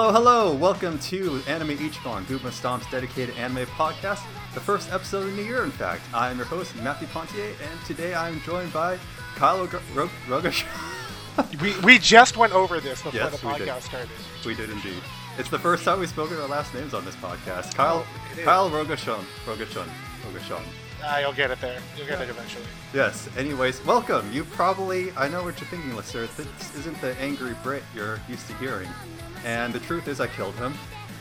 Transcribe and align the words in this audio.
Hello, 0.00 0.12
hello! 0.12 0.54
Welcome 0.54 0.96
to 1.10 1.42
Anime 1.48 1.76
Ichiban, 1.76 2.22
Guma 2.26 2.52
Stomp's 2.52 2.88
dedicated 2.88 3.34
anime 3.36 3.66
podcast, 3.66 4.22
the 4.54 4.60
first 4.60 4.92
episode 4.92 5.26
of 5.26 5.34
the 5.34 5.42
year, 5.42 5.64
in 5.64 5.72
fact. 5.72 6.02
I 6.14 6.30
am 6.30 6.36
your 6.36 6.46
host, 6.46 6.72
Matthew 6.84 7.08
Pontier, 7.08 7.48
and 7.68 7.84
today 7.84 8.14
I 8.14 8.28
am 8.28 8.40
joined 8.42 8.72
by 8.72 8.96
Kyle 9.34 9.58
Ro- 9.96 10.08
Rogash. 10.28 10.64
we, 11.60 11.76
we 11.80 11.98
just 11.98 12.36
went 12.36 12.52
over 12.52 12.78
this 12.78 13.02
before 13.02 13.18
Yes, 13.18 13.32
the 13.40 13.44
podcast 13.44 13.80
started. 13.82 14.08
we 14.46 14.54
did 14.54 14.70
indeed. 14.70 15.02
It's 15.36 15.50
the 15.50 15.58
first 15.58 15.82
time 15.82 15.98
we've 15.98 16.08
spoken 16.08 16.36
our 16.36 16.46
last 16.46 16.72
names 16.74 16.94
on 16.94 17.04
this 17.04 17.16
podcast. 17.16 17.70
Oh, 17.70 17.74
Kyle, 17.74 18.06
Oh. 18.06 18.44
Kyle 18.44 18.70
Rogashon. 18.70 19.24
Rogashon. 19.46 19.88
Rogashon. 20.22 20.62
Ah, 21.04 21.18
you'll 21.18 21.32
get 21.32 21.50
it 21.50 21.60
there. 21.60 21.80
You'll 21.96 22.06
get 22.06 22.20
it 22.20 22.28
eventually. 22.28 22.64
Yes, 22.92 23.28
anyways, 23.36 23.84
welcome. 23.84 24.30
You 24.32 24.44
probably, 24.44 25.12
I 25.16 25.28
know 25.28 25.44
what 25.44 25.60
you're 25.60 25.68
thinking, 25.68 25.94
listener. 25.94 26.26
This 26.36 26.74
isn't 26.76 27.00
the 27.00 27.16
angry 27.20 27.54
Brit 27.62 27.82
you're 27.94 28.18
used 28.28 28.46
to 28.48 28.54
hearing. 28.54 28.88
And 29.44 29.72
the 29.72 29.80
truth 29.80 30.08
is, 30.08 30.20
I 30.20 30.26
killed 30.26 30.54
him. 30.56 30.74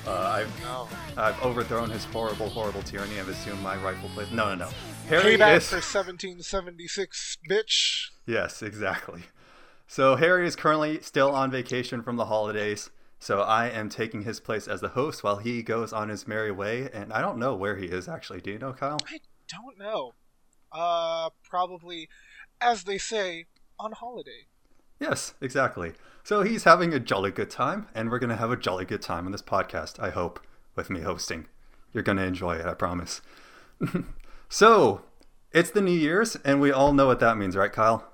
Uh, 0.07 0.13
I've, 0.45 0.61
No. 0.61 0.87
I've 1.17 1.39
overthrown 1.43 1.89
his 1.89 2.05
horrible, 2.05 2.49
horrible 2.49 2.81
tyranny. 2.81 3.19
I've 3.19 3.27
assumed 3.29 3.61
my 3.61 3.75
rightful 3.77 4.09
place. 4.09 4.31
No, 4.31 4.49
no, 4.55 4.65
no. 4.65 4.69
Harry 5.09 5.35
Payback 5.37 5.57
is. 5.57 5.67
for 5.69 5.75
1776, 5.75 7.37
bitch. 7.49 8.09
Yes, 8.25 8.61
exactly. 8.61 9.23
So 9.87 10.15
Harry 10.15 10.47
is 10.47 10.55
currently 10.55 11.01
still 11.01 11.31
on 11.33 11.51
vacation 11.51 12.01
from 12.01 12.15
the 12.15 12.25
holidays. 12.25 12.89
So 13.19 13.41
I 13.41 13.67
am 13.69 13.89
taking 13.89 14.23
his 14.23 14.39
place 14.39 14.67
as 14.67 14.81
the 14.81 14.89
host 14.89 15.23
while 15.23 15.37
he 15.37 15.61
goes 15.63 15.91
on 15.93 16.09
his 16.09 16.27
merry 16.27 16.51
way. 16.51 16.89
And 16.93 17.11
I 17.13 17.21
don't 17.21 17.37
know 17.37 17.55
where 17.55 17.75
he 17.77 17.85
is 17.87 18.07
actually. 18.07 18.41
Do 18.41 18.51
you 18.51 18.59
know, 18.59 18.73
Kyle? 18.73 18.97
I 19.09 19.19
don't 19.47 19.77
know. 19.77 20.13
Uh, 20.71 21.29
probably, 21.43 22.09
as 22.59 22.83
they 22.83 22.97
say, 22.97 23.45
on 23.79 23.93
holiday. 23.93 24.47
Yes, 24.99 25.33
exactly. 25.41 25.93
So 26.23 26.41
he's 26.43 26.65
having 26.65 26.93
a 26.93 26.99
jolly 26.99 27.31
good 27.31 27.49
time, 27.49 27.87
and 27.95 28.09
we're 28.09 28.19
going 28.19 28.29
to 28.31 28.35
have 28.35 28.51
a 28.51 28.57
jolly 28.57 28.83
good 28.85 29.01
time 29.01 29.25
on 29.25 29.31
this 29.31 29.41
podcast, 29.41 29.99
I 29.99 30.09
hope, 30.09 30.39
with 30.75 30.89
me 30.89 31.01
hosting. 31.01 31.47
You're 31.93 32.03
going 32.03 32.17
to 32.17 32.25
enjoy 32.25 32.55
it, 32.57 32.65
I 32.65 32.73
promise. 32.73 33.21
so, 34.49 35.03
it's 35.51 35.71
the 35.71 35.81
New 35.81 35.91
Year's, 35.93 36.35
and 36.37 36.59
we 36.59 36.71
all 36.71 36.93
know 36.93 37.05
what 37.07 37.19
that 37.21 37.37
means, 37.37 37.55
right, 37.55 37.71
Kyle? 37.71 38.11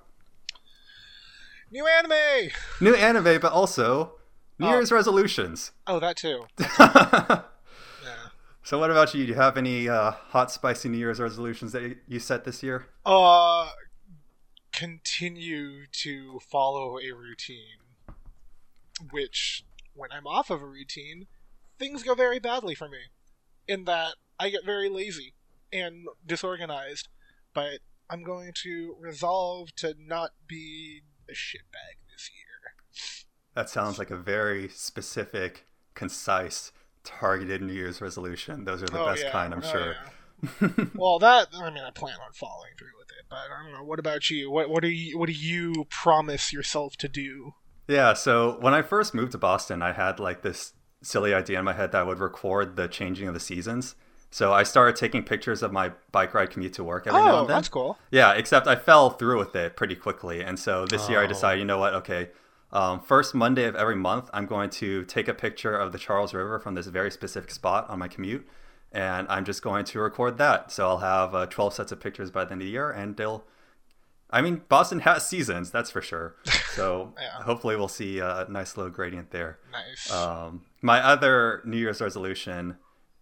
New 1.71 1.87
anime! 1.87 2.51
New 2.79 2.93
anime, 2.93 3.39
but 3.41 3.51
also 3.51 4.13
New 4.59 4.67
Oh. 4.67 4.69
Year's 4.73 4.91
resolutions. 4.91 5.71
Oh, 5.87 5.99
that 5.99 6.17
too. 6.17 6.45
so, 8.63 8.79
what 8.79 8.89
about 8.91 9.13
you? 9.13 9.25
Do 9.25 9.29
you 9.31 9.37
have 9.37 9.57
any 9.57 9.87
uh, 9.89 10.11
hot, 10.11 10.51
spicy 10.51 10.89
New 10.89 10.97
Year's 10.97 11.19
resolutions 11.19 11.71
that 11.73 11.81
you- 11.83 11.97
you 12.07 12.19
set 12.19 12.43
this 12.45 12.63
year? 12.63 12.87
Uh, 13.05 13.69
continue 14.71 15.85
to 15.91 16.39
follow 16.49 16.97
a 16.99 17.11
routine. 17.11 17.79
Which, 19.11 19.65
when 19.93 20.11
I'm 20.11 20.27
off 20.27 20.49
of 20.49 20.61
a 20.61 20.65
routine, 20.65 21.27
things 21.79 22.03
go 22.03 22.15
very 22.15 22.39
badly 22.39 22.75
for 22.75 22.87
me. 22.87 22.99
In 23.67 23.85
that, 23.85 24.15
I 24.39 24.49
get 24.49 24.65
very 24.65 24.89
lazy 24.89 25.33
and 25.71 26.05
disorganized. 26.25 27.09
But 27.53 27.79
I'm 28.09 28.23
going 28.23 28.51
to 28.63 28.95
resolve 28.99 29.75
to 29.77 29.95
not 29.99 30.31
be 30.47 31.01
a 31.29 31.33
shitbag 31.33 31.97
this 32.11 32.29
year. 32.33 32.73
That 33.55 33.69
sounds 33.69 33.99
like 33.99 34.09
a 34.11 34.17
very 34.17 34.69
specific, 34.69 35.65
concise, 35.93 36.71
targeted 37.03 37.61
New 37.61 37.73
Year's 37.73 38.01
resolution. 38.01 38.65
Those 38.65 38.83
are 38.83 38.87
the 38.87 39.01
Oh, 39.01 39.05
best 39.05 39.23
yeah. 39.25 39.31
kind, 39.31 39.53
I'm 39.53 39.63
Oh, 39.63 39.71
sure. 39.71 39.95
yeah. 39.95 40.69
well, 40.95 41.19
that 41.19 41.47
I 41.53 41.69
mean, 41.69 41.83
I 41.83 41.91
plan 41.91 42.15
on 42.25 42.33
following 42.33 42.71
through 42.77 42.89
with 42.99 43.09
it, 43.11 43.25
but 43.29 43.37
I 43.37 43.63
don't 43.63 43.73
know. 43.73 43.83
What 43.83 43.99
about 43.99 44.29
you? 44.29 44.51
What 44.51 44.69
what 44.69 44.81
do 44.81 44.89
you 44.89 45.17
what 45.17 45.27
do 45.27 45.33
you 45.33 45.85
promise 45.89 46.51
yourself 46.51 46.95
to 46.97 47.07
do? 47.07 47.53
Yeah, 47.87 48.13
so 48.13 48.57
when 48.59 48.73
I 48.73 48.81
first 48.81 49.13
moved 49.13 49.31
to 49.33 49.37
Boston, 49.37 49.81
I 49.81 49.93
had 49.93 50.19
like 50.19 50.41
this 50.41 50.73
silly 51.01 51.33
idea 51.33 51.59
in 51.59 51.65
my 51.65 51.73
head 51.73 51.91
that 51.93 52.01
I 52.01 52.03
would 52.03 52.19
record 52.19 52.75
the 52.75 52.87
changing 52.87 53.27
of 53.27 53.33
the 53.33 53.39
seasons. 53.39 53.95
So 54.31 54.51
I 54.51 54.63
started 54.63 54.95
taking 54.95 55.23
pictures 55.23 55.61
of 55.61 55.71
my 55.71 55.91
bike 56.11 56.33
ride 56.33 56.49
commute 56.49 56.73
to 56.73 56.83
work 56.83 57.05
every 57.07 57.21
now 57.21 57.35
Oh, 57.35 57.39
and 57.41 57.49
then. 57.49 57.55
that's 57.57 57.69
cool. 57.69 57.97
Yeah, 58.09 58.33
except 58.33 58.67
I 58.67 58.75
fell 58.75 59.11
through 59.11 59.37
with 59.37 59.55
it 59.55 59.75
pretty 59.75 59.95
quickly. 59.95 60.41
And 60.41 60.57
so 60.59 60.85
this 60.85 61.07
year 61.09 61.19
I 61.21 61.25
Oh. 61.25 61.27
decided, 61.27 61.59
you 61.59 61.65
know 61.65 61.77
what, 61.77 61.93
okay, 61.95 62.29
um, 62.73 62.99
first 62.99 63.33
Monday 63.33 63.63
of 63.65 63.75
every 63.75 63.95
month, 63.95 64.29
I'm 64.33 64.45
going 64.45 64.69
to 64.71 65.05
take 65.05 65.27
a 65.29 65.33
picture 65.33 65.77
of 65.77 65.91
the 65.93 65.97
Charles 65.97 66.33
River 66.33 66.59
from 66.59 66.73
this 66.75 66.87
very 66.87 67.09
specific 67.11 67.51
spot 67.51 67.89
on 67.89 67.99
my 67.99 68.07
commute. 68.09 68.45
And 68.91 69.25
I'm 69.29 69.45
just 69.45 69.61
going 69.61 69.85
to 69.85 69.99
record 69.99 70.37
that. 70.39 70.71
So 70.71 70.87
I'll 70.87 70.97
have 70.97 71.33
uh, 71.33 71.45
12 71.47 71.73
sets 71.73 71.91
of 71.91 71.99
pictures 71.99 72.29
by 72.29 72.43
the 72.45 72.51
end 72.51 72.61
of 72.61 72.65
the 72.65 72.71
year. 72.71 72.91
And 72.91 73.15
they'll, 73.17 73.43
I 74.29 74.41
mean, 74.41 74.63
Boston 74.69 74.99
has 74.99 75.25
seasons, 75.25 75.71
that's 75.71 75.89
for 75.91 76.01
sure. 76.01 76.35
So 76.73 77.13
Yeah. 77.21 77.43
hopefully 77.43 77.75
we'll 77.75 77.87
see 77.87 78.17
a 78.17 78.47
nice 78.49 78.75
little 78.75 78.91
gradient 78.91 79.29
there. 79.29 79.59
Nice. 79.71 80.11
Um, 80.11 80.63
my 80.81 80.99
other 80.99 81.61
New 81.65 81.77
Year's 81.77 82.01
resolution 82.01 82.77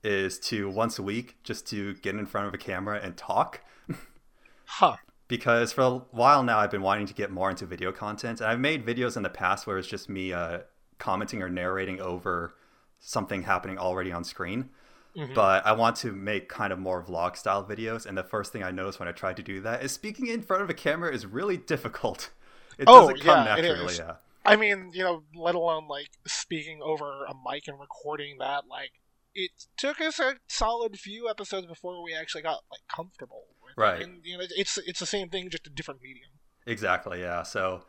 is 0.06 0.39
to 0.39 0.69
once 0.69 0.97
a 0.97 1.03
week 1.03 1.35
just 1.44 1.68
to 1.68 1.94
get 1.95 2.16
in 2.16 2.25
front 2.25 2.47
of 2.47 2.53
a 2.53 2.57
camera 2.57 2.97
and 3.03 3.18
talk 3.18 3.59
huh. 4.66 4.95
Because 5.31 5.72
for 5.72 5.81
a 5.81 5.90
while 6.12 6.44
now 6.44 6.59
I've 6.59 6.69
been 6.69 6.81
wanting 6.81 7.08
to 7.08 7.14
get 7.14 7.31
more 7.31 7.50
into 7.50 7.66
video 7.66 7.92
content, 7.94 8.42
and 8.42 8.50
I've 8.50 8.59
made 8.59 8.86
videos 8.86 9.16
in 9.16 9.24
the 9.24 9.30
past 9.30 9.66
where 9.66 9.78
it's 9.78 9.88
just 9.88 10.09
me 10.09 10.34
uh, 10.34 10.59
commenting 11.00 11.42
or 11.42 11.50
narrating 11.50 12.02
over 12.02 12.53
something 13.00 13.44
happening 13.44 13.78
already 13.80 14.12
on 14.12 14.25
screen. 14.25 14.69
Mhm. 15.16 15.34
But 15.34 15.66
I 15.66 15.72
want 15.72 15.96
to 15.97 16.12
make 16.12 16.50
kind 16.50 16.72
of 16.74 16.80
more 16.80 17.02
vlog 17.02 17.38
style 17.38 17.64
videos, 17.66 18.06
and 18.06 18.18
the 18.18 18.24
first 18.24 18.52
thing 18.52 18.62
I 18.62 18.72
noticed 18.72 19.00
when 19.00 19.08
I 19.08 19.14
tried 19.14 19.38
to 19.38 19.44
do 19.44 19.62
that 19.62 19.84
is 19.84 19.94
speaking 19.94 20.28
in 20.28 20.42
front 20.42 20.64
of 20.64 20.69
a 20.69 20.74
camera 20.74 21.14
is 21.14 21.25
really 21.25 21.58
difficult. 21.58 22.30
It 22.78 22.86
Oh, 22.88 23.02
doesn't 23.02 23.19
come 23.22 23.46
yeah, 23.46 23.56
naturally. 23.56 23.96
Yeah. 23.96 24.16
I 24.46 24.56
mean, 24.56 24.92
you 24.94 25.03
know, 25.03 25.24
let 25.36 25.56
alone 25.56 25.88
like 25.88 26.08
speaking 26.25 26.81
over 26.81 27.25
a 27.25 27.34
mic 27.46 27.68
and 27.68 27.80
recording 27.80 28.38
that. 28.40 28.66
Like, 28.66 28.94
it 29.36 29.52
took 29.78 30.00
us 30.02 30.19
a 30.19 30.38
solid 30.48 30.98
few 30.98 31.30
episodes 31.30 31.68
before 31.68 32.02
we 32.02 32.16
actually 32.16 32.42
got 32.42 32.63
like 32.72 32.81
comfortable. 32.88 33.44
Right. 33.76 34.02
And 34.02 34.22
you 34.24 34.38
know, 34.38 34.44
it's 34.56 34.78
it's 34.78 35.00
the 35.00 35.06
same 35.06 35.30
thing, 35.30 35.50
just 35.50 35.68
a 35.68 35.70
different 35.70 36.02
medium. 36.02 36.30
Exactly. 36.66 37.22
Yeah. 37.22 37.44
So, 37.44 37.84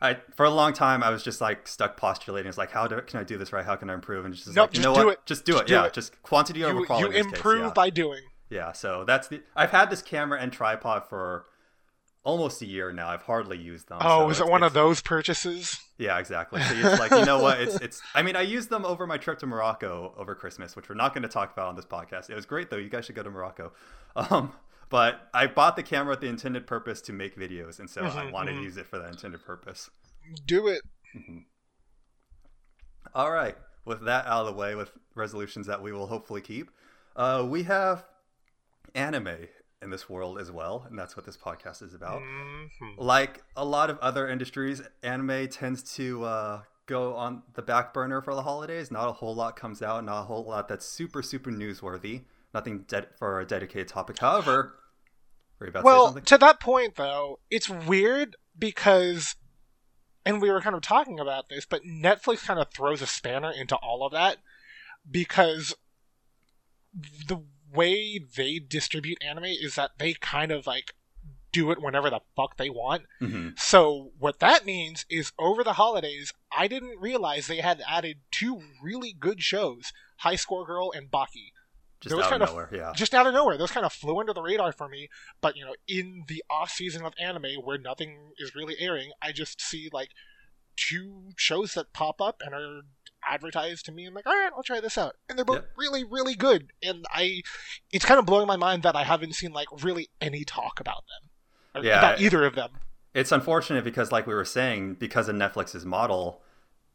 I 0.00 0.18
for 0.34 0.44
a 0.44 0.50
long 0.50 0.72
time 0.72 1.02
I 1.02 1.10
was 1.10 1.22
just 1.22 1.40
like 1.40 1.68
stuck 1.68 1.96
postulating. 1.96 2.48
It's 2.48 2.58
like, 2.58 2.70
how 2.70 2.86
do, 2.86 3.00
can 3.02 3.20
I 3.20 3.24
do 3.24 3.36
this 3.38 3.52
right? 3.52 3.64
How 3.64 3.76
can 3.76 3.90
I 3.90 3.94
improve? 3.94 4.24
And 4.24 4.34
just 4.34 4.48
Nope, 4.54 4.70
like, 4.70 4.76
you 4.76 4.82
know 4.82 4.94
do 4.94 5.06
what? 5.06 5.12
it. 5.14 5.26
Just 5.26 5.44
do 5.44 5.52
Just 5.52 5.62
it. 5.64 5.66
do 5.68 5.74
yeah. 5.74 5.84
it. 5.86 5.92
Just 5.92 6.20
quantity 6.22 6.64
over 6.64 6.80
You, 6.80 6.86
quality. 6.86 7.06
you 7.06 7.12
this 7.12 7.26
case, 7.26 7.34
improve 7.36 7.62
yeah. 7.62 7.72
by 7.72 7.90
doing. 7.90 8.22
Yeah. 8.50 8.72
So 8.72 9.04
that's 9.04 9.28
the. 9.28 9.42
I've 9.54 9.70
had 9.70 9.90
this 9.90 10.02
camera 10.02 10.40
and 10.40 10.52
tripod 10.52 11.08
for 11.08 11.46
almost 12.24 12.60
a 12.60 12.66
year 12.66 12.92
now. 12.92 13.08
I've 13.08 13.22
hardly 13.22 13.56
used 13.56 13.88
them. 13.88 13.98
Oh, 14.00 14.26
so 14.26 14.30
is 14.30 14.40
it 14.40 14.46
one 14.46 14.62
of 14.62 14.72
those 14.74 15.00
purchases? 15.00 15.78
Yeah, 15.96 16.18
exactly. 16.18 16.60
So 16.62 16.74
it's 16.76 17.00
like, 17.00 17.10
you 17.10 17.24
know 17.24 17.42
what? 17.42 17.60
It's 17.60 17.76
it's. 17.80 18.00
I 18.14 18.22
mean, 18.22 18.36
I 18.36 18.42
used 18.42 18.70
them 18.70 18.84
over 18.84 19.06
my 19.06 19.16
trip 19.16 19.38
to 19.40 19.46
Morocco 19.46 20.14
over 20.16 20.34
Christmas, 20.34 20.76
which 20.76 20.88
we're 20.88 20.94
not 20.94 21.14
going 21.14 21.22
to 21.22 21.28
talk 21.28 21.52
about 21.52 21.68
on 21.68 21.76
this 21.76 21.86
podcast. 21.86 22.30
It 22.30 22.34
was 22.34 22.46
great 22.46 22.70
though. 22.70 22.76
You 22.76 22.88
guys 22.88 23.06
should 23.06 23.14
go 23.16 23.22
to 23.22 23.30
Morocco. 23.30 23.72
Um, 24.16 24.52
but 24.88 25.28
I 25.34 25.46
bought 25.46 25.76
the 25.76 25.82
camera 25.82 26.12
with 26.12 26.20
the 26.20 26.28
intended 26.28 26.66
purpose 26.66 27.00
to 27.02 27.12
make 27.12 27.36
videos, 27.36 27.78
and 27.78 27.88
so 27.88 28.02
I 28.02 28.24
Mhm, 28.24 28.32
wanted 28.32 28.52
to 28.52 28.58
mhm. 28.58 28.64
use 28.64 28.76
it 28.76 28.86
for 28.86 28.98
that 28.98 29.10
intended 29.10 29.44
purpose. 29.44 29.90
Do 30.46 30.66
it. 30.68 30.82
All 33.14 33.30
right. 33.30 33.56
With 33.84 34.04
that 34.04 34.26
out 34.26 34.46
of 34.46 34.46
the 34.46 34.52
way, 34.52 34.74
with 34.74 34.92
resolutions 35.14 35.66
that 35.66 35.82
we 35.82 35.92
will 35.92 36.08
hopefully 36.08 36.40
keep, 36.42 36.70
uh, 37.16 37.46
we 37.48 37.62
have 37.62 38.04
anime 38.94 39.48
in 39.80 39.90
this 39.90 40.08
world 40.10 40.38
as 40.38 40.50
well, 40.50 40.84
and 40.88 40.98
that's 40.98 41.16
what 41.16 41.24
this 41.24 41.36
podcast 41.36 41.82
is 41.82 41.94
about. 41.94 42.20
Mhm. 42.20 42.98
Like 42.98 43.42
a 43.56 43.64
lot 43.64 43.90
of 43.90 43.98
other 44.00 44.28
industries, 44.28 44.82
anime 45.02 45.48
tends 45.48 45.82
to 45.94 46.24
uh, 46.24 46.62
go 46.86 47.14
on 47.14 47.42
the 47.54 47.62
back 47.62 47.94
burner 47.94 48.20
for 48.20 48.34
the 48.34 48.42
holidays. 48.42 48.90
Not 48.90 49.08
a 49.08 49.12
whole 49.12 49.34
lot 49.34 49.56
comes 49.56 49.80
out, 49.82 50.04
not 50.04 50.22
a 50.22 50.24
whole 50.24 50.44
lot 50.44 50.68
that's 50.68 50.84
super, 50.84 51.22
super 51.22 51.50
newsworthy. 51.50 52.24
Nothing 52.58 52.78
de- 52.88 53.06
for 53.16 53.40
a 53.40 53.46
dedicated 53.46 53.86
topic. 53.86 54.18
However, 54.18 54.74
were 55.60 55.66
you 55.66 55.70
about 55.70 55.80
to 55.80 55.82
say 55.82 55.84
Well, 55.84 56.04
something? 56.06 56.24
to 56.24 56.38
that 56.38 56.58
point, 56.58 56.96
though, 56.96 57.38
it's 57.50 57.68
weird 57.68 58.34
because, 58.58 59.36
and 60.26 60.42
we 60.42 60.50
were 60.50 60.60
kind 60.60 60.74
of 60.74 60.82
talking 60.82 61.20
about 61.20 61.48
this, 61.48 61.64
but 61.64 61.84
Netflix 61.84 62.44
kind 62.44 62.58
of 62.58 62.66
throws 62.72 63.00
a 63.00 63.06
spanner 63.06 63.52
into 63.52 63.76
all 63.76 64.04
of 64.04 64.10
that 64.10 64.38
because 65.08 65.72
the 67.28 67.44
way 67.72 68.18
they 68.18 68.58
distribute 68.58 69.18
anime 69.22 69.44
is 69.44 69.76
that 69.76 69.92
they 69.98 70.14
kind 70.14 70.50
of 70.50 70.66
like 70.66 70.94
do 71.52 71.70
it 71.70 71.80
whenever 71.80 72.10
the 72.10 72.20
fuck 72.34 72.56
they 72.56 72.68
want. 72.70 73.04
Mhm. 73.20 73.56
So 73.56 74.10
what 74.18 74.40
that 74.40 74.66
means 74.66 75.06
is 75.08 75.30
over 75.38 75.62
the 75.62 75.74
holidays, 75.74 76.32
I 76.50 76.66
didn't 76.66 76.98
realize 76.98 77.46
they 77.46 77.60
had 77.60 77.82
added 77.86 78.18
two 78.32 78.62
really 78.82 79.12
good 79.12 79.42
shows, 79.42 79.92
High 80.18 80.34
Score 80.36 80.66
Girl 80.66 80.90
and 80.90 81.08
Baki 81.08 81.52
Just 82.00 82.14
out 82.14 82.32
of 82.32 82.42
of- 82.42 82.48
nowhere, 82.50 82.68
yeah. 82.72 82.92
just 82.94 83.14
out 83.14 83.26
of 83.26 83.34
nowhere. 83.34 83.56
Those 83.58 83.70
kind 83.72 83.84
of 83.86 83.92
flew 83.92 84.18
under 84.20 84.32
the 84.32 84.42
radar 84.42 84.72
for 84.72 84.88
me. 84.88 85.08
But 85.40 85.56
you 85.56 85.64
know, 85.64 85.74
in 85.88 86.24
the 86.28 86.42
off 86.48 86.70
season 86.70 87.04
of 87.04 87.12
anime 87.20 87.56
where 87.64 87.78
nothing 87.78 88.32
is 88.38 88.54
really 88.54 88.76
airing, 88.78 89.10
I 89.22 89.32
just 89.32 89.60
see 89.60 89.88
like 89.92 90.10
two 90.76 91.30
shows 91.36 91.74
that 91.74 91.92
pop 91.92 92.20
up 92.20 92.40
and 92.44 92.54
are 92.54 92.82
advertised 93.28 93.84
to 93.86 93.92
me. 93.92 94.06
I'm 94.06 94.14
like, 94.14 94.26
all 94.26 94.32
right, 94.34 94.52
I'll 94.56 94.62
try 94.62 94.80
this 94.80 94.96
out, 94.96 95.16
and 95.28 95.36
they're 95.36 95.44
both 95.44 95.56
Yep. 95.56 95.68
really, 95.76 96.04
really 96.04 96.34
good. 96.34 96.72
And 96.82 97.04
I, 97.12 97.42
it's 97.92 98.04
kind 98.04 98.20
of 98.20 98.26
blowing 98.26 98.46
my 98.46 98.56
mind 98.56 98.84
that 98.84 98.94
I 98.94 99.02
haven't 99.04 99.34
seen 99.34 99.52
like 99.52 99.66
really 99.82 100.08
any 100.20 100.44
talk 100.44 100.78
about 100.80 101.02
them, 101.74 101.84
Yeah, 101.84 101.98
about 101.98 102.20
either 102.20 102.44
of 102.44 102.54
them. 102.54 102.70
It's 103.14 103.32
unfortunate 103.32 103.82
because, 103.82 104.12
like 104.12 104.26
we 104.26 104.34
were 104.34 104.44
saying, 104.44 104.94
because 104.94 105.28
of 105.28 105.34
Netflix's 105.34 105.84
model, 105.84 106.42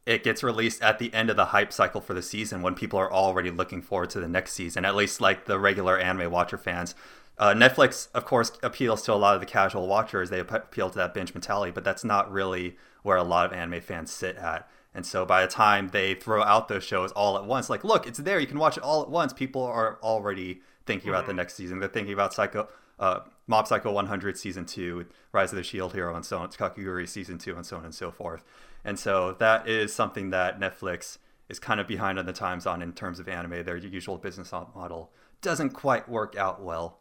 it 0.06 0.22
gets 0.22 0.42
released 0.42 0.82
at 0.82 0.98
the 0.98 1.12
end 1.14 1.30
of 1.30 1.36
the 1.36 1.46
hype 1.46 1.72
cycle 1.72 2.00
for 2.00 2.14
the 2.14 2.22
season 2.22 2.62
when 2.62 2.74
people 2.74 2.98
are 2.98 3.12
already 3.12 3.50
looking 3.50 3.80
forward 3.80 4.10
to 4.10 4.20
the 4.20 4.28
next 4.28 4.52
season. 4.52 4.84
At 4.84 4.94
least 4.94 5.20
like 5.20 5.46
the 5.46 5.58
regular 5.58 5.98
anime 5.98 6.30
watcher 6.30 6.58
fans. 6.58 6.94
Uh, 7.38 7.52
Netflix, 7.52 8.08
of 8.14 8.24
course, 8.24 8.52
appeals 8.62 9.02
to 9.02 9.12
a 9.12 9.16
lot 9.16 9.34
of 9.34 9.40
the 9.40 9.46
casual 9.46 9.88
watchers. 9.88 10.30
They 10.30 10.40
appeal 10.40 10.90
to 10.90 10.96
that 10.96 11.14
binge 11.14 11.34
mentality, 11.34 11.72
but 11.72 11.82
that's 11.82 12.04
not 12.04 12.30
really 12.30 12.76
where 13.02 13.16
a 13.16 13.24
lot 13.24 13.46
of 13.46 13.52
anime 13.52 13.80
fans 13.80 14.12
sit 14.12 14.36
at. 14.36 14.68
And 14.94 15.04
so 15.04 15.26
by 15.26 15.42
the 15.42 15.48
time 15.48 15.88
they 15.88 16.14
throw 16.14 16.42
out 16.42 16.68
those 16.68 16.84
shows 16.84 17.10
all 17.12 17.36
at 17.36 17.44
once, 17.44 17.68
like, 17.68 17.82
look, 17.82 18.06
it's 18.06 18.18
there, 18.18 18.38
you 18.38 18.46
can 18.46 18.58
watch 18.58 18.76
it 18.76 18.84
all 18.84 19.02
at 19.02 19.10
once, 19.10 19.32
people 19.32 19.62
are 19.64 19.98
already 20.02 20.60
thinking 20.86 21.06
mm-hmm. 21.06 21.10
about 21.10 21.26
the 21.26 21.32
mm-hmm. 21.32 21.38
next 21.38 21.54
season. 21.54 21.80
They're 21.80 21.88
thinking 21.88 22.12
about 22.12 22.32
Psycho, 22.32 22.68
uh, 23.00 23.20
Mob 23.48 23.66
Psycho 23.66 23.90
100 23.90 24.38
season 24.38 24.64
two, 24.64 25.06
Rise 25.32 25.50
of 25.50 25.56
the 25.56 25.64
Shield 25.64 25.94
Hero, 25.94 26.14
and 26.14 26.24
so 26.24 26.38
on, 26.38 26.48
Kakegurui 26.50 27.08
season 27.08 27.38
two, 27.38 27.56
and 27.56 27.66
so 27.66 27.78
on 27.78 27.84
and 27.84 27.94
so 27.94 28.12
forth. 28.12 28.44
And 28.84 28.98
so 28.98 29.36
that 29.38 29.68
is 29.68 29.94
something 29.94 30.30
that 30.30 30.60
Netflix 30.60 31.18
is 31.48 31.58
kind 31.58 31.80
of 31.80 31.88
behind 31.88 32.18
on 32.18 32.26
the 32.26 32.32
times 32.32 32.66
on 32.66 32.82
in 32.82 32.92
terms 32.92 33.18
of 33.18 33.28
anime. 33.28 33.64
Their 33.64 33.76
usual 33.76 34.18
business 34.18 34.52
model 34.52 35.12
doesn't 35.40 35.70
quite 35.70 36.08
work 36.08 36.36
out 36.36 36.62
well. 36.62 37.00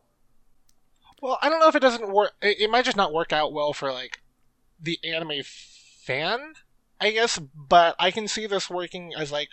Well, 1.22 1.40
I 1.42 1.50
don't 1.50 1.60
know 1.60 1.68
if 1.68 1.76
it 1.76 1.82
doesn't 1.82 2.12
work. 2.12 2.32
It 2.42 2.70
might 2.70 2.86
just 2.86 2.98
not 2.98 3.14
work 3.14 3.32
out 3.32 3.54
well 3.54 3.74
for 3.74 3.92
like 3.92 4.20
the 4.82 5.00
anime 5.04 5.44
fan, 5.44 6.54
I 7.00 7.12
guess. 7.12 7.40
But 7.40 7.96
I 7.98 8.12
can 8.12 8.28
see 8.28 8.46
this 8.48 8.70
working 8.70 9.14
as 9.18 9.32
like 9.32 9.50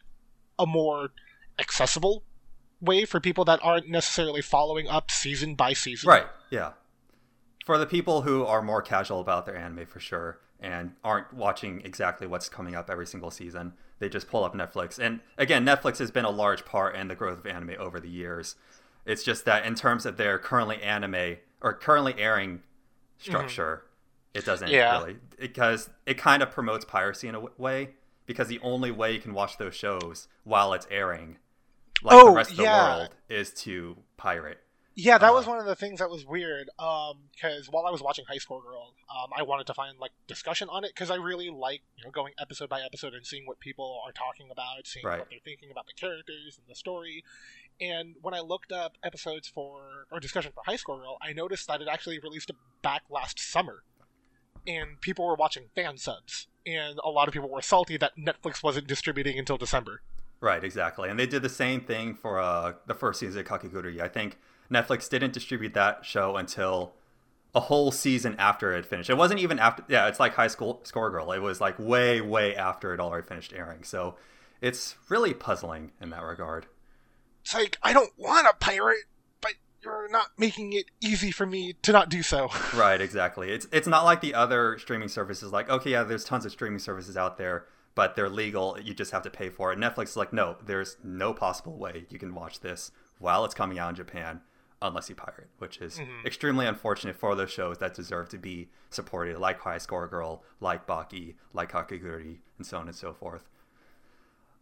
a 0.59 0.67
more 0.67 1.11
accessible 1.59 2.25
way 2.81 3.05
for 3.05 3.21
people 3.21 3.45
that 3.45 3.61
aren't 3.63 3.89
necessarily 3.89 4.43
following 4.43 4.89
up 4.89 5.11
season 5.11 5.55
by 5.55 5.73
season. 5.73 6.09
Right. 6.09 6.27
Yeah. 6.51 6.73
For 7.65 7.79
the 7.79 7.87
people 7.87 8.23
who 8.23 8.45
are 8.45 8.63
more 8.63 8.83
casual 8.83 9.21
about 9.21 9.47
their 9.47 9.57
anime, 9.57 9.87
for 9.87 10.01
sure, 10.01 10.41
and 10.61 10.93
aren't 11.03 11.33
watching 11.33 11.83
exactly 11.85 12.27
what's 12.27 12.49
coming 12.49 12.75
up 12.75 12.91
every 12.91 13.07
single 13.07 13.31
season, 13.31 13.73
they 13.99 14.09
just 14.09 14.29
pull 14.29 14.45
up 14.45 14.55
Netflix. 14.55 14.99
And 14.99 15.21
again, 15.39 15.65
Netflix 15.65 15.99
has 15.99 16.11
been 16.11 16.25
a 16.25 16.31
large 16.31 16.65
part 16.65 16.97
in 16.97 17.09
the 17.09 17.15
growth 17.15 17.39
of 17.39 17.47
anime 17.47 17.77
over 17.79 18.01
the 18.01 18.09
years. 18.09 18.57
It's 19.07 19.23
just 19.23 19.45
that 19.47 19.65
in 19.65 19.75
terms 19.75 20.07
of 20.07 20.17
their 20.17 20.39
currently 20.39 20.83
anime 20.83 21.37
or 21.61 21.75
currently 21.75 22.15
airing 22.19 22.63
structure, 23.19 23.85
mm-hmm. 23.85 24.39
it 24.39 24.45
doesn't 24.45 24.69
yeah. 24.69 24.99
really 24.99 25.17
because 25.39 25.91
it 26.07 26.19
kind 26.19 26.43
of 26.43 26.51
promotes 26.51 26.85
piracy 26.85 27.29
in 27.29 27.35
a 27.35 27.41
way 27.57 27.91
because 28.27 28.49
the 28.49 28.61
only 28.61 28.91
way 28.91 29.13
you 29.13 29.21
can 29.21 29.33
watch 29.33 29.57
those 29.57 29.75
shows 29.75 30.29
while 30.45 30.73
it's 30.73 30.87
airing 30.91 31.39
like 32.03 32.17
oh, 32.17 32.27
the 32.27 32.37
rest 32.37 32.51
of 32.53 32.57
the 32.57 32.63
world 32.65 33.15
is 33.29 33.53
to 33.53 33.97
pirate. 34.17 34.61
Yeah, 35.03 35.17
that 35.17 35.31
uh, 35.31 35.33
was 35.33 35.47
one 35.47 35.59
of 35.59 35.65
the 35.65 35.75
things 35.75 36.01
that 36.01 36.11
was 36.11 36.27
weird. 36.27 36.69
Because 36.77 37.69
um, 37.69 37.73
while 37.73 37.87
I 37.87 37.91
was 37.91 38.03
watching 38.03 38.27
High 38.29 38.37
Score 38.37 38.61
Girl, 38.61 38.93
um, 39.09 39.31
I 39.35 39.43
wanted 39.43 39.67
to 39.69 39.75
find 39.75 39.99
like 39.99 40.11
discussion 40.27 40.69
on 40.71 40.85
it 40.85 40.91
because 40.95 41.11
I 41.11 41.15
really 41.15 41.49
like 41.49 41.81
you 41.97 42.05
know 42.05 42.11
going 42.11 42.35
episode 42.39 42.69
by 42.69 42.83
episode 42.83 43.15
and 43.15 43.27
seeing 43.27 43.47
what 43.47 43.61
people 43.61 44.03
are 44.05 44.13
talking 44.13 44.51
about, 44.53 44.87
seeing 44.87 45.07
right. 45.07 45.21
what 45.21 45.31
they're 45.31 45.39
thinking 45.43 45.71
about 45.71 45.87
the 45.87 45.95
characters 45.95 46.59
and 46.59 46.67
the 46.69 46.75
story. 46.75 47.25
And 47.81 48.17
when 48.21 48.35
I 48.35 48.41
looked 48.41 48.73
up 48.73 48.99
episodes 49.03 49.49
for 49.49 50.07
or 50.13 50.21
discussion 50.21 50.53
for 50.55 50.63
High 50.67 50.77
Score 50.77 50.99
Girl, 50.99 51.17
I 51.23 51.33
noticed 51.33 51.67
that 51.69 51.81
it 51.81 51.89
actually 51.89 52.19
released 52.19 52.51
back 52.83 53.05
last 53.09 53.41
summer, 53.41 53.85
and 54.67 55.01
people 55.01 55.27
were 55.27 55.35
watching 55.35 55.71
fan 55.75 55.97
subs, 55.97 56.47
and 56.67 57.01
a 57.03 57.09
lot 57.09 57.27
of 57.27 57.33
people 57.33 57.49
were 57.49 57.63
salty 57.63 57.97
that 57.97 58.19
Netflix 58.19 58.63
wasn't 58.63 58.87
distributing 58.87 59.39
until 59.39 59.57
December. 59.57 60.03
Right, 60.43 60.63
exactly. 60.63 61.09
And 61.09 61.19
they 61.19 61.27
did 61.27 61.41
the 61.41 61.49
same 61.49 61.81
thing 61.81 62.15
for 62.15 62.39
uh, 62.39 62.75
the 62.87 62.95
first 62.95 63.21
season 63.21 63.41
of 63.41 63.47
Kakegurui. 63.47 64.01
I 64.01 64.09
think 64.09 64.39
Netflix 64.71 65.09
didn't 65.09 65.33
distribute 65.33 65.75
that 65.75 66.05
show 66.05 66.37
until 66.37 66.93
a 67.55 67.61
whole 67.61 67.91
season 67.91 68.37
after 68.39 68.73
it 68.73 68.87
finished. 68.87 69.11
It 69.11 69.17
wasn't 69.17 69.41
even 69.41 69.59
after, 69.59 69.85
yeah, 69.89 70.07
it's 70.07 70.21
like 70.21 70.35
High 70.35 70.47
School 70.47 70.81
Score 70.85 71.11
Girl. 71.11 71.33
It 71.33 71.41
was 71.41 71.61
like 71.61 71.79
way, 71.79 72.21
way 72.21 72.55
after 72.55 72.95
it 72.95 73.01
already 73.01 73.27
finished 73.27 73.53
airing. 73.53 73.83
So 73.83 74.15
it's 74.61 74.95
really 75.09 75.35
puzzling 75.35 75.93
in 76.01 76.11
that 76.11 76.23
regard. 76.23 76.67
It's 77.43 77.55
like, 77.55 77.79
I 77.83 77.93
don't 77.93 78.13
want 78.17 78.47
a 78.47 78.55
pirate, 78.61 79.05
but 79.41 79.55
you're 79.83 80.09
not 80.11 80.29
making 80.39 80.75
it 80.75 80.85
easy 81.01 81.33
for 81.33 81.47
me 81.47 81.75
to 81.83 81.93
not 81.93 82.09
do 82.09 82.23
so. 82.23 82.51
right, 82.75 83.01
exactly. 83.01 83.51
It's, 83.51 83.67
it's 83.73 83.89
not 83.89 84.05
like 84.05 84.21
the 84.21 84.35
other 84.35 84.79
streaming 84.79 85.09
services, 85.09 85.51
like, 85.51 85.69
okay, 85.69 85.91
yeah, 85.91 86.05
there's 86.05 86.25
tons 86.25 86.45
of 86.45 86.53
streaming 86.53 86.79
services 86.79 87.17
out 87.17 87.39
there 87.39 87.67
but 87.97 88.15
they're 88.15 88.31
legal. 88.31 88.79
You 88.81 88.95
just 88.95 89.11
have 89.11 89.25
to 89.25 89.31
pay 89.31 89.49
for 89.51 89.73
it. 89.73 89.79
Netflix 89.79 90.11
is 90.11 90.17
like, 90.17 90.33
no, 90.33 90.57
there's 90.65 90.97
no 91.03 91.35
possible 91.35 91.77
way 91.77 92.07
you 92.09 92.19
can 92.19 92.35
watch 92.35 92.61
this 92.61 92.93
while 93.19 93.45
it's 93.45 93.53
coming 93.53 93.79
out 93.79 93.91
in 93.91 93.97
Japan 93.97 94.41
unless 94.83 95.09
you 95.09 95.15
pirate, 95.15 95.49
which 95.59 95.79
is 95.79 95.99
mm-hmm. 95.99 96.27
extremely 96.27 96.67
unfortunate 96.67 97.17
for 97.17 97.35
those 97.35 97.51
shows 97.51 97.79
that 97.79 97.95
deserve 97.95 98.29
to 98.31 98.39
be 98.39 98.69
supported, 98.89 99.39
like 99.39 99.61
High 99.61 99.79
Score 99.79 100.07
Girl, 100.07 100.43
like 100.61 100.87
Baki, 100.87 101.35
like 101.53 101.73
Kakegurui, 101.73 102.39
and 102.57 102.67
so 102.67 102.79
on 102.79 102.87
and 102.87 102.97
so 102.97 103.13
forth. 103.13 103.49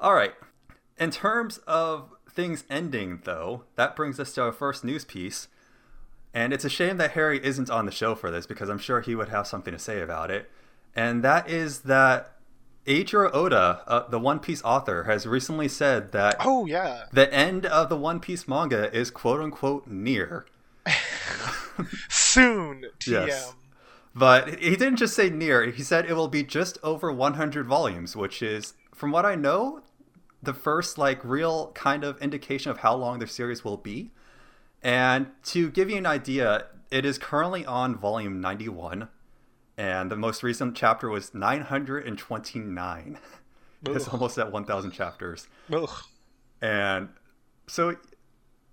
All 0.00 0.14
right. 0.14 0.34
In 0.98 1.10
terms 1.10 1.58
of 1.58 2.12
things 2.28 2.64
ending, 2.68 3.20
though, 3.24 3.64
that 3.76 3.94
brings 3.94 4.18
us 4.18 4.32
to 4.34 4.42
our 4.42 4.52
first 4.52 4.84
news 4.84 5.04
piece. 5.04 5.48
And 6.34 6.52
it's 6.52 6.64
a 6.64 6.70
shame 6.70 6.98
that 6.98 7.12
Harry 7.12 7.44
isn't 7.44 7.70
on 7.70 7.86
the 7.86 7.92
show 7.92 8.14
for 8.14 8.30
this 8.30 8.46
because 8.46 8.68
I'm 8.68 8.78
sure 8.78 9.00
he 9.00 9.14
would 9.14 9.28
have 9.28 9.46
something 9.46 9.72
to 9.72 9.78
say 9.78 10.00
about 10.00 10.30
it. 10.30 10.50
And 10.94 11.22
that 11.22 11.48
is 11.48 11.80
that 11.80 12.37
Eiichiro 12.88 13.30
Oda, 13.34 13.82
uh, 13.86 14.08
the 14.08 14.18
One 14.18 14.40
Piece 14.40 14.62
author, 14.64 15.04
has 15.04 15.26
recently 15.26 15.68
said 15.68 16.12
that 16.12 16.36
oh 16.40 16.64
yeah, 16.64 17.04
the 17.12 17.32
end 17.32 17.66
of 17.66 17.88
the 17.90 17.96
One 17.96 18.18
Piece 18.18 18.48
manga 18.48 18.92
is 18.96 19.10
quote 19.10 19.40
unquote 19.40 19.86
near. 19.86 20.46
Soon, 22.08 22.86
TM. 22.98 23.28
Yes. 23.28 23.54
But 24.14 24.58
he 24.58 24.70
didn't 24.70 24.96
just 24.96 25.14
say 25.14 25.30
near. 25.30 25.66
He 25.66 25.82
said 25.82 26.06
it 26.06 26.14
will 26.14 26.28
be 26.28 26.42
just 26.42 26.78
over 26.82 27.12
100 27.12 27.66
volumes, 27.66 28.16
which 28.16 28.42
is, 28.42 28.74
from 28.92 29.12
what 29.12 29.24
I 29.24 29.36
know, 29.36 29.82
the 30.42 30.54
first 30.54 30.98
like 30.98 31.24
real 31.24 31.70
kind 31.72 32.02
of 32.02 32.20
indication 32.20 32.70
of 32.70 32.78
how 32.78 32.96
long 32.96 33.18
the 33.18 33.26
series 33.26 33.64
will 33.64 33.76
be. 33.76 34.10
And 34.82 35.28
to 35.44 35.70
give 35.70 35.90
you 35.90 35.98
an 35.98 36.06
idea, 36.06 36.66
it 36.90 37.04
is 37.04 37.18
currently 37.18 37.66
on 37.66 37.96
volume 37.96 38.40
91 38.40 39.08
and 39.78 40.10
the 40.10 40.16
most 40.16 40.42
recent 40.42 40.76
chapter 40.76 41.08
was 41.08 41.32
929. 41.32 43.18
it's 43.86 44.08
almost 44.08 44.36
at 44.36 44.50
1,000 44.50 44.90
chapters. 44.90 45.46
Ugh. 45.72 45.88
And 46.60 47.10
so, 47.68 47.94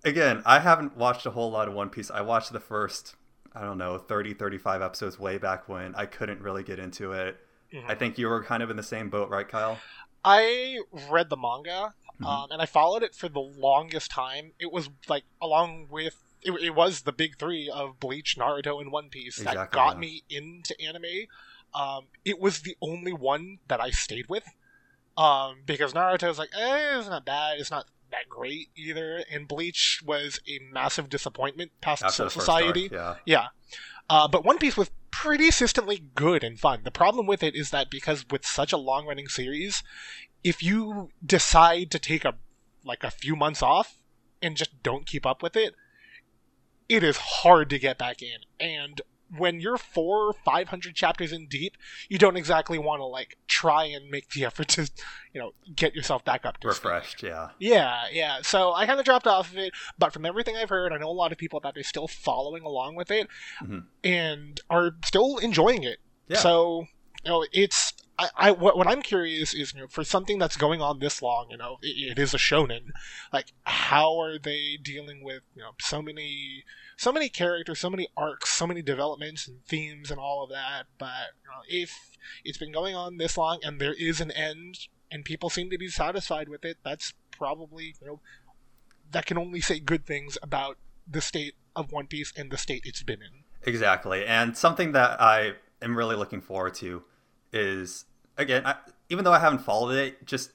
again, 0.04 0.42
I 0.48 0.60
haven't 0.60 0.98
watched 0.98 1.28
a 1.28 1.30
whole 1.30 1.52
lot 1.52 1.68
of 1.68 1.76
One 1.76 1.90
Piece. 1.90 2.10
I 2.10 2.22
watched 2.22 2.52
the 2.52 2.60
first, 2.60 3.16
I 3.54 3.62
don't 3.62 3.78
know, 3.78 4.00
30, 4.00 4.34
35 4.34 4.82
episodes 4.82 5.20
way 5.20 5.38
back 5.38 5.70
when. 5.70 5.94
I 5.94 6.08
couldn't 6.08 6.42
really 6.42 6.64
get 6.64 6.80
into 6.80 7.12
it. 7.12 7.38
Mm-hmm. 7.72 7.90
I 7.90 7.94
think 7.94 8.18
you 8.18 8.28
were 8.28 8.44
kind 8.44 8.64
of 8.64 8.72
in 8.72 8.78
the 8.78 8.84
same 8.84 9.10
boat, 9.12 9.30
right, 9.30 9.48
Kyle? 9.48 9.78
I 10.24 10.80
read 11.12 11.30
the 11.30 11.38
manga, 11.38 11.94
mm-hmm. 12.16 12.26
um, 12.26 12.48
and 12.50 12.64
I 12.64 12.66
followed 12.66 13.04
it 13.04 13.14
for 13.14 13.30
the 13.30 13.40
longest 13.40 14.10
time. 14.10 14.54
It 14.60 14.72
was 14.72 14.90
like 15.08 15.24
along 15.40 15.90
with 15.92 16.16
it, 16.46 16.54
it 16.62 16.76
was 16.76 17.02
the 17.02 17.12
big 17.12 17.38
three 17.38 17.70
of 17.70 18.00
Bleach, 18.00 18.38
Naruto, 18.38 18.80
and 18.80 18.92
One 18.92 19.10
Piece 19.10 19.38
exactly, 19.38 19.58
that 19.58 19.72
got 19.72 19.96
yeah. 19.96 20.00
me 20.00 20.24
into 20.30 20.80
anime. 20.82 21.28
Um, 21.74 22.06
it 22.24 22.40
was 22.40 22.62
the 22.62 22.78
only 22.82 23.14
one 23.14 23.60
that 23.68 23.82
I 23.82 23.90
stayed 23.90 24.30
with 24.30 24.46
um, 25.18 25.58
because 25.66 25.94
Naruto 25.94 26.28
was 26.28 26.40
like, 26.40 26.50
eh, 26.58 26.98
it's 26.98 27.10
not 27.10 27.26
bad, 27.26 27.60
it's 27.60 27.72
not 27.72 27.86
that 28.12 28.30
great 28.30 28.70
either, 28.76 29.24
and 29.32 29.48
Bleach 29.48 30.02
was 30.06 30.40
a 30.48 30.60
massive 30.72 31.10
disappointment 31.10 31.72
past 31.82 32.04
After 32.04 32.30
Society. 32.30 32.90
Yeah, 32.92 33.16
yeah. 33.26 33.48
Uh, 34.10 34.28
but 34.28 34.46
One 34.46 34.58
Piece 34.58 34.78
was 34.78 34.92
pretty 35.12 35.46
consistently 35.46 36.04
good 36.14 36.44
and 36.44 36.60
fun. 36.60 36.82
The 36.84 36.92
problem 36.92 37.26
with 37.26 37.42
it 37.42 37.56
is 37.56 37.72
that 37.72 37.90
because 37.90 38.26
with 38.30 38.46
such 38.46 38.72
a 38.72 38.78
long 38.78 39.08
running 39.08 39.28
series, 39.28 39.82
if 40.44 40.62
you 40.62 41.10
decide 41.26 41.90
to 41.92 42.00
take 42.00 42.26
a 42.26 42.36
like 42.84 43.04
a 43.04 43.10
few 43.10 43.36
months 43.36 43.64
off 43.64 43.98
and 44.42 44.56
just 44.56 44.84
don't 44.84 45.08
keep 45.08 45.26
up 45.26 45.42
with 45.42 45.56
it, 45.56 45.74
it 46.90 47.04
is 47.04 47.18
hard 47.18 47.70
to 47.72 47.80
get 47.80 47.98
back 47.98 48.22
in. 48.22 48.40
And 48.60 49.02
when 49.38 49.60
you're 49.60 49.78
four 49.78 50.28
or 50.28 50.34
five 50.34 50.70
hundred 50.70 50.96
chapters 50.96 51.32
in 51.32 51.48
deep, 51.48 51.78
you 52.10 52.18
don't 52.18 52.38
exactly 52.38 52.78
want 52.78 53.00
to 53.00 53.06
like 53.06 53.38
try 53.48 53.86
and 53.86 54.10
make 54.10 54.30
the 54.30 54.46
effort 54.46 54.68
to, 54.70 54.90
you 55.34 55.42
know, 55.42 55.52
get 55.76 55.96
yourself 55.96 56.24
back 56.24 56.46
up 56.46 56.60
to 56.60 56.68
refreshed. 56.68 57.20
Speed. 57.20 57.30
Yeah, 57.30 57.50
yeah, 57.60 58.04
yeah. 58.12 58.38
So 58.42 58.74
I 58.74 58.86
kind 58.86 59.00
of 59.00 59.06
dropped 59.06 59.28
off 59.28 59.52
of 59.52 59.58
it, 59.58 59.74
but 59.98 60.14
from 60.14 60.26
everything 60.26 60.56
I've 60.56 60.70
heard, 60.70 60.94
I 60.94 60.98
know 60.98 61.10
a 61.10 61.12
lot 61.12 61.32
of 61.32 61.38
people 61.38 61.60
that 61.62 61.78
are 61.78 61.84
still 61.84 62.08
following 62.08 62.64
along 62.64 62.96
with 62.96 63.12
it 63.12 63.28
mm-hmm. 63.64 63.80
and 64.04 64.60
are 64.70 64.92
still 65.04 65.38
enjoying 65.38 65.84
it. 65.84 65.98
Yeah. 66.28 66.38
So 66.38 66.86
you 67.24 67.32
know, 67.32 67.46
it's 67.52 67.94
I, 68.18 68.30
I 68.36 68.52
what, 68.52 68.78
what 68.78 68.88
I'm 68.88 69.02
curious 69.02 69.54
is 69.54 69.74
you 69.74 69.82
know 69.82 69.88
for 69.88 70.04
something 70.04 70.40
that's 70.40 70.58
going 70.58 70.82
on 70.82 71.00
this 71.00 71.22
long, 71.22 71.48
you 71.50 71.58
know, 71.58 71.78
it, 71.82 72.18
it 72.18 72.20
is 72.20 72.34
a 72.34 72.38
shonen. 72.38 72.92
Like, 73.34 73.54
how 73.64 74.20
are 74.20 74.40
they 74.40 74.78
dealing 74.82 75.24
with 75.24 75.44
you 75.56 75.62
know 75.62 75.72
so 75.80 76.02
many 76.02 76.64
so 76.98 77.12
many 77.12 77.30
characters, 77.30 77.80
so 77.80 77.90
many 77.90 78.08
arcs, 78.16 78.50
so 78.52 78.66
many 78.68 78.82
developments 78.82 79.48
and 79.48 79.64
themes 79.66 80.12
and 80.12 80.20
all 80.20 80.44
of 80.44 80.50
that? 80.50 80.84
But 80.98 81.34
you 81.44 81.50
know, 81.50 81.62
if 81.68 82.18
it's 82.44 82.58
been 82.58 82.72
going 82.72 82.96
on 82.96 83.18
this 83.18 83.38
long 83.38 83.60
and 83.64 83.80
there 83.80 83.94
is 83.94 84.22
an 84.22 84.32
end 84.32 84.88
and 85.12 85.26
people 85.26 85.50
seem 85.50 85.70
to 85.70 85.78
be 85.78 85.90
satisfied 85.90 86.48
with 86.48 86.64
it, 86.64 86.78
that's 86.84 87.14
probably 87.32 87.96
you 88.02 88.08
know 88.08 88.20
that 89.12 89.26
can 89.26 89.38
only 89.38 89.62
say 89.62 89.80
good 89.80 90.06
things 90.06 90.38
about 90.42 90.78
the 91.08 91.22
state 91.22 91.56
of 91.76 91.92
One 91.92 92.08
Piece 92.08 92.32
and 92.36 92.50
the 92.50 92.58
state 92.58 92.84
it's 92.86 93.04
been 93.04 93.22
in. 93.22 93.44
Exactly, 93.64 94.26
and 94.26 94.56
something 94.56 94.94
that 94.94 95.22
I 95.22 95.54
am 95.82 95.98
really 95.98 96.16
looking 96.16 96.40
forward 96.40 96.76
to 96.76 97.04
is 97.56 98.06
again 98.38 98.66
I, 98.66 98.76
even 99.10 99.24
though 99.24 99.32
I 99.34 99.40
haven't 99.40 99.60
followed 99.60 99.96
it, 99.96 100.26
just 100.26 100.52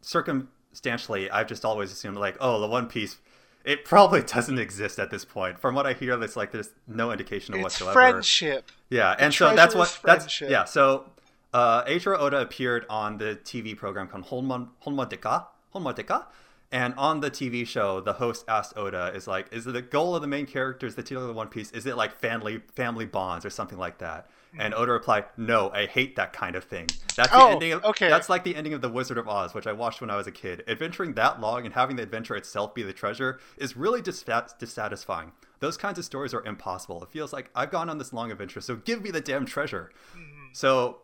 circumstantially, 0.00 1.30
I've 1.30 1.46
just 1.48 1.64
always 1.64 1.92
assumed 1.92 2.16
like, 2.16 2.36
oh, 2.40 2.60
the 2.60 2.66
One 2.66 2.86
Piece. 2.86 3.16
It 3.64 3.84
probably 3.84 4.22
doesn't 4.36 4.58
exist 4.58 4.98
at 4.98 5.10
this 5.10 5.24
point. 5.24 5.58
From 5.58 5.74
what 5.74 5.86
I 5.86 5.94
hear, 5.94 6.22
it's 6.22 6.36
like 6.36 6.52
there's 6.52 6.70
no 6.86 7.10
indication 7.12 7.54
of 7.54 7.60
It's 7.60 7.64
whatsoever. 7.64 7.92
friendship. 7.94 8.70
Yeah, 8.90 9.16
and 9.18 9.32
The 9.32 9.36
so 9.36 9.54
that's 9.54 9.74
what 9.74 9.98
that's 10.04 10.40
yeah. 10.42 10.64
So 10.64 11.06
uh, 11.54 11.84
Eiichiro 11.84 12.18
Oda 12.18 12.40
appeared 12.40 12.84
on 12.90 13.18
the 13.18 13.38
TV 13.42 13.76
program 13.76 14.06
called 14.08 14.26
Honmon 14.26 14.68
Honma 14.84 15.08
Deka, 15.08 16.26
and 16.70 16.92
on 16.96 17.20
the 17.20 17.30
TV 17.30 17.66
show, 17.66 18.00
the 18.02 18.14
host 18.14 18.44
asked 18.48 18.76
Oda, 18.76 19.12
"Is 19.14 19.26
like, 19.26 19.50
is 19.50 19.64
the 19.64 19.80
goal 19.80 20.14
of 20.14 20.20
the 20.20 20.28
main 20.28 20.44
characters, 20.44 20.94
the 20.94 21.02
title 21.02 21.22
of 21.22 21.28
the 21.28 21.34
One 21.34 21.48
Piece, 21.48 21.70
is 21.72 21.86
it 21.86 21.96
like 21.96 22.14
family 22.14 22.60
family 22.76 23.06
bonds 23.06 23.46
or 23.46 23.50
something 23.50 23.78
like 23.78 23.96
that?" 23.98 24.28
And 24.58 24.72
Oda 24.74 24.92
replied, 24.92 25.24
"No, 25.36 25.70
I 25.70 25.86
hate 25.86 26.16
that 26.16 26.32
kind 26.32 26.54
of 26.56 26.64
thing. 26.64 26.86
That's 27.16 27.30
the 27.30 27.36
Oh, 27.40 27.52
ending. 27.52 27.72
Of, 27.72 27.84
okay. 27.84 28.08
That's 28.08 28.28
like 28.28 28.44
the 28.44 28.54
ending 28.54 28.72
of 28.74 28.82
The 28.82 28.88
Wizard 28.88 29.18
of 29.18 29.28
Oz, 29.28 29.52
which 29.54 29.66
I 29.66 29.72
watched 29.72 30.00
when 30.00 30.10
I 30.10 30.16
was 30.16 30.26
a 30.26 30.32
kid. 30.32 30.62
Adventuring 30.68 31.14
that 31.14 31.40
long 31.40 31.64
and 31.64 31.74
having 31.74 31.96
the 31.96 32.02
adventure 32.02 32.36
itself 32.36 32.74
be 32.74 32.82
the 32.82 32.92
treasure 32.92 33.40
is 33.56 33.76
really 33.76 34.00
disfat- 34.02 34.58
dissatisfying. 34.58 35.32
Those 35.60 35.76
kinds 35.76 35.98
of 35.98 36.04
stories 36.04 36.34
are 36.34 36.44
impossible. 36.44 37.02
It 37.02 37.10
feels 37.10 37.32
like 37.32 37.50
I've 37.54 37.70
gone 37.70 37.88
on 37.88 37.98
this 37.98 38.12
long 38.12 38.30
adventure, 38.30 38.60
so 38.60 38.76
give 38.76 39.02
me 39.02 39.10
the 39.10 39.20
damn 39.20 39.46
treasure. 39.46 39.90
Mm-hmm. 40.12 40.48
So 40.52 40.98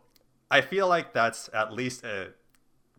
I 0.49 0.61
feel 0.61 0.87
like 0.87 1.13
that's 1.13 1.49
at 1.53 1.73
least 1.73 2.03
a 2.03 2.33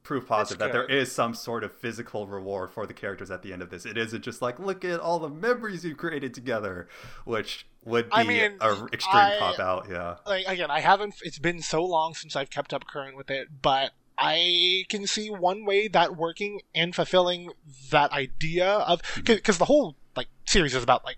proof 0.02 0.26
positive 0.26 0.58
that 0.58 0.72
there 0.72 0.84
is 0.86 1.12
some 1.12 1.32
sort 1.34 1.62
of 1.62 1.72
physical 1.72 2.26
reward 2.26 2.70
for 2.72 2.86
the 2.86 2.94
characters 2.94 3.30
at 3.30 3.42
the 3.42 3.52
end 3.52 3.62
of 3.62 3.70
this. 3.70 3.86
It 3.86 3.96
isn't 3.96 4.22
just 4.22 4.42
like 4.42 4.58
look 4.58 4.84
at 4.84 4.98
all 5.00 5.18
the 5.18 5.28
memories 5.28 5.84
you 5.84 5.94
created 5.94 6.34
together, 6.34 6.88
which 7.24 7.66
would 7.84 8.06
be 8.06 8.12
I 8.12 8.24
mean, 8.24 8.56
a 8.60 8.72
extreme 8.92 9.14
I- 9.16 9.36
cop 9.38 9.58
out. 9.60 9.86
Yeah. 9.90 10.16
like 10.26 10.46
again, 10.46 10.70
I 10.70 10.80
haven't. 10.80 11.14
It's 11.22 11.38
been 11.38 11.62
so 11.62 11.84
long 11.84 12.14
since 12.14 12.34
I've 12.36 12.50
kept 12.50 12.72
up 12.74 12.86
current 12.86 13.16
with 13.16 13.30
it, 13.30 13.48
but 13.62 13.92
I 14.18 14.84
can 14.88 15.06
see 15.06 15.30
one 15.30 15.64
way 15.64 15.88
that 15.88 16.16
working 16.16 16.60
and 16.74 16.94
fulfilling 16.94 17.50
that 17.90 18.12
idea 18.12 18.66
of 18.68 19.02
Mm-hmm. 19.02 19.22
because 19.34 19.58
the 19.58 19.64
whole 19.66 19.96
like 20.16 20.28
series 20.44 20.74
is 20.74 20.82
about 20.82 21.04
like 21.04 21.16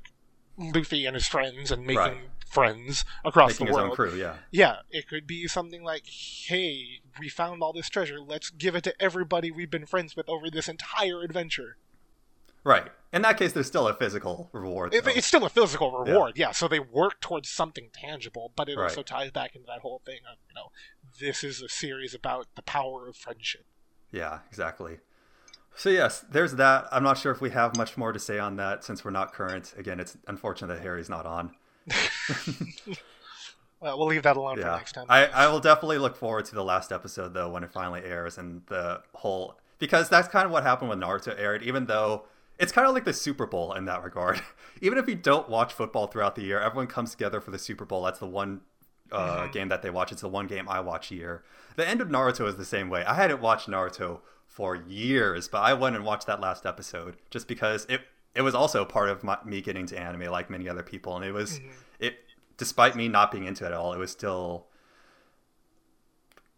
Luffy 0.56 1.04
and 1.06 1.14
his 1.14 1.26
friends 1.26 1.70
and 1.72 1.82
making 1.84 1.96
Right. 1.98 2.16
friends 2.46 3.04
across 3.24 3.52
Making 3.58 3.66
the 3.66 3.70
his 3.70 3.74
world. 3.76 3.90
own 3.90 3.96
crew. 3.96 4.14
Yeah. 4.16 4.34
Yeah, 4.52 4.76
it 4.90 5.08
could 5.08 5.26
be 5.26 5.48
something 5.48 5.82
like, 5.82 6.04
"Hey, 6.06 7.00
we 7.18 7.28
found 7.28 7.62
all 7.62 7.72
this 7.72 7.88
treasure. 7.88 8.20
Let's 8.20 8.50
give 8.50 8.74
it 8.74 8.84
to 8.84 8.94
everybody 9.02 9.50
we've 9.50 9.70
been 9.70 9.86
friends 9.86 10.16
with 10.16 10.28
over 10.28 10.50
this 10.50 10.68
entire 10.68 11.22
adventure." 11.22 11.76
Right. 12.64 12.90
In 13.12 13.22
that 13.22 13.36
case, 13.36 13.52
there's 13.52 13.66
still 13.66 13.86
a 13.86 13.94
physical 13.94 14.48
reward. 14.52 14.94
It, 14.94 15.06
it's 15.06 15.26
still 15.26 15.44
a 15.44 15.50
physical 15.50 15.92
reward, 15.92 16.36
yeah. 16.36 16.50
So 16.50 16.66
they 16.66 16.80
work 16.80 17.20
towards 17.20 17.50
something 17.50 17.90
tangible, 17.92 18.52
but 18.56 18.68
it 18.70 18.76
Right. 18.78 18.84
also 18.84 19.02
ties 19.02 19.30
back 19.30 19.54
into 19.54 19.66
that 19.66 19.80
whole 19.80 20.00
thing 20.06 20.20
of 20.30 20.38
you 20.48 20.54
know, 20.54 20.70
this 21.20 21.44
is 21.44 21.60
a 21.60 21.68
series 21.68 22.14
about 22.14 22.46
the 22.56 22.62
power 22.62 23.06
of 23.06 23.16
friendship. 23.16 23.66
Yeah, 24.10 24.40
exactly. 24.48 24.98
So 25.76 25.90
yes, 25.90 26.24
there's 26.30 26.54
that. 26.54 26.88
I'm 26.90 27.02
not 27.02 27.18
sure 27.18 27.32
if 27.32 27.40
we 27.40 27.50
have 27.50 27.76
much 27.76 27.96
more 27.98 28.12
to 28.12 28.18
say 28.18 28.38
on 28.38 28.56
that 28.56 28.82
since 28.82 29.04
we're 29.04 29.10
not 29.10 29.32
current. 29.34 29.74
Again, 29.76 30.00
it's 30.00 30.16
unfortunate 30.26 30.74
that 30.74 30.82
Harry's 30.82 31.10
not 31.10 31.26
on. 31.26 31.54
Well, 33.84 33.98
we'll 33.98 34.06
leave 34.08 34.22
that 34.22 34.36
alone 34.38 34.56
for 34.56 34.62
Yeah, 34.62 34.76
next 34.76 34.92
time. 34.92 35.04
I, 35.10 35.26
I 35.26 35.46
will 35.48 35.60
definitely 35.60 35.98
look 35.98 36.16
forward 36.16 36.46
to 36.46 36.54
the 36.54 36.64
last 36.64 36.90
episode 36.90 37.34
though 37.34 37.50
when 37.50 37.62
it 37.62 37.70
finally 37.70 38.00
airs 38.02 38.38
and 38.38 38.62
the 38.68 39.02
whole 39.14 39.58
because 39.78 40.08
that's 40.08 40.26
kind 40.26 40.46
of 40.46 40.50
what 40.52 40.62
happened 40.62 40.88
when 40.88 41.00
Naruto 41.00 41.38
aired. 41.38 41.62
Even 41.62 41.84
though 41.84 42.24
it's 42.58 42.72
kind 42.72 42.88
of 42.88 42.94
like 42.94 43.04
the 43.04 43.12
Super 43.12 43.46
Bowl 43.46 43.74
in 43.74 43.84
that 43.84 44.02
regard. 44.02 44.40
even 44.80 44.96
if 44.96 45.06
you 45.06 45.14
don't 45.14 45.50
watch 45.50 45.72
football 45.74 46.06
throughout 46.06 46.34
the 46.34 46.42
year, 46.42 46.58
everyone 46.60 46.86
comes 46.86 47.10
together 47.10 47.40
for 47.42 47.50
the 47.50 47.58
Super 47.58 47.84
Bowl. 47.84 48.02
That's 48.04 48.20
the 48.20 48.26
one 48.26 48.62
uh, 49.12 49.42
Mhm. 49.42 49.52
game 49.52 49.68
that 49.68 49.82
they 49.82 49.90
watch. 49.90 50.12
It's 50.12 50.22
the 50.22 50.28
one 50.28 50.46
game 50.46 50.66
I 50.68 50.80
watch 50.80 51.10
a 51.10 51.14
year. 51.14 51.42
The 51.76 51.86
end 51.86 52.00
of 52.00 52.08
Naruto 52.08 52.48
is 52.48 52.56
the 52.56 52.64
same 52.64 52.88
way. 52.88 53.04
I 53.04 53.12
hadn't 53.14 53.40
watched 53.42 53.68
Naruto 53.68 54.20
for 54.48 54.74
years, 54.76 55.46
but 55.46 55.58
I 55.58 55.74
went 55.74 55.94
and 55.94 56.04
watched 56.06 56.26
that 56.26 56.40
last 56.40 56.64
episode 56.64 57.16
just 57.30 57.46
because 57.48 57.84
it 57.90 58.00
it 58.34 58.42
was 58.42 58.52
also 58.54 58.84
part 58.84 59.08
of 59.10 59.22
my, 59.22 59.38
me 59.44 59.60
getting 59.60 59.86
to 59.86 59.96
anime 59.96 60.22
like 60.32 60.50
many 60.50 60.68
other 60.68 60.82
people, 60.82 61.14
and 61.16 61.24
it 61.24 61.30
was 61.32 61.60
Mhm. 61.60 61.70
It 62.54 62.58
despite 62.58 62.96
me 62.96 63.08
not 63.08 63.30
being 63.30 63.44
into 63.44 63.64
it 63.64 63.68
at 63.68 63.72
all, 63.74 63.92
it 63.92 63.98
was 63.98 64.10
still 64.10 64.66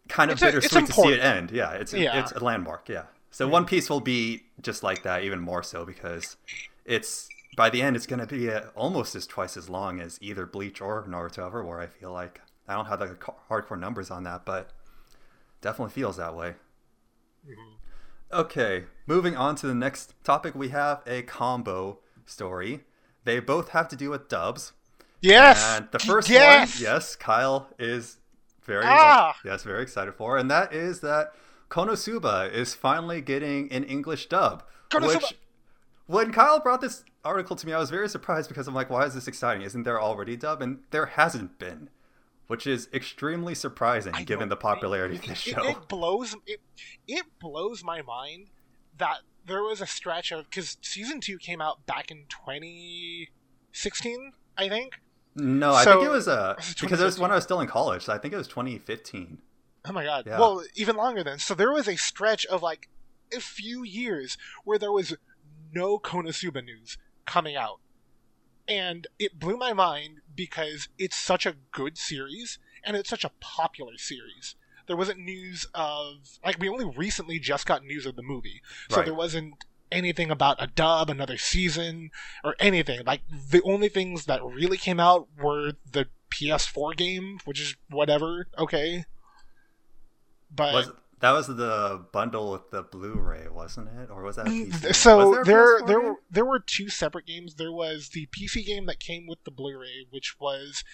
kind 0.09 0.31
of 0.31 0.35
It's 0.37 0.43
a- 0.43 0.47
bittersweet 0.47 0.87
to 0.87 0.93
see 0.93 1.13
it 1.13 1.21
end. 1.21 1.51
Yeah, 1.51 1.73
it's 1.73 1.93
Yeah. 1.93 2.21
it's 2.21 2.33
a 2.33 2.43
landmark. 2.43 2.89
Yeah. 2.89 3.05
So 3.31 3.47
One 3.49 3.67
Piece 3.67 3.91
will 3.91 4.01
be 4.01 4.45
just 4.61 4.83
like 4.83 5.03
that, 5.03 5.23
even 5.25 5.41
more 5.41 5.63
so 5.63 5.85
because 5.85 6.37
it's 6.85 7.29
by 7.57 7.69
the 7.71 7.83
end 7.83 7.97
it's 7.97 8.07
going 8.07 8.21
to 8.21 8.27
be 8.27 8.51
uh, 8.51 8.67
almost 8.75 9.15
as 9.15 9.27
twice 9.27 9.57
as 9.57 9.69
long 9.69 10.01
as 10.01 10.19
either 10.23 10.47
Bleach 10.47 10.81
or 10.81 11.05
Naruto 11.05 11.51
Everwhere. 11.51 11.81
I 11.81 11.87
feel 11.87 12.13
like 12.13 12.41
I 12.69 12.75
don't 12.75 12.87
have 12.87 12.99
the 13.01 13.17
hardcore 13.51 13.79
numbers 13.79 14.11
on 14.11 14.23
that, 14.25 14.45
but 14.45 14.71
definitely 15.61 15.93
feels 15.93 16.17
that 16.17 16.35
way. 16.35 16.55
Mhm. 17.47 17.75
Okay, 18.33 18.85
moving 19.07 19.37
on 19.37 19.55
to 19.57 19.67
the 19.67 19.75
next 19.75 20.15
topic, 20.25 20.55
we 20.55 20.69
have 20.71 21.03
a 21.07 21.23
combo 21.23 21.99
story. 22.25 22.85
They 23.25 23.39
both 23.41 23.71
have 23.71 23.89
to 23.89 23.97
do 23.97 24.11
with 24.11 24.29
dubs. 24.29 24.73
Yes. 25.21 25.77
And 25.77 25.89
the 25.91 25.99
first 25.99 26.29
yes! 26.29 26.77
one, 26.77 26.83
yes, 26.83 27.17
Kyle 27.17 27.69
is 27.79 28.19
very 28.63 28.85
Ah! 28.87 29.37
yes, 29.45 29.63
very 29.63 29.83
excited 29.83 30.15
for, 30.15 30.37
and 30.37 30.51
that 30.51 30.73
is 30.73 31.01
that 31.01 31.33
Konosuba 31.71 32.53
is 32.53 32.75
finally 32.75 33.21
getting 33.21 33.71
an 33.73 33.85
English 33.85 34.27
dub. 34.27 34.63
Konosuba! 34.91 35.15
Which, 35.23 35.35
when 36.07 36.33
Kyle 36.33 36.61
brought 36.61 36.81
this 36.81 37.05
article 37.25 37.57
to 37.57 37.67
me, 37.67 37.73
I 37.73 37.79
was 37.79 37.91
very 37.91 38.09
surprised 38.09 38.49
because 38.49 38.69
I'm 38.69 38.75
like, 38.75 38.91
why 38.91 39.05
is 39.05 39.15
this 39.15 39.27
exciting? 39.27 39.63
Isn't 39.63 39.83
there 39.83 40.01
already 40.01 40.37
dub? 40.37 40.63
And 40.63 40.81
there 40.91 41.07
hasn't 41.07 41.59
been, 41.59 41.89
which 42.47 42.67
is 42.67 42.89
extremely 42.95 43.55
surprising 43.57 44.15
I 44.15 44.23
given 44.23 44.49
know. 44.49 44.55
the 44.55 44.57
popularity 44.57 45.17
of 45.17 45.25
It- 45.25 45.29
this 45.29 45.47
it, 45.47 45.51
show. 45.55 45.65
it 45.67 45.89
blows 45.89 46.37
it, 46.47 46.61
it 47.09 47.25
blows 47.41 47.83
my 47.83 48.03
mind 48.03 48.49
that 48.99 49.19
there 49.47 49.63
was 49.63 49.81
a 49.81 49.87
stretch 49.87 50.31
of 50.33 50.49
because 50.49 50.77
season 50.83 51.21
two 51.21 51.39
came 51.39 51.61
out 51.61 51.85
back 51.87 52.11
in 52.11 52.25
2016, 52.29 54.33
I 54.57 54.69
think. 54.69 55.01
No, 55.37 55.75
I 55.75 55.85
think 55.85 56.03
it 56.03 56.11
was 56.11 56.27
uh, 56.29 56.55
because 56.81 57.01
it 57.01 57.05
was 57.05 57.19
when 57.19 57.31
I 57.31 57.35
was 57.37 57.45
still 57.45 57.61
in 57.61 57.69
college. 57.69 58.03
So 58.05 58.13
I 58.13 58.19
think 58.19 58.35
it 58.35 58.37
was 58.37 58.49
2015. 58.49 59.39
Oh 59.89 59.93
my 59.93 60.05
god. 60.05 60.25
Yeah. 60.27 60.41
Well, 60.41 60.65
even 60.75 60.97
longer 60.97 61.23
than. 61.23 61.39
So 61.39 61.55
there 61.55 61.71
was 61.73 61.87
a 61.87 61.97
stretch 61.97 62.45
of 62.47 62.63
like 62.63 62.89
a 63.33 63.41
few 63.41 63.85
years 63.85 64.37
where 64.65 64.79
there 64.79 64.91
was 64.93 65.15
no 65.73 65.99
Konosuba 65.99 66.65
news 66.65 66.99
coming 67.25 67.55
out. 67.57 67.81
And 68.69 69.07
it 69.19 69.39
blew 69.39 69.57
my 69.57 69.73
mind 69.73 70.19
because 70.35 70.89
it's 70.99 71.17
such 71.17 71.47
a 71.47 71.55
good 71.71 71.97
series 71.97 72.59
and 72.83 72.97
it's 72.97 73.09
such 73.09 73.25
a 73.25 73.31
popular 73.41 73.97
series. 73.97 74.57
There 74.89 74.97
wasn't 74.97 75.21
news 75.21 75.67
of 75.75 76.39
like 76.45 76.59
we 76.59 76.69
only 76.69 76.85
recently 76.97 77.39
just 77.39 77.67
got 77.67 77.85
news 77.85 78.07
of 78.07 78.17
the 78.17 78.23
movie. 78.23 78.63
So 78.91 78.97
Right. 78.97 79.05
there 79.05 79.15
wasn't 79.15 79.55
anything 79.93 80.31
about 80.31 80.63
a 80.63 80.67
dub, 80.67 81.11
another 81.11 81.37
season, 81.39 82.11
or 82.45 82.55
anything. 82.59 83.01
Like 83.07 83.21
the 83.51 83.63
only 83.63 83.89
things 83.89 84.27
that 84.27 84.43
really 84.45 84.77
came 84.77 85.01
out 85.01 85.29
were 85.41 85.73
the 85.91 86.07
PS4 86.31 86.97
game, 86.97 87.39
which 87.45 87.61
is 87.61 87.77
whatever, 87.91 88.49
okay. 88.59 89.05
But 90.55 90.75
Was 90.75 90.91
that 91.21 91.31
was 91.33 91.47
the 91.47 92.05
bundle 92.13 92.53
with 92.53 92.71
the 92.71 92.83
Blu-ray, 92.83 93.49
wasn't 93.49 93.89
it, 93.99 94.11
or 94.11 94.23
was 94.23 94.37
that? 94.37 94.47
Mm, 94.47 94.71
PC? 94.71 94.95
so 94.95 95.31
Was 95.31 95.47
there 95.47 95.81
PS4 95.83 95.87
there 95.87 96.01
were 96.01 96.15
there 96.31 96.45
were 96.45 96.59
two 96.61 96.89
separate 96.89 97.27
games. 97.27 97.55
There 97.55 97.73
was 97.73 98.11
the 98.11 98.27
PC 98.27 98.65
game 98.67 98.87
that 98.87 99.01
came 99.01 99.27
with 99.27 99.43
the 99.45 99.51
Blu-ray, 99.51 100.07
which 100.11 100.39
was 100.39 100.85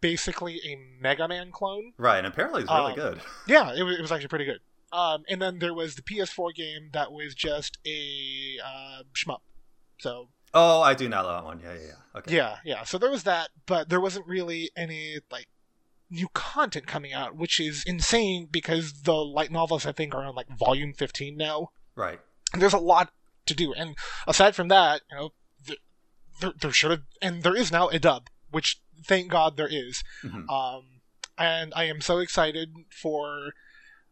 basically 0.00 0.60
a 0.64 0.76
Mega 1.00 1.26
Man 1.28 1.50
clone. 1.52 1.92
right, 1.98 2.18
and 2.18 2.26
apparently 2.26 2.62
it's 2.62 2.70
really 2.70 2.92
Um, 2.92 2.96
good. 2.98 3.20
Yeah, 3.46 3.74
it 3.74 3.82
was, 3.82 3.98
it 3.98 4.02
was 4.02 4.12
actually 4.12 4.28
pretty 4.28 4.44
good. 4.44 4.60
Um, 4.92 5.24
and 5.28 5.42
then 5.42 5.58
there 5.58 5.74
was 5.74 5.94
the 5.96 6.02
PS4 6.02 6.54
game 6.54 6.90
that 6.92 7.12
was 7.12 7.34
just 7.34 7.78
a 7.86 8.56
uh, 8.64 9.02
shmup. 9.14 9.40
So 9.98 10.28
Oh, 10.54 10.80
I 10.80 10.94
do 10.94 11.08
know 11.08 11.26
that 11.26 11.44
one. 11.44 11.60
Yeah, 11.60 11.74
yeah, 11.74 11.80
yeah. 11.88 12.18
Okay. 12.18 12.34
yeah, 12.36 12.56
yeah. 12.64 12.84
So 12.84 12.96
there 12.98 13.10
was 13.10 13.24
that, 13.24 13.50
but 13.66 13.88
there 13.90 14.00
wasn't 14.00 14.26
really 14.26 14.70
any 14.76 15.18
like 15.30 15.48
new 16.08 16.28
content 16.32 16.86
coming 16.86 17.12
out, 17.12 17.36
which 17.36 17.58
is 17.60 17.82
insane 17.86 18.48
because 18.50 19.02
the 19.02 19.14
light 19.14 19.50
novels 19.50 19.84
I 19.84 19.92
think 19.92 20.14
are 20.14 20.24
on 20.24 20.34
like 20.34 20.48
volume 20.56 20.94
15 20.94 21.36
now. 21.36 21.70
Right. 21.94 22.20
And 22.52 22.62
there's 22.62 22.72
a 22.72 22.78
lot 22.78 23.10
to 23.46 23.54
do. 23.54 23.74
And 23.74 23.96
aside 24.26 24.54
from 24.54 24.68
that, 24.68 25.02
you 25.10 25.16
know, 25.16 25.32
th- 25.66 25.80
there, 26.40 26.52
there 26.58 26.72
should 26.72 26.90
have, 26.92 27.02
and 27.20 27.42
there 27.42 27.56
is 27.56 27.70
now 27.72 27.88
a 27.88 27.98
dub, 27.98 28.28
which 28.50 28.80
thank 29.04 29.30
God 29.30 29.56
there 29.56 29.68
is. 29.70 30.02
Mhm. 30.24 30.48
Um, 30.48 31.00
and 31.36 31.72
I 31.76 31.84
am 31.84 32.00
so 32.00 32.18
excited 32.18 32.72
for. 32.90 33.52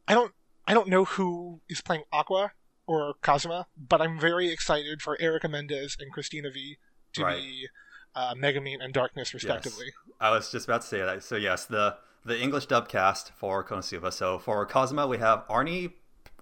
I 0.07 0.13
don't. 0.15 0.33
I 0.67 0.75
don't 0.75 0.89
know 0.89 1.05
who 1.05 1.61
is 1.69 1.81
playing 1.81 2.05
Aqua 2.13 2.53
or 2.87 3.15
Kazuma, 3.23 3.67
but 3.77 4.01
I'm 4.01 4.19
very 4.19 4.51
excited 4.51 5.03
for 5.03 5.21
Erica 5.21 5.49
Mendez 5.49 5.97
and 6.01 6.13
Cristina 6.13 6.51
Vee 6.51 6.79
to 7.15 7.23
Right. 7.25 7.37
be 7.37 7.69
uh, 8.15 8.35
Megumin 8.35 8.83
and 8.83 8.93
Darkness, 8.95 9.35
respectively. 9.35 9.87
I 10.21 10.31
was 10.31 10.51
just 10.51 10.67
about 10.67 10.83
to 10.83 10.87
say 10.87 10.99
that. 11.01 11.23
So 11.23 11.37
yes, 11.37 11.67
the 11.67 11.97
the 12.27 12.41
English 12.41 12.67
dub 12.67 12.89
cast 12.89 13.33
for 13.37 13.63
Konosuba. 13.63 14.13
So 14.13 14.39
for 14.39 14.65
Kazuma, 14.65 15.07
we 15.07 15.19
have 15.19 15.47
Arnie 15.49 15.93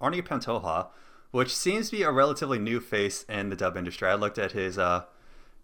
Arnie 0.00 0.22
Pantoja, 0.22 0.88
which 1.32 1.54
seems 1.54 1.90
to 1.90 1.96
be 1.96 2.02
a 2.02 2.10
relatively 2.10 2.58
new 2.58 2.78
face 2.80 3.24
in 3.28 3.48
the 3.48 3.56
dub 3.56 3.76
industry. 3.76 4.08
I 4.08 4.14
looked 4.14 4.38
at 4.38 4.52
his 4.52 4.78
uh 4.78 5.04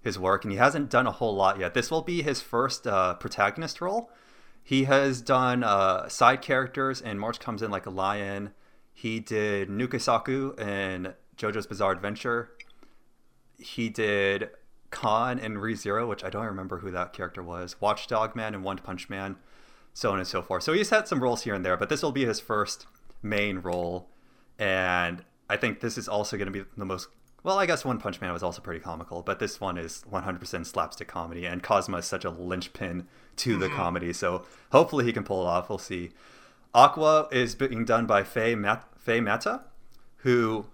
his 0.00 0.18
work, 0.18 0.44
and 0.44 0.52
he 0.52 0.58
hasn't 0.58 0.90
done 0.90 1.06
a 1.06 1.12
whole 1.12 1.34
lot 1.34 1.58
yet. 1.58 1.74
This 1.74 1.90
will 1.90 2.02
be 2.02 2.22
his 2.22 2.40
first 2.40 2.86
uh, 2.86 3.14
protagonist 3.14 3.80
role. 3.80 4.10
He 4.68 4.84
has 4.84 5.22
done 5.22 5.64
uh, 5.64 6.10
side 6.10 6.42
characters 6.42 7.00
and 7.00 7.18
March 7.18 7.40
Comes 7.40 7.62
In 7.62 7.70
Like 7.70 7.86
a 7.86 7.90
Lion. 7.90 8.50
He 8.92 9.18
did 9.18 9.70
Nukesaku 9.70 10.60
in 10.60 11.14
JoJo's 11.38 11.66
Bizarre 11.66 11.92
Adventure. 11.92 12.50
He 13.56 13.88
did 13.88 14.50
Khan 14.90 15.38
in 15.38 15.54
ReZero, 15.54 16.06
which 16.06 16.22
I 16.22 16.28
don't 16.28 16.44
remember 16.44 16.80
who 16.80 16.90
that 16.90 17.14
character 17.14 17.42
was. 17.42 17.80
Watchdog 17.80 18.36
Man 18.36 18.54
and 18.54 18.62
One 18.62 18.76
Punch 18.76 19.08
Man, 19.08 19.36
so 19.94 20.12
on 20.12 20.18
and 20.18 20.28
so 20.28 20.42
forth. 20.42 20.64
So 20.64 20.74
he's 20.74 20.90
had 20.90 21.08
some 21.08 21.22
roles 21.22 21.44
here 21.44 21.54
and 21.54 21.64
there, 21.64 21.78
but 21.78 21.88
this 21.88 22.02
will 22.02 22.12
be 22.12 22.26
his 22.26 22.38
first 22.38 22.86
main 23.22 23.60
role. 23.60 24.10
And 24.58 25.24
I 25.48 25.56
think 25.56 25.80
this 25.80 25.96
is 25.96 26.08
also 26.08 26.36
going 26.36 26.52
to 26.52 26.52
be 26.52 26.68
the 26.76 26.84
most. 26.84 27.08
Well, 27.44 27.58
I 27.58 27.66
guess 27.66 27.84
One 27.84 27.98
Punch 27.98 28.20
Man 28.20 28.32
was 28.32 28.42
also 28.42 28.60
pretty 28.60 28.80
comical, 28.80 29.22
but 29.22 29.38
this 29.38 29.60
one 29.60 29.78
is 29.78 30.04
100% 30.10 30.66
slapstick 30.66 31.08
comedy, 31.08 31.46
and 31.46 31.62
Kazuma 31.62 31.98
is 31.98 32.04
such 32.04 32.24
a 32.24 32.30
linchpin 32.30 33.06
to 33.36 33.56
the 33.56 33.68
comedy. 33.68 34.12
So 34.12 34.44
hopefully 34.72 35.04
he 35.04 35.12
can 35.12 35.22
pull 35.22 35.42
it 35.42 35.46
off. 35.46 35.68
We'll 35.68 35.78
see. 35.78 36.10
Aqua 36.74 37.28
is 37.30 37.54
being 37.54 37.84
done 37.84 38.06
by 38.06 38.24
Faye, 38.24 38.54
Mat- 38.56 38.88
Faye 38.98 39.20
Mata, 39.20 39.62
who 40.18 40.66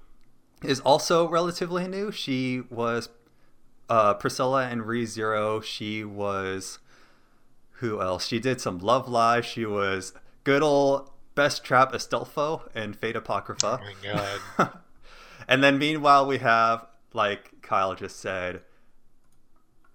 is 0.62 0.80
also 0.80 1.28
relatively 1.28 1.86
new. 1.86 2.10
She 2.10 2.62
was 2.70 3.10
uh, 3.88 4.14
Priscilla 4.14 4.68
in 4.70 4.82
ReZero. 4.82 5.62
She 5.62 6.02
was 6.02 6.78
who 7.78 8.00
else? 8.00 8.26
She 8.26 8.38
did 8.38 8.60
some 8.60 8.78
Love 8.78 9.08
Live. 9.08 9.44
She 9.44 9.66
was 9.66 10.12
good 10.44 10.62
old 10.62 11.10
Best 11.34 11.64
Trap 11.64 11.92
Astolfo 11.92 12.74
in 12.74 12.94
Fate 12.94 13.16
Apocrypha. 13.16 13.80
Oh 13.82 13.84
my 13.84 14.14
god. 14.56 14.70
and 15.48 15.62
then 15.62 15.78
meanwhile 15.78 16.26
we 16.26 16.38
have 16.38 16.86
like 17.14 17.62
Kyle 17.62 17.94
just 17.94 18.20
said. 18.20 18.62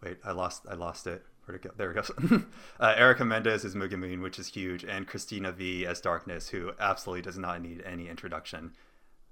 Wait, 0.01 0.18
I 0.24 0.32
lost. 0.32 0.65
I 0.70 0.75
lost 0.75 1.08
it. 1.08 1.24
Where'd 1.46 1.63
it 1.63 1.68
go? 1.68 1.74
There 1.75 1.91
it 1.91 1.96
goes. 1.96 2.12
uh, 2.79 2.94
Erica 2.96 3.25
Mendez 3.25 3.65
is 3.65 3.75
Megumin, 3.75 4.22
which 4.22 4.39
is 4.39 4.48
huge, 4.48 4.84
and 4.84 5.08
Cristina 5.08 5.51
Vee 5.51 5.86
as 5.86 6.00
Darkness, 6.00 6.50
who 6.50 6.72
absolutely 6.79 7.22
does 7.22 7.38
not 7.38 7.62
need 7.62 7.84
any 7.86 8.08
introduction. 8.08 8.72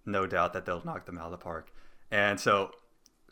No 0.06 0.28
doubt 0.28 0.54
that 0.54 0.66
they'll 0.66 0.84
knock 0.84 1.06
them 1.06 1.18
out 1.18 1.26
of 1.26 1.32
the 1.32 1.38
park. 1.38 1.72
And 2.12 2.40
so, 2.40 2.72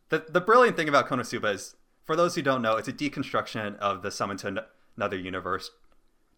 the 0.09 0.25
the 0.29 0.41
brilliant 0.41 0.77
thing 0.77 0.87
about 0.87 1.07
Konosuba 1.07 1.53
is, 1.53 1.75
for 2.03 2.15
those 2.15 2.35
who 2.35 2.41
don't 2.41 2.61
know, 2.61 2.77
it's 2.77 2.87
a 2.87 2.93
deconstruction 2.93 3.77
of 3.77 4.01
the 4.01 4.11
Summon 4.11 4.37
to 4.37 4.65
Another 4.95 5.17
Universe 5.17 5.71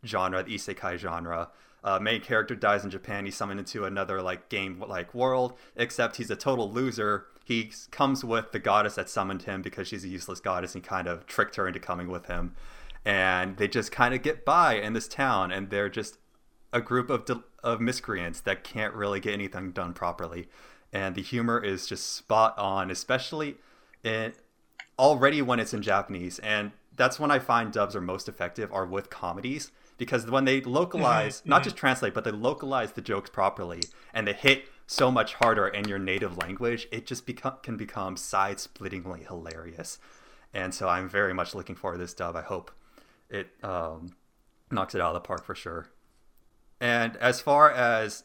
genre, 0.05 0.43
the 0.43 0.55
isekai 0.55 0.97
genre. 0.97 1.49
Uh, 1.83 1.99
main 1.99 2.21
character 2.21 2.55
dies 2.55 2.83
in 2.83 2.89
Japan. 2.89 3.25
He's 3.25 3.35
summoned 3.35 3.59
into 3.59 3.85
another 3.85 4.21
like 4.21 4.49
game 4.49 4.83
like 4.85 5.13
world, 5.13 5.53
except 5.75 6.17
he's 6.17 6.29
a 6.29 6.35
total 6.35 6.71
loser. 6.71 7.27
He 7.43 7.71
comes 7.91 8.25
with 8.25 8.51
the 8.51 8.59
goddess 8.59 8.95
that 8.95 9.09
summoned 9.09 9.43
him 9.43 9.61
because 9.61 9.87
she's 9.87 10.03
a 10.03 10.09
useless 10.09 10.39
goddess 10.39 10.75
and 10.75 10.83
kind 10.83 11.07
of 11.07 11.25
tricked 11.27 11.55
her 11.55 11.67
into 11.67 11.79
coming 11.79 12.09
with 12.09 12.25
him. 12.25 12.55
And 13.05 13.55
they 13.55 13.69
just 13.69 13.91
kind 13.91 14.13
of 14.13 14.21
get 14.21 14.43
by 14.43 14.73
in 14.73 14.91
this 14.91 15.07
town, 15.07 15.51
and 15.51 15.69
they're 15.69 15.87
just 15.87 16.17
a 16.73 16.81
group 16.81 17.09
of 17.09 17.23
de- 17.23 17.43
of 17.63 17.79
miscreants 17.79 18.41
that 18.41 18.63
can't 18.63 18.93
really 18.93 19.19
get 19.19 19.33
anything 19.33 19.71
done 19.71 19.93
properly. 19.93 20.49
And 20.91 21.15
the 21.15 21.21
humor 21.21 21.63
is 21.63 21.87
just 21.87 22.13
spot 22.13 22.57
on, 22.57 22.91
especially 22.91 23.55
in 24.03 24.33
already 24.99 25.41
when 25.41 25.59
it's 25.59 25.73
in 25.73 25.81
Japanese. 25.81 26.39
And 26.39 26.71
that's 26.95 27.19
when 27.19 27.31
I 27.31 27.39
find 27.39 27.71
dubs 27.71 27.95
are 27.95 28.01
most 28.01 28.27
effective 28.27 28.71
are 28.73 28.85
with 28.85 29.09
comedies 29.09 29.71
because 29.97 30.25
when 30.29 30.45
they 30.45 30.61
localize, 30.61 31.41
not 31.45 31.63
just 31.63 31.75
translate, 31.75 32.13
but 32.13 32.23
they 32.23 32.31
localize 32.31 32.91
the 32.93 33.01
jokes 33.01 33.29
properly 33.29 33.81
and 34.13 34.27
they 34.27 34.33
hit 34.33 34.65
so 34.85 35.11
much 35.11 35.33
harder 35.35 35.67
in 35.67 35.87
your 35.87 35.99
native 35.99 36.37
language, 36.37 36.87
it 36.91 37.05
just 37.05 37.25
become, 37.25 37.55
can 37.61 37.75
become 37.77 38.15
side-splittingly 38.15 39.27
hilarious. 39.27 39.99
And 40.53 40.73
so 40.73 40.87
I'm 40.87 41.09
very 41.09 41.33
much 41.33 41.53
looking 41.53 41.75
forward 41.75 41.97
to 41.97 42.03
this 42.03 42.13
dub. 42.13 42.35
I 42.35 42.41
hope 42.41 42.71
it 43.29 43.49
um, 43.63 44.15
knocks 44.71 44.95
it 44.95 45.01
out 45.01 45.15
of 45.15 45.21
the 45.21 45.27
park 45.27 45.43
for 45.43 45.55
sure. 45.55 45.89
And 46.79 47.17
as 47.17 47.41
far 47.41 47.71
as 47.71 48.23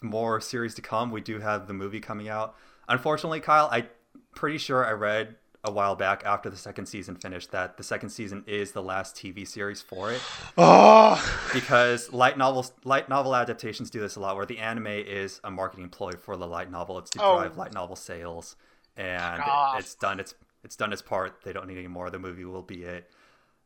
more 0.00 0.40
series 0.40 0.74
to 0.74 0.82
come, 0.82 1.10
we 1.10 1.20
do 1.20 1.40
have 1.40 1.66
the 1.66 1.74
movie 1.74 2.00
coming 2.00 2.28
out. 2.28 2.54
Unfortunately, 2.88 3.40
Kyle, 3.40 3.68
I'm 3.72 3.88
pretty 4.34 4.58
sure 4.58 4.86
I 4.86 4.92
read 4.92 5.36
a 5.68 5.70
while 5.70 5.94
back 5.94 6.22
after 6.24 6.50
the 6.50 6.56
second 6.56 6.86
season 6.86 7.14
finished 7.14 7.52
that 7.52 7.76
the 7.76 7.82
second 7.84 8.10
season 8.10 8.42
is 8.46 8.72
the 8.72 8.82
last 8.82 9.14
TV 9.14 9.46
series 9.46 9.80
for 9.80 10.10
it. 10.12 10.20
Oh, 10.56 11.22
because 11.52 12.12
light 12.12 12.36
novels 12.36 12.72
light 12.84 13.08
novel 13.08 13.36
adaptations 13.36 13.90
do 13.90 14.00
this 14.00 14.16
a 14.16 14.20
lot 14.20 14.34
where 14.36 14.46
the 14.46 14.58
anime 14.58 14.86
is 14.88 15.40
a 15.44 15.50
marketing 15.50 15.88
ploy 15.90 16.12
for 16.12 16.36
the 16.36 16.46
light 16.46 16.70
novel. 16.70 16.98
It's 16.98 17.10
to 17.10 17.22
Oh. 17.22 17.36
drive 17.38 17.56
light 17.56 17.72
novel 17.72 17.94
sales 17.96 18.56
and 18.96 19.40
it, 19.40 19.78
it's 19.78 19.94
done 19.94 20.18
its 20.18 20.34
it's 20.64 20.74
done 20.74 20.92
its 20.92 21.02
part. 21.02 21.42
They 21.44 21.52
don't 21.52 21.68
need 21.68 21.78
any 21.78 21.86
more. 21.86 22.10
The 22.10 22.18
movie 22.18 22.44
will 22.44 22.62
be 22.62 22.82
it. 22.82 23.10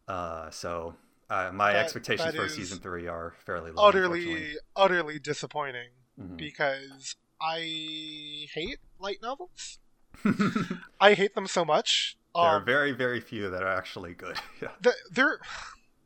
Uh, 0.06 0.50
so 0.50 0.94
uh, 1.30 1.50
my 1.52 1.72
That- 1.72 1.84
expectations 1.84 2.34
that 2.34 2.36
for 2.36 2.48
season 2.48 2.78
three 2.80 3.06
are 3.08 3.32
fairly 3.46 3.70
low 3.70 3.84
utterly, 3.86 4.56
utterly 4.76 5.18
disappointing 5.18 5.88
Mhm. 6.20 6.36
because 6.36 7.16
I 7.40 7.58
hate 8.52 8.78
light 8.98 9.18
novels. 9.22 9.78
I 11.00 11.14
hate 11.14 11.34
them 11.34 11.46
so 11.46 11.64
much. 11.64 12.16
there 12.34 12.44
are 12.44 12.56
Um, 12.58 12.64
very 12.64 12.92
very 12.92 13.20
few 13.20 13.50
that 13.50 13.62
are 13.62 13.68
actually 13.76 14.14
good. 14.14 14.36
Yeah. 14.62 14.68
The, 14.80 14.94
they're 15.10 15.40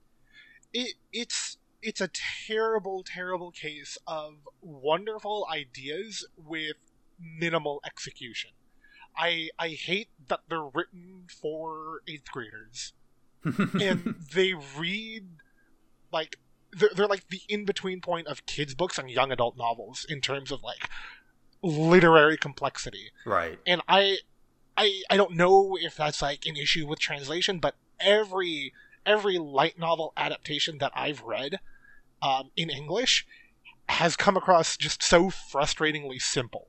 it 0.72 0.94
it's 1.12 1.58
it's 1.82 2.00
a 2.00 2.08
terrible 2.46 3.04
terrible 3.04 3.50
case 3.50 3.98
of 4.06 4.34
wonderful 4.60 5.46
ideas 5.52 6.26
with 6.36 6.76
minimal 7.20 7.80
execution. 7.86 8.50
I 9.16 9.50
i 9.58 9.68
hate 9.70 10.08
that 10.28 10.40
they're 10.48 10.62
written 10.64 11.26
for 11.28 12.00
eighth 12.06 12.30
graders 12.30 12.92
and 13.44 14.16
they 14.34 14.52
read 14.76 15.28
like 16.12 16.36
they're, 16.72 16.90
they're 16.94 17.06
like 17.06 17.28
the 17.28 17.40
in-between 17.48 18.00
point 18.02 18.26
of 18.26 18.44
kids 18.44 18.74
books 18.74 18.98
and 18.98 19.08
young 19.08 19.32
adult 19.32 19.56
novels 19.56 20.04
in 20.08 20.20
terms 20.20 20.50
of 20.50 20.62
like 20.62 20.90
literary 21.66 22.36
complexity 22.36 23.10
right 23.24 23.58
and 23.66 23.82
I, 23.88 24.18
I, 24.76 25.02
I 25.10 25.16
don't 25.16 25.32
know 25.36 25.76
if 25.80 25.96
that's 25.96 26.22
like 26.22 26.46
an 26.46 26.56
issue 26.56 26.86
with 26.86 27.00
translation, 27.00 27.58
but 27.58 27.74
every 27.98 28.72
every 29.04 29.38
light 29.38 29.78
novel 29.78 30.12
adaptation 30.16 30.78
that 30.78 30.92
I've 30.94 31.22
read 31.22 31.58
um, 32.22 32.50
in 32.56 32.70
English 32.70 33.24
has 33.88 34.16
come 34.16 34.36
across 34.36 34.76
just 34.76 35.02
so 35.02 35.30
frustratingly 35.30 36.20
simple. 36.20 36.68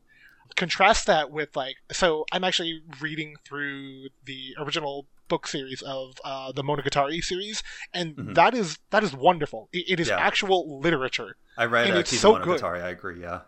Contrast 0.55 1.05
that 1.07 1.29
with 1.31 1.55
like, 1.55 1.75
so 1.91 2.25
I'm 2.31 2.43
actually 2.43 2.81
reading 3.01 3.35
through 3.45 4.07
the 4.23 4.55
original 4.57 5.07
book 5.27 5.45
series 5.45 5.81
of 5.81 6.15
uh, 6.23 6.51
the 6.51 6.63
Monogatari 6.63 7.21
series, 7.21 7.61
and 7.93 8.15
Mhm. 8.15 8.35
that 8.35 8.53
is 8.53 8.79
that 8.91 9.03
is 9.03 9.13
wonderful. 9.13 9.69
It, 9.73 9.85
it 9.89 9.99
is 9.99 10.09
Yeah. 10.09 10.17
actual 10.17 10.79
literature 10.79 11.35
i 11.57 11.65
read 11.65 11.87
And 11.87 11.97
uh, 11.97 11.99
it's 11.99 12.17
so 12.17 12.35
good. 12.35 12.61
monogatari 12.61 12.81
i 12.81 12.89
agree 12.89 13.21
yeah 13.21 13.41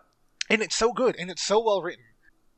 and 0.50 0.60
it's 0.60 0.76
so 0.76 0.92
good 0.92 1.16
and 1.18 1.30
it's 1.30 1.42
so 1.42 1.62
well 1.62 1.80
written. 1.80 2.04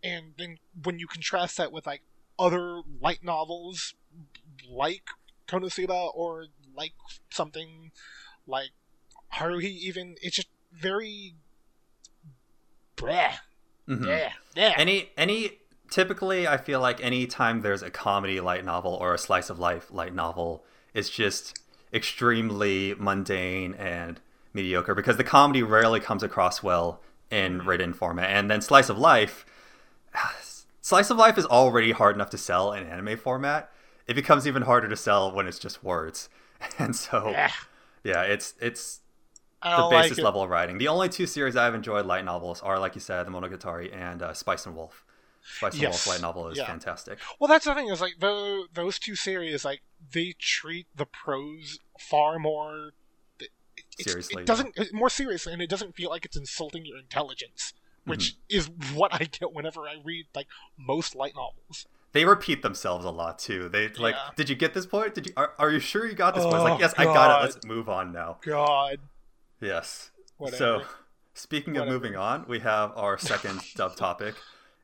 And 0.02 0.32
then 0.38 0.56
when 0.82 0.98
you 0.98 1.06
contrast 1.06 1.58
that 1.58 1.70
with 1.70 1.86
like 1.86 2.02
other 2.38 2.80
light 3.00 3.22
novels 3.22 3.94
like 4.68 5.02
konosuba 5.46 6.10
or 6.14 6.46
like 6.74 6.94
something 7.30 7.92
like 8.46 8.70
haruhi 9.34 9.64
even 9.64 10.16
it's 10.22 10.36
just 10.36 10.48
very 10.72 11.34
bleh. 12.96 13.34
Mhm. 13.88 14.06
yeah 14.06 14.32
yeah. 14.54 14.74
Any 14.76 15.10
any 15.16 15.58
typically 15.90 16.48
i 16.48 16.56
feel 16.56 16.80
like 16.80 17.02
anytime 17.04 17.60
there's 17.60 17.82
a 17.82 17.90
comedy 17.90 18.40
light 18.40 18.64
novel 18.64 18.94
or 18.94 19.12
a 19.12 19.18
slice 19.18 19.50
of 19.50 19.58
life 19.58 19.90
light 19.90 20.14
novel 20.14 20.64
it's 20.94 21.10
just 21.10 21.60
extremely 21.92 22.94
mundane 22.98 23.74
and 23.74 24.18
mediocre 24.54 24.94
because 24.94 25.18
the 25.18 25.24
comedy 25.24 25.62
rarely 25.62 26.00
comes 26.00 26.22
across 26.22 26.62
well 26.62 27.00
in 27.32 27.58
written 27.64 27.92
format 27.92 28.30
and 28.30 28.50
then 28.50 28.60
slice 28.60 28.88
of 28.88 28.98
life 28.98 29.44
slice 30.80 31.10
of 31.10 31.16
life 31.16 31.38
is 31.38 31.46
already 31.46 31.92
hard 31.92 32.14
enough 32.14 32.30
to 32.30 32.38
sell 32.38 32.72
in 32.72 32.86
anime 32.86 33.16
format 33.16 33.70
it 34.06 34.14
becomes 34.14 34.46
even 34.46 34.62
harder 34.62 34.88
to 34.88 34.96
sell 34.96 35.32
when 35.32 35.46
it's 35.46 35.58
just 35.58 35.82
words 35.82 36.28
and 36.78 36.94
so 36.94 37.30
yeah 37.30 37.50
yeah 38.04 38.22
it's 38.22 38.54
it's 38.60 39.00
the 39.62 39.86
basis 39.90 40.18
like 40.18 40.24
level 40.24 40.42
of 40.42 40.50
writing. 40.50 40.78
The 40.78 40.88
only 40.88 41.08
two 41.08 41.24
series 41.24 41.54
I've 41.54 41.72
enjoyed 41.72 42.04
light 42.04 42.24
novels 42.24 42.60
are, 42.62 42.80
like 42.80 42.96
you 42.96 43.00
said, 43.00 43.24
the 43.28 43.30
Monogatari 43.30 43.94
and 43.94 44.20
uh, 44.20 44.34
Spice 44.34 44.66
and 44.66 44.74
Wolf. 44.74 45.04
Spice 45.58 45.74
and 45.74 45.82
Yes. 45.82 45.92
Wolf 45.92 46.06
light 46.08 46.20
novel 46.20 46.48
is 46.48 46.58
Yeah. 46.58 46.66
fantastic. 46.66 47.20
Well, 47.38 47.46
that's 47.46 47.64
the 47.64 47.72
thing 47.72 47.86
is 47.88 48.00
like 48.00 48.14
tho- 48.18 48.64
those 48.74 48.98
two 48.98 49.14
series, 49.14 49.64
like 49.64 49.82
they 50.12 50.34
treat 50.36 50.88
the 50.96 51.06
prose 51.06 51.78
far 51.96 52.40
more 52.40 52.90
Seriously, 54.00 54.42
It 54.42 54.46
doesn't 54.46 54.76
it- 54.76 54.92
more 54.92 55.10
seriously, 55.10 55.52
and 55.52 55.60
it 55.62 55.68
doesn't 55.70 55.94
feel 55.94 56.10
like 56.10 56.24
it's 56.24 56.36
insulting 56.36 56.84
your 56.86 56.98
intelligence, 56.98 57.74
which 58.04 58.32
Mm-hmm. 58.50 58.56
is 58.56 58.70
what 58.94 59.12
I 59.14 59.24
get 59.24 59.52
whenever 59.52 59.82
I 59.82 59.96
read 60.02 60.26
like 60.34 60.48
most 60.76 61.14
light 61.14 61.34
novels. 61.34 61.86
They 62.12 62.24
repeat 62.24 62.62
themselves 62.62 63.04
a 63.04 63.10
lot 63.10 63.38
too. 63.38 63.68
They 63.68 63.88
like, 63.88 64.14
Yeah. 64.14 64.30
did 64.36 64.48
you 64.50 64.56
get 64.56 64.74
this 64.74 64.86
point? 64.86 65.14
Did 65.14 65.26
you? 65.28 65.32
Are, 65.36 65.52
are 65.58 65.70
you 65.70 65.78
sure 65.80 66.06
you 66.06 66.14
got 66.14 66.34
this 66.34 66.44
point? 66.44 66.56
It's 66.56 66.60
Oh, 66.60 66.64
like, 66.64 66.80
yes, 66.80 66.94
I 66.98 67.04
got 67.04 67.40
it. 67.40 67.44
Let's 67.54 67.66
move 67.66 67.88
on 67.88 68.12
now. 68.12 68.38
God, 68.42 68.98
Yes. 69.60 70.10
whatever. 70.36 70.56
So, 70.58 70.82
speaking 71.34 71.76
of 71.76 71.88
moving 71.88 72.16
on, 72.16 72.44
we 72.48 72.60
have 72.60 72.92
our 72.96 73.18
second 73.18 73.60
dub 73.76 73.96
topic. 73.96 74.34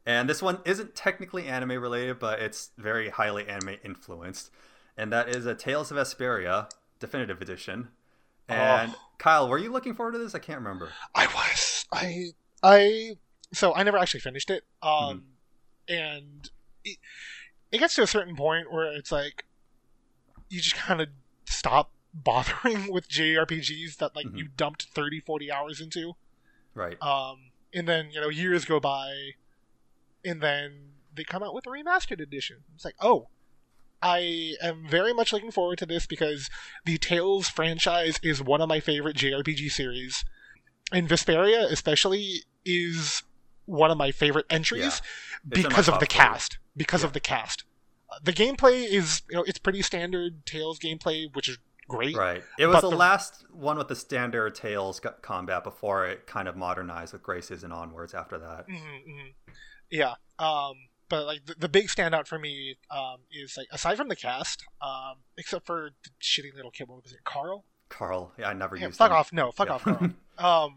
And 0.06 0.28
this 0.28 0.40
one 0.40 0.60
isn't 0.64 0.94
technically 0.94 1.46
anime 1.46 1.72
related, 1.82 2.18
but 2.18 2.40
it's 2.40 2.70
very 2.78 3.10
highly 3.10 3.46
anime 3.46 3.76
influenced. 3.84 4.50
And 4.96 5.12
that 5.12 5.28
is 5.28 5.44
a 5.44 5.54
Tales 5.54 5.90
of 5.90 5.98
Vesperia 5.98 6.70
Definitive 6.98 7.42
Edition. 7.42 7.88
And 8.48 8.92
Oh. 8.94 8.98
Kyle, 9.18 9.48
were 9.48 9.58
you 9.58 9.72
looking 9.72 9.94
forward 9.94 10.12
to 10.12 10.18
this? 10.18 10.34
I 10.34 10.38
can't 10.38 10.58
remember. 10.60 10.90
I 11.14 11.26
was. 11.26 11.84
I. 11.92 12.26
I. 12.62 13.16
So 13.52 13.74
I 13.74 13.82
never 13.82 13.98
actually 13.98 14.20
finished 14.20 14.50
it. 14.50 14.64
Um, 14.82 15.24
Mm-hmm. 15.90 15.94
and 15.94 16.50
it, 16.84 16.98
it 17.72 17.78
gets 17.78 17.94
to 17.96 18.02
a 18.02 18.06
certain 18.06 18.36
point 18.36 18.72
where 18.72 18.92
it's 18.92 19.10
like 19.10 19.44
you 20.48 20.60
just 20.60 20.76
kind 20.76 21.00
of 21.00 21.08
stop 21.46 21.90
bothering 22.14 22.92
with 22.92 23.08
JRPGs 23.08 23.96
that 23.96 24.14
like 24.16 24.26
Mhm. 24.26 24.38
you 24.38 24.48
dumped 24.56 24.84
30, 24.94 25.20
40 25.20 25.50
hours 25.52 25.80
into. 25.80 26.14
Right. 26.74 27.00
Um, 27.02 27.50
and 27.74 27.88
then 27.88 28.10
you 28.12 28.20
know 28.20 28.28
years 28.28 28.64
go 28.64 28.78
by, 28.80 29.32
and 30.24 30.40
then 30.40 30.92
they 31.14 31.24
come 31.24 31.42
out 31.42 31.54
with 31.54 31.66
a 31.66 31.70
remastered 31.70 32.20
edition. 32.20 32.58
It's 32.74 32.84
like, 32.84 32.94
oh, 33.00 33.28
I 34.02 34.54
am 34.62 34.86
very 34.88 35.12
much 35.12 35.32
looking 35.32 35.50
forward 35.50 35.78
to 35.78 35.86
this 35.86 36.06
because 36.06 36.48
the 36.84 36.98
Tales 36.98 37.48
franchise 37.48 38.18
is 38.22 38.42
one 38.42 38.60
of 38.60 38.68
my 38.68 38.80
favorite 38.80 39.16
JRPG 39.16 39.70
series, 39.70 40.24
and 40.92 41.08
Vesperia 41.08 41.70
especially 41.70 42.44
is 42.64 43.22
one 43.66 43.90
of 43.90 43.98
my 43.98 44.10
favorite 44.12 44.46
entries 44.48 45.02
my 45.44 45.62
because 45.62 45.88
of 45.88 45.98
the 46.00 46.06
cast. 46.06 46.58
Because 46.76 47.02
Yeah. 47.02 47.08
of 47.08 47.12
the 47.12 47.20
cast, 47.20 47.64
the 48.22 48.32
gameplay 48.32 48.84
is 48.86 49.22
you 49.28 49.36
know 49.36 49.42
it's 49.44 49.58
pretty 49.58 49.82
standard 49.82 50.46
Tales 50.46 50.78
gameplay, 50.78 51.34
which 51.34 51.48
is 51.48 51.58
great. 51.88 52.14
Right. 52.16 52.44
It 52.58 52.66
was 52.66 52.82
the, 52.82 52.90
the- 52.90 52.96
last 52.96 53.44
one 53.50 53.78
with 53.78 53.88
the 53.88 53.96
standard 53.96 54.54
Tales 54.54 55.00
combat 55.22 55.64
before 55.64 56.06
it 56.06 56.26
kind 56.26 56.46
of 56.46 56.56
modernized 56.56 57.12
with 57.14 57.22
Graces 57.22 57.64
and 57.64 57.72
onwards 57.72 58.14
after 58.14 58.38
that. 58.38 58.66
hmm 58.68 58.76
hmm 58.76 59.28
Yeah. 59.90 60.14
Um, 60.38 60.74
but 61.08 61.26
like 61.26 61.46
the, 61.46 61.54
the 61.58 61.68
big 61.68 61.88
standout 61.88 62.26
for 62.26 62.38
me 62.38 62.76
um, 62.90 63.18
is 63.32 63.54
like 63.56 63.68
aside 63.72 63.96
from 63.96 64.08
the 64.08 64.16
cast, 64.16 64.64
um, 64.82 65.16
except 65.36 65.66
for 65.66 65.90
the 66.04 66.10
shitty 66.22 66.54
little 66.54 66.70
kid, 66.70 66.88
what 66.88 67.02
was 67.02 67.12
it, 67.12 67.24
Carl? 67.24 67.64
Carl, 67.88 68.32
yeah, 68.38 68.48
I 68.50 68.52
never 68.52 68.76
Yeah, 68.76 68.86
used 68.86 68.98
fuck 68.98 69.10
him. 69.10 69.16
off! 69.16 69.32
No, 69.32 69.50
fuck 69.50 69.68
Yeah. 69.68 69.74
off, 69.74 69.82
Carl. 69.84 70.02
um, 70.38 70.76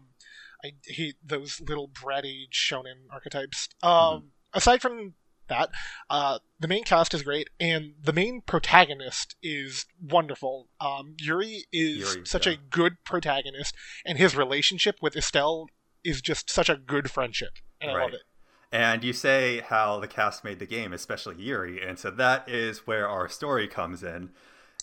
I 0.64 0.72
hate 0.86 1.16
those 1.24 1.60
little 1.60 1.88
bratty 1.88 2.44
shonen 2.52 3.06
archetypes. 3.10 3.68
Um, 3.82 3.90
Mm-hmm. 3.90 4.26
aside 4.54 4.80
from 4.82 5.14
that, 5.48 5.70
uh, 6.08 6.38
the 6.58 6.68
main 6.68 6.84
cast 6.84 7.12
is 7.12 7.22
great, 7.22 7.50
and 7.60 7.94
the 8.02 8.12
main 8.12 8.40
protagonist 8.40 9.36
is 9.42 9.84
wonderful. 10.00 10.68
Um, 10.80 11.14
Yuri 11.18 11.64
is 11.72 12.14
Yuri, 12.14 12.26
such 12.26 12.46
yeah. 12.46 12.54
a 12.54 12.56
good 12.56 13.02
protagonist, 13.04 13.74
and 14.06 14.16
his 14.16 14.34
relationship 14.36 14.96
with 15.02 15.16
Estelle 15.16 15.66
is 16.04 16.22
just 16.22 16.48
such 16.48 16.68
a 16.70 16.76
good 16.76 17.10
friendship, 17.10 17.58
and 17.80 17.90
I 17.90 18.00
love 18.02 18.14
it. 18.14 18.22
And 18.72 19.04
you 19.04 19.12
say 19.12 19.60
how 19.60 20.00
the 20.00 20.08
cast 20.08 20.44
made 20.44 20.58
the 20.58 20.66
game, 20.66 20.94
especially 20.94 21.36
Yuri, 21.36 21.86
and 21.86 21.98
so 21.98 22.10
that 22.10 22.48
is 22.48 22.86
where 22.86 23.06
our 23.06 23.28
story 23.28 23.68
comes 23.68 24.02
in. 24.02 24.30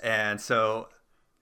And 0.03 0.39
so, 0.39 0.89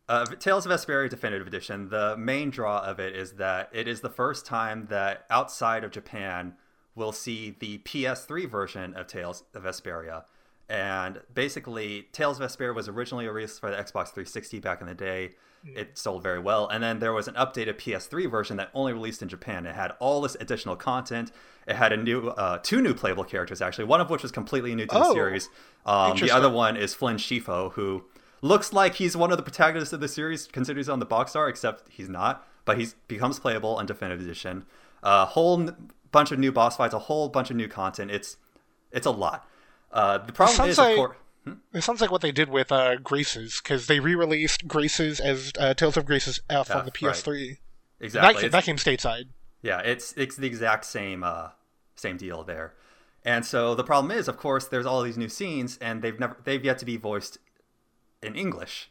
uh, 0.08 0.26
Tales 0.26 0.66
of 0.66 0.72
Vesperia 0.72 1.10
Definitive 1.10 1.46
Edition, 1.46 1.90
the 1.90 2.16
main 2.16 2.50
draw 2.50 2.80
of 2.80 3.02
it 3.02 3.14
is 3.14 3.34
that 3.34 3.70
it 3.74 3.86
is 3.86 4.00
the 4.00 4.10
first 4.10 4.46
time 4.46 4.88
that 4.90 5.26
outside 5.30 5.84
of 5.84 5.92
Japan 5.92 6.54
we'll 6.96 7.12
see 7.12 7.56
the 7.60 7.80
PS3 7.80 8.50
version 8.50 8.94
of 8.96 9.08
Tales 9.08 9.44
of 9.54 9.64
Vesperia. 9.64 10.24
And 10.70 11.22
basically, 11.34 12.08
Tales 12.12 12.40
of 12.40 12.50
Vesperia 12.50 12.74
was 12.74 12.88
originally 12.88 13.28
released 13.28 13.60
for 13.60 13.70
the 13.70 13.78
Xbox 13.78 14.08
360 14.08 14.60
back 14.60 14.82
in 14.82 14.88
the 14.88 14.96
day. 14.96 15.36
It 15.76 15.98
sold 15.98 16.24
very 16.24 16.40
well. 16.40 16.68
And 16.68 16.84
then 16.84 17.00
there 17.00 17.14
was 17.14 17.28
an 17.28 17.34
updated 17.36 17.76
PS3 17.78 18.30
version 18.30 18.58
that 18.58 18.70
only 18.74 18.94
released 18.94 19.22
in 19.22 19.28
Japan. 19.28 19.66
It 19.66 19.76
had 19.76 19.92
all 20.00 20.22
this 20.22 20.36
additional 20.40 20.76
content. 20.76 21.32
It 21.68 21.76
had 21.76 21.92
a 21.94 21.98
new, 21.98 22.30
uh, 22.30 22.60
two 22.64 22.82
new 22.82 22.94
playable 22.94 23.24
characters 23.24 23.62
actually. 23.62 23.86
One 23.86 24.00
of 24.02 24.10
which 24.10 24.24
was 24.24 24.32
completely 24.32 24.74
new 24.76 24.86
to 24.86 24.96
the 24.96 25.04
Oh, 25.04 25.14
series. 25.14 25.50
Um, 25.86 26.12
the 26.18 26.32
other 26.32 26.50
one 26.50 26.78
is 26.78 26.94
Flynn 26.94 27.18
Scifo, 27.18 27.72
who 27.74 28.06
looks 28.42 28.72
like 28.74 28.96
he's 28.96 29.18
one 29.18 29.32
of 29.32 29.38
the 29.38 29.44
protagonists 29.44 29.94
of 29.94 30.00
the 30.00 30.08
series, 30.08 30.48
considered 30.48 30.78
he's 30.80 30.90
on 30.90 31.00
the 31.00 31.06
box 31.06 31.36
art, 31.36 31.50
except 31.50 31.84
he's 31.90 32.10
not. 32.10 32.48
But 32.66 32.78
he 32.78 32.88
becomes 33.08 33.40
playable 33.40 33.80
in 33.80 33.86
Definitive 33.86 34.22
Edition. 34.22 34.66
A 35.04 35.26
whole 35.26 35.62
n- 35.62 35.90
bunch 36.12 36.32
of 36.32 36.40
new 36.40 36.52
boss 36.52 36.76
fights, 36.78 36.94
a 36.94 37.00
whole 37.00 37.30
bunch 37.30 37.50
of 37.50 37.56
new 37.56 37.68
content. 37.68 38.12
It's 38.12 38.38
it's 38.92 39.06
a 39.06 39.12
lot. 39.12 39.48
Uh, 39.92 40.18
the 40.18 40.34
problem 40.34 40.70
is, 40.70 40.78
of 40.80 40.86
like- 40.86 40.96
It 41.74 41.82
sounds 41.82 42.02
like 42.02 42.12
what 42.12 42.22
they 42.22 42.32
did 42.32 42.50
with 42.50 42.72
uh, 42.72 42.98
Graces 42.98 43.62
because 43.62 43.88
they 43.88 44.00
re-released 44.00 44.68
Graces 44.68 45.20
as 45.20 45.52
uh, 45.60 45.74
Tales 45.74 45.98
of 45.98 46.06
Graces 46.06 46.42
F 46.50 46.74
on 46.74 46.86
the 46.86 46.92
PS3. 46.92 47.58
exactly. 48.00 48.10
That, 48.10 48.42
came, 48.42 48.52
that 48.52 48.64
came 48.64 48.76
stateside. 48.78 49.26
Yeah, 49.62 49.80
it's 49.80 50.14
it's 50.18 50.36
the 50.36 50.48
exact 50.48 50.86
same 50.86 51.24
uh, 51.24 51.50
same 51.96 52.18
deal 52.18 52.44
there. 52.44 52.74
And 53.26 53.46
so 53.46 53.76
the 53.76 53.84
problem 53.84 54.12
is, 54.12 54.28
of 54.28 54.38
course, 54.38 54.68
there's 54.68 54.86
all 54.86 55.02
these 55.02 55.18
new 55.18 55.30
scenes, 55.30 55.78
and 55.82 56.02
they've 56.02 56.20
never 56.20 56.38
they've 56.44 56.64
yet 56.64 56.78
to 56.80 56.86
be 56.86 56.98
voiced 56.98 57.40
in 58.22 58.36
English. 58.36 58.90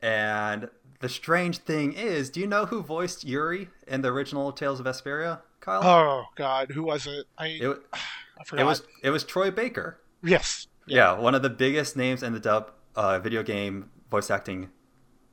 And 0.00 0.68
the 1.00 1.08
strange 1.08 1.58
thing 1.58 1.92
is, 1.92 2.30
do 2.30 2.40
you 2.40 2.46
know 2.46 2.66
who 2.66 2.82
voiced 2.82 3.24
Yuri 3.24 3.68
in 3.86 4.02
the 4.02 4.08
original 4.08 4.50
Tales 4.52 4.80
of 4.80 4.86
Vesperia, 4.86 5.40
Kyle? 5.60 5.82
Oh 5.84 6.24
God, 6.34 6.72
who 6.72 6.82
was 6.82 7.06
it? 7.06 7.26
I 7.38 7.46
it, 7.46 7.78
I 7.92 8.44
forgot. 8.44 8.62
it 8.62 8.66
was 8.66 8.82
it 9.02 9.10
was 9.10 9.24
Troy 9.24 9.50
Baker. 9.50 9.98
yes. 10.22 10.66
Yeah, 10.86 11.18
one 11.18 11.34
of 11.34 11.42
the 11.42 11.50
biggest 11.50 11.96
names 11.96 12.22
in 12.22 12.32
the 12.32 12.40
dub 12.40 12.72
uh, 12.94 13.18
video 13.18 13.42
game 13.42 13.90
voice 14.10 14.30
acting 14.30 14.70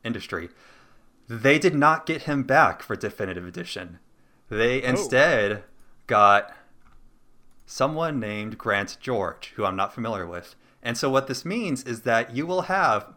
industry. 0.03 0.49
They 1.27 1.59
did 1.59 1.75
not 1.75 2.05
get 2.05 2.23
him 2.23 2.43
back 2.43 2.81
for 2.81 2.95
definitive 2.95 3.45
edition. 3.45 3.99
They 4.49 4.81
instead 4.81 5.63
got 6.07 6.53
someone 7.65 8.19
named 8.19 8.57
Grant 8.57 8.97
George, 8.99 9.53
who 9.55 9.63
I'm 9.63 9.75
not 9.75 9.93
familiar 9.93 10.25
with. 10.25 10.55
And 10.81 10.97
so 10.97 11.09
what 11.09 11.27
this 11.27 11.45
means 11.45 11.83
is 11.83 12.01
that 12.01 12.35
you 12.35 12.47
will 12.47 12.63
have 12.63 13.13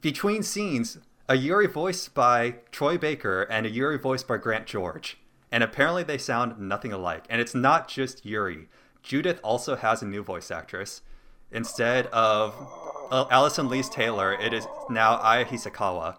between 0.00 0.42
scenes 0.42 0.98
a 1.28 1.36
Yuri 1.36 1.66
voiced 1.66 2.14
by 2.14 2.56
Troy 2.70 2.98
Baker 2.98 3.42
and 3.42 3.66
a 3.66 3.70
Yuri 3.70 3.98
voiced 3.98 4.28
by 4.28 4.36
Grant 4.36 4.66
George. 4.66 5.18
And 5.50 5.64
apparently 5.64 6.04
they 6.04 6.18
sound 6.18 6.60
nothing 6.60 6.92
alike. 6.92 7.24
And 7.28 7.40
it's 7.40 7.54
not 7.54 7.88
just 7.88 8.24
Yuri. 8.24 8.68
Judith 9.02 9.40
also 9.42 9.76
has 9.76 10.02
a 10.02 10.06
new 10.06 10.22
voice 10.22 10.50
actress. 10.50 11.02
Instead 11.52 12.06
of 12.06 12.54
uh, 13.10 13.26
Allison 13.30 13.68
Lee's 13.68 13.88
Taylor, 13.88 14.32
it 14.32 14.52
is 14.52 14.66
now 14.88 15.16
Aya 15.16 15.44
Hisakawa. 15.44 16.18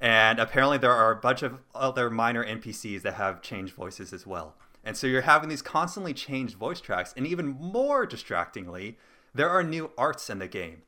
And 0.00 0.38
apparently 0.38 0.78
there 0.78 0.92
are 0.92 1.10
a 1.10 1.16
bunch 1.16 1.42
of 1.42 1.58
other 1.74 2.08
minor 2.10 2.44
NPCs 2.44 3.02
that 3.02 3.14
have 3.14 3.42
changed 3.42 3.74
voices 3.74 4.12
as 4.12 4.26
well. 4.26 4.54
And 4.84 4.96
so 4.96 5.06
you're 5.06 5.22
having 5.22 5.48
these 5.48 5.62
constantly 5.62 6.14
changed 6.14 6.56
voice 6.56 6.80
tracks. 6.80 7.12
And 7.16 7.26
even 7.26 7.48
more 7.48 8.06
distractingly, 8.06 8.96
there 9.34 9.50
are 9.50 9.62
new 9.62 9.90
arts 9.98 10.30
in 10.30 10.38
the 10.38 10.48
game. 10.48 10.82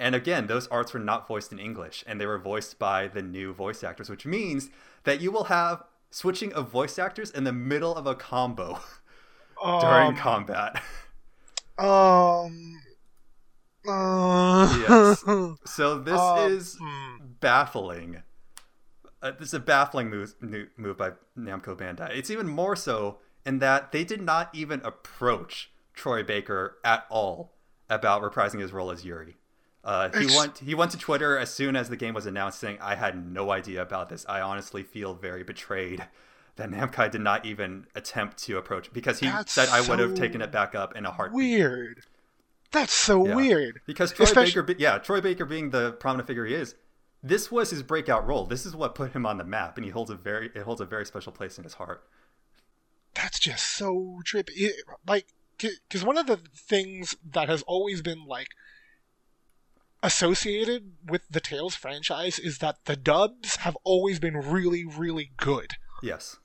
And 0.00 0.14
again, 0.14 0.46
those 0.46 0.68
arts 0.68 0.92
were 0.92 1.00
not 1.00 1.26
voiced 1.26 1.50
in 1.50 1.58
English, 1.58 2.04
and 2.06 2.20
they 2.20 2.26
were 2.26 2.38
voiced 2.38 2.78
by 2.78 3.08
the 3.08 3.22
new 3.22 3.52
voice 3.52 3.82
actors, 3.82 4.08
which 4.08 4.24
means 4.26 4.70
that 5.02 5.20
you 5.20 5.32
will 5.32 5.44
have 5.44 5.82
switching 6.10 6.52
of 6.52 6.68
voice 6.70 6.98
actors 7.00 7.30
in 7.32 7.42
the 7.42 7.52
middle 7.52 7.94
of 7.96 8.06
a 8.06 8.14
combo 8.14 8.78
during 9.80 10.08
Um, 10.08 10.16
combat. 10.16 10.82
Um. 11.78 12.80
Uh, 13.86 14.84
Yes. 14.88 15.24
So 15.64 15.98
this 15.98 16.18
Um, 16.18 16.52
is 16.52 16.76
hmm. 16.80 17.16
baffling. 17.40 18.22
Uh, 19.20 19.32
this 19.32 19.48
is 19.48 19.54
a 19.54 19.60
baffling 19.60 20.10
move, 20.10 20.34
move 20.76 20.96
by 20.96 21.12
Namco 21.36 21.76
Bandai. 21.76 22.10
It's 22.16 22.30
even 22.30 22.46
more 22.48 22.76
so 22.76 23.18
in 23.44 23.58
that 23.58 23.92
they 23.92 24.04
did 24.04 24.22
not 24.22 24.48
even 24.54 24.80
approach 24.84 25.70
Troy 25.94 26.22
Baker 26.22 26.78
at 26.84 27.06
all 27.08 27.54
about 27.90 28.22
reprising 28.22 28.60
his 28.60 28.72
role 28.72 28.90
as 28.90 29.04
Yuri. 29.04 29.36
Uh, 29.82 30.10
he 30.10 30.26
went 30.36 30.58
he 30.58 30.74
went 30.74 30.90
to 30.90 30.98
Twitter 30.98 31.38
as 31.38 31.52
soon 31.52 31.74
as 31.74 31.88
the 31.88 31.96
game 31.96 32.12
was 32.14 32.26
announced, 32.26 32.58
saying, 32.58 32.78
"I 32.80 32.94
had 32.94 33.26
no 33.26 33.50
idea 33.50 33.80
about 33.80 34.08
this. 34.08 34.26
I 34.28 34.40
honestly 34.40 34.82
feel 34.82 35.14
very 35.14 35.42
betrayed." 35.42 36.06
That 36.56 36.70
Namco 36.70 37.08
did 37.10 37.20
not 37.20 37.46
even 37.46 37.86
attempt 37.94 38.38
to 38.44 38.58
approach 38.58 38.92
because 38.92 39.20
he 39.20 39.26
That's 39.26 39.52
said 39.52 39.68
I 39.68 39.80
would 39.88 40.00
have 40.00 40.14
taken 40.14 40.42
it 40.42 40.50
back 40.50 40.74
up 40.74 40.96
in 40.96 41.06
a 41.06 41.10
heartbeat. 41.12 41.36
Weird. 41.36 42.04
That's 42.70 42.92
so 42.92 43.26
Yeah. 43.26 43.34
weird. 43.34 43.80
Because 43.86 44.12
Troy 44.12 44.24
Especially- 44.24 44.62
Baker, 44.62 44.80
yeah, 44.80 44.98
Troy 44.98 45.20
Baker 45.20 45.44
being 45.44 45.70
the 45.70 45.92
prominent 45.92 46.26
figure 46.26 46.44
he 46.44 46.54
is, 46.54 46.74
this 47.22 47.50
was 47.50 47.70
his 47.70 47.82
breakout 47.82 48.26
role. 48.26 48.44
This 48.44 48.66
is 48.66 48.76
what 48.76 48.94
put 48.94 49.12
him 49.12 49.24
on 49.26 49.38
the 49.38 49.44
map, 49.44 49.76
and 49.76 49.84
he 49.84 49.90
holds 49.90 50.10
a 50.10 50.14
very 50.14 50.50
it 50.54 50.62
holds 50.62 50.80
a 50.80 50.84
very 50.86 51.06
special 51.06 51.32
place 51.32 51.56
in 51.58 51.64
his 51.64 51.74
heart. 51.74 52.06
That's 53.14 53.38
just 53.38 53.64
so 53.66 54.20
trippy. 54.24 54.50
It- 54.54 54.84
like, 55.06 55.28
because 55.56 56.04
one 56.04 56.18
of 56.18 56.26
the 56.26 56.36
things 56.54 57.16
that 57.24 57.48
has 57.48 57.62
always 57.62 58.02
been 58.02 58.24
like 58.26 58.48
associated 60.02 60.92
with 61.04 61.22
the 61.28 61.40
Tales 61.40 61.74
franchise 61.74 62.38
is 62.38 62.58
that 62.58 62.84
the 62.84 62.94
dubs 62.96 63.56
have 63.56 63.76
always 63.82 64.20
been 64.20 64.36
really, 64.36 64.84
really 64.84 65.32
good. 65.36 65.72
Yes, 66.02 66.36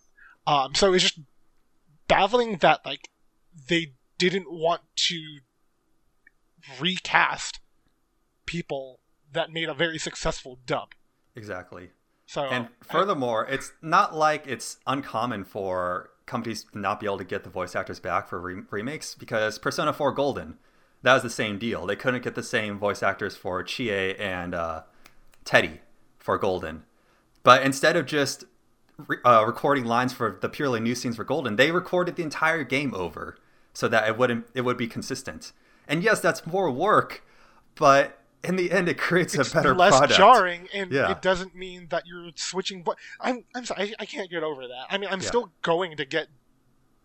Um, 0.48 0.74
so 0.74 0.94
it's 0.94 1.04
just 1.04 1.20
baffling 2.08 2.58
that 2.58 2.84
like 2.86 3.10
they 3.70 3.94
didn't 4.18 4.52
want 4.52 4.82
to 4.96 5.40
recast 6.80 7.60
people 8.45 8.99
that 9.32 9.52
made 9.52 9.69
a 9.69 9.73
very 9.73 9.97
successful 9.97 10.60
dub. 10.65 10.93
exactly. 11.36 11.89
So 12.26 12.45
And 12.45 12.69
furthermore, 12.82 13.45
it's 13.49 13.73
not 13.82 14.15
like 14.15 14.47
it's 14.47 14.78
uncommon 14.88 15.43
for 15.43 16.12
companies 16.26 16.63
to 16.71 16.80
not 16.80 16.99
be 16.99 17.06
able 17.06 17.17
to 17.17 17.23
get 17.23 17.43
the 17.43 17.49
voice 17.49 17.76
actors 17.76 17.99
back 17.99 18.28
for 18.28 18.39
re- 18.39 18.63
remakes 18.71 19.13
because 19.13 19.60
Persona 19.60 19.91
4 19.91 20.13
Golden, 20.13 20.58
that 21.02 21.13
was 21.13 21.23
the 21.23 21.30
same 21.30 21.60
deal. 21.60 21.86
They 21.86 21.97
couldn't 21.97 22.23
get 22.23 22.36
the 22.36 22.43
same 22.43 22.80
voice 22.80 23.04
actors 23.04 23.36
for 23.36 23.62
Chie 23.63 24.15
and 24.17 24.56
uh, 24.56 24.84
Teddy 25.43 25.82
for 26.17 26.38
Golden. 26.38 26.84
But 27.43 27.63
instead 27.63 27.97
of 27.97 28.06
just 28.06 28.45
re- 28.97 29.17
uh, 29.26 29.43
recording 29.45 29.84
lines 29.84 30.13
for 30.13 30.38
the 30.41 30.47
purely 30.49 30.80
new 30.80 30.95
scenes 30.95 31.17
for 31.17 31.26
Golden, 31.26 31.58
they 31.58 31.71
recorded 31.71 32.15
the 32.15 32.23
entire 32.23 32.63
game 32.63 32.93
over 32.95 33.38
so 33.73 33.88
that 33.89 34.08
it 34.08 34.17
wouldn't 34.17 34.45
it 34.54 34.62
would 34.62 34.78
be 34.78 34.88
consistent. 34.88 35.52
And 35.88 36.04
yes, 36.04 36.19
that's 36.19 36.46
more 36.48 36.69
work, 36.72 37.24
but 37.76 38.19
in 38.43 38.56
the 38.56 38.72
end, 38.72 38.89
it 38.89 38.98
creates 38.98 39.36
it's 39.36 39.52
a 39.52 39.54
better 39.54 39.76
less 39.76 39.98
product. 39.98 40.17
jarring, 40.17 40.67
and 40.74 40.91
Yeah. 40.91 41.12
it 41.12 41.22
doesn't 41.22 41.56
mean 41.56 41.88
that 41.89 42.06
you're 42.06 42.30
switching. 42.36 42.84
But 42.84 42.98
I'm 43.19 43.46
I'm 43.56 43.65
sorry, 43.65 43.89
I, 44.00 44.04
I 44.04 44.06
can't 44.06 44.30
get 44.30 44.43
over 44.43 44.67
that. 44.67 44.86
I 44.89 44.98
mean, 44.98 45.10
I'm 45.12 45.22
Yeah. 45.22 45.28
still 45.28 45.52
going 45.62 45.96
to 45.98 46.06
get 46.06 46.28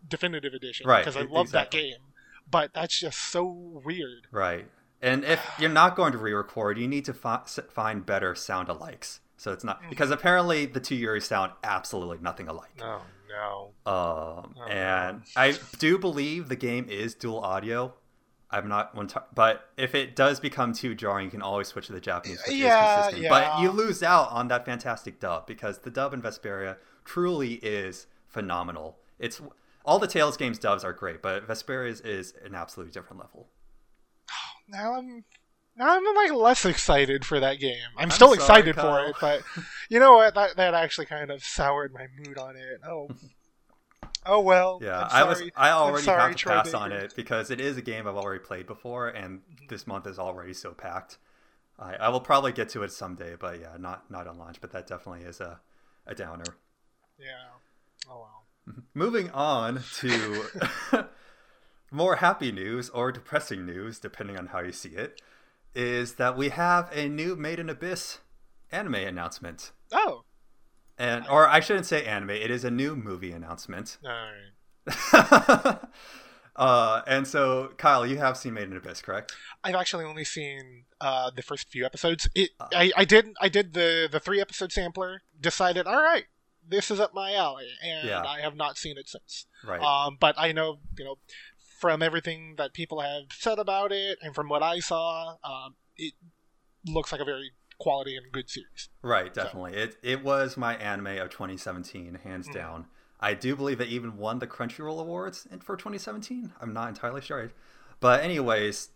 definitive 0.08 0.54
edition 0.54 0.86
Right, 0.86 1.04
because 1.04 1.16
I 1.16 1.22
love 1.22 1.50
that 1.52 1.70
game, 1.70 1.96
but 2.50 2.72
that's 2.74 2.98
just 2.98 3.18
so 3.18 3.44
weird. 3.44 4.26
Right. 4.30 4.66
And 5.02 5.24
if 5.24 5.40
you're 5.58 5.70
not 5.70 5.96
going 5.96 6.12
to 6.12 6.18
re-record, 6.18 6.78
you 6.78 6.88
need 6.88 7.04
to 7.06 7.14
fi- 7.14 7.42
find 7.70 8.04
better 8.06 8.34
sound 8.34 8.68
alikes. 8.68 9.20
So 9.36 9.52
it's 9.52 9.62
not 9.62 9.80
because 9.88 10.10
apparently 10.10 10.66
the 10.66 10.80
two 10.80 10.96
Yuri 10.96 11.20
sound 11.20 11.52
absolutely 11.62 12.18
nothing 12.20 12.48
alike. 12.48 12.80
Oh 12.82 13.02
no. 13.28 13.70
Um, 13.86 14.54
Oh, 14.58 14.64
and 14.68 15.18
no. 15.18 15.24
I 15.36 15.54
do 15.78 15.98
believe 15.98 16.48
the 16.48 16.56
game 16.56 16.88
is 16.88 17.14
dual 17.14 17.38
audio. 17.40 17.94
I'm 18.50 18.66
not 18.68 18.94
one, 18.94 19.08
t- 19.08 19.20
but 19.34 19.68
if 19.76 19.94
it 19.94 20.16
does 20.16 20.40
become 20.40 20.72
too 20.72 20.94
jarring, 20.94 21.26
you 21.26 21.30
can 21.30 21.42
always 21.42 21.68
switch 21.68 21.86
to 21.88 21.92
the 21.92 22.00
Japanese, 22.00 22.40
which 22.46 22.56
Yeah, 22.56 22.68
is 22.82 22.96
consistent. 22.96 23.28
But 23.28 23.60
you 23.60 23.70
lose 23.70 24.02
out 24.02 24.30
on 24.30 24.48
that 24.48 24.64
fantastic 24.64 25.20
dub 25.20 25.46
because 25.46 25.80
the 25.80 25.90
dub 25.90 26.14
in 26.14 26.22
Vesperia 26.22 26.76
truly 27.04 27.54
is 27.54 28.06
phenomenal. 28.26 28.98
It's 29.18 29.40
all 29.84 29.98
the 29.98 30.06
Tales 30.06 30.36
games 30.38 30.58
dubs 30.58 30.82
are 30.82 30.92
great, 30.94 31.20
but 31.20 31.46
Vesperia's 31.46 32.00
is 32.00 32.32
an 32.44 32.54
absolutely 32.54 32.92
different 32.92 33.20
level. 33.20 33.48
Now 34.70 34.94
I'm 34.96 35.24
now 35.76 35.96
I'm 35.96 36.14
like 36.14 36.32
less 36.32 36.66
excited 36.66 37.24
for 37.24 37.40
that 37.40 37.58
game. 37.58 37.76
I'm, 37.96 38.04
I'm 38.04 38.10
still 38.10 38.28
sorry, 38.34 38.36
excited 38.38 38.76
Kyle. 38.76 38.84
for 39.04 39.08
it, 39.08 39.16
but 39.20 39.42
you 39.88 39.98
know 39.98 40.12
what? 40.14 40.34
That 40.34 40.56
that 40.56 40.74
actually 40.74 41.06
kind 41.06 41.30
of 41.30 41.42
soured 41.42 41.94
my 41.94 42.06
mood 42.18 42.36
on 42.36 42.56
it. 42.56 42.80
Oh. 42.86 43.08
Oh 44.28 44.40
well. 44.40 44.78
Yeah, 44.82 45.08
I 45.10 45.24
was. 45.24 45.42
I 45.56 45.70
already 45.70 46.04
sorry, 46.04 46.20
have 46.20 46.30
to 46.32 46.36
Troy 46.36 46.52
pass 46.52 46.74
on 46.74 46.92
it 46.92 47.14
because 47.16 47.50
it 47.50 47.60
is 47.60 47.78
a 47.78 47.82
game 47.82 48.06
I've 48.06 48.14
already 48.14 48.44
played 48.44 48.66
before, 48.66 49.08
and 49.08 49.38
mm-hmm. 49.38 49.66
this 49.68 49.86
month 49.86 50.06
is 50.06 50.18
already 50.18 50.52
so 50.52 50.72
packed. 50.72 51.16
I, 51.78 51.94
I 51.94 52.08
will 52.10 52.20
probably 52.20 52.52
get 52.52 52.68
to 52.70 52.82
it 52.82 52.92
someday, 52.92 53.36
but 53.40 53.58
yeah, 53.58 53.76
not 53.78 54.10
not 54.10 54.26
on 54.26 54.36
launch. 54.36 54.60
But 54.60 54.70
that 54.72 54.86
definitely 54.86 55.22
is 55.22 55.40
a 55.40 55.60
a 56.06 56.14
downer. 56.14 56.44
Yeah. 57.18 57.26
Oh 58.10 58.18
well. 58.18 58.44
Mm-hmm. 58.68 58.80
Moving 58.92 59.30
on 59.30 59.82
to 60.00 60.44
more 61.90 62.16
happy 62.16 62.52
news 62.52 62.90
or 62.90 63.10
depressing 63.10 63.64
news, 63.64 63.98
depending 63.98 64.36
on 64.36 64.48
how 64.48 64.60
you 64.60 64.72
see 64.72 64.90
it, 64.90 65.22
is 65.74 66.16
that 66.16 66.36
we 66.36 66.50
have 66.50 66.90
a 66.92 67.08
new 67.08 67.34
Made 67.34 67.60
in 67.60 67.70
Abyss 67.70 68.18
anime 68.70 68.94
announcement. 68.94 69.72
Oh. 69.90 70.22
And 70.98 71.26
or 71.28 71.48
I 71.48 71.60
shouldn't 71.60 71.86
say 71.86 72.04
anime, 72.04 72.30
it 72.30 72.50
is 72.50 72.64
a 72.64 72.70
new 72.70 72.96
movie 72.96 73.30
announcement. 73.32 73.98
All 74.04 74.10
right. 74.10 75.78
uh, 76.56 77.02
and 77.06 77.26
so 77.26 77.70
Kyle, 77.76 78.06
you 78.06 78.18
have 78.18 78.36
seen 78.36 78.54
Made 78.54 78.64
in 78.64 78.76
Abyss, 78.76 79.02
correct? 79.02 79.32
I've 79.62 79.74
actually 79.74 80.04
only 80.04 80.24
seen 80.24 80.84
uh, 81.00 81.30
the 81.34 81.42
first 81.42 81.68
few 81.70 81.84
episodes. 81.84 82.28
It, 82.34 82.50
Uh. 82.58 82.68
I, 82.74 82.92
I 82.96 83.04
did, 83.04 83.34
I 83.40 83.48
did 83.48 83.74
the 83.74 84.08
the 84.10 84.20
three 84.20 84.40
episode 84.40 84.72
sampler. 84.72 85.22
Decided, 85.40 85.86
all 85.86 86.02
right, 86.02 86.24
this 86.66 86.90
is 86.90 86.98
up 87.00 87.14
my 87.14 87.34
alley, 87.34 87.68
and 87.82 88.08
Yeah. 88.08 88.22
I 88.24 88.40
have 88.40 88.56
not 88.56 88.76
seen 88.76 88.98
it 88.98 89.08
since. 89.08 89.46
Right. 89.64 89.80
Um, 89.80 90.16
but 90.18 90.34
I 90.38 90.52
know, 90.52 90.78
you 90.98 91.04
know, 91.04 91.16
from 91.80 92.02
everything 92.02 92.54
that 92.58 92.72
people 92.72 93.00
have 93.00 93.24
said 93.30 93.58
about 93.58 93.92
it, 93.92 94.18
and 94.20 94.34
from 94.34 94.48
what 94.48 94.62
I 94.62 94.80
saw, 94.80 95.36
um, 95.44 95.76
it 95.96 96.14
looks 96.84 97.12
like 97.12 97.20
a 97.20 97.24
very 97.24 97.52
quality 97.78 98.16
and 98.16 98.30
good 98.32 98.50
series. 98.50 98.88
Right, 99.02 99.32
definitely. 99.32 99.74
It 99.74 99.96
it 100.02 100.22
was 100.24 100.56
my 100.56 100.76
anime 100.76 101.18
of 101.18 101.30
2017, 101.30 102.14
hands 102.16 102.48
Mhm. 102.48 102.54
down. 102.54 102.86
I 103.20 103.34
do 103.34 103.56
believe 103.56 103.80
it 103.80 103.88
even 103.88 104.16
won 104.16 104.38
the 104.38 104.46
Crunchyroll 104.46 105.00
Awards 105.00 105.46
in- 105.50 105.60
for 105.60 105.76
2017. 105.76 106.52
I'm 106.60 106.72
not 106.72 106.88
entirely 106.88 107.20
sure. 107.20 107.50
But 108.00 108.20
anyways, 108.22 108.90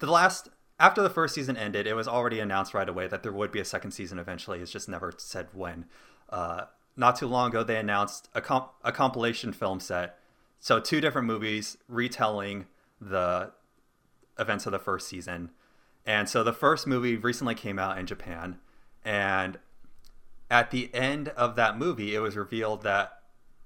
the 0.00 0.10
last 0.10 0.48
after 0.80 1.02
the 1.02 1.10
first 1.10 1.34
season 1.34 1.56
ended, 1.56 1.86
it 1.86 1.94
was 1.94 2.08
already 2.08 2.40
announced 2.40 2.74
right 2.74 2.88
away 2.88 3.06
that 3.06 3.22
there 3.22 3.32
would 3.32 3.52
be 3.52 3.60
a 3.60 3.64
second 3.64 3.92
season 3.92 4.18
eventually. 4.18 4.60
It's 4.60 4.72
just 4.72 4.88
never 4.88 5.12
said 5.16 5.48
when. 5.52 5.86
Uh, 6.30 6.66
not 6.96 7.16
too 7.16 7.26
long 7.26 7.50
ago, 7.50 7.62
they 7.62 7.76
announced 7.78 8.28
a 8.34 8.40
comp- 8.40 8.72
a 8.82 8.90
compilation 8.92 9.52
film 9.52 9.78
set. 9.80 10.18
So 10.58 10.80
two 10.80 11.00
different 11.00 11.26
movies 11.26 11.76
retelling 11.88 12.66
the 13.00 13.52
events 14.38 14.66
of 14.66 14.72
the 14.72 14.78
first 14.78 15.06
season. 15.08 15.50
And 16.06 16.28
so 16.28 16.42
the 16.44 16.52
first 16.52 16.86
movie 16.86 17.16
recently 17.16 17.54
came 17.54 17.78
out 17.78 17.98
in 17.98 18.06
Japan, 18.06 18.58
and 19.04 19.58
at 20.50 20.70
the 20.70 20.94
end 20.94 21.28
of 21.30 21.56
that 21.56 21.78
movie, 21.78 22.14
it 22.14 22.18
was 22.20 22.36
revealed 22.36 22.82
that 22.82 23.20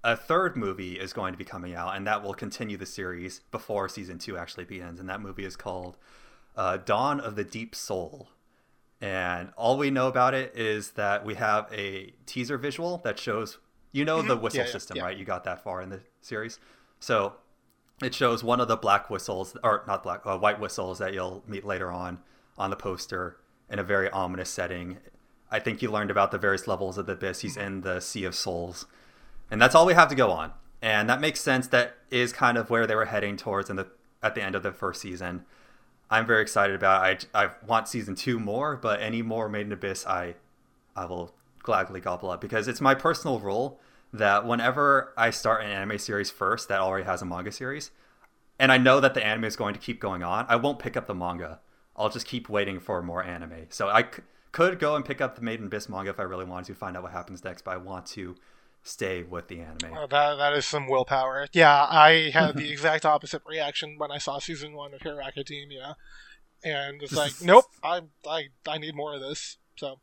a 0.04 0.16
third 0.16 0.56
movie 0.56 0.98
is 0.98 1.12
going 1.12 1.32
to 1.32 1.38
be 1.38 1.44
coming 1.44 1.74
out, 1.74 1.96
and 1.96 2.06
that 2.06 2.22
will 2.22 2.34
continue 2.34 2.76
the 2.76 2.86
series 2.86 3.40
before 3.50 3.88
season 3.88 4.18
two 4.18 4.38
actually 4.38 4.64
begins. 4.64 5.00
And 5.00 5.08
that 5.08 5.20
movie 5.20 5.44
is 5.44 5.56
called 5.56 5.96
uh, 6.56 6.76
Dawn 6.78 7.20
of 7.20 7.34
the 7.36 7.44
Deep 7.44 7.74
Soul. 7.74 8.28
And 9.00 9.50
all 9.56 9.76
we 9.76 9.90
know 9.90 10.08
about 10.08 10.34
it 10.34 10.52
is 10.56 10.92
that 10.92 11.24
we 11.24 11.34
have 11.34 11.68
a 11.72 12.12
teaser 12.26 12.56
visual 12.58 12.98
that 13.04 13.18
shows, 13.18 13.58
you 13.92 14.04
know, 14.04 14.22
the 14.22 14.36
Mhm. 14.36 14.40
whistle 14.40 14.64
yeah, 14.64 14.70
system, 14.70 14.96
yeah. 14.96 15.04
right? 15.04 15.16
You 15.16 15.24
got 15.24 15.44
that 15.44 15.62
far 15.62 15.82
in 15.82 15.90
the 15.90 16.00
series. 16.20 16.58
So 17.00 17.34
it 18.02 18.14
shows 18.14 18.42
one 18.42 18.60
of 18.60 18.68
the 18.68 18.76
black 18.76 19.10
whistles, 19.10 19.56
or 19.62 19.84
not 19.86 20.02
black, 20.02 20.24
uh, 20.24 20.38
white 20.38 20.58
whistles 20.60 20.98
that 20.98 21.12
you'll 21.14 21.44
meet 21.46 21.64
later 21.64 21.90
on 21.92 22.18
on 22.58 22.70
the 22.70 22.76
poster 22.76 23.38
in 23.70 23.78
a 23.78 23.84
very 23.84 24.10
ominous 24.10 24.50
setting. 24.50 24.98
I 25.50 25.58
think 25.58 25.80
you 25.80 25.90
learned 25.90 26.10
about 26.10 26.30
the 26.30 26.38
various 26.38 26.66
levels 26.66 26.98
of 26.98 27.06
the 27.06 27.12
abyss. 27.12 27.40
He's 27.40 27.56
in 27.56 27.82
the 27.82 28.00
Sea 28.00 28.24
of 28.24 28.34
Souls, 28.34 28.86
and 29.50 29.60
that's 29.60 29.74
all 29.74 29.86
we 29.86 29.94
have 29.94 30.08
to 30.08 30.14
go 30.14 30.30
on. 30.30 30.52
And 30.80 31.08
that 31.08 31.20
makes 31.20 31.40
sense. 31.40 31.66
That 31.68 31.96
is 32.10 32.32
kind 32.32 32.56
of 32.56 32.70
where 32.70 32.86
they 32.86 32.94
were 32.94 33.06
heading 33.06 33.36
towards 33.36 33.70
in 33.70 33.76
the 33.76 33.88
at 34.22 34.34
the 34.34 34.42
end 34.42 34.54
of 34.54 34.62
the 34.62 34.72
first 34.72 35.00
season. 35.00 35.44
I'm 36.10 36.26
very 36.26 36.42
excited 36.42 36.76
about. 36.76 37.08
It. 37.08 37.26
I 37.34 37.44
I 37.44 37.50
want 37.66 37.88
season 37.88 38.14
two 38.14 38.38
more, 38.38 38.76
but 38.76 39.00
any 39.00 39.22
more 39.22 39.48
Made 39.48 39.66
in 39.66 39.72
Abyss, 39.72 40.06
I 40.06 40.34
I 40.94 41.06
will 41.06 41.34
gladly 41.62 42.00
gobble 42.00 42.30
up 42.30 42.40
because 42.40 42.68
it's 42.68 42.80
my 42.80 42.94
personal 42.94 43.40
rule 43.40 43.80
that 44.12 44.46
whenever 44.46 45.12
I 45.16 45.30
start 45.30 45.62
an 45.62 45.70
anime 45.70 45.98
series 45.98 46.30
first 46.30 46.68
that 46.68 46.80
already 46.80 47.04
has 47.04 47.20
a 47.20 47.26
manga 47.26 47.52
series, 47.52 47.90
and 48.58 48.72
I 48.72 48.78
know 48.78 49.00
that 49.00 49.14
the 49.14 49.24
anime 49.24 49.44
is 49.44 49.56
going 49.56 49.74
to 49.74 49.80
keep 49.80 50.00
going 50.00 50.22
on, 50.22 50.46
I 50.48 50.56
won't 50.56 50.78
pick 50.78 50.96
up 50.96 51.06
the 51.06 51.14
manga. 51.14 51.60
I'll 51.98 52.08
just 52.10 52.26
keep 52.26 52.48
waiting 52.48 52.78
for 52.80 53.02
more 53.02 53.24
anime. 53.24 53.66
So 53.70 53.88
I 53.88 54.02
c- 54.02 54.22
could 54.52 54.78
go 54.78 54.94
and 54.96 55.04
pick 55.04 55.20
up 55.20 55.34
the 55.34 55.42
Made 55.42 55.60
in 55.60 55.66
Abyss 55.66 55.88
manga 55.88 56.10
if 56.10 56.20
I 56.20 56.22
really 56.22 56.44
wanted 56.44 56.66
to 56.66 56.74
find 56.74 56.96
out 56.96 57.02
what 57.02 57.12
happens 57.12 57.44
next, 57.44 57.62
but 57.62 57.72
I 57.72 57.76
want 57.76 58.06
to 58.06 58.36
stay 58.84 59.22
with 59.22 59.48
the 59.48 59.60
anime. 59.60 59.96
Oh, 59.96 60.06
that 60.06 60.36
that 60.36 60.52
is 60.54 60.64
some 60.64 60.88
willpower. 60.88 61.48
Yeah, 61.52 61.86
I 61.90 62.30
had 62.32 62.56
the 62.56 62.70
exact 62.72 63.04
opposite 63.04 63.42
reaction 63.46 63.96
when 63.98 64.10
I 64.10 64.18
saw 64.18 64.38
season 64.38 64.72
one 64.74 64.94
of 64.94 65.02
Hero 65.02 65.20
Academia, 65.20 65.96
and 66.64 67.02
it's 67.02 67.12
like, 67.12 67.32
nope, 67.42 67.64
I 67.82 68.02
I 68.26 68.48
I 68.66 68.78
need 68.78 68.94
more 68.94 69.14
of 69.14 69.20
this. 69.20 69.58
So, 69.76 69.98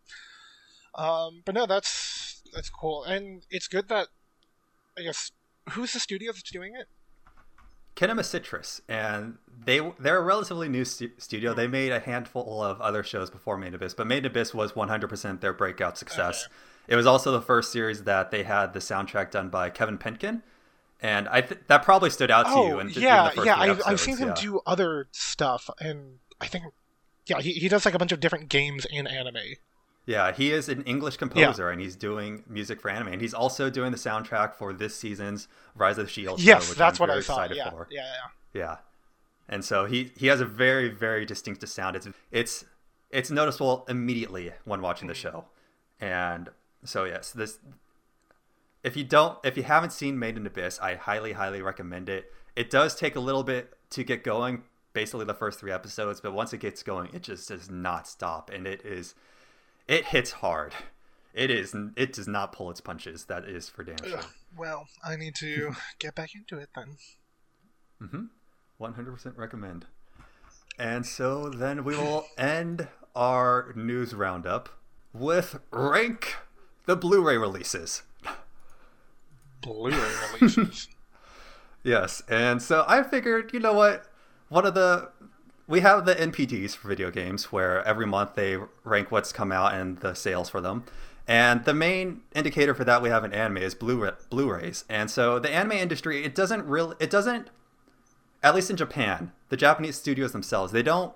um, 0.93 1.41
but 1.45 1.55
no, 1.55 1.65
that's 1.65 2.43
that's 2.53 2.69
cool, 2.69 3.03
and 3.03 3.45
it's 3.49 3.67
good 3.67 3.87
that 3.89 4.09
I 4.97 5.01
guess 5.01 5.31
who's 5.71 5.93
the 5.93 5.99
studio 5.99 6.31
that's 6.31 6.51
doing 6.51 6.75
it? 6.75 6.87
Kinema 7.95 8.25
Citrus, 8.25 8.81
and 8.89 9.37
they 9.65 9.79
they're 9.99 10.17
a 10.17 10.23
relatively 10.23 10.67
new 10.67 10.83
stu- 10.83 11.11
studio. 11.17 11.53
They 11.53 11.67
made 11.67 11.91
a 11.91 11.99
handful 11.99 12.61
of 12.61 12.81
other 12.81 13.03
shows 13.03 13.29
before 13.29 13.57
Made 13.57 13.69
in 13.69 13.75
Abyss, 13.75 13.93
but 13.93 14.05
Made 14.07 14.19
in 14.19 14.25
Abyss 14.25 14.53
was 14.53 14.73
100% 14.73 15.41
their 15.41 15.53
breakout 15.53 15.97
success. 15.97 16.47
It 16.87 16.95
was 16.95 17.05
also 17.05 17.31
the 17.31 17.41
first 17.41 17.71
series 17.71 18.03
that 18.03 18.31
they 18.31 18.43
had 18.43 18.73
the 18.73 18.79
soundtrack 18.79 19.31
done 19.31 19.49
by 19.49 19.69
Kevin 19.69 19.97
Penkin, 19.97 20.41
and 21.01 21.27
I 21.29 21.41
th- 21.41 21.61
that 21.67 21.83
probably 21.83 22.09
stood 22.09 22.29
out 22.29 22.45
to 22.47 22.51
you. 22.51 22.75
Oh 22.75 22.79
In, 22.79 22.89
in 22.89 23.01
yeah, 23.01 23.29
the 23.29 23.35
first 23.35 23.47
yeah, 23.47 23.59
I've, 23.59 23.81
I've 23.85 23.99
seen 23.99 24.17
him 24.17 24.29
yeah. 24.29 24.35
do 24.35 24.61
other 24.65 25.07
stuff, 25.11 25.69
and 25.79 26.19
I 26.41 26.47
think 26.47 26.65
yeah, 27.27 27.39
he 27.39 27.53
he 27.53 27.69
does 27.69 27.85
like 27.85 27.95
a 27.95 27.97
bunch 27.97 28.11
of 28.11 28.19
different 28.19 28.49
games 28.49 28.85
in 28.89 29.07
anime. 29.07 29.37
Yeah, 30.07 30.31
he 30.31 30.51
is 30.51 30.69
an 30.69 30.83
English 30.83 31.17
composer, 31.17 31.69
and 31.71 31.81
he's 31.81 31.95
doing 31.95 32.43
music 32.47 32.79
for 32.79 32.89
anime, 32.89 33.07
and 33.13 33.21
he's 33.21 33.33
also 33.33 33.69
doing 33.71 33.91
the 33.91 33.97
soundtrack 33.97 34.53
for 34.53 34.71
this 34.71 34.95
season's 34.95 35.47
Rise 35.75 35.97
of 35.97 36.05
the 36.05 36.11
Shield. 36.11 36.39
show, 36.39 36.45
Yes, 36.45 36.69
which 36.69 36.77
that's 36.77 36.99
I'm 36.99 37.07
what 37.07 37.17
I 37.17 37.21
saw. 37.21 37.33
excited 37.41 37.57
Yeah, 37.57 37.69
for. 37.71 37.87
yeah, 37.89 38.03
yeah. 38.53 38.61
Yeah, 38.61 38.77
and 39.49 39.65
so 39.65 39.85
he 39.85 40.11
he 40.15 40.27
has 40.27 40.39
a 40.41 40.45
very 40.45 40.89
very 40.89 41.25
distinctive 41.25 41.69
sound. 41.69 41.95
It's 41.95 42.07
it's 42.31 42.65
it's 43.09 43.31
noticeable 43.31 43.85
immediately 43.89 44.51
when 44.63 44.81
watching 44.81 45.07
the 45.07 45.13
Mhm. 45.13 45.17
show, 45.17 45.45
and 45.99 46.49
so 46.83 47.05
yes, 47.05 47.31
this 47.31 47.57
if 48.83 48.95
you 48.95 49.03
don't 49.03 49.37
if 49.43 49.57
you 49.57 49.63
haven't 49.63 49.91
seen 49.91 50.19
Made 50.19 50.37
in 50.37 50.45
Abyss, 50.45 50.79
I 50.79 50.95
highly 50.95 51.33
highly 51.33 51.61
recommend 51.61 52.09
it. 52.09 52.31
It 52.55 52.69
does 52.69 52.95
take 52.95 53.15
a 53.15 53.19
little 53.19 53.43
bit 53.43 53.73
to 53.89 54.03
get 54.03 54.23
going, 54.23 54.63
basically 54.93 55.25
the 55.25 55.33
first 55.33 55.59
three 55.59 55.71
episodes, 55.71 56.21
but 56.21 56.31
once 56.31 56.53
it 56.53 56.59
gets 56.59 56.83
going, 56.83 57.09
it 57.13 57.23
just 57.23 57.49
does 57.49 57.69
not 57.69 58.07
stop, 58.07 58.49
and 58.51 58.65
it 58.67 58.85
is 58.85 59.15
it 59.87 60.05
hits 60.05 60.31
hard. 60.31 60.73
It 61.33 61.51
is 61.51 61.75
it 61.97 62.13
does 62.13 62.27
not 62.27 62.53
pull 62.53 62.71
its 62.71 62.81
punches. 62.81 63.25
That 63.25 63.45
is 63.45 63.67
for 63.69 63.83
damn 63.83 63.97
sure. 64.03 64.19
Ugh, 64.19 64.25
Well, 64.57 64.87
I 65.03 65.15
need 65.17 65.35
to 65.35 65.75
get 65.99 66.15
back 66.15 66.33
into 66.33 66.57
it 66.57 66.69
then. 66.75 66.97
Mm-hmm. 68.01 68.83
100% 68.83 69.37
recommend. 69.37 69.85
And 70.77 71.05
so 71.05 71.49
then 71.49 71.83
we 71.83 71.95
will 71.95 72.25
end 72.37 72.87
our 73.15 73.71
news 73.75 74.13
roundup 74.13 74.69
with 75.13 75.59
rank 75.71 76.35
the 76.85 76.95
Blu-ray 76.95 77.37
releases. 77.37 78.03
Blu-ray 79.61 80.11
releases. 80.33 80.89
yes, 81.83 82.21
and 82.29 82.61
so 82.61 82.83
I 82.87 83.03
figured, 83.03 83.51
you 83.53 83.59
know 83.59 83.73
what? 83.73 84.05
One 84.49 84.65
of 84.65 84.73
the 84.73 85.09
we 85.67 85.81
have 85.81 86.05
the 86.05 86.15
NPDs 86.15 86.75
for 86.75 86.87
video 86.87 87.09
games 87.09 87.51
where 87.51 87.83
every 87.85 88.05
month 88.05 88.35
they 88.35 88.57
rank 88.83 89.11
what's 89.11 89.31
come 89.31 89.51
out 89.51 89.73
and 89.73 89.99
the 89.99 90.13
sales 90.13 90.49
for 90.49 90.61
them. 90.61 90.83
And 91.27 91.65
the 91.65 91.73
main 91.73 92.21
indicator 92.35 92.75
for 92.75 92.83
that 92.83 93.01
we 93.01 93.09
have 93.09 93.23
in 93.23 93.33
anime 93.33 93.57
is 93.57 93.73
Blu 93.73 94.11
Blu-rays. 94.29 94.85
And 94.87 95.09
so 95.09 95.39
the 95.39 95.49
anime 95.49 95.71
industry, 95.71 96.23
it 96.23 96.35
doesn't 96.35 96.65
really, 96.65 96.95
it 96.99 97.09
doesn't, 97.09 97.49
at 98.43 98.53
least 98.53 98.69
in 98.69 98.77
Japan, 98.77 99.31
the 99.49 99.57
Japanese 99.57 99.95
studios 99.95 100.33
themselves, 100.33 100.71
they 100.71 100.83
don't 100.83 101.13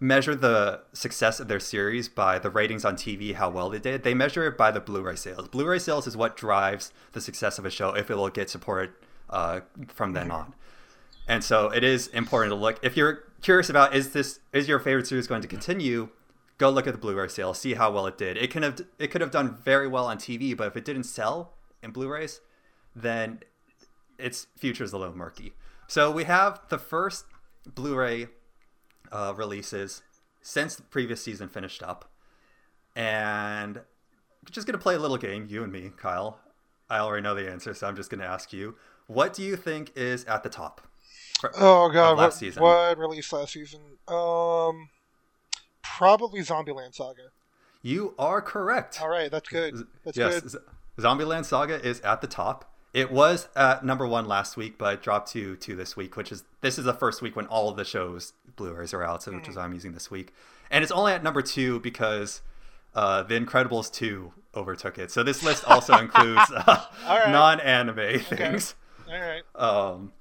measure 0.00 0.34
the 0.34 0.80
success 0.94 1.38
of 1.38 1.48
their 1.48 1.60
series 1.60 2.08
by 2.08 2.38
the 2.38 2.50
ratings 2.50 2.84
on 2.84 2.96
TV, 2.96 3.34
how 3.34 3.50
well 3.50 3.68
they 3.68 3.78
did. 3.78 4.04
They 4.04 4.14
measure 4.14 4.46
it 4.46 4.56
by 4.56 4.70
the 4.70 4.80
Blu-ray 4.80 5.16
sales. 5.16 5.48
Blu-ray 5.48 5.78
sales 5.78 6.06
is 6.06 6.16
what 6.16 6.34
drives 6.34 6.92
the 7.12 7.20
success 7.20 7.58
of 7.58 7.66
a 7.66 7.70
show 7.70 7.90
if 7.90 8.10
it 8.10 8.16
will 8.16 8.30
get 8.30 8.48
supported 8.48 8.94
uh, 9.28 9.60
from 9.88 10.14
then 10.14 10.30
on. 10.30 10.54
And 11.28 11.44
so 11.44 11.68
it 11.68 11.84
is 11.84 12.08
important 12.08 12.50
to 12.50 12.56
look 12.56 12.80
if 12.82 12.96
you're 12.96 13.24
curious 13.42 13.68
about 13.68 13.94
is 13.94 14.12
this 14.12 14.40
is 14.52 14.68
your 14.68 14.78
favorite 14.78 15.06
series 15.06 15.26
going 15.26 15.42
to 15.42 15.48
continue 15.48 16.08
go 16.62 16.70
look 16.70 16.86
at 16.86 16.92
the 16.92 16.98
Blu-ray 16.98 17.26
sale, 17.26 17.54
see 17.54 17.74
how 17.74 17.90
well 17.90 18.06
it 18.06 18.16
did. 18.16 18.36
It 18.36 18.50
can 18.50 18.62
have 18.62 18.80
it 18.98 19.08
could 19.08 19.20
have 19.20 19.32
done 19.32 19.56
very 19.64 19.88
well 19.88 20.06
on 20.06 20.16
TV, 20.16 20.56
but 20.56 20.68
if 20.68 20.76
it 20.76 20.84
didn't 20.84 21.04
sell 21.04 21.54
in 21.82 21.90
Blu-rays, 21.90 22.40
then 22.94 23.40
its 24.16 24.46
future 24.56 24.84
is 24.84 24.92
a 24.92 24.98
little 24.98 25.16
murky. 25.16 25.54
So 25.88 26.10
we 26.10 26.24
have 26.24 26.60
the 26.68 26.78
first 26.78 27.24
Blu-ray 27.66 28.28
uh, 29.10 29.34
releases 29.36 30.02
since 30.40 30.76
the 30.76 30.82
previous 30.82 31.20
season 31.20 31.48
finished 31.48 31.82
up, 31.82 32.10
and 32.94 33.80
just 34.50 34.66
gonna 34.66 34.78
play 34.78 34.94
a 34.94 35.00
little 35.00 35.18
game, 35.18 35.46
you 35.48 35.64
and 35.64 35.72
me, 35.72 35.90
Kyle. 35.96 36.38
I 36.88 36.98
already 36.98 37.22
know 37.22 37.34
the 37.34 37.50
answer, 37.50 37.74
so 37.74 37.88
I'm 37.88 37.96
just 37.96 38.10
gonna 38.10 38.24
ask 38.24 38.52
you: 38.52 38.76
What 39.08 39.34
do 39.34 39.42
you 39.42 39.56
think 39.56 39.90
is 39.96 40.24
at 40.26 40.44
the 40.44 40.48
top? 40.48 40.86
Oh 41.58 41.90
god, 41.90 42.16
what, 42.16 42.34
season? 42.34 42.62
what 42.62 42.98
released 42.98 43.32
last 43.32 43.52
season? 43.52 43.80
Um, 44.08 44.88
probably 45.82 46.40
Zombieland 46.40 46.94
Saga. 46.94 47.30
You 47.82 48.14
are 48.18 48.40
correct. 48.40 49.00
All 49.02 49.08
right, 49.08 49.30
that's 49.30 49.48
good. 49.48 49.74
That's 50.04 50.16
yes, 50.16 50.40
good. 50.40 50.62
Zombieland 50.98 51.44
Saga 51.44 51.84
is 51.84 52.00
at 52.00 52.20
the 52.20 52.26
top. 52.26 52.72
It 52.94 53.10
was 53.10 53.48
at 53.56 53.84
number 53.84 54.06
one 54.06 54.26
last 54.26 54.56
week, 54.56 54.76
but 54.76 54.94
it 54.94 55.02
dropped 55.02 55.32
to 55.32 55.56
two 55.56 55.74
this 55.74 55.96
week, 55.96 56.16
which 56.16 56.30
is 56.30 56.44
this 56.60 56.78
is 56.78 56.84
the 56.84 56.92
first 56.92 57.22
week 57.22 57.34
when 57.34 57.46
all 57.46 57.70
of 57.70 57.76
the 57.76 57.84
shows 57.84 58.34
Blu-rays 58.56 58.92
are 58.92 59.02
out, 59.02 59.22
so 59.22 59.32
which 59.32 59.48
is 59.48 59.56
why 59.56 59.62
I'm 59.62 59.72
using 59.72 59.92
this 59.92 60.10
week. 60.10 60.34
And 60.70 60.82
it's 60.82 60.92
only 60.92 61.12
at 61.12 61.22
number 61.22 61.40
two 61.40 61.80
because 61.80 62.42
uh, 62.94 63.22
The 63.22 63.40
Incredibles 63.40 63.90
two 63.90 64.32
overtook 64.54 64.98
it. 64.98 65.10
So 65.10 65.22
this 65.22 65.42
list 65.42 65.64
also 65.64 65.96
includes 65.98 66.50
uh, 66.54 66.84
right. 67.08 67.30
non-anime 67.30 68.20
things. 68.20 68.74
Okay. 69.08 69.14
All 69.14 69.20
right. 69.20 69.42
Um, 69.54 70.12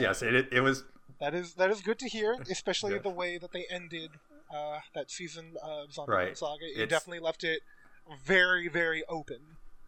yes, 0.00 0.22
it, 0.22 0.48
it 0.52 0.60
was. 0.60 0.84
That 1.20 1.34
is 1.34 1.54
that 1.54 1.70
is 1.70 1.80
good 1.80 1.98
to 2.00 2.08
hear, 2.08 2.36
especially 2.50 2.98
the 2.98 3.10
way 3.10 3.38
that 3.38 3.52
they 3.52 3.64
ended 3.70 4.10
uh, 4.52 4.78
that 4.94 5.10
season 5.10 5.54
of 5.62 5.92
Zombie 5.92 6.12
right. 6.12 6.38
Saga. 6.38 6.64
It 6.64 6.82
it's... 6.82 6.90
definitely 6.90 7.20
left 7.20 7.44
it 7.44 7.60
very 8.24 8.68
very 8.68 9.04
open. 9.08 9.38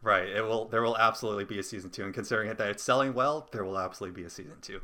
Right. 0.03 0.29
It 0.29 0.43
will. 0.43 0.67
There 0.67 0.83
will 0.83 0.97
absolutely 0.97 1.45
be 1.45 1.59
a 1.59 1.63
season 1.63 1.91
two, 1.91 2.05
and 2.05 2.15
considering 2.15 2.55
that 2.55 2.69
it's 2.69 2.83
selling 2.83 3.15
well, 3.15 3.49
there 3.53 3.65
will 3.65 3.79
absolutely 3.79 4.23
be 4.23 4.27
a 4.27 4.31
season 4.31 4.57
two. 4.61 4.81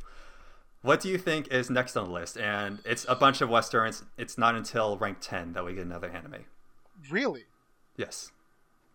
What 0.81 0.99
do 0.99 1.09
you 1.09 1.19
think 1.19 1.47
is 1.49 1.69
next 1.69 1.95
on 1.95 2.05
the 2.05 2.11
list? 2.11 2.37
And 2.37 2.79
it's 2.85 3.05
a 3.07 3.15
bunch 3.15 3.41
of 3.41 3.49
westerns. 3.49 4.03
It's 4.17 4.37
not 4.37 4.55
until 4.55 4.97
rank 4.97 5.19
ten 5.21 5.53
that 5.53 5.63
we 5.63 5.75
get 5.75 5.85
another 5.85 6.09
anime. 6.09 6.45
Really? 7.09 7.45
Yes. 7.95 8.31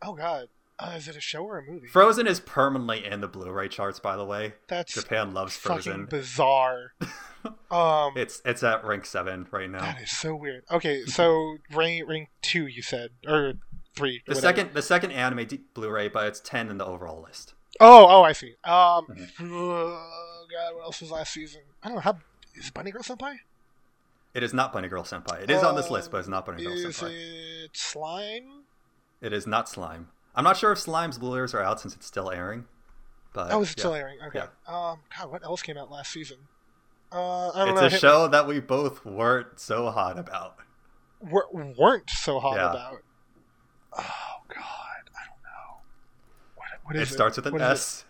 Oh 0.02 0.14
God. 0.14 0.48
Uh, 0.78 0.92
is 0.96 1.08
it 1.08 1.16
a 1.16 1.20
show 1.20 1.42
or 1.42 1.58
a 1.58 1.62
movie? 1.62 1.86
Frozen 1.86 2.26
is 2.26 2.40
permanently 2.40 3.04
in 3.04 3.22
the 3.22 3.28
Blu-ray 3.28 3.68
charts, 3.68 3.98
by 3.98 4.14
the 4.14 4.24
way. 4.24 4.54
That's 4.68 4.92
Japan 4.92 5.32
loves 5.32 5.56
Frozen. 5.56 6.06
bizarre. 6.06 6.92
um, 7.70 8.12
it's 8.14 8.42
it's 8.44 8.62
at 8.62 8.84
rank 8.84 9.06
seven 9.06 9.46
right 9.50 9.70
now. 9.70 9.80
That 9.80 10.02
is 10.02 10.10
so 10.10 10.34
weird. 10.36 10.64
Okay, 10.70 11.06
so 11.06 11.56
rank 11.72 12.06
rank 12.06 12.28
two, 12.42 12.66
you 12.66 12.82
said, 12.82 13.10
or 13.26 13.54
three. 13.94 14.18
Or 14.28 14.34
the 14.34 14.34
whatever. 14.34 14.40
second 14.40 14.74
the 14.74 14.82
second 14.82 15.12
anime 15.12 15.46
d- 15.46 15.60
Blu-ray, 15.72 16.08
but 16.08 16.26
it's 16.26 16.40
ten 16.40 16.68
in 16.68 16.76
the 16.76 16.84
overall 16.84 17.22
list. 17.22 17.54
Oh, 17.80 18.06
oh, 18.08 18.22
I 18.22 18.32
see. 18.32 18.54
Um, 18.64 19.06
mm-hmm. 19.06 19.50
oh 19.52 20.46
God, 20.52 20.76
what 20.76 20.84
else 20.84 21.00
was 21.00 21.10
last 21.10 21.32
season? 21.32 21.62
I 21.82 21.88
don't 21.88 21.96
know. 21.96 22.02
How 22.02 22.18
is 22.54 22.70
Bunny 22.70 22.90
Girl 22.90 23.02
Senpai? 23.02 23.36
It 24.34 24.42
is 24.42 24.52
not 24.52 24.74
Bunny 24.74 24.88
Girl 24.88 25.04
Senpai. 25.04 25.42
It 25.42 25.50
is 25.50 25.62
uh, 25.62 25.70
on 25.70 25.76
this 25.76 25.88
list, 25.88 26.10
but 26.10 26.18
it's 26.18 26.28
not 26.28 26.44
Bunny 26.44 26.62
Girl 26.62 26.74
is 26.74 26.84
Senpai. 26.84 27.14
Is 27.14 27.64
it 27.64 27.70
Slime? 27.76 28.64
It 29.22 29.32
is 29.32 29.46
not 29.46 29.66
Slime. 29.66 30.08
I'm 30.36 30.44
not 30.44 30.56
sure 30.56 30.70
if 30.72 30.78
Slime's 30.78 31.18
Blu-rays 31.18 31.54
are 31.54 31.62
out 31.62 31.80
since 31.80 31.94
it's 31.94 32.06
still 32.06 32.30
airing. 32.30 32.66
But 33.32 33.52
oh, 33.52 33.62
is 33.62 33.70
it 33.70 33.78
yeah. 33.78 33.80
still 33.80 33.94
airing? 33.94 34.18
Okay. 34.28 34.38
Yeah. 34.40 34.90
Um, 34.90 34.98
God, 35.16 35.30
what 35.30 35.44
else 35.44 35.62
came 35.62 35.76
out 35.76 35.90
last 35.90 36.12
season? 36.12 36.38
Uh, 37.12 37.50
I 37.50 37.64
don't 37.64 37.74
it's 37.74 37.80
know. 37.80 37.86
a 37.86 37.90
show 37.90 38.28
that 38.28 38.46
we 38.46 38.60
both 38.60 39.04
weren't 39.04 39.58
so 39.60 39.90
hot 39.90 40.18
about. 40.18 40.56
Were, 41.20 41.46
weren't 41.52 42.10
so 42.10 42.40
hot 42.40 42.56
yeah. 42.56 42.70
about. 42.70 43.02
Oh 43.96 44.42
God, 44.48 44.58
I 44.58 45.24
don't 45.24 45.42
know. 45.42 45.80
What, 46.56 46.66
what 46.84 46.96
is 46.96 47.02
it? 47.02 47.12
It 47.12 47.14
starts 47.14 47.36
with 47.36 47.46
an 47.46 47.60
S 47.60 48.04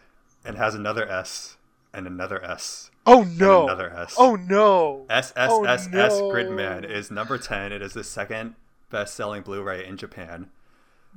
and 0.44 0.56
has 0.56 0.74
another 0.74 1.08
S 1.08 1.56
and 1.92 2.06
another 2.06 2.42
S. 2.44 2.90
Oh 3.06 3.22
no! 3.22 3.64
Another 3.64 3.90
S. 3.90 4.16
Oh 4.18 4.34
no! 4.34 5.06
S 5.08 5.32
S 5.36 5.50
oh, 5.52 5.64
S 5.64 5.86
S 5.92 6.12
Gridman 6.14 6.88
is 6.88 7.10
number 7.10 7.38
ten. 7.38 7.70
It 7.70 7.82
is 7.82 7.92
the 7.92 8.02
second 8.02 8.56
best-selling 8.90 9.42
Blu-ray 9.42 9.86
in 9.86 9.96
Japan. 9.96 10.50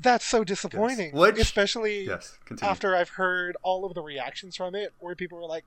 That's 0.02 0.26
so 0.26 0.44
disappointing. 0.44 1.08
Yes. 1.08 1.14
Which, 1.14 1.40
Especially 1.40 2.06
yes, 2.06 2.38
after 2.62 2.96
I've 2.96 3.10
heard 3.10 3.58
all 3.64 3.86
of 3.86 3.94
the 3.94 4.02
reactions 4.02 4.56
from 4.56 4.74
it 4.76 4.94
where 5.00 5.14
people 5.14 5.38
were 5.38 5.48
like, 5.48 5.66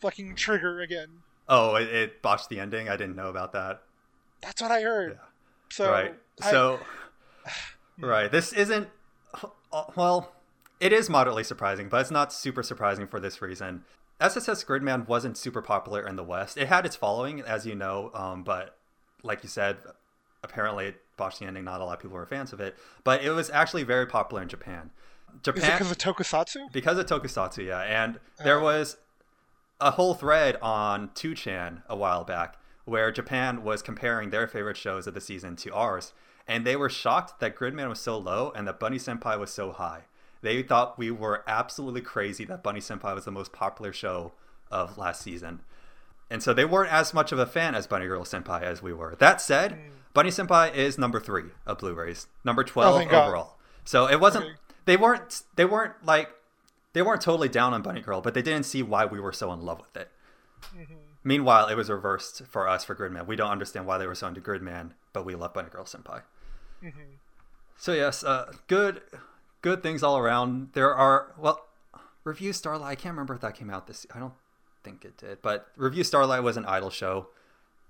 fucking 0.00 0.36
trigger 0.36 0.80
again. 0.80 1.08
Oh, 1.48 1.74
it, 1.76 1.88
it 1.88 2.22
botched 2.22 2.48
the 2.48 2.60
ending? 2.60 2.88
I 2.88 2.96
didn't 2.96 3.16
know 3.16 3.28
about 3.28 3.52
that. 3.52 3.82
That's 4.40 4.62
what 4.62 4.70
I 4.70 4.82
heard. 4.82 5.12
Yeah. 5.12 5.26
So, 5.70 5.90
right. 5.90 6.14
So, 6.50 6.80
right. 7.98 8.30
This 8.30 8.52
isn't, 8.52 8.88
well, 9.96 10.32
it 10.80 10.92
is 10.92 11.10
moderately 11.10 11.44
surprising, 11.44 11.88
but 11.88 12.00
it's 12.00 12.10
not 12.10 12.32
super 12.32 12.62
surprising 12.62 13.06
for 13.06 13.20
this 13.20 13.42
reason. 13.42 13.84
SSS 14.20 14.64
Gridman 14.64 15.08
wasn't 15.08 15.36
super 15.36 15.62
popular 15.62 16.06
in 16.06 16.16
the 16.16 16.24
West. 16.24 16.56
It 16.56 16.68
had 16.68 16.86
its 16.86 16.94
following, 16.94 17.40
as 17.40 17.66
you 17.66 17.74
know, 17.74 18.10
um, 18.14 18.44
but 18.44 18.76
like 19.22 19.42
you 19.42 19.48
said, 19.48 19.78
apparently 20.42 20.86
it 20.86 21.00
botched 21.16 21.40
the 21.40 21.46
ending. 21.46 21.64
Not 21.64 21.80
a 21.80 21.84
lot 21.84 21.94
of 21.94 22.00
people 22.00 22.16
were 22.16 22.26
fans 22.26 22.52
of 22.52 22.60
it, 22.60 22.76
but 23.04 23.22
it 23.24 23.30
was 23.30 23.50
actually 23.50 23.82
very 23.82 24.06
popular 24.06 24.42
in 24.42 24.48
Japan. 24.48 24.90
Japan 25.42 25.78
because 25.78 25.90
of 25.90 25.98
Tokusatsu. 25.98 26.72
Because 26.72 26.98
of 26.98 27.06
Tokusatsu, 27.06 27.66
yeah. 27.66 27.80
And 27.80 28.20
there 28.42 28.60
uh. 28.60 28.62
was 28.62 28.96
a 29.80 29.92
whole 29.92 30.14
thread 30.14 30.56
on 30.62 31.08
2chan 31.10 31.82
a 31.88 31.96
while 31.96 32.24
back 32.24 32.56
where 32.84 33.10
Japan 33.12 33.62
was 33.62 33.82
comparing 33.82 34.30
their 34.30 34.46
favorite 34.46 34.76
shows 34.76 35.06
of 35.06 35.14
the 35.14 35.20
season 35.20 35.56
to 35.56 35.72
ours, 35.72 36.12
and 36.48 36.66
they 36.66 36.76
were 36.76 36.88
shocked 36.88 37.40
that 37.40 37.56
Gridman 37.56 37.88
was 37.88 38.00
so 38.00 38.18
low 38.18 38.52
and 38.54 38.66
that 38.66 38.80
Bunny 38.80 38.98
Senpai 38.98 39.38
was 39.38 39.52
so 39.52 39.72
high. 39.72 40.02
They 40.40 40.62
thought 40.62 40.98
we 40.98 41.10
were 41.10 41.44
absolutely 41.46 42.00
crazy 42.00 42.44
that 42.46 42.64
Bunny 42.64 42.80
Senpai 42.80 43.14
was 43.14 43.24
the 43.24 43.30
most 43.30 43.52
popular 43.52 43.92
show 43.92 44.32
of 44.70 44.98
last 44.98 45.22
season. 45.22 45.60
And 46.32 46.42
so 46.42 46.54
they 46.54 46.64
weren't 46.64 46.90
as 46.90 47.12
much 47.12 47.30
of 47.30 47.38
a 47.38 47.44
fan 47.44 47.74
as 47.74 47.86
Bunny 47.86 48.06
Girl 48.06 48.24
Senpai 48.24 48.62
as 48.62 48.82
we 48.82 48.94
were. 48.94 49.14
That 49.18 49.42
said, 49.42 49.72
mm. 49.72 49.78
Bunny 50.14 50.30
Senpai 50.30 50.74
is 50.74 50.96
number 50.96 51.20
three 51.20 51.50
of 51.66 51.78
Blu-rays, 51.78 52.26
number 52.42 52.64
twelve 52.64 53.02
oh, 53.02 53.04
overall. 53.04 53.44
God. 53.44 53.48
So 53.84 54.08
it 54.08 54.18
wasn't. 54.18 54.46
Okay. 54.46 54.54
They 54.86 54.96
weren't. 54.96 55.42
They 55.56 55.66
weren't 55.66 55.92
like. 56.04 56.30
They 56.94 57.02
weren't 57.02 57.20
totally 57.20 57.50
down 57.50 57.74
on 57.74 57.82
Bunny 57.82 58.00
Girl, 58.00 58.22
but 58.22 58.32
they 58.32 58.40
didn't 58.40 58.64
see 58.64 58.82
why 58.82 59.04
we 59.04 59.20
were 59.20 59.32
so 59.32 59.52
in 59.52 59.60
love 59.60 59.80
with 59.80 59.94
it. 59.94 60.10
Mm-hmm. 60.74 60.94
Meanwhile, 61.22 61.68
it 61.68 61.76
was 61.76 61.90
reversed 61.90 62.46
for 62.46 62.66
us 62.66 62.82
for 62.82 62.94
Gridman. 62.94 63.26
We 63.26 63.36
don't 63.36 63.50
understand 63.50 63.86
why 63.86 63.98
they 63.98 64.06
were 64.06 64.14
so 64.14 64.26
into 64.26 64.40
Gridman, 64.40 64.92
but 65.12 65.26
we 65.26 65.34
love 65.34 65.52
Bunny 65.52 65.68
Girl 65.68 65.84
Senpai. 65.84 66.22
Mm-hmm. 66.82 67.16
So 67.76 67.92
yes, 67.92 68.24
uh, 68.24 68.52
good, 68.68 69.02
good 69.60 69.82
things 69.82 70.02
all 70.02 70.16
around. 70.16 70.70
There 70.72 70.94
are 70.94 71.34
well, 71.38 71.66
Revue 72.24 72.54
Starlight. 72.54 72.88
I 72.90 72.94
can't 72.94 73.12
remember 73.12 73.34
if 73.34 73.42
that 73.42 73.54
came 73.54 73.68
out 73.68 73.86
this. 73.86 74.06
I 74.14 74.18
don't 74.18 74.32
think 74.82 75.04
it 75.04 75.16
did, 75.16 75.42
but 75.42 75.68
Revue 75.76 76.04
Starlight 76.04 76.42
was 76.42 76.56
an 76.56 76.64
idol 76.66 76.90
show. 76.90 77.28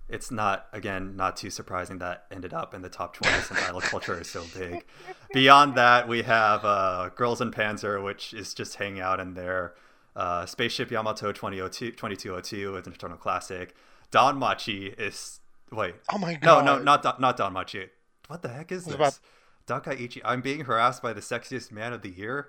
It's 0.09 0.31
not 0.31 0.67
again 0.73 1.17
not 1.17 1.37
too 1.37 1.49
surprising 1.49 1.99
that 1.99 2.27
ended 2.31 2.53
up 2.53 2.75
in 2.75 2.83
the 2.83 2.89
top 2.89 3.15
20 3.15 3.43
since 3.43 3.63
idol 3.63 3.81
culture 3.93 4.21
is 4.21 4.29
so 4.29 4.45
big. 4.57 4.85
Beyond 5.33 5.75
that 5.77 6.09
we 6.09 6.23
have 6.23 6.65
uh, 6.65 7.11
girls 7.15 7.41
in 7.41 7.51
panzer 7.51 8.03
which 8.03 8.35
is 8.35 8.53
just 8.53 8.77
hanging 8.77 9.01
out 9.01 9.21
in 9.21 9.35
there. 9.35 9.75
Uh, 10.15 10.45
spaceship 10.45 10.91
yamato 10.91 11.33
2002 11.33 11.93
2202 11.93 12.77
is 12.77 12.87
an 12.87 12.93
eternal 12.93 13.17
classic. 13.17 13.75
DanMachi 14.11 14.99
is 15.01 15.41
wait. 15.71 15.95
Oh 16.13 16.19
my 16.19 16.35
god 16.35 16.65
no 16.67 16.77
no 16.77 16.83
not 16.83 17.21
not 17.21 17.39
DanMachi. 17.39 17.89
what 18.27 18.43
the 18.43 18.49
heck 18.49 18.71
is 18.71 18.85
this? 18.85 18.95
about... 18.95 19.19
Dakaichi 19.67 20.21
i'm 20.25 20.43
being 20.43 20.65
harassed 20.65 21.03
by 21.03 21.13
the 21.13 21.21
sexiest 21.21 21.73
man 21.73 21.93
of 21.93 22.03
the 22.03 22.11
year? 22.11 22.49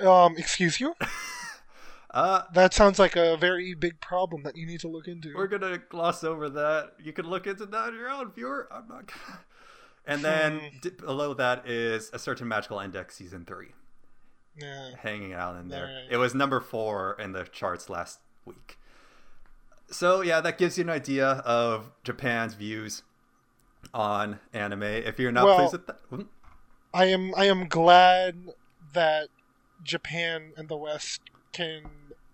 Um 0.00 0.34
excuse 0.36 0.80
you 0.80 0.94
Uh, 2.12 2.42
that 2.54 2.74
sounds 2.74 2.98
like 2.98 3.14
a 3.14 3.36
very 3.36 3.74
big 3.74 4.00
problem 4.00 4.42
that 4.42 4.56
you 4.56 4.66
need 4.66 4.80
to 4.80 4.88
look 4.88 5.06
into. 5.06 5.32
We're 5.34 5.46
gonna 5.46 5.78
gloss 5.78 6.24
over 6.24 6.48
that. 6.50 6.94
You 7.02 7.12
can 7.12 7.26
look 7.26 7.46
into 7.46 7.66
that 7.66 7.88
on 7.88 7.94
your 7.94 8.10
own, 8.10 8.32
viewer. 8.32 8.68
I'm 8.70 8.88
not. 8.88 9.06
Gonna... 9.06 9.40
And 10.06 10.24
then 10.24 10.60
hmm. 10.82 11.04
below 11.04 11.34
that 11.34 11.68
is 11.68 12.10
a 12.12 12.18
certain 12.18 12.48
magical 12.48 12.80
index 12.80 13.16
season 13.16 13.44
three. 13.44 13.68
Yeah. 14.56 14.90
hanging 14.98 15.32
out 15.32 15.56
in 15.56 15.68
there. 15.68 15.84
Right. 15.84 16.06
It 16.10 16.16
was 16.16 16.34
number 16.34 16.60
four 16.60 17.16
in 17.18 17.32
the 17.32 17.44
charts 17.44 17.88
last 17.88 18.18
week. 18.44 18.78
So 19.90 20.20
yeah, 20.20 20.40
that 20.40 20.58
gives 20.58 20.76
you 20.76 20.84
an 20.84 20.90
idea 20.90 21.26
of 21.26 21.92
Japan's 22.04 22.54
views 22.54 23.02
on 23.94 24.40
anime. 24.52 24.82
If 24.82 25.18
you're 25.18 25.32
not 25.32 25.44
Well- 25.44 25.56
pleased 25.58 25.72
with 25.72 25.86
that? 25.86 26.26
I 26.92 27.04
am 27.06 27.32
I 27.36 27.44
am 27.44 27.68
glad 27.68 28.50
that 28.92 29.28
Japan 29.84 30.52
and 30.56 30.68
the 30.68 30.76
West 30.76 31.20
can 31.52 31.84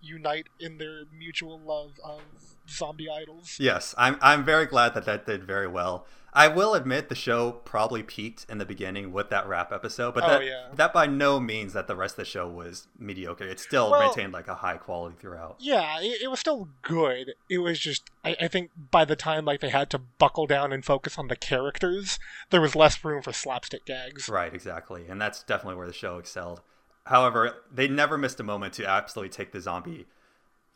unite 0.07 0.47
in 0.59 0.77
their 0.77 1.03
mutual 1.17 1.59
love 1.59 1.91
of 2.03 2.21
zombie 2.69 3.07
idols. 3.09 3.57
yes, 3.59 3.93
I'm 3.97 4.17
I'm 4.21 4.43
very 4.43 4.65
glad 4.65 4.93
that 4.93 5.05
that 5.05 5.25
did 5.25 5.43
very 5.43 5.67
well. 5.67 6.05
I 6.33 6.49
will 6.49 6.75
admit 6.75 7.09
the 7.09 7.15
show 7.15 7.51
probably 7.51 8.03
peaked 8.03 8.45
in 8.47 8.59
the 8.59 8.65
beginning 8.65 9.11
with 9.11 9.29
that 9.31 9.47
rap 9.47 9.71
episode, 9.71 10.13
but 10.13 10.23
Oh, 10.25 10.27
that 10.27 10.45
yeah. 10.45 10.67
that 10.75 10.93
by 10.93 11.07
no 11.07 11.39
means 11.39 11.73
that 11.73 11.87
the 11.87 11.95
rest 11.95 12.13
of 12.13 12.17
the 12.17 12.25
show 12.25 12.47
was 12.47 12.87
mediocre. 12.99 13.45
It 13.45 13.59
still 13.59 13.89
Well- 13.89 14.01
maintained 14.01 14.33
like 14.33 14.47
a 14.47 14.55
high 14.55 14.77
quality 14.77 15.15
throughout. 15.17 15.55
Yeah, 15.59 15.99
it, 15.99 16.21
it 16.23 16.27
was 16.29 16.39
still 16.39 16.67
good. 16.83 17.33
It 17.49 17.59
was 17.59 17.79
just 17.79 18.11
I, 18.23 18.35
I 18.41 18.47
think 18.49 18.69
by 18.91 19.03
the 19.05 19.15
time 19.15 19.45
like 19.45 19.61
they 19.61 19.69
had 19.69 19.89
to 19.91 19.97
buckle 19.99 20.45
down 20.45 20.71
and 20.73 20.85
focus 20.85 21.17
on 21.17 21.27
the 21.27 21.35
characters, 21.37 22.19
there 22.51 22.61
was 22.61 22.75
less 22.75 23.03
room 23.03 23.23
for 23.23 23.33
slapstick 23.33 23.85
gags. 23.85 24.29
Right, 24.29 24.53
exactly. 24.53 25.05
And 25.07 25.19
that's 25.19 25.41
definitely 25.41 25.77
where 25.77 25.87
the 25.87 25.93
show 25.93 26.17
excelled. 26.17 26.61
However, 27.07 27.55
they 27.73 27.87
never 27.87 28.17
missed 28.17 28.39
a 28.39 28.43
moment 28.43 28.73
to 28.75 28.85
absolutely 28.85 29.29
take 29.29 29.51
the 29.51 29.61
zombie 29.61 30.07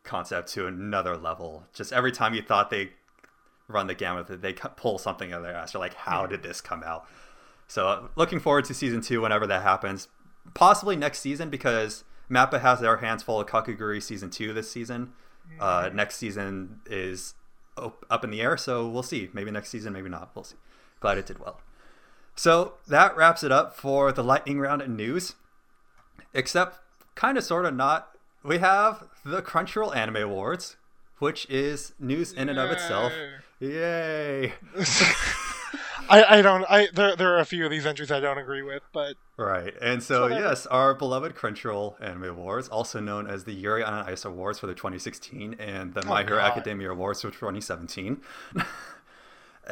concept 0.03 0.49
to 0.53 0.65
another 0.65 1.15
level. 1.17 1.65
Just 1.73 1.93
every 1.93 2.11
time 2.11 2.33
you 2.33 2.41
thought 2.41 2.69
they 2.69 2.91
run 3.67 3.87
the 3.87 3.95
gamut 3.95 4.41
they 4.41 4.53
pull 4.53 4.97
something 4.97 5.31
out 5.31 5.37
of 5.37 5.43
their 5.43 5.55
ass. 5.55 5.73
You're 5.73 5.81
like, 5.81 5.93
how 5.93 6.25
did 6.25 6.43
this 6.43 6.61
come 6.61 6.83
out? 6.83 7.05
So, 7.67 7.87
uh, 7.87 8.07
looking 8.15 8.39
forward 8.39 8.65
to 8.65 8.73
season 8.73 9.01
two 9.01 9.21
whenever 9.21 9.47
that 9.47 9.63
happens. 9.63 10.09
Possibly 10.53 10.95
next 10.95 11.19
season 11.19 11.49
because 11.49 12.03
Mappa 12.29 12.59
has 12.61 12.79
their 12.79 12.97
hands 12.97 13.23
full 13.23 13.39
of 13.39 13.47
Kakegurui 13.47 14.01
season 14.01 14.29
two 14.29 14.53
this 14.53 14.69
season. 14.69 15.13
Uh, 15.59 15.89
next 15.93 16.15
season 16.15 16.79
is 16.85 17.33
up 17.77 18.23
in 18.23 18.31
the 18.31 18.41
air, 18.41 18.55
so 18.55 18.87
we'll 18.87 19.03
see. 19.03 19.29
Maybe 19.33 19.51
next 19.51 19.69
season, 19.69 19.91
maybe 19.91 20.09
not. 20.09 20.31
We'll 20.33 20.45
see. 20.45 20.55
Glad 21.01 21.17
it 21.17 21.25
did 21.25 21.39
well. 21.39 21.59
So 22.35 22.73
that 22.87 23.15
wraps 23.17 23.43
it 23.43 23.51
up 23.51 23.75
for 23.75 24.11
the 24.11 24.23
lightning 24.23 24.59
round 24.59 24.87
news. 24.95 25.35
Except, 26.33 26.79
kind 27.15 27.37
of, 27.37 27.43
sort 27.43 27.65
of 27.65 27.75
not. 27.75 28.15
We 28.43 28.57
have 28.57 29.03
the 29.23 29.41
Crunchyroll 29.41 29.95
Anime 29.95 30.17
Awards, 30.17 30.77
which 31.19 31.47
is 31.49 31.93
news 31.99 32.33
in 32.33 32.49
and 32.49 32.57
of 32.57 32.71
itself. 32.71 33.13
Yay! 33.59 34.53
I, 36.09 36.39
I 36.39 36.41
don't 36.41 36.65
I 36.69 36.89
there 36.93 37.15
there 37.15 37.35
are 37.35 37.39
a 37.39 37.45
few 37.45 37.63
of 37.63 37.71
these 37.71 37.85
entries 37.85 38.11
I 38.11 38.19
don't 38.19 38.37
agree 38.37 38.63
with, 38.63 38.83
but 38.91 39.15
Right, 39.37 39.73
and 39.81 40.03
so 40.03 40.23
Whatever. 40.23 40.41
yes, 40.41 40.65
our 40.65 40.93
beloved 40.93 41.35
Crunchyroll 41.35 41.95
Anime 42.01 42.25
Awards, 42.25 42.67
also 42.67 42.99
known 42.99 43.27
as 43.27 43.45
the 43.45 43.53
Yuri 43.53 43.83
on 43.83 43.93
Ice 43.93 44.25
Awards 44.25 44.59
for 44.59 44.67
the 44.67 44.73
2016 44.73 45.55
and 45.57 45.93
the 45.93 46.03
oh, 46.03 46.09
My 46.09 46.23
Hero 46.23 46.37
God. 46.37 46.51
Academia 46.51 46.91
Awards 46.91 47.21
for 47.21 47.29
2017. 47.29 48.19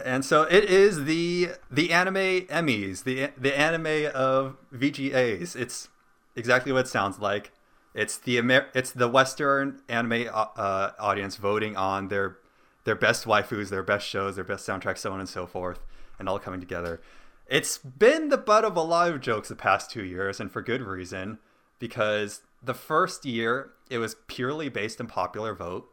and 0.05 0.23
so 0.23 0.43
it 0.43 0.63
is 0.63 1.05
the 1.05 1.49
the 1.69 1.91
anime 1.91 2.47
Emmys, 2.47 3.03
the 3.03 3.31
the 3.37 3.57
anime 3.57 4.09
of 4.13 4.55
VGAs. 4.73 5.55
It's 5.55 5.89
exactly 6.36 6.71
what 6.71 6.86
it 6.86 6.88
sounds 6.88 7.19
like. 7.19 7.51
It's 7.93 8.17
the 8.17 8.38
Amer- 8.38 8.67
it's 8.73 8.91
the 8.91 9.07
Western 9.07 9.82
anime 9.89 10.27
uh, 10.32 10.45
uh, 10.55 10.91
audience 10.99 11.36
voting 11.38 11.75
on 11.75 12.07
their 12.09 12.38
their 12.84 12.95
best 12.95 13.25
waifus, 13.25 13.69
their 13.69 13.84
best 13.84 14.07
shows, 14.07 14.36
their 14.36 14.43
best 14.43 14.67
soundtracks, 14.67 14.99
so 14.99 15.11
on 15.11 15.19
and 15.19 15.30
so 15.30 15.45
forth, 15.45 15.80
and 16.17 16.30
all 16.30 16.39
coming 16.39 16.59
together. 16.59 17.01
It's 17.47 17.77
been 17.80 18.30
the 18.30 18.38
butt 18.38 18.63
of 18.63 18.77
a 18.77 18.82
lot 18.82 19.11
of 19.11 19.21
jokes 19.21 19.49
the 19.49 19.55
past 19.55 19.89
two 19.89 20.03
years, 20.03 20.39
and 20.39 20.51
for 20.51 20.61
good 20.61 20.82
reason, 20.82 21.39
because 21.80 22.41
the 22.61 22.73
first 22.73 23.25
year 23.25 23.71
it 23.89 23.97
was 23.97 24.15
purely 24.27 24.69
based 24.69 25.01
on 25.01 25.07
popular 25.07 25.55
vote. 25.55 25.89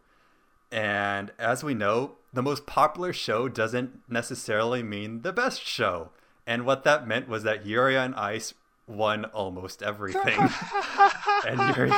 And 0.71 1.33
as 1.39 1.65
we 1.65 1.75
know, 1.75 2.17
the 2.33 2.43
most 2.43 2.67
popular 2.67 3.13
show 3.13 3.49
doesn't 3.49 4.03
necessarily 4.09 4.83
mean 4.83 5.23
the 5.23 5.33
best 5.33 5.63
show. 5.63 6.11
And 6.47 6.67
what 6.67 6.85
that 6.85 7.07
meant 7.07 7.29
was 7.29 7.43
that 7.45 7.65
Yuri 7.65 7.97
on 7.97 8.15
Ice 8.15 8.53
won 8.87 9.25
almost 9.27 9.83
everything. 9.83 10.39
and 11.47 11.77
Yuri, 11.77 11.91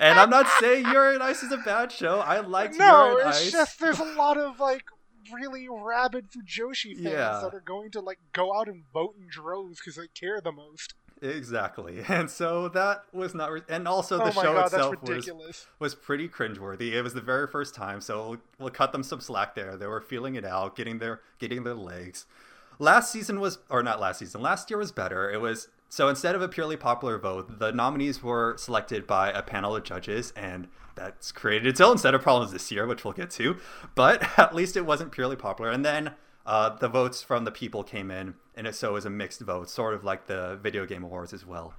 and 0.00 0.18
I'm 0.18 0.30
not 0.30 0.46
saying 0.60 0.86
Yuri 0.86 1.14
on 1.16 1.22
Ice 1.22 1.42
is 1.42 1.52
a 1.52 1.58
bad 1.58 1.90
show. 1.92 2.20
I 2.20 2.40
liked 2.40 2.78
no, 2.78 3.10
Yuri 3.12 3.22
on 3.24 3.28
it's 3.30 3.50
just 3.50 3.80
there's 3.80 3.98
a 3.98 4.04
lot 4.04 4.36
of 4.36 4.60
like 4.60 4.84
really 5.32 5.68
rabid 5.68 6.26
Fujoshi 6.30 6.94
fans 6.94 7.04
Yeah. 7.04 7.40
that 7.42 7.54
are 7.54 7.62
going 7.64 7.90
to 7.92 8.00
like 8.00 8.18
go 8.32 8.54
out 8.58 8.68
and 8.68 8.84
vote 8.92 9.14
in 9.18 9.28
droves 9.28 9.78
because 9.80 9.96
they 9.96 10.08
care 10.08 10.40
the 10.40 10.52
most. 10.52 10.94
Exactly. 11.22 12.02
And 12.08 12.30
so 12.30 12.68
that 12.70 13.04
was 13.12 13.34
not 13.34 13.52
re- 13.52 13.62
and 13.68 13.86
also 13.86 14.18
the 14.18 14.24
oh 14.24 14.30
show 14.30 14.54
god, 14.54 14.66
itself 14.66 15.02
was 15.02 15.66
was 15.78 15.94
pretty 15.94 16.28
cringeworthy. 16.28 16.92
It 16.92 17.02
was 17.02 17.14
the 17.14 17.20
very 17.20 17.46
first 17.46 17.74
time, 17.74 18.00
so 18.00 18.30
we'll, 18.30 18.38
we'll 18.58 18.70
cut 18.70 18.92
them 18.92 19.02
some 19.02 19.20
slack 19.20 19.54
there. 19.54 19.76
They 19.76 19.86
were 19.86 20.00
feeling 20.00 20.34
it 20.34 20.44
out, 20.44 20.76
getting 20.76 20.98
their 20.98 21.20
getting 21.38 21.64
their 21.64 21.74
legs. 21.74 22.26
Last 22.78 23.12
season 23.12 23.40
was 23.40 23.58
or 23.68 23.82
not 23.82 24.00
last 24.00 24.18
season. 24.18 24.40
Last 24.40 24.70
year 24.70 24.78
was 24.78 24.92
better. 24.92 25.30
It 25.30 25.40
was 25.40 25.68
so 25.90 26.08
instead 26.08 26.34
of 26.34 26.40
a 26.40 26.48
purely 26.48 26.76
popular 26.76 27.18
vote, 27.18 27.58
the 27.58 27.72
nominees 27.72 28.22
were 28.22 28.56
selected 28.56 29.06
by 29.06 29.30
a 29.30 29.42
panel 29.42 29.74
of 29.74 29.82
judges 29.82 30.32
and 30.36 30.68
that's 30.94 31.32
created 31.32 31.66
its 31.66 31.80
own 31.80 31.98
set 31.98 32.14
of 32.14 32.22
problems 32.22 32.52
this 32.52 32.70
year, 32.70 32.86
which 32.86 33.04
we'll 33.04 33.12
get 33.12 33.30
to. 33.32 33.56
But 33.94 34.22
at 34.38 34.54
least 34.54 34.76
it 34.76 34.86
wasn't 34.86 35.10
purely 35.12 35.36
popular. 35.36 35.70
And 35.70 35.84
then 35.84 36.12
uh, 36.46 36.76
the 36.76 36.88
votes 36.88 37.22
from 37.22 37.44
the 37.44 37.50
people 37.50 37.82
came 37.82 38.10
in, 38.10 38.34
and 38.54 38.72
so 38.74 38.90
it 38.90 38.92
was 38.92 39.04
a 39.04 39.10
mixed 39.10 39.40
vote, 39.40 39.68
sort 39.68 39.94
of 39.94 40.04
like 40.04 40.26
the 40.26 40.58
video 40.62 40.86
game 40.86 41.02
awards 41.02 41.32
as 41.32 41.44
well. 41.44 41.74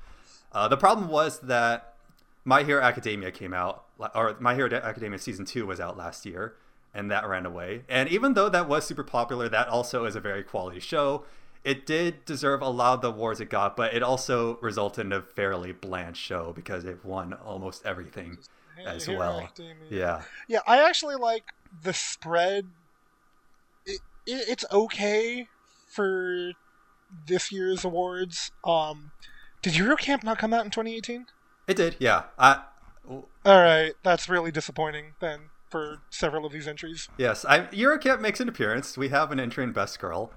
Uh, 0.51 0.67
the 0.67 0.77
problem 0.77 1.07
was 1.07 1.39
that 1.39 1.95
My 2.43 2.63
Hero 2.63 2.83
Academia 2.83 3.31
came 3.31 3.53
out, 3.53 3.85
or 4.13 4.35
My 4.39 4.55
Hero 4.55 4.69
Academia 4.73 5.19
season 5.19 5.45
two 5.45 5.65
was 5.65 5.79
out 5.79 5.97
last 5.97 6.25
year, 6.25 6.55
and 6.93 7.09
that 7.09 7.27
ran 7.27 7.45
away. 7.45 7.83
And 7.87 8.09
even 8.09 8.33
though 8.33 8.49
that 8.49 8.67
was 8.67 8.85
super 8.85 9.03
popular, 9.03 9.47
that 9.49 9.67
also 9.67 10.05
is 10.05 10.15
a 10.15 10.19
very 10.19 10.43
quality 10.43 10.79
show. 10.79 11.25
It 11.63 11.85
did 11.85 12.25
deserve 12.25 12.61
a 12.61 12.69
lot 12.69 12.95
of 12.95 13.01
the 13.01 13.09
awards 13.09 13.39
it 13.39 13.49
got, 13.49 13.75
but 13.75 13.93
it 13.93 14.01
also 14.01 14.57
resulted 14.61 15.05
in 15.05 15.13
a 15.13 15.21
fairly 15.21 15.71
bland 15.71 16.17
show 16.17 16.53
because 16.53 16.85
it 16.85 17.05
won 17.05 17.33
almost 17.33 17.85
everything 17.85 18.39
as 18.85 19.07
well. 19.07 19.47
Yeah. 19.89 20.23
Yeah, 20.47 20.61
I 20.65 20.87
actually 20.87 21.15
like 21.15 21.43
the 21.83 21.93
spread. 21.93 22.65
It, 23.85 23.99
it, 24.25 24.49
it's 24.49 24.65
okay 24.71 25.47
for 25.87 26.53
this 27.27 27.51
year's 27.51 27.85
awards. 27.85 28.51
Um, 28.63 29.11
did 29.61 29.73
Yuru 29.73 29.99
Camp 29.99 30.23
not 30.23 30.39
come 30.39 30.53
out 30.53 30.65
in 30.65 30.71
2018? 30.71 31.27
It 31.67 31.77
did, 31.77 31.95
yeah. 31.99 32.23
I, 32.39 32.63
All 33.07 33.27
right, 33.45 33.93
that's 34.03 34.27
really 34.27 34.51
disappointing 34.51 35.13
then 35.19 35.49
for 35.69 35.99
several 36.09 36.45
of 36.45 36.51
these 36.51 36.67
entries. 36.67 37.07
yes, 37.17 37.45
I, 37.45 37.61
Yuru 37.67 38.01
Camp 38.01 38.19
makes 38.19 38.39
an 38.39 38.49
appearance. 38.49 38.97
We 38.97 39.09
have 39.09 39.31
an 39.31 39.39
entry 39.39 39.63
in 39.63 39.71
Best 39.71 39.99
Girl. 39.99 40.31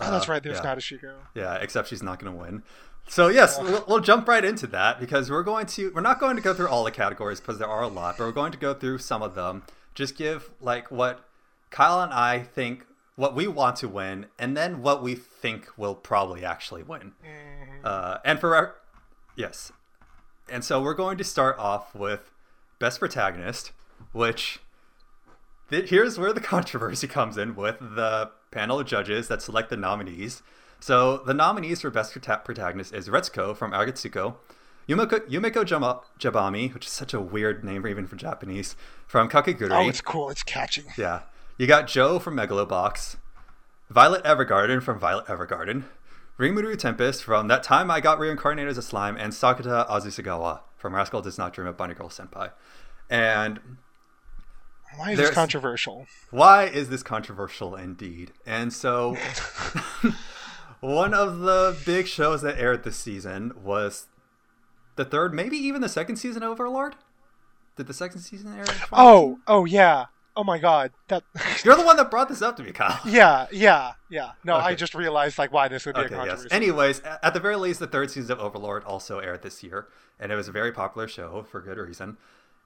Oh, 0.00 0.10
that's 0.10 0.28
Uh, 0.28 0.32
right. 0.32 0.42
There's 0.42 0.56
yeah. 0.58 0.62
not 0.62 0.78
a 0.78 0.80
Shiko. 0.80 1.14
Yeah, 1.34 1.54
except 1.56 1.88
she's 1.88 2.02
not 2.02 2.18
going 2.18 2.32
to 2.32 2.38
win. 2.38 2.62
So 3.08 3.28
yes, 3.28 3.58
we'll, 3.60 3.84
we'll 3.88 4.00
jump 4.00 4.28
right 4.28 4.44
into 4.44 4.66
that 4.68 5.00
because 5.00 5.30
we're 5.30 5.42
going 5.42 5.66
to 5.66 5.90
we're 5.94 6.00
not 6.00 6.20
going 6.20 6.36
to 6.36 6.42
go 6.42 6.54
through 6.54 6.68
all 6.68 6.84
the 6.84 6.90
categories 6.92 7.40
because 7.40 7.58
there 7.58 7.68
are 7.68 7.82
a 7.82 7.88
lot, 7.88 8.16
but 8.18 8.24
we're 8.24 8.32
going 8.32 8.52
to 8.52 8.58
go 8.58 8.72
through 8.74 8.98
some 8.98 9.22
of 9.22 9.34
them. 9.34 9.62
Just 9.94 10.16
give 10.16 10.50
like 10.60 10.90
what 10.90 11.24
Kyle 11.70 12.00
and 12.02 12.12
I 12.12 12.40
think 12.40 12.86
what 13.16 13.34
we 13.34 13.46
want 13.48 13.76
to 13.76 13.88
win, 13.88 14.26
and 14.38 14.56
then 14.56 14.80
what 14.82 15.02
we 15.02 15.14
think 15.14 15.66
will 15.76 15.94
probably 15.94 16.44
actually 16.44 16.82
win. 16.84 17.12
Mhm. 17.24 17.84
Uh, 17.84 18.18
and 18.24 18.38
for 18.38 18.54
our 18.54 18.76
yes, 19.34 19.72
and 20.48 20.64
so 20.64 20.80
we're 20.80 20.94
going 20.94 21.18
to 21.18 21.24
start 21.24 21.58
off 21.58 21.94
with 21.94 22.30
best 22.78 22.98
protagonist, 23.00 23.72
which 24.12 24.60
th- 25.70 25.90
here's 25.90 26.18
where 26.18 26.32
the 26.32 26.40
controversy 26.54 27.08
comes 27.08 27.36
in 27.36 27.56
with 27.56 27.78
the 27.80 28.30
panel 28.50 28.80
of 28.80 28.86
judges 28.86 29.28
that 29.28 29.42
select 29.42 29.70
the 29.70 29.76
nominees. 29.76 30.42
So 30.80 31.18
the 31.18 31.34
nominees 31.34 31.82
for 31.82 31.90
best 31.90 32.14
prota- 32.14 32.44
protagonist 32.44 32.94
is 32.94 33.08
Retsuko 33.08 33.56
from 33.56 33.72
Agretsuko, 33.72 34.36
Yumeko, 34.88 35.20
Yumeko 35.28 35.64
Jama- 35.64 36.00
Jabami, 36.18 36.72
which 36.72 36.86
is 36.86 36.92
such 36.92 37.14
a 37.14 37.20
weird 37.20 37.62
name 37.62 37.86
even 37.86 38.06
for 38.06 38.16
Japanese, 38.16 38.76
from 39.06 39.28
Kakegurui. 39.28 39.70
Oh, 39.84 39.88
it's 39.88 40.00
cool. 40.00 40.30
It's 40.30 40.42
catchy. 40.42 40.84
Yeah. 40.96 41.22
You 41.58 41.66
got 41.66 41.86
Joe 41.86 42.18
from 42.18 42.36
Megalobox, 42.36 43.16
Violet 43.90 44.24
Evergarden 44.24 44.82
from 44.82 44.98
Violet 44.98 45.26
Evergarden, 45.26 45.84
Rimuru 46.38 46.76
Tempest 46.78 47.22
from 47.22 47.48
That 47.48 47.62
Time 47.62 47.90
I 47.90 48.00
Got 48.00 48.18
Reincarnated 48.18 48.70
as 48.70 48.78
a 48.78 48.82
Slime, 48.82 49.16
and 49.18 49.32
Sakuta 49.34 49.86
Azusagawa 49.88 50.60
from 50.78 50.94
Rascal 50.94 51.20
Does 51.20 51.36
Not 51.36 51.52
Dream 51.52 51.68
of 51.68 51.76
Bunny 51.76 51.92
Girl 51.92 52.08
Senpai. 52.08 52.50
And 53.10 53.60
Why 54.96 55.12
is 55.12 55.16
There's- 55.16 55.30
this 55.30 55.34
controversial? 55.34 56.06
why 56.30 56.64
is 56.64 56.88
this 56.88 57.02
controversial 57.02 57.74
indeed? 57.76 58.32
And 58.46 58.72
so, 58.72 59.16
one 60.80 61.14
of 61.14 61.40
the 61.40 61.76
big 61.84 62.06
shows 62.06 62.42
that 62.42 62.58
aired 62.58 62.84
this 62.84 62.96
season 62.96 63.52
was 63.62 64.06
the 64.96 65.04
third, 65.04 65.34
maybe 65.34 65.56
even 65.56 65.80
the 65.80 65.88
second 65.88 66.16
season 66.16 66.42
of 66.42 66.50
Overlord. 66.50 66.96
Did 67.76 67.86
the 67.86 67.94
second 67.94 68.20
season 68.20 68.56
air? 68.58 68.64
Oh, 68.92 69.38
oh 69.46 69.64
yeah. 69.64 70.06
Oh 70.36 70.44
my 70.44 70.58
god, 70.58 70.92
that. 71.08 71.22
You're 71.64 71.76
the 71.76 71.84
one 71.84 71.96
that 71.96 72.10
brought 72.10 72.28
this 72.28 72.40
up 72.40 72.56
to 72.56 72.62
me, 72.62 72.70
Kyle. 72.72 73.00
yeah, 73.04 73.46
yeah, 73.52 73.92
yeah. 74.08 74.32
No, 74.44 74.56
I 74.56 74.74
just 74.74 74.94
realized 74.94 75.38
like 75.38 75.52
why 75.52 75.68
this 75.68 75.84
would 75.86 75.96
be 75.96 76.02
Okay, 76.02 76.14
a 76.14 76.24
yes. 76.24 76.46
Anyways, 76.50 77.00
at 77.00 77.34
the 77.34 77.40
very 77.40 77.56
least, 77.56 77.80
the 77.80 77.86
third 77.86 78.10
season 78.10 78.32
of 78.32 78.38
Overlord 78.40 78.84
also 78.84 79.18
aired 79.18 79.42
this 79.42 79.62
year, 79.62 79.88
and 80.18 80.30
it 80.30 80.36
was 80.36 80.46
a 80.48 80.52
very 80.52 80.72
popular 80.72 81.08
show 81.08 81.42
for 81.42 81.60
good 81.60 81.78
reason. 81.78 82.16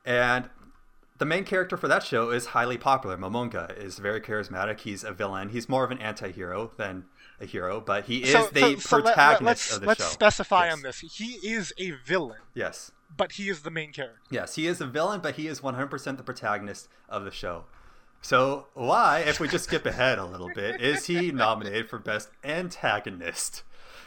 And 0.04 0.50
the 1.18 1.24
main 1.24 1.44
character 1.44 1.76
for 1.76 1.86
that 1.88 2.02
show 2.02 2.30
is 2.30 2.46
highly 2.46 2.76
popular. 2.76 3.16
Momonga 3.16 3.76
is 3.78 3.98
very 3.98 4.20
charismatic. 4.20 4.80
He's 4.80 5.04
a 5.04 5.12
villain. 5.12 5.50
He's 5.50 5.68
more 5.68 5.84
of 5.84 5.90
an 5.92 5.98
anti-hero 5.98 6.72
than 6.76 7.04
a 7.40 7.46
hero, 7.46 7.80
but 7.80 8.06
he 8.06 8.24
is 8.24 8.32
So- 8.32 8.48
the 8.52 8.60
so- 8.60 8.76
so 8.78 8.96
let- 8.96 9.04
protagonist 9.14 9.42
let's, 9.44 9.74
of 9.74 9.80
the 9.82 9.86
let's 9.86 10.00
show. 10.02 10.08
specify 10.10 10.64
Yes. 10.66 10.72
on 10.74 10.82
this. 10.82 10.98
He 11.00 11.34
is 11.48 11.72
a 11.78 11.92
villain, 11.92 12.40
Yes. 12.52 12.90
but 13.16 13.32
he 13.32 13.48
is 13.48 13.62
the 13.62 13.70
main 13.70 13.92
character. 13.92 14.20
Yes, 14.30 14.56
he 14.56 14.66
is 14.66 14.80
a 14.80 14.86
villain, 14.86 15.20
but 15.20 15.36
he 15.36 15.46
is 15.46 15.62
100% 15.62 16.16
the 16.16 16.24
protagonist 16.24 16.88
of 17.08 17.24
the 17.24 17.30
show. 17.30 17.64
So, 18.20 18.66
why, 18.74 19.20
if 19.20 19.38
we 19.38 19.46
just 19.48 19.64
skip 19.64 19.84
ahead 19.86 20.18
a 20.18 20.24
little 20.24 20.50
bit, 20.54 20.80
is 20.80 21.06
he 21.06 21.30
nominated 21.30 21.88
for 21.90 21.98
Best 21.98 22.30
Antagonist? 22.42 23.62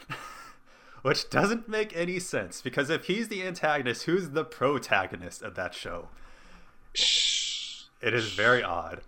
Which 1.02 1.30
doesn't 1.30 1.68
make 1.68 1.96
any 1.96 2.18
sense, 2.18 2.60
because 2.60 2.90
if 2.90 3.04
he's 3.04 3.28
the 3.28 3.46
antagonist, 3.46 4.02
who's 4.04 4.30
the 4.30 4.44
protagonist 4.44 5.40
of 5.42 5.54
that 5.54 5.72
show? 5.74 6.08
It 8.00 8.14
is 8.14 8.32
very 8.32 8.62
odd. 8.62 9.00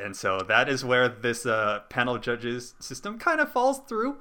And 0.00 0.16
so 0.16 0.40
that 0.48 0.68
is 0.68 0.84
where 0.84 1.08
this 1.08 1.44
uh, 1.46 1.80
panel 1.88 2.18
judges 2.18 2.74
system 2.78 3.18
kind 3.18 3.40
of 3.40 3.50
falls 3.50 3.80
through. 3.88 4.18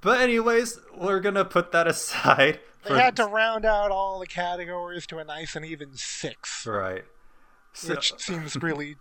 But, 0.00 0.20
anyways, 0.20 0.78
we're 0.96 1.20
going 1.20 1.34
to 1.34 1.44
put 1.44 1.72
that 1.72 1.86
aside. 1.94 2.60
They 2.88 2.94
had 2.98 3.16
to 3.16 3.26
round 3.26 3.64
out 3.64 3.90
all 3.90 4.20
the 4.20 4.26
categories 4.26 5.06
to 5.08 5.18
a 5.18 5.24
nice 5.24 5.56
and 5.56 5.64
even 5.64 5.90
six, 5.94 6.64
Right. 6.66 7.04
So- 7.72 7.94
which 7.94 8.12
seems 8.18 8.56
really 8.56 8.96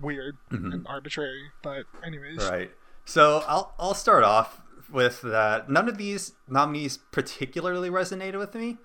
weird 0.00 0.36
and 0.50 0.86
arbitrary. 0.86 1.50
But 1.62 1.84
anyways, 2.04 2.48
Right. 2.50 2.70
So 3.04 3.42
I'll 3.46 3.74
I'll 3.78 3.94
start 3.94 4.24
off 4.24 4.62
with 4.90 5.20
that. 5.22 5.68
None 5.70 5.88
of 5.88 5.98
these 5.98 6.32
nominees 6.48 6.98
particularly 7.12 7.90
resonated 7.90 8.38
with 8.38 8.54
me. 8.54 8.78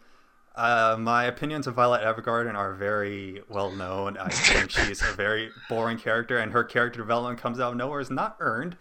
Uh, 0.56 0.96
my 0.98 1.26
opinions 1.26 1.68
of 1.68 1.76
Violet 1.76 2.02
Evergarden 2.02 2.56
are 2.56 2.74
very 2.74 3.42
well 3.50 3.72
known. 3.72 4.18
I 4.18 4.30
think 4.30 4.70
she's 4.88 5.02
a 5.02 5.12
very 5.14 5.52
boring 5.70 5.98
character, 5.98 6.38
and 6.38 6.54
her 6.54 6.64
character 6.64 7.00
development 7.00 7.40
comes 7.40 7.60
out 7.60 7.72
of 7.72 7.78
nowhere 7.78 8.00
is 8.00 8.10
not 8.10 8.38
earned. 8.40 8.78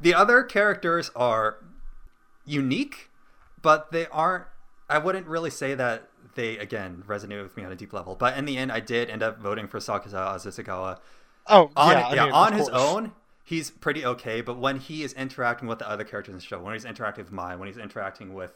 The 0.00 0.14
other 0.14 0.42
characters 0.42 1.10
are 1.16 1.58
unique, 2.44 3.10
but 3.60 3.90
they 3.90 4.06
aren't. 4.06 4.44
I 4.88 4.98
wouldn't 4.98 5.26
really 5.26 5.50
say 5.50 5.74
that 5.74 6.08
they 6.34 6.58
again 6.58 7.02
resonate 7.06 7.42
with 7.42 7.56
me 7.56 7.64
on 7.64 7.72
a 7.72 7.76
deep 7.76 7.92
level. 7.92 8.14
But 8.14 8.36
in 8.36 8.44
the 8.44 8.56
end, 8.56 8.70
I 8.70 8.80
did 8.80 9.10
end 9.10 9.22
up 9.22 9.38
voting 9.38 9.66
for 9.66 9.78
Sakuta 9.78 10.12
Azusagawa 10.12 10.98
oh 11.48 11.70
on 11.76 11.92
yeah, 11.92 12.06
I 12.06 12.14
yeah, 12.14 12.24
mean, 12.24 12.32
on 12.32 12.52
his 12.52 12.68
own, 12.68 13.12
he's 13.44 13.70
pretty 13.70 14.04
okay. 14.04 14.40
But 14.40 14.58
when 14.58 14.78
he 14.78 15.02
is 15.02 15.12
interacting 15.14 15.68
with 15.68 15.78
the 15.78 15.88
other 15.88 16.04
characters 16.04 16.32
in 16.32 16.38
the 16.38 16.44
show, 16.44 16.60
when 16.60 16.74
he's 16.74 16.84
interacting 16.84 17.24
with 17.24 17.32
Mai, 17.32 17.56
when 17.56 17.68
he's 17.68 17.78
interacting 17.78 18.34
with 18.34 18.54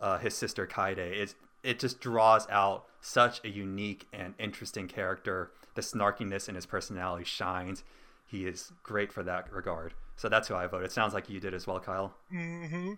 uh, 0.00 0.18
his 0.18 0.34
sister 0.34 0.66
Kaede, 0.66 0.98
it 0.98 1.34
it 1.62 1.78
just 1.78 2.00
draws 2.00 2.48
out 2.48 2.84
such 3.00 3.42
a 3.44 3.48
unique 3.48 4.06
and 4.12 4.34
interesting 4.38 4.88
character. 4.88 5.52
The 5.74 5.82
snarkiness 5.82 6.48
in 6.48 6.54
his 6.54 6.66
personality 6.66 7.24
shines. 7.24 7.84
He 8.26 8.46
is 8.46 8.72
great 8.82 9.12
for 9.12 9.22
that 9.22 9.52
regard. 9.52 9.94
So 10.16 10.28
that's 10.28 10.48
who 10.48 10.54
I 10.54 10.66
voted. 10.66 10.86
It 10.86 10.92
sounds 10.92 11.14
like 11.14 11.30
you 11.30 11.40
did 11.40 11.54
as 11.54 11.66
well, 11.66 11.80
Kyle. 11.80 12.14
hmm 12.30 12.94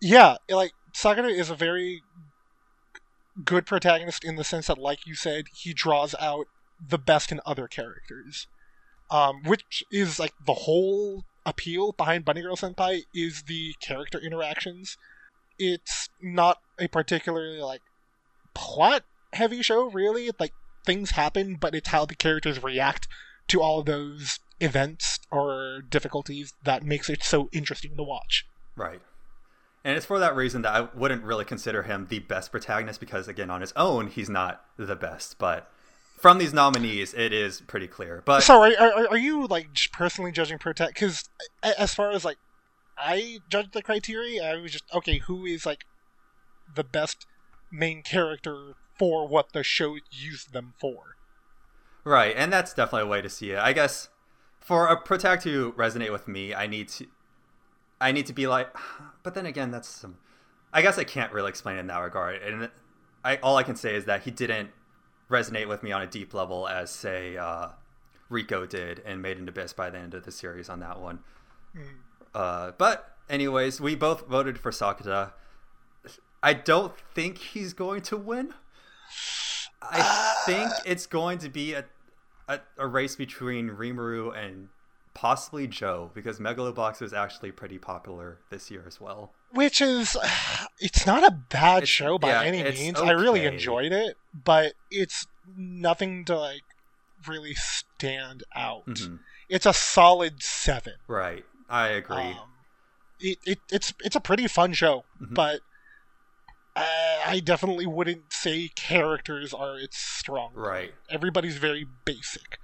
Yeah, 0.00 0.36
like 0.48 0.72
Sakura 0.94 1.28
is 1.28 1.50
a 1.50 1.54
very 1.54 2.02
good 3.44 3.66
protagonist 3.66 4.24
in 4.24 4.36
the 4.36 4.44
sense 4.44 4.66
that, 4.66 4.78
like 4.78 5.06
you 5.06 5.14
said, 5.14 5.46
he 5.54 5.72
draws 5.72 6.14
out 6.20 6.46
the 6.84 6.98
best 6.98 7.32
in 7.32 7.40
other 7.44 7.66
characters, 7.68 8.46
um, 9.10 9.42
which 9.44 9.82
is 9.90 10.18
like 10.18 10.32
the 10.44 10.54
whole 10.54 11.24
appeal 11.44 11.92
behind 11.92 12.24
Bunny 12.24 12.42
Girl 12.42 12.56
Senpai 12.56 13.02
is 13.14 13.44
the 13.46 13.74
character 13.80 14.18
interactions. 14.18 14.96
It's 15.60 16.08
not 16.20 16.58
a 16.78 16.88
particularly 16.88 17.60
like 17.60 17.82
plot 18.54 19.04
heavy 19.34 19.62
show, 19.62 19.90
really. 19.90 20.30
Like 20.40 20.52
things 20.84 21.12
happen, 21.12 21.56
but 21.60 21.74
it's 21.74 21.88
how 21.88 22.06
the 22.06 22.14
characters 22.14 22.62
react 22.62 23.06
to 23.48 23.60
all 23.60 23.80
of 23.80 23.86
those 23.86 24.40
events 24.60 25.18
or 25.30 25.82
difficulties 25.88 26.54
that 26.64 26.82
makes 26.82 27.08
it 27.10 27.22
so 27.22 27.48
interesting 27.52 27.96
to 27.96 28.02
watch. 28.02 28.46
Right. 28.76 29.00
And 29.84 29.96
it's 29.96 30.06
for 30.06 30.18
that 30.18 30.36
reason 30.36 30.62
that 30.62 30.74
I 30.74 30.88
wouldn't 30.94 31.24
really 31.24 31.44
consider 31.44 31.82
him 31.82 32.06
the 32.08 32.18
best 32.20 32.50
protagonist 32.50 33.00
because, 33.00 33.28
again, 33.28 33.50
on 33.50 33.60
his 33.60 33.72
own, 33.76 34.08
he's 34.08 34.28
not 34.28 34.62
the 34.76 34.96
best. 34.96 35.38
But 35.38 35.70
from 36.18 36.38
these 36.38 36.52
nominees, 36.52 37.14
it 37.14 37.32
is 37.32 37.62
pretty 37.62 37.86
clear. 37.86 38.22
But 38.24 38.42
So 38.42 38.62
are, 38.62 38.72
are, 38.78 39.08
are 39.08 39.18
you 39.18 39.46
like 39.46 39.68
personally 39.92 40.32
judging 40.32 40.58
protect? 40.58 40.94
Because 40.94 41.28
as 41.62 41.94
far 41.94 42.10
as 42.10 42.24
like 42.24 42.36
I 43.00 43.38
judged 43.48 43.72
the 43.72 43.82
criteria, 43.82 44.44
I 44.44 44.56
was 44.56 44.72
just 44.72 44.84
okay. 44.94 45.18
Who 45.18 45.46
is 45.46 45.64
like 45.66 45.84
the 46.74 46.84
best 46.84 47.26
main 47.70 48.02
character 48.02 48.74
for 48.98 49.26
what 49.26 49.52
the 49.52 49.62
show 49.62 49.96
used 50.10 50.52
them 50.52 50.74
for? 50.78 51.16
Right, 52.04 52.34
and 52.36 52.52
that's 52.52 52.74
definitely 52.74 53.08
a 53.08 53.10
way 53.10 53.22
to 53.22 53.28
see 53.28 53.50
it. 53.50 53.58
I 53.58 53.72
guess 53.72 54.08
for 54.60 54.86
a 54.86 55.00
protag 55.00 55.40
to 55.42 55.72
resonate 55.72 56.12
with 56.12 56.28
me, 56.28 56.54
I 56.54 56.66
need 56.66 56.88
to 56.90 57.06
I 58.00 58.12
need 58.12 58.26
to 58.26 58.32
be 58.32 58.46
like 58.46 58.74
but 59.22 59.34
then 59.34 59.46
again 59.46 59.70
that's 59.70 59.88
some 59.88 60.18
I 60.72 60.82
guess 60.82 60.98
I 60.98 61.04
can't 61.04 61.32
really 61.32 61.48
explain 61.48 61.78
in 61.78 61.86
that 61.88 61.98
regard. 61.98 62.42
And 62.42 62.70
I 63.24 63.36
all 63.36 63.56
I 63.56 63.62
can 63.62 63.76
say 63.76 63.94
is 63.94 64.04
that 64.04 64.22
he 64.22 64.30
didn't 64.30 64.70
resonate 65.30 65.68
with 65.68 65.82
me 65.82 65.92
on 65.92 66.02
a 66.02 66.06
deep 66.06 66.34
level 66.34 66.68
as 66.68 66.90
say 66.90 67.36
uh 67.36 67.68
Riko 68.30 68.68
did 68.68 69.02
and 69.04 69.20
Made 69.20 69.38
in 69.38 69.48
Abyss 69.48 69.72
by 69.72 69.90
the 69.90 69.98
end 69.98 70.14
of 70.14 70.24
the 70.24 70.30
series 70.30 70.68
on 70.68 70.80
that 70.80 71.00
one. 71.00 71.20
Uh, 72.34 72.72
but 72.78 73.16
anyways, 73.28 73.80
we 73.80 73.94
both 73.94 74.26
voted 74.26 74.58
for 74.58 74.70
Sakuta. 74.70 75.32
I 76.42 76.54
don't 76.54 76.94
think 77.14 77.38
he's 77.38 77.72
going 77.72 78.02
to 78.02 78.16
win. 78.16 78.54
I 79.82 80.34
think 80.46 80.70
it's 80.86 81.06
going 81.06 81.38
to 81.38 81.48
be 81.48 81.74
a, 81.74 81.84
a, 82.48 82.60
a 82.78 82.86
race 82.86 83.16
between 83.16 83.70
Rimuru 83.70 84.34
and 84.36 84.68
possibly 85.14 85.66
Joe 85.66 86.10
because 86.14 86.38
Megalobox 86.38 87.02
is 87.02 87.12
actually 87.12 87.52
pretty 87.52 87.78
popular 87.78 88.38
this 88.50 88.70
year 88.70 88.84
as 88.86 89.00
well. 89.00 89.32
Which 89.52 89.80
is, 89.80 90.16
it's 90.78 91.06
not 91.06 91.24
a 91.26 91.30
bad 91.30 91.78
It's- 91.78 91.88
show 91.88 92.18
by 92.18 92.28
yeah, 92.28 92.42
any 92.42 92.62
means. 92.62 93.00
I 93.00 93.10
really 93.12 93.44
enjoyed 93.46 93.92
it, 93.92 94.16
but 94.44 94.74
it's 94.90 95.26
nothing 95.56 96.24
to 96.26 96.38
like 96.38 96.62
really 97.26 97.54
stand 97.54 98.44
out. 98.54 98.86
Mhm. 98.86 99.18
It's 99.48 99.66
a 99.66 99.72
solid 99.74 100.42
seven. 100.42 100.94
Right, 101.08 101.44
I 101.70 101.88
agree. 101.88 102.16
Um, 102.16 102.36
it, 103.20 103.38
it 103.46 103.58
it's 103.70 103.94
it's 104.00 104.16
a 104.16 104.20
pretty 104.20 104.46
fun 104.48 104.72
show, 104.72 105.04
Mhm. 105.20 105.34
but 105.34 105.60
uh, 106.76 107.18
I 107.26 107.40
definitely 107.44 107.86
wouldn't 107.86 108.32
say 108.32 108.68
characters 108.74 109.52
are 109.54 109.78
its 109.78 109.96
strong. 109.98 110.52
Right. 110.54 110.92
Everybody's 111.08 111.56
very 111.56 111.86
basic, 112.04 112.58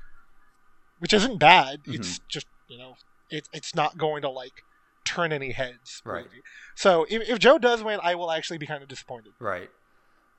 which 0.99 1.13
isn't 1.13 1.39
bad. 1.39 1.83
Mm-hmm. 1.83 1.95
It's 1.95 2.21
just 2.29 2.47
you 2.69 2.79
know 2.79 2.97
it, 3.31 3.49
it's 3.53 3.75
not 3.75 3.99
going 3.99 4.23
to 4.23 4.29
like 4.31 4.63
turn 5.05 5.33
any 5.33 5.53
heads. 5.53 6.03
Right. 6.05 6.27
So 6.75 7.07
if, 7.09 7.29
if 7.29 7.39
Joe 7.39 7.59
does 7.59 7.83
win, 7.83 8.01
I 8.03 8.15
will 8.17 8.31
actually 8.31 8.59
be 8.59 8.67
kind 8.67 8.83
of 8.83 8.89
disappointed. 8.89 9.33
Right. 9.39 9.71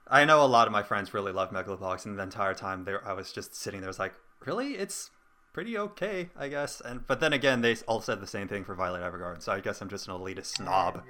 I 0.09 0.24
know 0.26 0.43
a 0.43 0.47
lot 0.47 0.68
of 0.68 0.72
my 0.74 0.84
friends 0.84 1.13
really 1.13 1.32
love 1.34 1.51
Megalobox, 1.51 2.05
and 2.05 2.18
the 2.18 2.24
entire 2.24 2.53
time 2.53 2.86
there, 2.86 3.05
I 3.05 3.11
was 3.13 3.34
just 3.34 3.55
sitting 3.55 3.82
there, 3.82 3.89
was 3.89 3.99
like, 3.99 4.13
really, 4.45 4.76
it's 4.76 5.09
pretty 5.57 5.75
okay, 5.75 6.29
I 6.37 6.49
guess. 6.49 6.81
And 6.81 7.07
but 7.07 7.19
then 7.19 7.33
again, 7.33 7.61
they 7.61 7.75
all 7.87 7.99
said 7.99 8.21
the 8.21 8.27
same 8.27 8.47
thing 8.47 8.63
for 8.63 8.75
Violet 8.75 9.01
Evergarden, 9.01 9.41
so 9.41 9.51
I 9.51 9.59
guess 9.59 9.81
I'm 9.81 9.89
just 9.89 10.07
an 10.07 10.13
elitist 10.13 10.57
snob. 10.57 11.01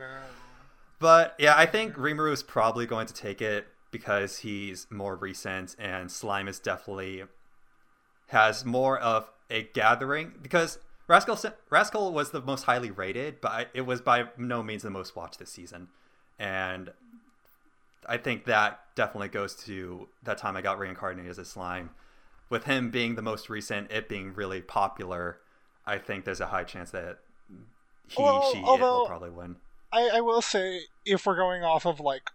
But 1.00 1.36
yeah, 1.38 1.54
I 1.58 1.66
think 1.66 1.96
Rimuru 1.96 2.32
is 2.32 2.44
probably 2.44 2.86
going 2.86 3.08
to 3.08 3.14
take 3.14 3.42
it 3.42 3.68
because 3.92 4.38
he's 4.38 4.88
more 4.90 5.18
recent, 5.18 5.76
and 5.78 6.10
Slime 6.10 6.48
is 6.48 6.60
definitely 6.60 7.24
has 8.28 8.64
more 8.64 8.98
of 8.98 9.30
a 9.50 9.64
gathering 9.64 10.32
because 10.42 10.80
Rascal 11.10 11.38
Rascal 11.70 12.14
was 12.14 12.32
the 12.32 12.40
most 12.40 12.64
highly 12.64 12.90
rated, 12.90 13.42
but 13.42 13.68
it 13.74 13.82
was 13.82 14.00
by 14.00 14.28
no 14.38 14.64
means 14.64 14.84
the 14.84 14.90
most 14.90 15.14
watched 15.14 15.40
this 15.40 15.52
season, 15.52 15.90
and 16.40 16.94
I 18.06 18.16
think 18.16 18.46
that 18.46 18.80
definitely 18.96 19.28
goes 19.28 19.56
to 19.66 20.08
that 20.24 20.38
time 20.38 20.56
I 20.56 20.62
got 20.62 20.80
reincarnated 20.80 21.30
as 21.30 21.38
a 21.38 21.44
slime. 21.44 21.90
With 22.50 22.64
him 22.64 22.90
being 22.92 23.16
the 23.16 23.22
most 23.22 23.50
recent, 23.50 23.92
it 23.92 24.08
being 24.08 24.34
really 24.34 24.62
popular, 24.62 25.40
I 25.86 25.98
think 25.98 26.24
there's 26.26 26.40
a 26.40 26.48
high 26.48 26.64
chance 26.64 26.92
that 26.92 27.20
he, 28.08 28.22
Well, 28.22 28.52
she, 28.54 28.60
it 28.60 28.80
will 28.80 29.06
probably 29.06 29.30
win. 29.30 29.58
I, 29.92 30.10
I 30.16 30.22
will 30.22 30.42
say 30.42 30.82
if 31.06 31.26
we're 31.26 31.36
going 31.36 31.64
off 31.64 31.86
of 31.86 32.00
like 32.00 32.30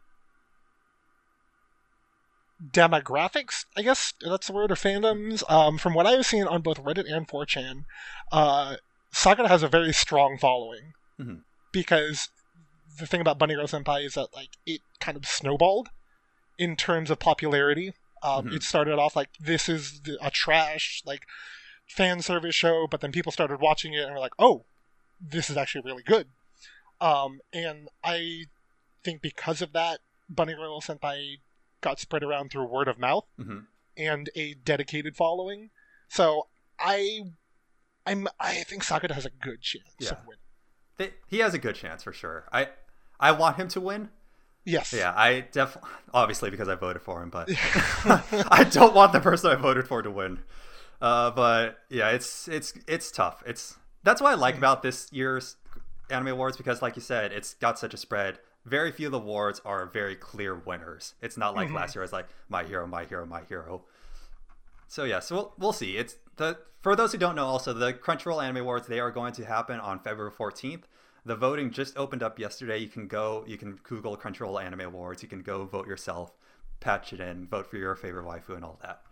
demographics, 2.70 3.64
I 3.76 3.82
guess 3.82 4.14
that's 4.20 4.46
the 4.46 4.52
word, 4.52 4.70
or 4.70 4.74
fandoms. 4.76 5.42
Um, 5.50 5.78
from 5.78 5.94
what 5.94 6.06
I've 6.06 6.26
seen 6.26 6.44
on 6.46 6.62
both 6.62 6.82
Reddit 6.82 7.10
and 7.12 7.26
4chan, 7.26 7.84
uh, 8.30 8.76
Sakura 9.10 9.48
has 9.48 9.62
a 9.62 9.68
very 9.68 9.92
strong 9.92 10.38
following 10.38 10.92
Mhm. 11.20 11.42
because 11.72 12.28
the 12.98 13.06
thing 13.06 13.20
about 13.20 13.38
Bunny 13.38 13.54
Girl 13.54 13.66
Senpai 13.66 14.04
is 14.04 14.14
that 14.14 14.34
like 14.34 14.50
it 14.66 14.80
kind 15.00 15.16
of 15.16 15.26
snowballed 15.26 15.88
in 16.58 16.76
terms 16.76 17.10
of 17.10 17.18
popularity. 17.18 17.94
Um, 18.22 18.46
Mhm. 18.46 18.54
It 18.54 18.62
started 18.62 18.98
off 18.98 19.16
like 19.16 19.30
this 19.38 19.68
is 19.68 20.00
a 20.20 20.30
trash 20.30 21.02
like 21.04 21.26
fan 21.86 22.22
service 22.22 22.54
show, 22.54 22.86
but 22.86 23.00
then 23.00 23.12
people 23.12 23.32
started 23.32 23.60
watching 23.60 23.92
it 23.94 24.04
and 24.04 24.12
were 24.14 24.20
like, 24.20 24.34
"Oh, 24.38 24.66
this 25.20 25.50
is 25.50 25.56
actually 25.56 25.82
really 25.84 26.02
good." 26.02 26.30
Um, 27.00 27.40
and 27.52 27.88
I 28.04 28.44
think 29.02 29.20
because 29.22 29.60
of 29.60 29.72
that, 29.72 30.00
Bunny 30.28 30.54
Girl 30.54 30.80
Senpai 30.80 31.40
got 31.80 31.98
spread 31.98 32.22
around 32.22 32.50
through 32.50 32.66
word 32.66 32.86
of 32.88 32.98
mouth 32.98 33.26
hmm 33.36 33.60
and 33.96 34.30
a 34.36 34.54
dedicated 34.54 35.16
following. 35.16 35.70
So 36.08 36.48
I, 36.78 37.22
I'm, 38.06 38.26
I 38.40 38.62
think 38.62 38.84
Sakura 38.84 39.12
has 39.14 39.26
a 39.26 39.30
good 39.30 39.60
chance 39.60 39.84
Yeah. 39.98 40.12
of 40.12 40.18
winning. 40.26 40.38
They, 40.96 41.14
he 41.26 41.40
has 41.40 41.52
a 41.54 41.58
good 41.58 41.74
chance 41.74 42.02
for 42.02 42.12
sure. 42.12 42.48
I 42.52 42.68
I 43.20 43.32
want 43.32 43.56
him 43.56 43.68
to 43.68 43.80
win. 43.80 44.10
Yes. 44.64 44.92
Yeah, 44.92 45.12
I 45.16 45.40
definitely 45.52 45.90
obviously 46.14 46.50
because 46.50 46.68
I 46.68 46.74
voted 46.76 47.02
for 47.02 47.22
him, 47.22 47.30
but 47.30 47.48
I 48.50 48.64
don't 48.70 48.94
want 48.94 49.12
the 49.12 49.20
person 49.20 49.50
I 49.50 49.56
voted 49.56 49.88
for 49.88 50.02
to 50.02 50.10
win. 50.10 50.40
Uh, 51.00 51.30
but 51.32 51.78
yeah, 51.88 52.10
it's 52.10 52.46
it's 52.48 52.72
it's 52.86 53.10
tough. 53.10 53.42
It's 53.46 53.76
that's 54.04 54.20
what 54.20 54.30
I 54.30 54.34
like 54.34 54.56
about 54.56 54.82
this 54.82 55.08
year's 55.12 55.56
anime 56.10 56.28
awards 56.28 56.56
because, 56.56 56.80
like 56.82 56.94
you 56.96 57.02
said, 57.02 57.32
it's 57.32 57.54
got 57.54 57.78
such 57.78 57.92
a 57.94 57.96
spread. 57.96 58.38
Very 58.64 58.92
few 58.92 59.06
of 59.06 59.12
the 59.12 59.18
awards 59.18 59.60
are 59.64 59.86
very 59.86 60.14
clear 60.14 60.54
winners. 60.54 61.14
It's 61.20 61.36
not 61.36 61.56
like 61.56 61.68
Mhm. 61.68 61.74
last 61.74 61.96
year. 61.96 62.04
It's 62.04 62.12
like 62.12 62.28
my 62.48 62.62
hero, 62.62 62.86
my 62.86 63.04
hero, 63.04 63.26
my 63.26 63.42
hero. 63.42 63.82
So 64.86 65.04
yeah, 65.04 65.18
so 65.20 65.34
we'll, 65.34 65.54
we'll 65.58 65.72
see. 65.72 65.96
It's 65.96 66.16
the 66.36 66.58
for 66.82 66.94
those 66.94 67.10
who 67.12 67.18
don't 67.18 67.34
know, 67.34 67.46
also 67.46 67.72
the 67.72 67.92
Crunchyroll 67.92 68.42
Anime 68.42 68.58
Awards 68.58 68.86
they 68.86 69.00
are 69.00 69.10
going 69.10 69.32
to 69.34 69.44
happen 69.44 69.80
on 69.80 69.98
February 69.98 70.30
fourteenth. 70.30 70.86
The 71.24 71.36
voting 71.36 71.70
just 71.70 71.96
opened 71.96 72.22
up 72.22 72.38
yesterday. 72.38 72.78
You 72.78 72.88
can 72.88 73.06
go, 73.06 73.44
you 73.46 73.56
can 73.56 73.78
Google 73.84 74.16
Crunchyroll 74.16 74.62
Anime 74.62 74.80
Awards. 74.80 75.22
You 75.22 75.28
can 75.28 75.42
go 75.42 75.64
vote 75.64 75.86
yourself, 75.86 76.32
patch 76.80 77.12
it 77.12 77.20
in, 77.20 77.46
vote 77.46 77.66
for 77.66 77.76
your 77.76 77.94
favorite 77.94 78.24
waifu 78.24 78.56
and 78.56 78.64
all 78.64 78.78
that. 78.82 79.02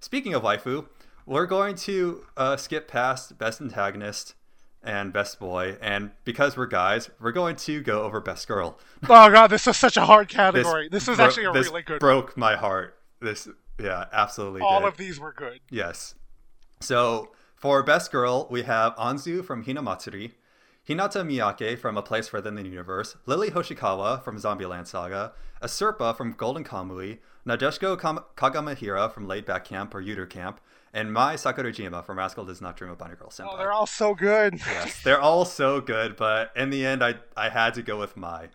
Speaking 0.00 0.34
of 0.34 0.42
waifu, 0.42 0.86
we're 1.26 1.46
going 1.46 1.76
to 1.76 2.24
uh, 2.36 2.56
skip 2.56 2.88
past 2.88 3.38
best 3.38 3.60
antagonist 3.60 4.34
and 4.82 5.12
best 5.12 5.38
boy, 5.38 5.76
and 5.80 6.10
because 6.24 6.56
we're 6.56 6.66
guys, 6.66 7.10
we're 7.20 7.32
going 7.32 7.54
to 7.54 7.82
go 7.82 8.02
over 8.02 8.20
best 8.20 8.48
girl. 8.48 8.78
Oh 9.04 9.30
god, 9.30 9.48
this 9.48 9.66
is 9.66 9.76
such 9.76 9.96
a 9.96 10.06
hard 10.06 10.28
category. 10.28 10.88
This, 10.88 11.08
is 11.08 11.16
bro- 11.16 11.26
actually 11.26 11.44
a 11.46 11.52
this 11.52 11.68
really 11.68 11.82
good. 11.82 12.00
Broke 12.00 12.36
my 12.36 12.56
heart. 12.56 12.98
This, 13.20 13.48
yeah, 13.78 14.06
absolutely. 14.12 14.62
All 14.62 14.80
did. 14.80 14.88
of 14.88 14.96
these 14.96 15.20
were 15.20 15.32
good. 15.32 15.60
Yes. 15.70 16.14
So 16.80 17.30
for 17.56 17.82
best 17.82 18.10
girl, 18.10 18.46
we 18.50 18.62
have 18.62 18.96
Anzu 18.96 19.44
from 19.44 19.64
Hinamatsuri, 19.64 20.32
Hinata 20.88 21.24
Miyake 21.24 21.78
from 21.78 21.96
A 21.96 22.02
Place 22.02 22.28
Further 22.28 22.48
in 22.48 22.54
the 22.56 22.62
Universe, 22.64 23.16
Lily 23.26 23.50
Hoshikawa 23.50 24.22
from 24.22 24.38
Zombieland 24.38 24.86
Saga, 24.86 25.32
Asirpa 25.62 26.16
from 26.16 26.32
Golden 26.32 26.64
Kamui, 26.64 27.18
Nadeshiko 27.46 27.98
Kam- 28.00 28.24
Kagamihara 28.36 29.12
from 29.12 29.28
Laid 29.28 29.44
Back 29.44 29.64
Camp 29.64 29.94
or 29.94 30.02
Yuru 30.02 30.28
Camp, 30.28 30.60
and 30.92 31.12
Mai 31.12 31.34
Sakurajima 31.36 32.04
from 32.04 32.18
Rascal 32.18 32.44
Does 32.44 32.60
Not 32.60 32.76
Dream 32.76 32.90
of 32.90 32.98
Bunny 32.98 33.14
Girl 33.14 33.28
Senpai. 33.28 33.48
Oh, 33.52 33.56
they're 33.58 33.72
all 33.72 33.86
so 33.86 34.14
good. 34.14 34.54
yes, 34.58 35.02
they're 35.02 35.20
all 35.20 35.44
so 35.44 35.80
good, 35.80 36.16
but 36.16 36.50
in 36.56 36.70
the 36.70 36.84
end, 36.84 37.04
I 37.04 37.16
I 37.36 37.50
had 37.50 37.74
to 37.74 37.82
go 37.82 37.98
with 37.98 38.16
Mai, 38.16 38.48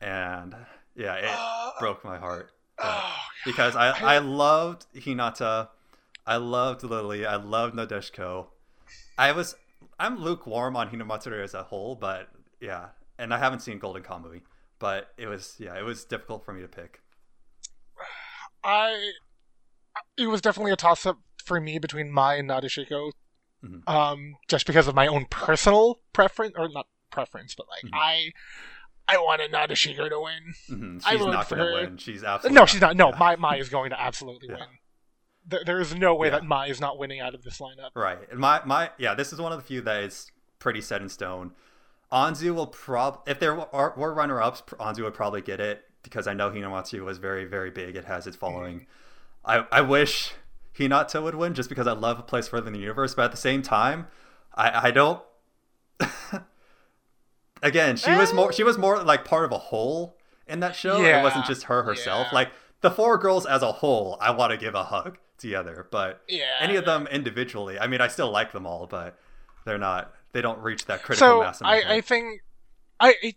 and 0.00 0.54
yeah, 0.94 1.14
it 1.14 1.74
broke 1.80 2.04
my 2.04 2.18
heart. 2.18 2.52
Oh, 2.78 3.16
because 3.44 3.74
I 3.74 3.90
I 3.90 4.18
loved 4.18 4.86
Hinata, 4.94 5.68
I 6.26 6.36
loved 6.36 6.84
Lily, 6.84 7.26
I 7.26 7.36
loved 7.36 7.74
Nadeshiko. 7.74 8.46
I 9.18 9.32
was 9.32 9.56
I'm 10.00 10.18
lukewarm 10.18 10.74
on 10.76 10.88
Hinamatsuri 10.90 11.44
as 11.44 11.54
a 11.54 11.62
whole, 11.62 11.94
but 11.94 12.28
yeah, 12.60 12.88
and 13.18 13.32
I 13.32 13.38
haven't 13.38 13.60
seen 13.60 13.78
Golden 13.78 14.02
Kamui, 14.02 14.40
but 14.78 15.10
it 15.18 15.26
was 15.28 15.54
yeah, 15.58 15.78
it 15.78 15.82
was 15.84 16.04
difficult 16.04 16.44
for 16.44 16.52
me 16.52 16.62
to 16.62 16.68
pick. 16.68 17.00
I 18.64 19.12
it 20.16 20.26
was 20.26 20.40
definitely 20.40 20.72
a 20.72 20.76
toss 20.76 21.06
up 21.06 21.18
for 21.44 21.60
me 21.60 21.78
between 21.78 22.10
Mai 22.10 22.34
and 22.36 22.48
Nadeshiko. 22.48 23.12
Mhm. 23.64 23.86
Um, 23.88 24.36
just 24.48 24.66
because 24.66 24.86
of 24.88 24.94
my 24.94 25.06
own 25.06 25.26
personal 25.30 26.00
preference, 26.12 26.54
or 26.56 26.68
not 26.68 26.86
preference, 27.10 27.54
but 27.54 27.66
like 27.68 27.82
Mhm. 27.92 27.98
I, 27.98 28.32
I 29.08 29.18
wanted 29.18 29.52
Nadeshiko 29.52 30.08
to 30.08 30.20
win. 30.20 30.54
hmm 30.68 30.98
She's 30.98 31.20
not 31.26 31.48
gonna 31.48 31.72
win. 31.72 31.96
She's 31.98 32.24
absolutely 32.24 32.54
no, 32.58 32.66
she's 32.66 32.80
not. 32.80 32.96
No, 32.96 33.10
yeah. 33.10 33.18
Mai 33.18 33.36
Mai 33.36 33.56
is 33.56 33.68
going 33.68 33.90
to 33.90 34.00
absolutely 34.00 34.48
Yeah. 34.48 34.60
win. 34.60 34.68
There, 35.46 35.62
there 35.64 35.80
is 35.80 35.94
no 35.94 36.14
way 36.14 36.28
Yeah. 36.28 36.32
that 36.38 36.44
Mai 36.44 36.66
is 36.66 36.80
not 36.80 36.98
winning 36.98 37.20
out 37.20 37.34
of 37.34 37.42
this 37.42 37.58
lineup. 37.58 37.90
Right. 37.94 38.18
And 38.30 38.38
my 38.38 38.60
my 38.64 38.90
yeah, 38.98 39.14
this 39.14 39.32
is 39.32 39.40
one 39.40 39.52
of 39.52 39.58
the 39.58 39.64
few 39.64 39.80
that 39.82 40.02
is 40.02 40.30
pretty 40.58 40.80
set 40.80 41.00
in 41.02 41.08
stone. 41.08 41.52
Anzu 42.12 42.54
will 42.54 42.66
prob 42.66 43.20
if 43.26 43.38
there 43.38 43.54
were, 43.54 43.94
were 43.96 44.12
runner 44.14 44.40
ups, 44.42 44.62
Anzu 44.78 45.04
would 45.04 45.14
probably 45.14 45.40
get 45.42 45.60
it 45.60 45.84
because 46.02 46.26
I 46.26 46.34
know 46.34 46.50
Hinamatsu 46.50 47.04
was 47.04 47.18
very 47.18 47.44
very 47.44 47.70
big. 47.70 47.96
It 47.96 48.04
has 48.04 48.26
its 48.26 48.36
following. 48.36 48.86
I 49.44 49.64
I 49.72 49.80
wish 49.80 50.32
Hinata 50.78 51.22
would 51.22 51.34
win 51.34 51.54
just 51.54 51.68
because 51.68 51.86
I 51.86 51.92
love 51.92 52.18
a 52.18 52.22
place 52.22 52.48
further 52.48 52.66
in 52.68 52.72
the 52.72 52.78
universe, 52.80 53.14
but 53.14 53.24
at 53.26 53.30
the 53.30 53.36
same 53.36 53.62
time, 53.62 54.06
I 54.54 54.88
I 54.88 54.90
don't. 54.90 55.22
Again, 57.62 57.96
she 57.96 58.10
was 58.12 58.32
more 58.32 58.52
she 58.52 58.62
was 58.62 58.78
more 58.78 59.02
like 59.02 59.24
part 59.24 59.44
of 59.44 59.52
a 59.52 59.58
whole 59.58 60.16
in 60.46 60.60
that 60.60 60.74
show. 60.74 61.02
It 61.02 61.22
wasn't 61.22 61.44
just 61.46 61.64
her 61.64 61.82
herself. 61.82 62.28
Yeah. 62.30 62.34
Like 62.34 62.50
the 62.80 62.90
four 62.90 63.18
girls 63.18 63.46
as 63.46 63.62
a 63.62 63.72
whole, 63.72 64.16
I 64.20 64.30
want 64.30 64.52
to 64.52 64.56
give 64.56 64.74
a 64.74 64.84
hug 64.84 65.18
together, 65.38 65.86
but 65.90 66.22
Yeah. 66.28 66.56
any 66.60 66.76
of 66.76 66.84
them 66.84 67.06
individually. 67.06 67.78
I 67.78 67.86
mean, 67.86 68.00
I 68.00 68.08
still 68.08 68.30
like 68.30 68.52
them 68.52 68.66
all, 68.66 68.86
but 68.86 69.18
they're 69.64 69.78
not. 69.78 70.14
They 70.32 70.40
don't 70.42 70.58
reach 70.60 70.86
that 70.86 71.02
critical 71.02 71.28
So 71.28 71.40
mass. 71.40 71.60
I. 71.62 71.82
I 71.96 72.00
think 72.00 72.42
I, 72.98 73.14
I 73.22 73.34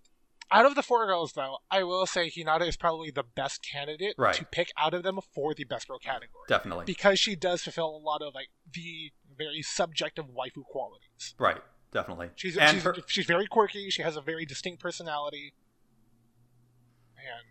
out 0.51 0.65
of 0.65 0.75
the 0.75 0.83
four 0.83 1.05
girls 1.07 1.33
though, 1.33 1.57
I 1.71 1.83
will 1.83 2.05
say 2.05 2.29
Hinata 2.29 2.67
is 2.67 2.77
probably 2.77 3.09
the 3.09 3.23
best 3.23 3.65
candidate 3.69 4.13
Right. 4.17 4.35
to 4.35 4.45
pick 4.45 4.71
out 4.77 4.93
of 4.93 5.01
them 5.01 5.19
for 5.33 5.53
the 5.55 5.63
best 5.63 5.87
girl 5.87 5.97
category 5.97 6.43
definitely 6.47 6.85
because 6.85 7.17
she 7.19 7.35
does 7.35 7.63
fulfill 7.63 7.87
a 7.95 7.97
lot 7.97 8.21
of 8.21 8.35
like 8.35 8.49
the 8.71 9.11
very 9.35 9.61
subjective 9.63 10.25
waifu 10.25 10.63
qualities. 10.65 11.33
right. 11.39 11.61
Definitely. 11.91 12.29
She's 12.35 12.53
she's, 12.53 12.83
her, 12.83 12.95
she's 13.07 13.25
very 13.27 13.45
quirky. 13.47 13.89
She 13.91 14.01
has 14.01 14.15
a 14.15 14.21
very 14.21 14.45
distinct 14.47 14.81
personality, 14.81 15.53
and 17.17 17.45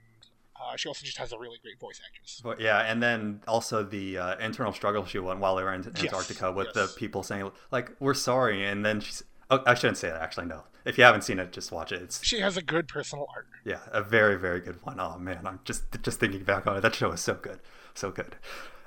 uh, 0.70 0.76
she 0.76 0.88
also 0.88 1.04
just 1.04 1.18
has 1.18 1.32
a 1.32 1.38
really 1.38 1.58
great 1.62 1.78
voice 1.80 2.00
actress. 2.06 2.40
but 2.42 2.60
yeah, 2.60 2.80
and 2.80 3.02
then 3.02 3.42
also 3.48 3.82
the 3.82 4.18
uh, 4.18 4.36
internal 4.38 4.72
struggle 4.72 5.04
she 5.04 5.18
went 5.18 5.40
while 5.40 5.56
they 5.56 5.62
were 5.62 5.72
in 5.74 5.82
Yes, 5.82 6.04
Antarctica 6.04 6.52
with 6.52 6.68
yes. 6.68 6.74
the 6.74 6.94
people 6.98 7.22
saying 7.22 7.50
like, 7.70 7.90
"We're 8.00 8.14
sorry," 8.14 8.64
and 8.66 8.84
then 8.84 9.00
she's. 9.00 9.22
Oh, 9.50 9.62
I 9.66 9.74
shouldn't 9.74 9.98
say 9.98 10.08
that. 10.08 10.20
Actually, 10.22 10.46
no. 10.46 10.62
If 10.84 10.96
you 10.98 11.04
haven't 11.04 11.22
seen 11.22 11.38
it, 11.38 11.52
just 11.52 11.70
watch 11.70 11.92
it. 11.92 12.02
It's 12.02 12.24
She 12.24 12.40
has 12.40 12.56
a 12.56 12.62
good 12.62 12.88
personal 12.88 13.26
arc. 13.34 13.46
yeah, 13.64 13.80
a 13.92 14.02
very 14.02 14.36
very 14.38 14.60
good 14.60 14.82
one. 14.84 14.98
Oh 14.98 15.18
man, 15.18 15.46
I'm 15.46 15.60
just 15.64 15.82
just 16.02 16.18
thinking 16.20 16.42
back 16.44 16.66
on 16.66 16.76
it. 16.76 16.80
That 16.80 16.94
show 16.94 17.12
is 17.12 17.20
so 17.20 17.34
good, 17.34 17.60
so 17.94 18.10
good. 18.10 18.36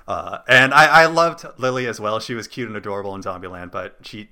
Uh, 0.08 0.38
and 0.48 0.72
I, 0.74 1.02
I 1.02 1.06
loved 1.06 1.44
Lily 1.58 1.86
as 1.86 1.98
well. 2.00 2.20
She 2.20 2.34
was 2.34 2.46
cute 2.46 2.68
and 2.68 2.76
adorable 2.76 3.14
in 3.14 3.22
Zombieland, 3.22 3.72
but 3.72 3.96
she, 4.02 4.28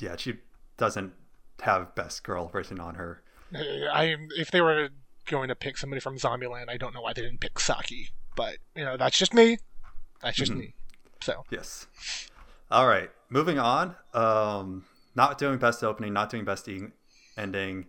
yeah, 0.00 0.14
she 0.16 0.36
doesn't 0.76 1.14
have 1.62 1.94
best 1.96 2.22
girl 2.22 2.50
written 2.52 2.78
on 2.78 2.94
her. 2.96 3.22
Uh, 3.54 3.58
I 3.92 4.16
if 4.36 4.50
they 4.50 4.60
were 4.60 4.88
going 5.26 5.48
to 5.48 5.54
pick 5.54 5.76
somebody 5.76 6.00
from 6.00 6.16
Zombieland, 6.16 6.68
I 6.68 6.76
don't 6.76 6.94
know 6.94 7.02
why 7.02 7.12
they 7.12 7.22
didn't 7.22 7.40
pick 7.40 7.58
Saki, 7.58 8.10
but 8.36 8.58
you 8.74 8.84
know 8.84 8.96
that's 8.96 9.18
just 9.18 9.34
me. 9.34 9.58
That's 10.22 10.36
just 10.36 10.52
Mhm. 10.52 10.58
me. 10.58 10.74
So 11.20 11.44
Yes. 11.50 11.86
All 12.70 12.86
right, 12.88 13.10
moving 13.30 13.58
on. 13.58 13.94
Um, 14.12 14.86
not 15.14 15.38
doing 15.38 15.58
best 15.58 15.84
opening, 15.84 16.12
not 16.12 16.30
doing 16.30 16.44
best 16.44 16.68
ending, 17.36 17.86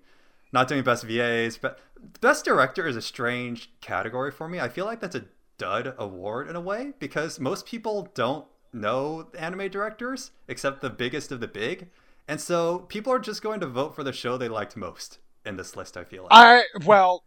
not 0.52 0.68
doing 0.68 0.84
best 0.84 1.04
VAs, 1.04 1.58
but 1.58 1.80
best 2.22 2.46
director 2.46 2.88
is 2.88 2.96
a 2.96 3.02
strange 3.02 3.72
category 3.82 4.32
for 4.32 4.48
me. 4.48 4.60
I 4.60 4.70
feel 4.70 4.86
like 4.86 5.00
that's 5.00 5.16
a 5.16 5.26
dud 5.58 5.96
award 5.98 6.48
in 6.50 6.56
a 6.56 6.62
way 6.62 6.94
because 7.00 7.40
most 7.40 7.66
people 7.66 8.10
don't 8.14 8.46
know 8.72 9.30
anime 9.38 9.70
directors 9.70 10.32
except 10.48 10.82
the 10.82 10.90
biggest 10.90 11.32
of 11.32 11.40
the 11.40 11.48
big, 11.48 11.90
and 12.28 12.40
so 12.40 12.80
people 12.80 13.12
are 13.12 13.20
just 13.20 13.42
going 13.42 13.60
to 13.60 13.68
vote 13.68 13.96
for 13.96 14.04
the 14.04 14.14
show 14.14 14.38
they 14.38 14.50
liked 14.50 14.78
most 14.78 15.18
in 15.46 15.58
this 15.58 15.76
list. 15.76 15.98
I 15.98 16.04
feel 16.04 16.24
like. 16.24 16.32
I 16.32 16.64
well, 16.86 17.24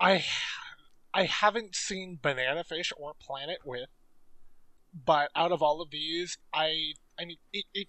I 0.00 0.24
I 1.14 1.24
haven't 1.24 1.74
seen 1.74 2.18
Banana 2.20 2.64
Fish 2.64 2.92
or 2.96 3.14
Planet 3.20 3.58
with, 3.64 3.88
but 4.92 5.30
out 5.34 5.52
of 5.52 5.62
all 5.62 5.80
of 5.80 5.90
these, 5.90 6.38
I 6.52 6.92
I 7.18 7.24
mean 7.24 7.38
it. 7.52 7.64
it 7.74 7.88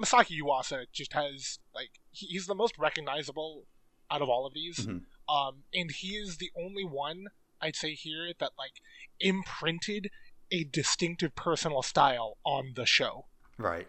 Masaki 0.00 0.40
Yuasa 0.42 0.86
just 0.92 1.12
has 1.12 1.60
like 1.72 1.90
he, 2.10 2.26
he's 2.26 2.46
the 2.46 2.54
most 2.54 2.76
recognizable 2.78 3.64
out 4.10 4.20
of 4.22 4.28
all 4.28 4.44
of 4.44 4.52
these, 4.54 4.86
Mhm. 4.86 5.02
um, 5.28 5.62
and 5.72 5.90
he 5.92 6.16
is 6.16 6.38
the 6.38 6.50
only 6.56 6.82
one 6.84 7.26
I'd 7.60 7.76
say 7.76 7.94
here 7.94 8.32
that 8.40 8.52
like 8.58 8.72
imprinted 9.20 10.10
a 10.50 10.64
distinctive 10.64 11.36
personal 11.36 11.82
style 11.82 12.38
on 12.44 12.72
the 12.74 12.86
show. 12.86 13.26
right. 13.56 13.86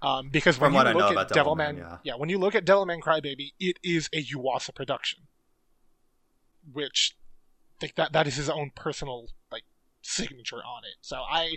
Um, 0.00 0.30
because 0.30 0.56
From 0.56 0.74
when 0.74 0.86
you 0.86 0.94
look 0.94 1.16
at 1.16 1.28
Devilman, 1.28 1.76
Devilman, 1.76 2.00
yeah. 2.04 2.14
when 2.14 2.28
you 2.28 2.38
look 2.38 2.54
at 2.54 2.64
Devilman 2.64 3.00
Crybaby, 3.00 3.52
it 3.58 3.78
is 3.82 4.08
a 4.12 4.24
Yuasa 4.24 4.72
production, 4.74 5.26
which 6.72 7.16
like 7.82 7.94
that 7.96 8.12
that 8.12 8.26
is 8.26 8.36
his 8.36 8.50
own 8.50 8.70
personal 8.74 9.28
like 9.50 9.64
signature 10.02 10.56
on 10.56 10.84
it. 10.84 10.96
So 11.00 11.16
I, 11.16 11.56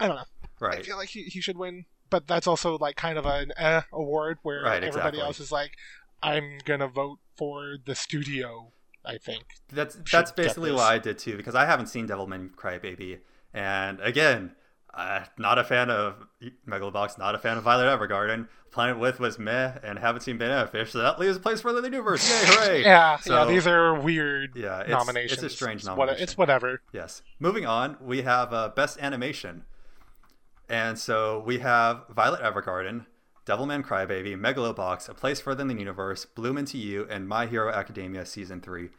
I 0.00 0.06
don't 0.08 0.16
know. 0.16 0.24
Right. 0.60 0.78
I 0.78 0.82
feel 0.82 0.96
like 0.96 1.10
he, 1.10 1.24
he 1.24 1.40
should 1.40 1.56
win, 1.56 1.84
but 2.10 2.26
that's 2.26 2.46
also 2.46 2.78
like 2.78 2.96
kind 2.96 3.18
of 3.18 3.26
an 3.26 3.52
eh 3.56 3.82
award 3.92 4.38
where 4.42 4.62
Right, 4.62 4.82
everybody 4.82 5.18
exactly. 5.18 5.20
else 5.20 5.40
is 5.40 5.52
like, 5.52 5.72
I'm 6.22 6.58
gonna 6.64 6.88
vote 6.88 7.18
for 7.36 7.76
the 7.84 7.94
studio. 7.94 8.72
I 9.04 9.16
think. 9.16 9.44
That's 9.72 9.96
that's 10.12 10.32
basically 10.32 10.72
what 10.72 10.82
I 10.82 10.98
did 10.98 11.18
too 11.18 11.36
because 11.36 11.54
I 11.54 11.64
haven't 11.64 11.86
seen 11.86 12.06
Devilman 12.08 12.50
Crybaby, 12.50 13.20
and 13.54 14.00
again, 14.00 14.52
Uh, 14.94 15.24
not 15.36 15.58
a 15.58 15.64
fan 15.64 15.90
of 15.90 16.14
Megalobox, 16.66 17.18
not 17.18 17.34
a 17.34 17.38
fan 17.38 17.56
of 17.56 17.62
Violet 17.64 17.86
Evergarden. 17.98 18.48
Planet 18.70 18.98
With 18.98 19.18
was 19.18 19.38
meh, 19.38 19.72
and 19.82 19.98
haven't 19.98 20.20
seen 20.22 20.36
Banana 20.38 20.66
Fish, 20.66 20.92
so 20.92 20.98
that 20.98 21.18
leaves 21.18 21.36
a 21.36 21.40
place 21.40 21.60
for 21.62 21.72
the 21.72 21.82
universe. 21.82 22.28
Yay, 22.28 22.36
hooray! 22.46 22.82
yeah, 22.84 23.16
So- 23.18 23.34
yeah, 23.34 23.44
these 23.46 23.66
are 23.66 23.98
weird 23.98 24.56
Yeah, 24.56 24.80
it's, 24.80 24.90
nominations. 24.90 25.42
It's 25.42 25.54
a 25.54 25.56
strange 25.56 25.84
nomination. 25.84 26.22
it's 26.22 26.36
whatever. 26.36 26.82
Yes. 26.92 27.22
Moving 27.40 27.64
on, 27.66 27.96
we 28.00 28.22
have 28.22 28.52
uh, 28.52 28.68
Best 28.74 28.98
Animation. 29.00 29.64
And 30.68 30.98
so 30.98 31.42
we 31.46 31.58
have 31.60 32.02
Violet 32.10 32.42
Evergarden, 32.42 33.06
Devilman 33.46 33.82
Crybaby, 33.82 34.36
Megalobox, 34.38 35.08
A 35.08 35.14
Place 35.14 35.40
Further 35.40 35.62
in 35.62 35.68
the 35.68 35.74
Universe, 35.78 36.26
Bloom 36.26 36.58
Into 36.58 36.76
You, 36.76 37.06
and 37.08 37.26
My 37.26 37.46
Hero 37.46 37.72
Academia 37.72 38.26
Season 38.26 38.60
3. 38.60 38.90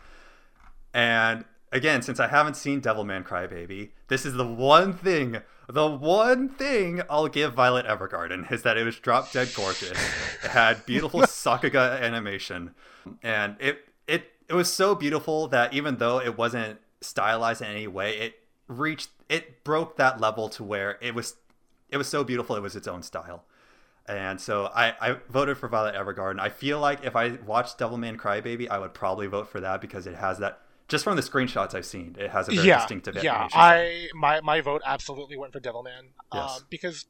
And 0.95 1.45
again, 1.71 2.01
since 2.01 2.19
I 2.19 2.27
haven't 2.27 2.55
seen 2.55 2.81
Devilman 2.81 3.23
Crybaby, 3.23 3.89
this 4.07 4.25
is 4.25 4.33
the 4.33 4.45
one 4.45 4.93
thing, 4.93 5.37
the 5.67 5.87
one 5.87 6.49
thing 6.49 7.01
I'll 7.09 7.27
give 7.27 7.53
Violet 7.53 7.85
Evergarden 7.85 8.51
is 8.51 8.63
that 8.63 8.77
it 8.77 8.83
was 8.83 8.97
drop 8.97 9.31
dead 9.31 9.49
gorgeous. 9.55 9.91
it 10.43 10.51
had 10.51 10.85
beautiful 10.85 11.21
Sakuga 11.21 12.01
animation. 12.01 12.75
And 13.23 13.55
it 13.59 13.79
it 14.07 14.31
it 14.47 14.53
was 14.53 14.71
so 14.71 14.95
beautiful 14.95 15.47
that 15.47 15.73
even 15.73 15.97
though 15.97 16.19
it 16.19 16.37
wasn't 16.37 16.79
stylized 17.01 17.61
in 17.61 17.67
any 17.67 17.87
way, 17.87 18.17
it 18.17 18.39
reached 18.67 19.09
it 19.29 19.63
broke 19.63 19.97
that 19.97 20.19
level 20.19 20.49
to 20.49 20.63
where 20.63 20.97
it 21.01 21.13
was 21.13 21.35
it 21.89 21.97
was 21.97 22.07
so 22.07 22.23
beautiful 22.23 22.55
it 22.55 22.61
was 22.61 22.75
its 22.75 22.87
own 22.87 23.03
style. 23.03 23.45
And 24.07 24.41
so 24.41 24.71
I, 24.73 24.95
I 24.99 25.17
voted 25.29 25.59
for 25.59 25.67
Violet 25.67 25.93
Evergarden. 25.93 26.39
I 26.39 26.49
feel 26.49 26.79
like 26.79 27.05
if 27.05 27.15
I 27.15 27.37
watched 27.45 27.77
Devilman 27.77 28.17
Crybaby, 28.17 28.67
I 28.67 28.79
would 28.79 28.95
probably 28.95 29.27
vote 29.27 29.47
for 29.47 29.59
that 29.59 29.81
because 29.81 30.07
it 30.07 30.15
has 30.15 30.39
that 30.39 30.61
just 30.89 31.03
from 31.05 31.15
the 31.15 31.21
screenshots 31.21 31.73
I've 31.73 31.85
seen, 31.85 32.15
it 32.19 32.31
has 32.31 32.47
a 32.49 32.51
very 32.51 32.67
yeah, 32.67 32.77
distinctive 32.79 33.15
yeah. 33.23 33.31
animation. 33.31 33.49
style. 33.51 33.71
I 33.79 34.07
my 34.13 34.41
my 34.41 34.61
vote 34.61 34.81
absolutely 34.85 35.37
went 35.37 35.53
for 35.53 35.59
Devilman. 35.59 36.09
Yes. 36.33 36.57
Um, 36.57 36.65
because 36.69 37.05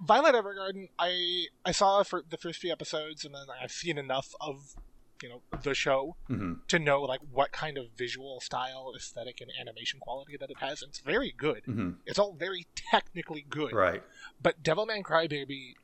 Violet 0.00 0.34
Evergarden, 0.34 0.88
I 0.98 1.46
I 1.64 1.72
saw 1.72 2.02
for 2.02 2.22
the 2.28 2.36
first 2.38 2.60
few 2.60 2.72
episodes, 2.72 3.24
and 3.24 3.34
then 3.34 3.46
I've 3.62 3.72
seen 3.72 3.98
enough 3.98 4.34
of 4.40 4.74
you 5.22 5.28
know 5.28 5.42
the 5.62 5.74
show 5.74 6.16
Mhm. 6.28 6.66
to 6.68 6.78
know 6.78 7.02
like 7.02 7.20
what 7.30 7.52
kind 7.52 7.78
of 7.78 7.86
visual 7.96 8.40
style, 8.40 8.92
aesthetic, 8.96 9.40
and 9.40 9.50
animation 9.60 10.00
quality 10.00 10.36
that 10.36 10.50
it 10.50 10.58
has. 10.58 10.82
And 10.82 10.90
it's 10.90 10.98
very 11.00 11.32
good. 11.36 11.62
Mhm. 11.66 11.96
It's 12.06 12.18
all 12.18 12.32
very 12.34 12.66
technically 12.74 13.44
good. 13.48 13.72
Right. 13.72 14.02
But 14.42 14.62
Devilman 14.62 15.02
Crybaby 15.02 15.74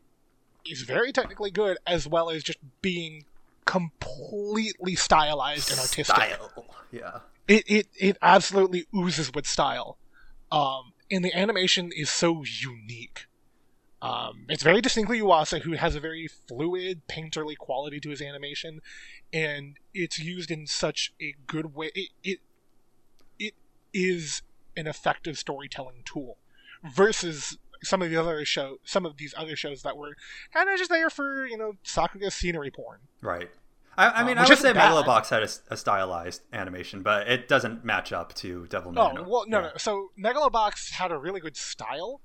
is 0.67 0.83
very 0.83 1.13
technically 1.13 1.51
good, 1.51 1.79
as 1.87 2.07
well 2.07 2.29
as 2.29 2.43
just 2.43 2.59
being 2.83 3.25
completely 3.65 4.95
stylized 4.97 5.71
and 5.71 5.79
artistic. 5.81 6.05
Style. 6.17 6.67
Yeah. 6.91 7.21
It 7.51 7.65
it 7.67 7.87
it 7.99 8.17
absolutely 8.23 8.87
oozes 8.95 9.35
with 9.35 9.45
style. 9.45 9.99
Um, 10.53 10.93
and 11.11 11.25
the 11.25 11.37
animation 11.37 11.91
is 11.93 12.09
so 12.09 12.45
unique. 12.45 13.27
Um, 14.01 14.47
it's 14.49 14.63
very 14.63 14.81
distinctly 14.81 15.21
Yuasa, 15.21 15.63
who 15.63 15.73
has 15.73 15.97
a 15.97 16.01
very 16.01 16.29
fluid, 16.29 17.03
painterly 17.09 17.57
quality 17.59 17.99
to 18.01 18.11
his 18.11 18.23
animation, 18.23 18.81
and 19.33 19.79
it's 19.93 20.19
used 20.19 20.53
in 20.53 20.69
such 20.69 21.13
a 21.21 21.35
good 21.49 21.75
way. 21.75 21.91
It 21.93 22.11
it, 22.23 22.39
it 23.41 23.55
is 23.93 24.43
an 24.77 24.87
effective 24.87 25.37
storytelling 25.37 26.03
tool, 26.05 26.39
versus 26.85 27.59
some 27.83 28.01
of 28.01 28.11
the 28.11 28.17
other 28.17 28.45
show, 28.45 28.77
some 28.85 29.05
of 29.05 29.17
these 29.17 29.35
other 29.37 29.57
shows 29.57 29.83
that 29.83 29.97
were 29.97 30.17
kind 30.55 30.71
of 30.71 30.79
just 30.79 30.91
there 30.91 31.11
for 31.11 31.47
you 31.47 31.59
know 31.59 31.73
Sakuga 31.85 32.31
scenery 32.31 32.71
porn. 32.71 33.01
Right. 33.21 33.51
I, 34.01 34.09
I 34.09 34.21
Um, 34.21 34.27
mean, 34.27 34.39
I 34.39 34.49
would 34.49 34.59
say 34.59 34.73
bad. 34.73 34.93
Megalobox 34.93 35.29
had 35.29 35.43
a 35.71 35.77
stylized 35.77 36.43
animation, 36.53 37.03
but 37.03 37.29
it 37.29 37.49
doesn't 37.49 37.85
match 37.85 38.13
up 38.13 38.35
to 38.37 38.67
Devilman. 38.71 39.19
Oh 39.19 39.23
well, 39.29 39.45
no, 39.47 39.61
Yeah. 39.61 39.67
no. 39.67 39.73
So 39.77 40.11
Megalobox 40.19 40.93
had 40.93 41.11
a 41.13 41.19
really 41.19 41.41
good 41.41 41.57
style. 41.57 42.21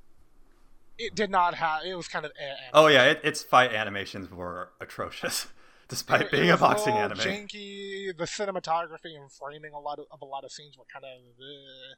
It 0.97 1.13
did 1.13 1.29
not 1.29 1.55
have. 1.55 1.83
It 1.83 1.95
was 1.95 2.07
kind 2.07 2.25
of. 2.25 2.31
Eh. 2.39 2.55
Oh 2.73 2.87
yeah, 2.87 3.03
it, 3.05 3.21
its 3.23 3.43
fight 3.43 3.73
animations 3.73 4.31
were 4.31 4.71
atrocious, 4.79 5.47
despite 5.89 6.21
It- 6.21 6.31
being 6.31 6.49
a 6.49 6.57
boxing 6.57 6.93
anime. 6.95 7.17
Janky. 7.19 8.15
The 8.17 8.23
cinematography 8.25 9.15
and 9.19 9.29
framing 9.31 9.73
a 9.73 9.79
lot 9.79 9.99
of, 9.99 10.05
of 10.11 10.21
a 10.21 10.25
lot 10.25 10.43
of 10.45 10.51
scenes 10.51 10.77
were 10.77 10.85
kind 10.91 11.03
of. 11.05 11.11
eh. 11.19 11.95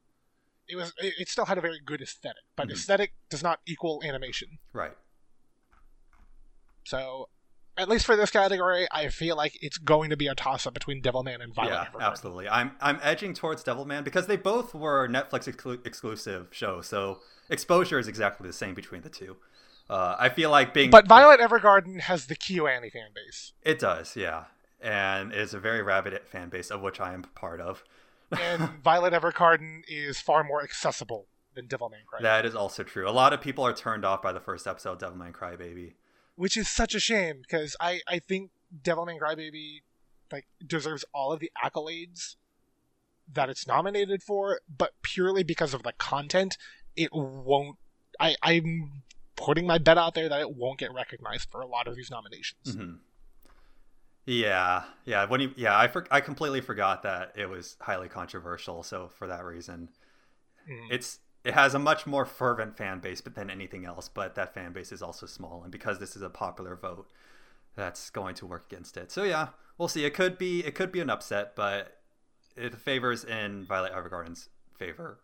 It 0.70 0.76
was. 0.76 0.94
It, 0.98 1.14
it 1.20 1.30
still 1.30 1.46
had 1.46 1.58
a 1.58 1.62
very 1.62 1.80
good 1.80 2.02
aesthetic, 2.02 2.44
but 2.56 2.68
Mhm. 2.70 2.72
aesthetic 2.74 3.14
does 3.30 3.44
not 3.44 3.60
equal 3.68 4.02
animation. 4.04 4.58
Right. 4.74 4.94
So, 6.84 7.30
at 7.78 7.88
least 7.90 8.06
for 8.06 8.16
this 8.16 8.32
category, 8.32 8.88
I 8.92 9.10
feel 9.10 9.36
like 9.36 9.58
it's 9.62 9.78
going 9.78 10.10
to 10.10 10.18
be 10.18 10.28
a 10.28 10.36
toss-up 10.36 10.74
between 10.74 11.02
Devilman 11.02 11.42
and 11.42 11.54
Violet. 11.54 11.72
yeah, 11.72 11.86
Evergarden. 11.86 12.02
absolutely. 12.02 12.50
I'm 12.50 12.72
I'm 12.82 13.00
edging 13.02 13.34
towards 13.34 13.64
Devilman 13.64 14.04
because 14.04 14.28
they 14.28 14.38
both 14.38 14.74
were 14.74 15.08
Netflix 15.08 15.52
exclu- 15.54 15.86
exclusive 15.86 16.48
shows, 16.52 16.88
so 16.88 17.20
exposure 17.50 18.00
is 18.00 18.08
exactly 18.08 18.48
the 18.48 18.54
same 18.54 18.74
between 18.74 19.02
the 19.02 19.10
two. 19.10 19.38
Uh, 19.90 20.16
I 20.20 20.28
feel 20.30 20.50
like 20.50 20.74
being, 20.74 20.90
But 20.90 21.08
Violet 21.08 21.40
Evergarden 21.40 22.02
has 22.02 22.26
the 22.26 22.36
KyoAni 22.36 22.92
fan 22.92 23.10
base, 23.16 23.54
it 23.64 23.80
does, 23.80 24.16
yeah, 24.18 24.46
and 24.82 25.32
it's 25.32 25.54
a 25.54 25.60
very 25.60 25.82
rabid 25.82 26.20
fan 26.26 26.50
base 26.50 26.70
of 26.72 26.82
which 26.82 27.00
I 27.00 27.14
am 27.14 27.24
part 27.36 27.62
of. 27.62 27.84
and 28.38 28.70
Violet 28.84 29.14
Evergarden 29.14 29.84
is 29.88 30.20
far 30.20 30.44
more 30.44 30.62
accessible 30.62 31.28
than 31.56 31.68
Devilman 31.68 32.04
Crybaby. 32.12 32.22
That 32.24 32.46
is 32.46 32.54
also 32.54 32.84
true. 32.84 33.10
A 33.10 33.12
lot 33.12 33.32
of 33.32 33.40
people 33.40 33.66
are 33.66 33.74
turned 33.74 34.04
off 34.04 34.22
by 34.22 34.34
the 34.34 34.42
first 34.42 34.68
episode, 34.68 35.02
of 35.02 35.14
Devilman 35.14 35.32
Crybaby. 35.32 35.94
Which 36.38 36.56
is 36.56 36.70
such 36.70 36.96
a 36.96 37.00
shame 37.00 37.42
because 37.42 37.76
I 37.82 38.00
I 38.08 38.20
think 38.20 38.52
Devilman 38.82 39.20
Crybaby 39.20 39.82
like 40.32 40.48
deserves 40.66 41.04
all 41.14 41.34
of 41.34 41.40
the 41.42 41.52
accolades 41.62 42.36
that 43.34 43.50
it's 43.50 43.68
nominated 43.68 44.24
for, 44.24 44.62
but 44.70 44.94
purely 45.02 45.44
because 45.44 45.74
of 45.74 45.84
the 45.84 45.92
content, 45.98 46.58
it 46.96 47.10
won't. 47.14 47.78
I 48.20 48.36
I'm 48.42 49.04
putting 49.36 49.68
my 49.68 49.78
bet 49.78 49.98
out 49.98 50.16
there 50.16 50.30
that 50.30 50.40
it 50.40 50.56
won't 50.56 50.80
get 50.80 50.94
recognized 50.94 51.50
for 51.52 51.62
a 51.62 51.68
lot 51.68 51.88
of 51.88 51.96
these 51.96 52.10
nominations. 52.10 52.74
hmm 52.76 52.94
Yeah, 54.26 54.84
yeah. 55.06 55.26
When 55.26 55.42
you, 55.42 55.54
yeah, 55.56 55.78
I 55.78 55.88
for, 55.88 56.06
I 56.12 56.22
completely 56.22 56.62
forgot 56.62 57.04
that 57.04 57.34
it 57.36 57.48
was 57.50 57.78
highly 57.82 58.10
controversial. 58.10 58.84
So 58.84 59.10
for 59.18 59.28
that 59.28 59.44
reason, 59.44 59.90
Mm. 60.70 60.92
it's 60.92 61.20
it 61.48 61.54
has 61.54 61.74
a 61.74 61.80
much 61.80 62.06
more 62.06 62.26
fervent 62.26 62.76
fan 62.78 63.00
base, 63.00 63.22
but 63.22 63.36
than 63.36 63.50
anything 63.50 63.86
else. 63.86 64.10
But 64.10 64.36
that 64.36 64.54
fan 64.54 64.74
base 64.74 64.92
is 64.92 65.02
also 65.02 65.26
small, 65.26 65.62
and 65.64 65.72
because 65.72 66.00
this 66.00 66.16
is 66.16 66.22
a 66.22 66.30
popular 66.30 66.76
vote, 66.76 67.08
that's 67.76 68.10
going 68.10 68.36
to 68.36 68.46
work 68.46 68.66
against 68.72 68.98
it. 68.98 69.12
So 69.12 69.24
yeah, 69.24 69.50
we'll 69.78 69.88
see. 69.88 70.06
It 70.06 70.14
could 70.14 70.38
be 70.38 70.66
it 70.66 70.76
could 70.76 70.92
be 70.92 71.00
an 71.00 71.10
upset, 71.10 71.56
but 71.56 71.98
it 72.56 72.76
favors 72.76 73.24
in 73.24 73.66
Violet 73.66 73.94
Evergarden's 73.94 74.50
favor. 74.78 75.20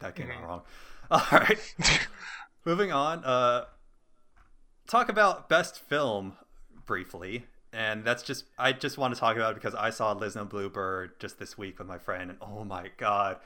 That 0.00 0.14
came 0.16 0.30
out 0.30 0.38
Mhm. 0.42 0.46
wrong. 0.46 0.62
All 1.10 1.26
right. 1.32 1.74
Moving 2.64 2.92
on, 2.92 3.22
uh, 3.24 3.66
talk 4.88 5.08
about 5.08 5.48
best 5.48 5.78
film 5.78 6.34
briefly, 6.86 7.46
and 7.72 8.04
that's 8.04 8.22
just 8.22 8.44
I 8.58 8.72
just 8.72 8.98
want 8.98 9.14
to 9.14 9.20
talk 9.20 9.36
about 9.36 9.52
it 9.52 9.54
because 9.56 9.74
I 9.74 9.90
saw 9.90 10.12
Liz 10.12 10.36
and 10.36 10.48
Bluebird 10.48 11.20
just 11.20 11.38
this 11.38 11.56
week 11.58 11.78
with 11.78 11.88
my 11.88 11.98
friend, 11.98 12.30
and 12.30 12.38
oh 12.40 12.64
my 12.64 12.90
god. 12.96 13.38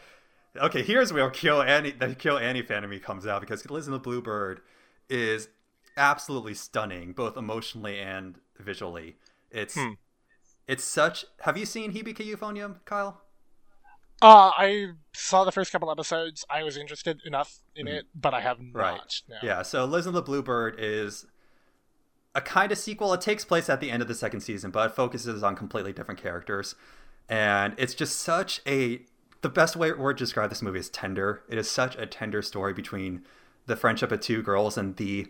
Okay, 0.57 0.83
here's 0.83 1.13
where 1.13 1.31
KyoAni 1.31 1.99
the 1.99 2.09
KyoAni 2.09 2.67
fan 2.67 2.85
of 2.85 2.91
me 2.91 2.99
comes 2.99 3.27
out 3.27 3.41
because 3.41 3.69
Liz 3.71 3.87
and 3.87 3.95
the 3.95 3.99
Bluebird 4.01 4.61
is 5.09 5.49
absolutely 5.97 6.55
stunning, 6.55 7.13
both 7.13 7.37
emotionally 7.37 7.99
and 7.99 8.39
visually. 8.59 9.17
It's 9.51 9.75
Hmm. 9.75 9.93
it's 10.67 10.85
such. 10.85 11.25
Have 11.41 11.57
you 11.57 11.67
seen 11.67 11.93
Hibike 11.93 12.17
Euphonium, 12.19 12.85
Kyle? 12.85 13.23
Uh, 14.21 14.51
I 14.57 14.95
saw 15.13 15.45
the 15.45 15.53
first 15.53 15.71
couple 15.71 15.91
episodes. 15.93 16.45
I 16.51 16.65
was 16.65 16.77
interested 16.77 17.21
enough 17.25 17.59
in 17.77 17.87
Mhm. 17.87 17.91
it, 18.01 18.07
but 18.15 18.35
I 18.35 18.41
have 18.41 18.59
not. 18.61 18.75
Right. 18.75 19.23
No. 19.29 19.37
Yeah, 19.43 19.63
so 19.63 19.85
Liz 19.85 20.07
and 20.07 20.17
the 20.17 20.23
Bluebird 20.23 20.75
is 20.79 21.25
a 22.35 22.41
kind 22.41 22.73
of 22.73 22.79
sequel. 22.79 23.13
It 23.13 23.21
takes 23.21 23.45
place 23.45 23.69
at 23.71 23.81
the 23.81 23.91
end 23.91 24.03
of 24.03 24.09
the 24.09 24.15
second 24.15 24.41
season, 24.41 24.71
but 24.73 24.91
it 24.91 24.95
focuses 24.95 25.43
on 25.45 25.55
completely 25.55 25.93
different 25.93 26.21
characters. 26.21 26.75
And 27.29 27.75
it's 27.79 27.95
just 27.95 28.17
such 28.21 28.61
a 28.67 29.07
the 29.41 29.49
best 29.49 29.77
way 29.77 29.91
to 29.91 30.15
describe 30.15 30.51
this 30.51 30.63
movie 30.63 30.81
is 30.81 30.89
tender. 30.89 31.43
It 31.49 31.59
is 31.59 31.71
such 31.71 31.97
a 31.97 32.07
tender 32.07 32.43
story 32.43 32.73
between 32.73 33.23
the 33.67 33.77
friendship 33.77 34.11
of 34.11 34.21
two 34.21 34.43
girls 34.43 34.77
and 34.77 34.97
the 34.97 35.29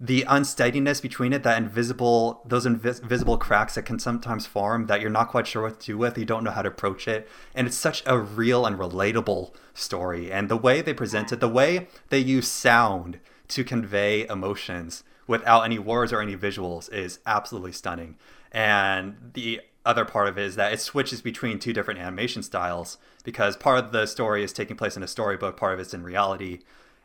the 0.00 0.24
unsteadiness 0.28 1.00
between 1.00 1.32
it, 1.32 1.42
that 1.42 1.58
invisible 1.58 2.40
those 2.44 2.64
invis- 2.64 3.02
invisible 3.02 3.36
cracks 3.36 3.74
that 3.74 3.82
can 3.82 3.98
sometimes 3.98 4.46
form 4.46 4.86
that 4.86 5.00
you're 5.00 5.10
not 5.10 5.28
quite 5.28 5.46
sure 5.46 5.62
what 5.62 5.80
to 5.80 5.86
do 5.86 5.98
with, 5.98 6.16
you 6.16 6.24
don't 6.24 6.44
know 6.44 6.52
how 6.52 6.62
to 6.62 6.68
approach 6.68 7.08
it. 7.08 7.28
And 7.52 7.66
it's 7.66 7.76
such 7.76 8.04
a 8.06 8.16
real 8.16 8.64
and 8.64 8.78
relatable 8.78 9.52
story. 9.74 10.30
And 10.30 10.48
the 10.48 10.56
way 10.56 10.82
they 10.82 10.94
present 10.94 11.32
it, 11.32 11.40
the 11.40 11.48
way 11.48 11.88
they 12.10 12.20
use 12.20 12.46
sound 12.46 13.18
to 13.48 13.64
convey 13.64 14.24
emotions 14.28 15.02
without 15.26 15.62
any 15.62 15.80
words 15.80 16.12
or 16.12 16.20
any 16.20 16.36
visuals 16.36 16.92
is 16.92 17.18
absolutely 17.26 17.72
stunning. 17.72 18.16
And 18.52 19.32
the 19.34 19.62
other 19.84 20.04
part 20.04 20.28
of 20.28 20.38
it 20.38 20.44
is 20.44 20.56
that 20.56 20.72
it 20.72 20.80
switches 20.80 21.22
between 21.22 21.58
two 21.58 21.72
different 21.72 21.98
animation 21.98 22.42
styles 22.42 22.98
because 23.28 23.58
part 23.58 23.84
of 23.84 23.92
the 23.92 24.06
story 24.06 24.42
is 24.42 24.54
taking 24.54 24.74
place 24.74 24.96
in 24.96 25.02
a 25.02 25.06
storybook, 25.06 25.54
part 25.54 25.74
of 25.74 25.80
it's 25.80 25.92
in 25.92 26.02
reality. 26.02 26.60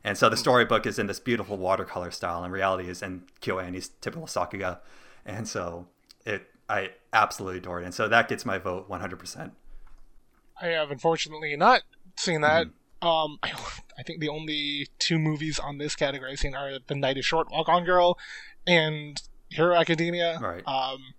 And 0.06 0.18
so 0.18 0.30
the 0.30 0.38
storybook 0.38 0.86
is 0.86 0.98
in 0.98 1.08
this 1.08 1.20
beautiful 1.20 1.58
watercolor 1.58 2.12
style, 2.12 2.46
and 2.46 2.54
reality 2.54 2.88
is 2.88 3.02
in 3.02 3.24
KyoAni's 3.42 3.90
typical 4.00 4.26
Sakuga. 4.26 4.80
And 5.26 5.50
so 5.50 5.86
it, 6.26 6.50
I 6.70 6.92
absolutely 7.12 7.58
adore 7.58 7.82
it. 7.82 7.84
And 7.84 7.94
so 7.94 8.08
that 8.08 8.30
gets 8.30 8.46
my 8.46 8.58
vote 8.58 8.90
100%. 8.90 9.52
I 10.62 10.68
have 10.68 10.92
unfortunately 10.92 11.58
not 11.58 11.82
seen 12.16 12.40
that. 12.40 12.68
Mm-hmm. 13.02 13.06
Um, 13.06 13.38
I, 13.44 13.52
I 13.52 13.56
I 14.00 14.04
think 14.04 14.22
the 14.22 14.30
only 14.30 14.88
two 14.98 15.20
movies 15.20 15.60
on 15.60 15.78
this 15.78 15.94
category 15.94 16.32
I've 16.32 16.40
seen 16.40 16.56
are 16.56 16.80
The 16.88 16.96
Night 16.96 17.18
is 17.18 17.26
Short, 17.26 17.52
Walk 17.52 17.68
On 17.68 17.84
Girl, 17.84 18.18
and 18.66 19.22
Hero 19.50 19.76
Academia. 19.76 20.40
Right. 20.40 20.66
Um, 20.66 21.14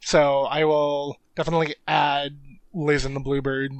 so 0.00 0.42
I 0.42 0.64
will 0.64 1.18
definitely 1.36 1.76
add 1.86 2.36
Liz 2.74 3.04
and 3.04 3.14
the 3.14 3.20
Bluebird. 3.20 3.72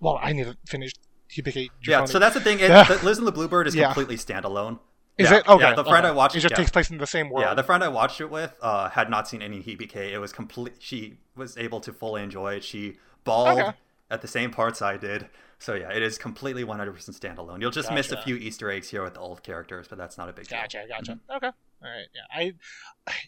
Well, 0.00 0.18
I 0.22 0.32
need 0.32 0.44
to 0.44 0.56
finish 0.66 0.92
Hibike 1.30 1.70
Yeah, 1.86 2.04
so 2.04 2.18
that's 2.18 2.34
the 2.34 2.40
thing. 2.40 2.58
It, 2.60 2.70
Yeah. 2.70 2.84
the 2.84 3.04
Liz 3.04 3.18
and 3.18 3.26
the 3.26 3.32
Bluebird 3.32 3.66
is 3.66 3.74
Yeah. 3.74 3.86
completely 3.86 4.16
standalone. 4.16 4.78
Is 5.18 5.30
Yeah, 5.30 5.38
it 5.38 5.48
okay? 5.48 5.64
Yeah, 5.70 5.74
the 5.74 5.84
friend 5.84 6.06
okay. 6.06 6.12
I 6.12 6.16
watched 6.16 6.36
It 6.36 6.40
just 6.40 6.54
takes 6.54 6.70
place 6.70 6.90
in 6.90 6.98
the 6.98 7.06
same 7.06 7.28
world. 7.28 7.44
Yeah, 7.44 7.54
the 7.54 7.64
friend 7.64 7.82
I 7.82 7.88
watched 7.88 8.20
it 8.20 8.30
with 8.30 8.56
uh, 8.62 8.88
had 8.90 9.10
not 9.10 9.26
seen 9.28 9.42
any 9.42 9.60
Hibike. 9.62 9.96
It 9.96 10.18
was 10.18 10.32
complete. 10.32 10.74
She 10.78 11.18
was 11.34 11.58
able 11.58 11.80
to 11.80 11.92
fully 11.92 12.22
enjoy 12.22 12.54
it. 12.54 12.64
She 12.64 12.98
bawled 13.24 13.58
Okay. 13.58 13.72
at 14.10 14.22
the 14.22 14.28
same 14.28 14.52
parts 14.52 14.80
I 14.80 14.96
did. 14.96 15.28
So 15.58 15.74
yeah, 15.74 15.90
it 15.90 16.02
is 16.02 16.18
completely 16.18 16.62
100% 16.64 16.94
standalone. 17.18 17.60
You'll 17.60 17.72
just 17.72 17.90
miss 17.90 18.12
a 18.12 18.22
few 18.22 18.36
Easter 18.36 18.70
eggs 18.70 18.90
here 18.90 19.02
with 19.02 19.14
the 19.14 19.20
old 19.20 19.42
characters, 19.42 19.88
but 19.88 19.98
that's 19.98 20.16
not 20.16 20.28
a 20.28 20.32
big 20.32 20.46
deal. 20.46 20.56
Gotcha, 20.60 20.84
gotcha. 20.88 21.12
Mm-hmm. 21.14 21.36
Okay, 21.36 21.46
all 21.82 21.90
right. 21.90 22.06
Yeah, 22.14 22.22
I, 22.32 22.54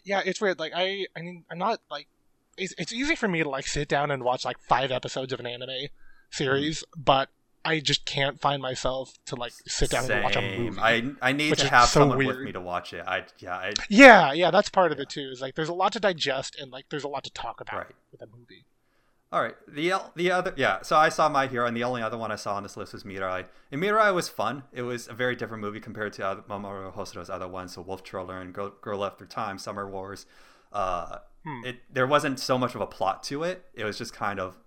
yeah, 0.05 0.21
it's 0.25 0.39
weird. 0.39 0.57
Like 0.59 0.71
I, 0.73 1.07
I 1.15 1.21
mean, 1.21 1.43
I'm 1.51 1.57
not 1.57 1.81
like, 1.91 2.07
it's, 2.57 2.73
it's 2.77 2.93
easy 2.93 3.15
for 3.17 3.27
me 3.27 3.43
to 3.43 3.49
like 3.49 3.67
sit 3.67 3.89
down 3.89 4.11
and 4.11 4.23
watch 4.23 4.45
like 4.45 4.59
five 4.59 4.91
episodes 4.91 5.33
of 5.33 5.41
an 5.41 5.45
anime 5.45 5.87
series, 6.31 6.83
but 6.97 7.29
I 7.63 7.79
just 7.79 8.05
can't 8.05 8.39
find 8.41 8.61
myself 8.61 9.13
to 9.27 9.35
like 9.35 9.53
sit 9.67 9.91
down 9.91 10.09
and 10.09 10.23
watch 10.23 10.35
a 10.35 10.41
movie. 10.41 10.79
I 10.79 11.11
I 11.21 11.31
need 11.31 11.55
to 11.57 11.69
have 11.69 11.87
so 11.89 11.99
someone 12.01 12.25
with 12.25 12.39
me 12.39 12.51
to 12.53 12.61
watch 12.61 12.93
it. 12.93 13.03
I 13.07 13.25
yeah 13.37 13.55
I 13.55 13.73
yeah, 13.89 14.33
yeah, 14.33 14.49
that's 14.51 14.69
part 14.69 14.91
of 14.91 14.99
it 14.99 15.09
too. 15.09 15.29
Is 15.31 15.41
like 15.41 15.55
there's 15.55 15.69
a 15.69 15.73
lot 15.73 15.93
to 15.93 15.99
digest 15.99 16.57
and 16.59 16.71
like 16.71 16.85
there's 16.89 17.03
a 17.03 17.07
lot 17.07 17.23
to 17.25 17.31
talk 17.31 17.61
about 17.61 17.77
Right. 17.77 17.95
with 18.11 18.21
a 18.21 18.25
movie. 18.27 18.65
All 19.31 19.41
right. 19.41 19.55
The 19.67 19.93
the 20.15 20.31
other 20.31 20.53
yeah. 20.57 20.81
So 20.81 20.97
I 20.97 21.09
saw 21.09 21.29
My 21.29 21.47
Hero, 21.47 21.65
and 21.67 21.77
the 21.77 21.83
only 21.85 22.01
other 22.01 22.17
one 22.17 22.31
I 22.31 22.35
saw 22.35 22.55
on 22.55 22.63
this 22.63 22.75
list 22.75 22.91
was 22.93 23.03
Mirai. 23.03 23.45
And 23.71 23.81
Mirai 23.81 24.13
was 24.13 24.27
fun. 24.27 24.63
It 24.73 24.81
was 24.81 25.07
a 25.07 25.13
very 25.13 25.35
different 25.37 25.61
movie 25.61 25.79
compared 25.79 26.11
to 26.13 26.25
other, 26.27 26.41
Mamoru 26.41 26.93
Hosoda's 26.93 27.29
other 27.29 27.47
ones. 27.47 27.73
So 27.75 27.81
Wolf 27.81 28.03
Trailer 28.03 28.39
and 28.41 28.53
Girl, 28.53 28.73
Girl 28.81 29.05
After 29.05 29.25
Time, 29.25 29.57
Summer 29.57 29.87
Wars. 29.89 30.25
Uh, 30.73 31.19
Hmm. 31.43 31.65
it 31.65 31.77
there 31.91 32.05
wasn't 32.05 32.39
so 32.39 32.55
much 32.57 32.75
of 32.75 32.81
a 32.81 32.85
plot 32.87 33.23
to 33.23 33.43
it. 33.43 33.65
It 33.73 33.83
was 33.83 33.97
just 33.97 34.13
kind 34.13 34.39
of 34.39 34.57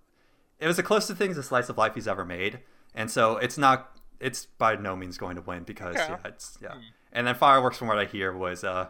it 0.59 0.67
was 0.67 0.77
the 0.77 0.83
closest 0.83 1.17
thing 1.17 1.33
to 1.33 1.43
slice 1.43 1.69
of 1.69 1.77
life 1.77 1.95
he's 1.95 2.07
ever 2.07 2.25
made. 2.25 2.59
And 2.93 3.09
so 3.11 3.37
it's 3.37 3.57
not 3.57 3.97
it's 4.19 4.45
by 4.45 4.75
no 4.75 4.95
means 4.95 5.17
going 5.17 5.35
to 5.35 5.41
win 5.41 5.63
because 5.63 5.95
Okay. 5.95 6.07
yeah, 6.09 6.17
it's 6.25 6.57
yeah. 6.61 6.75
And 7.11 7.27
then 7.27 7.35
Fireworks, 7.35 7.77
from 7.77 7.87
what 7.87 7.97
I 7.97 8.05
hear, 8.05 8.31
was 8.35 8.63
uh, 8.63 8.87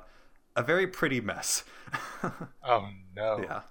a 0.56 0.64
very 0.64 0.88
pretty 0.88 1.22
mess. 1.22 1.64
Oh 2.64 2.90
no. 3.16 3.40
Yeah. 3.40 3.62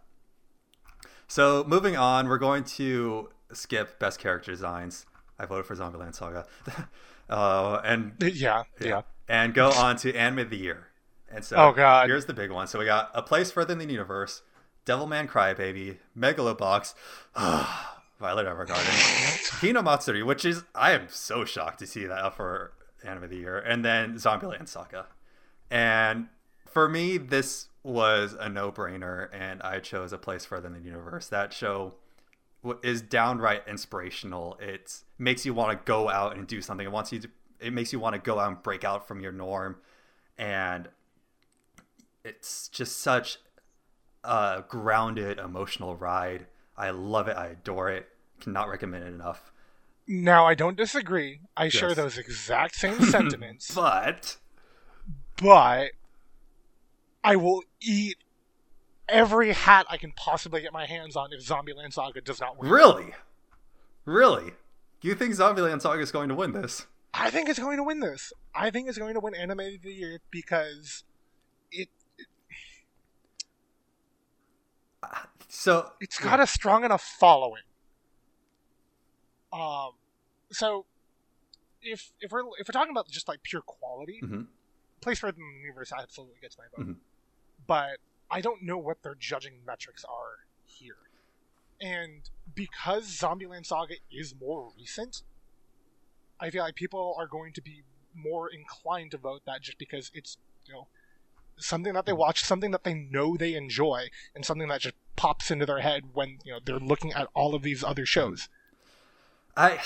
So 1.27 1.65
moving 1.67 1.97
on, 1.97 2.29
we're 2.29 2.39
going 2.39 2.65
to 2.65 3.31
skip 3.53 3.99
best 3.99 4.19
character 4.19 4.51
designs. 4.53 5.07
I 5.39 5.47
voted 5.47 5.67
for 5.67 5.75
Zombieland 5.75 6.15
Saga, 6.15 6.47
uh, 7.29 7.81
and 7.85 8.13
Yeah, 8.21 8.63
yeah. 8.81 9.03
and 9.29 9.53
go 9.55 9.71
on 9.71 9.97
to 9.99 10.15
Anime 10.15 10.41
of 10.41 10.51
the 10.51 10.57
Year. 10.57 10.89
And 11.31 11.45
so 11.45 11.57
Oh, 11.57 11.73
God. 11.73 12.09
here's 12.09 12.27
the 12.27 12.35
big 12.35 12.53
one. 12.53 12.69
So 12.69 12.79
we 12.79 12.85
got 12.85 13.11
A 13.15 13.23
Place 13.23 13.51
Further 13.51 13.73
in 13.73 13.79
the 13.81 13.87
Universe, 13.87 14.43
Devilman 14.87 15.29
Crybaby, 15.29 15.99
Megalobox, 16.17 16.95
ah, 17.35 18.03
Violet 18.21 18.47
Evergarden, 18.47 19.61
Hinamatsuri, 19.61 20.25
which 20.25 20.45
is 20.45 20.65
I 20.75 20.93
am 20.93 21.07
so 21.09 21.45
shocked 21.45 21.79
to 21.81 21.87
see 21.87 22.07
that 22.07 22.19
up 22.19 22.37
for 22.37 22.73
Anime 23.05 23.25
of 23.25 23.31
the 23.31 23.37
Year, 23.37 23.59
and 23.59 23.85
then 23.85 24.15
Zombieland 24.15 24.69
Saga. 24.69 25.07
And 25.71 26.29
for 26.67 26.89
me, 26.89 27.19
this 27.19 27.69
was 27.83 28.35
a 28.39 28.49
no-brainer, 28.49 29.29
and 29.33 29.63
I 29.63 29.81
chose 29.81 30.13
A 30.13 30.19
Place 30.19 30.45
Further 30.45 30.69
in 30.69 30.75
the 30.75 30.81
Universe. 30.81 31.29
That 31.29 31.53
show 31.53 31.95
is 32.83 33.03
downright 33.03 33.63
inspirational. 33.69 34.59
It 34.61 35.03
makes 35.19 35.45
you 35.45 35.53
want 35.53 35.79
to 35.79 35.85
go 35.85 36.09
out 36.09 36.37
and 36.37 36.47
do 36.47 36.63
something. 36.63 36.87
It 36.87 36.93
wants 36.93 37.13
you 37.13 37.21
to. 37.21 37.29
It 37.61 37.73
makes 37.73 37.93
you 37.93 37.99
want 37.99 38.15
to 38.15 38.21
go 38.21 38.39
out 38.39 38.49
and 38.49 38.63
break 38.63 38.85
out 38.85 39.07
from 39.07 39.21
your 39.21 39.33
norm, 39.33 39.77
and 40.39 40.89
it's 42.25 42.69
just 42.69 43.01
such 43.01 43.39
a 44.25 44.65
grounded 44.69 45.39
emotional 45.39 45.97
ride. 45.97 46.47
I 46.77 46.91
love 46.91 47.29
it. 47.29 47.37
I 47.37 47.49
adore 47.49 47.91
it. 47.91 48.09
Cannot 48.41 48.69
recommend 48.69 49.05
it 49.05 49.09
enough. 49.09 49.53
Now 50.07 50.47
I 50.47 50.55
don't 50.55 50.77
disagree. 50.77 51.41
I 51.57 51.69
share 51.69 51.95
those 51.95 52.19
exact 52.19 52.75
same 52.75 53.01
sentiments. 53.05 53.75
But 53.75 54.37
but 55.37 55.91
I 57.23 57.37
will 57.37 57.63
eat 57.81 58.17
every 59.09 59.53
hat 59.53 59.87
I 59.89 59.97
can 59.97 60.13
possibly 60.13 60.61
get 60.61 60.73
my 60.73 60.87
hands 60.87 61.17
on 61.17 61.33
if 61.33 61.41
Zombieland 61.47 61.93
Saga 61.93 62.21
does 62.21 62.41
not 62.41 62.59
win. 62.59 62.71
really, 62.71 63.15
really, 64.05 64.53
do 65.01 65.09
you 65.09 65.15
think 65.15 65.35
Zombieland 65.35 65.83
Saga 65.83 66.01
is 66.03 66.13
going 66.13 66.29
to 66.29 66.35
win 66.35 66.53
this? 66.53 66.87
I 67.15 67.31
think 67.31 67.49
it's 67.49 67.59
going 67.59 67.77
to 67.77 67.85
win 67.85 68.01
this. 68.01 68.33
I 68.55 68.71
think 68.71 68.89
it's 68.89 68.99
going 68.99 69.15
to 69.15 69.21
win 69.21 69.35
Animated 69.35 69.77
of 69.77 69.83
the 69.83 69.93
Year 69.93 70.21
because 70.31 71.05
it 71.71 71.89
So 75.49 75.93
it's 76.01 76.19
got 76.19 76.41
a 76.41 76.47
strong 76.47 76.85
enough 76.85 77.03
following. 77.03 77.63
Um, 79.53 79.93
so 80.51 80.85
if 81.83 82.13
if 82.21 82.33
we're 82.33 82.43
if 82.59 82.69
we're 82.69 82.73
talking 82.73 82.91
about 82.91 83.09
just 83.09 83.29
like 83.29 83.43
pure 83.43 83.63
quality, 83.63 84.21
Mhm. 84.23 84.49
Place 85.01 85.23
in 85.23 85.35
the 85.35 85.61
Universe 85.61 85.93
absolutely 85.93 86.41
gets 86.41 86.57
my 86.57 86.65
vote. 86.75 86.87
Mhm. 86.87 86.97
But 87.67 87.99
I 88.31 88.41
don't 88.41 88.63
know 88.63 88.79
what 88.79 89.03
their 89.03 89.15
judging 89.15 89.65
metrics 89.65 90.05
are 90.05 90.47
here. 90.65 90.97
And 91.81 92.29
because 92.55 93.07
Zombieland 93.09 93.67
Saga 93.67 93.97
is 94.11 94.35
more 94.35 94.73
recent, 94.77 95.23
I 96.41 96.51
feel 96.51 96.63
like 96.63 96.75
people 96.75 97.15
are 97.19 97.27
going 97.27 97.53
to 97.53 97.61
be 97.61 97.85
more 98.15 98.49
inclined 98.49 99.11
to 99.11 99.19
vote 99.19 99.45
that 99.45 99.61
just 99.61 99.77
because 99.77 100.11
it's, 100.15 100.39
you 100.67 100.73
know, 100.73 100.89
something 101.57 101.93
that 101.95 102.07
they 102.07 102.13
watch, 102.13 102.43
something 102.45 102.71
that 102.73 102.85
they 102.85 102.95
know 102.95 103.37
they 103.37 103.55
enjoy, 103.55 104.09
and 104.35 104.45
something 104.45 104.69
that 104.69 104.81
just 104.81 104.95
pops 105.17 105.51
into 105.51 105.67
their 105.67 105.81
head 105.81 106.05
when, 106.13 106.39
you 106.45 106.53
know, 106.53 106.59
they're 106.65 106.79
looking 106.79 107.13
at 107.13 107.29
all 107.35 107.55
of 107.55 107.63
these 107.63 107.85
other 107.85 108.05
shows. 108.07 108.49
I 109.57 109.81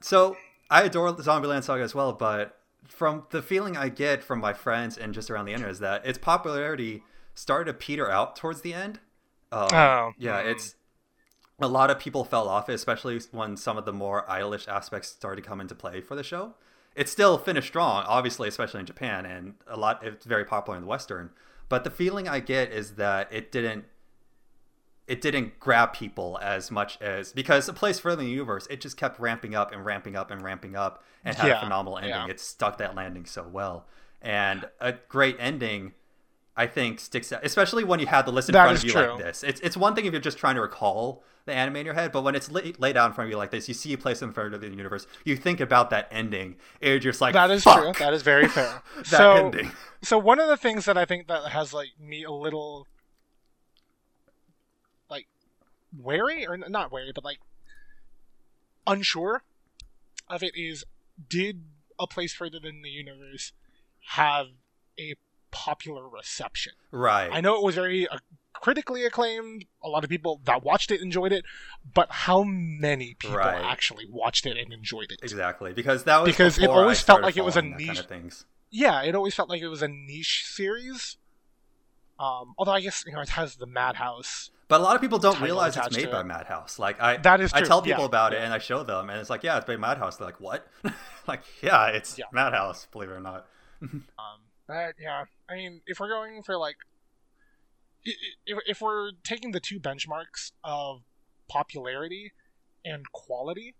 so 0.00 0.36
I 0.70 0.82
adore 0.82 1.12
the 1.12 1.22
Zombieland 1.22 1.64
Saga 1.64 1.82
as 1.82 1.94
well, 1.94 2.12
but 2.12 2.56
from 2.88 3.24
the 3.30 3.42
feeling 3.42 3.76
I 3.76 3.88
get 3.88 4.22
from 4.22 4.40
my 4.40 4.52
friends 4.52 4.96
and 4.96 5.12
just 5.12 5.30
around 5.30 5.44
the 5.44 5.52
internet 5.52 5.72
is 5.72 5.78
that 5.80 6.06
its 6.06 6.18
popularity 6.18 7.02
started 7.34 7.66
to 7.66 7.74
peter 7.74 8.10
out 8.10 8.36
towards 8.36 8.62
the 8.62 8.72
end. 8.74 9.00
Um, 9.52 9.68
Oh. 9.72 10.12
yeah, 10.18 10.38
it's 10.38 10.76
a 11.60 11.68
lot 11.68 11.90
of 11.90 11.98
people 11.98 12.24
fell 12.24 12.48
off, 12.48 12.68
especially 12.68 13.20
when 13.32 13.56
some 13.56 13.76
of 13.76 13.84
the 13.84 13.92
more 13.92 14.24
idolish 14.28 14.66
aspects 14.68 15.08
started 15.10 15.42
to 15.42 15.48
come 15.48 15.60
into 15.60 15.74
play 15.74 16.00
for 16.00 16.14
the 16.14 16.22
show. 16.22 16.54
It 16.96 17.08
still 17.08 17.38
finished 17.38 17.68
strong, 17.68 18.04
obviously, 18.06 18.48
especially 18.48 18.80
in 18.80 18.86
Japan, 18.86 19.24
and 19.24 19.54
a 19.66 19.76
lot. 19.76 20.04
It's 20.04 20.26
very 20.26 20.44
popular 20.44 20.76
in 20.76 20.82
the 20.82 20.88
Western. 20.88 21.30
But 21.68 21.84
the 21.84 21.90
feeling 21.90 22.28
I 22.28 22.40
get 22.40 22.72
is 22.72 22.96
that 22.96 23.32
it 23.32 23.52
didn't 23.52 23.84
it 25.10 25.20
didn't 25.20 25.58
grab 25.58 25.92
people 25.92 26.38
as 26.40 26.70
much 26.70 27.00
as 27.00 27.32
because 27.32 27.68
a 27.68 27.72
place 27.72 27.98
further 27.98 28.22
in 28.22 28.26
the 28.26 28.32
universe 28.32 28.68
it 28.70 28.80
just 28.80 28.96
kept 28.96 29.18
ramping 29.18 29.56
up 29.56 29.72
and 29.72 29.84
ramping 29.84 30.14
up 30.14 30.30
and 30.30 30.40
ramping 30.40 30.76
up 30.76 31.02
and 31.24 31.36
had 31.36 31.50
a 31.50 31.58
phenomenal 31.58 31.98
ending 31.98 32.12
yeah. 32.12 32.28
it 32.28 32.38
stuck 32.38 32.78
that 32.78 32.94
landing 32.94 33.26
so 33.26 33.42
well 33.42 33.86
and 34.22 34.68
a 34.80 34.92
great 34.92 35.36
ending 35.40 35.92
i 36.60 36.66
think 36.66 37.00
sticks 37.00 37.32
out 37.32 37.40
especially 37.44 37.84
when 37.84 37.98
you 38.00 38.06
have 38.06 38.24
the 38.26 38.32
list 38.32 38.48
in 38.48 38.52
That 38.52 38.64
front 38.64 38.78
of 38.78 38.84
you 38.84 38.90
true. 38.92 39.10
like 39.14 39.18
this 39.24 39.42
it's, 39.42 39.60
it's 39.60 39.76
one 39.76 39.94
thing 39.94 40.04
if 40.06 40.12
you're 40.12 40.20
just 40.20 40.38
trying 40.38 40.54
to 40.56 40.60
recall 40.60 41.24
the 41.46 41.52
anime 41.54 41.76
in 41.76 41.86
your 41.86 41.94
head 41.94 42.12
but 42.12 42.22
when 42.22 42.34
it's 42.34 42.50
la- 42.50 42.60
laid 42.78 42.96
out 42.96 43.06
in 43.06 43.12
front 43.14 43.26
of 43.26 43.30
you 43.30 43.36
like 43.38 43.50
this 43.50 43.66
you 43.66 43.74
see 43.74 43.92
a 43.92 43.98
place 43.98 44.20
in 44.22 44.32
front 44.32 44.54
of 44.54 44.60
the 44.60 44.68
universe 44.68 45.06
you 45.24 45.36
think 45.36 45.58
about 45.60 45.90
that 45.90 46.06
ending 46.10 46.56
and 46.82 46.90
you're 46.90 46.98
just 46.98 47.20
like 47.20 47.32
That 47.32 47.50
is 47.50 47.64
Fuck! 47.64 47.80
true. 47.82 47.92
That 47.98 48.12
is 48.12 48.22
very 48.22 48.46
fair. 48.46 48.82
that 48.96 49.06
so, 49.06 49.32
ending 49.46 49.72
so 50.02 50.18
one 50.18 50.38
of 50.38 50.48
the 50.48 50.56
things 50.56 50.84
that 50.84 50.96
I 50.98 51.04
think 51.04 51.28
that 51.28 51.50
has 51.50 51.72
like 51.72 51.88
me 51.98 52.24
a 52.24 52.30
little 52.30 52.86
like 55.10 55.26
wary 55.98 56.46
or 56.46 56.56
not 56.56 56.92
wary, 56.92 57.12
but 57.14 57.24
like 57.24 57.38
unsure 58.86 59.42
of 60.28 60.42
it 60.42 60.52
is 60.56 60.84
did 61.28 61.62
a 61.98 62.06
place 62.06 62.32
further 62.32 62.58
than 62.60 62.82
the 62.82 62.88
universe 62.90 63.52
have 64.10 64.46
a 64.98 65.14
popular 65.50 66.08
reception? 66.08 66.72
right 66.90 67.30
I 67.32 67.40
know 67.40 67.56
it 67.56 67.62
was 67.62 67.74
very 67.74 68.06
uh, 68.08 68.18
critically 68.52 69.04
acclaimed. 69.04 69.64
A 69.82 69.88
lot 69.88 70.04
of 70.04 70.10
people 70.10 70.40
that 70.44 70.62
watched 70.62 70.90
it 70.90 71.00
enjoyed 71.00 71.32
it, 71.32 71.44
but 71.94 72.08
how 72.10 72.42
many 72.42 73.14
people 73.14 73.36
Right. 73.38 73.62
actually 73.64 74.06
watched 74.10 74.44
it 74.46 74.56
and 74.56 74.72
enjoyed 74.72 75.10
it? 75.12 75.20
exactly 75.22 75.72
because 75.72 76.04
that 76.04 76.18
was 76.22 76.30
Because 76.30 76.58
it 76.58 76.68
always 76.68 77.00
felt 77.00 77.22
like 77.22 77.36
it 77.36 77.44
was 77.44 77.56
a 77.56 77.62
that 77.62 77.70
kind 77.70 77.76
niche- 77.88 77.98
of 78.00 78.06
things 78.06 78.44
yeah, 78.72 79.02
it 79.02 79.14
always 79.16 79.34
felt 79.34 79.48
like 79.48 79.62
it 79.62 79.68
was 79.68 79.82
a 79.82 79.88
niche 79.88 80.44
series. 80.46 81.16
Um, 82.20 82.54
although 82.58 82.72
I 82.72 82.80
guess 82.80 83.02
you 83.06 83.12
know 83.12 83.20
it 83.20 83.30
has 83.30 83.56
the 83.56 83.66
Madhouse. 83.66 84.50
But 84.68 84.80
a 84.80 84.84
lot 84.84 84.94
of 84.94 85.00
people 85.00 85.18
don't 85.18 85.40
realize 85.40 85.76
it's 85.76 85.96
made 85.96 86.10
by. 86.10 86.22
Madhouse. 86.22 86.78
Like 86.78 87.00
I, 87.00 87.16
That 87.16 87.40
is 87.40 87.52
I 87.52 87.62
tell 87.62 87.82
people 87.82 88.02
yeah, 88.02 88.06
about 88.06 88.32
it 88.34 88.40
and 88.42 88.52
I 88.52 88.58
show 88.58 88.84
them, 88.84 89.10
and 89.10 89.18
it's 89.18 89.30
like, 89.30 89.42
yeah, 89.42 89.58
it's 89.58 89.66
made 89.66 89.80
by 89.80 89.88
Madhouse. 89.88 90.18
They're 90.18 90.26
like, 90.28 90.38
what? 90.40 90.68
like, 91.26 91.42
yeah, 91.62 91.88
it's 91.88 92.16
Yeah. 92.18 92.26
Madhouse. 92.32 92.86
Believe 92.92 93.08
it 93.08 93.14
or 93.14 93.20
not. 93.20 93.46
Um, 93.82 93.98
but 94.70 94.94
yeah, 95.00 95.24
I 95.48 95.56
mean, 95.56 95.80
if 95.86 95.98
we're 95.98 96.08
going 96.08 96.44
for 96.44 96.56
like, 96.56 96.76
if, 98.04 98.58
if 98.66 98.80
we're 98.80 99.10
taking 99.24 99.50
the 99.50 99.58
two 99.58 99.80
benchmarks 99.80 100.52
of 100.62 101.02
popularity 101.48 102.32
and 102.84 103.10
quality, 103.10 103.74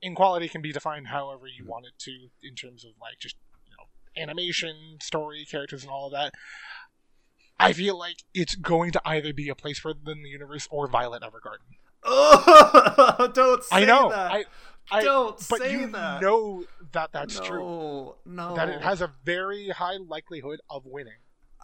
in 0.00 0.14
quality 0.14 0.48
can 0.48 0.62
be 0.62 0.70
defined 0.70 1.08
however 1.08 1.48
you 1.48 1.64
want 1.66 1.86
it 1.86 1.98
to 1.98 2.28
in 2.40 2.54
terms 2.54 2.84
of 2.84 2.92
like 3.00 3.18
just 3.18 3.34
you 3.66 3.72
know 3.76 4.22
animation, 4.22 4.98
story, 5.00 5.44
characters, 5.50 5.82
and 5.82 5.90
all 5.90 6.06
of 6.06 6.12
that. 6.12 6.32
I 7.58 7.72
feel 7.72 7.98
like 7.98 8.22
it's 8.32 8.54
going 8.54 8.92
to 8.92 9.00
either 9.04 9.32
be 9.32 9.48
a 9.48 9.56
place 9.56 9.80
further 9.80 9.98
than 10.04 10.22
the 10.22 10.28
universe 10.28 10.68
or 10.70 10.86
Violet 10.86 11.24
Evergarden. 11.24 11.74
Oh, 12.04 13.28
don't 13.34 13.64
say 13.64 13.82
I 13.82 13.84
know. 13.84 14.10
that. 14.10 14.30
I, 14.30 14.44
I 14.90 15.02
don't 15.04 15.36
but 15.50 15.58
say 15.60 15.72
you 15.72 15.86
that. 15.88 16.22
know 16.22 16.64
that 16.92 17.10
that's 17.12 17.38
no, 17.38 17.44
true. 17.44 18.14
No, 18.24 18.54
That 18.54 18.68
it 18.68 18.80
has 18.82 19.00
a 19.00 19.12
very 19.24 19.68
high 19.68 19.96
likelihood 19.96 20.60
of 20.70 20.86
winning. 20.86 21.18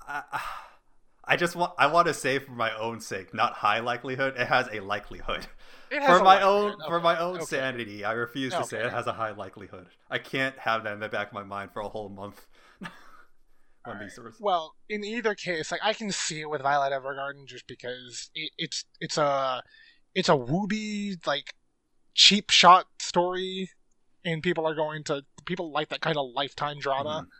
I, 0.06 0.22
I 1.26 1.36
just 1.36 1.56
want. 1.56 1.72
I 1.78 1.86
want 1.86 2.06
to 2.08 2.12
say 2.14 2.38
for 2.38 2.52
my 2.52 2.76
own 2.76 3.00
sake, 3.00 3.32
not 3.32 3.54
high 3.54 3.80
likelihood. 3.80 4.34
It 4.36 4.46
has 4.46 4.68
a 4.72 4.80
likelihood. 4.80 5.46
It 5.90 6.02
has 6.02 6.18
For 6.18 6.20
a 6.20 6.24
my 6.24 6.42
own, 6.42 6.64
likelihood. 6.72 6.86
for 6.88 6.94
Okay, 6.96 7.02
my 7.04 7.18
own 7.18 7.36
okay. 7.36 7.44
sanity, 7.44 8.04
I 8.04 8.12
refuse 8.12 8.52
to 8.52 8.64
say 8.64 8.84
it 8.84 8.90
has 8.90 9.06
a 9.06 9.12
high 9.12 9.30
likelihood. 9.30 9.86
I 10.10 10.18
can't 10.18 10.58
have 10.58 10.84
that 10.84 10.92
in 10.92 11.00
the 11.00 11.08
back 11.08 11.28
of 11.28 11.32
my 11.32 11.44
mind 11.44 11.70
for 11.72 11.80
a 11.80 11.88
whole 11.88 12.08
month. 12.10 12.46
when 13.84 13.98
these 14.00 14.18
are- 14.18 14.32
Well, 14.40 14.74
in 14.88 15.04
either 15.04 15.34
case, 15.34 15.70
like 15.70 15.80
I 15.82 15.92
can 15.94 16.10
see 16.10 16.40
it 16.40 16.50
with 16.50 16.62
Violet 16.62 16.92
Evergarden 16.92 17.46
just 17.46 17.66
because 17.66 18.30
it, 18.34 18.50
it's 18.58 18.84
it's 19.00 19.18
a 19.18 19.62
it's 20.14 20.28
a 20.28 20.32
wooby 20.36 21.16
like 21.26 21.54
cheap 22.14 22.50
shot 22.50 22.86
story, 22.98 23.70
and 24.24 24.42
people 24.42 24.66
are 24.66 24.74
going 24.74 25.04
to 25.04 25.24
people 25.44 25.70
like 25.70 25.88
that 25.90 26.00
kind 26.00 26.16
of 26.16 26.30
lifetime 26.34 26.78
drama, 26.78 27.26
Mhm. 27.26 27.30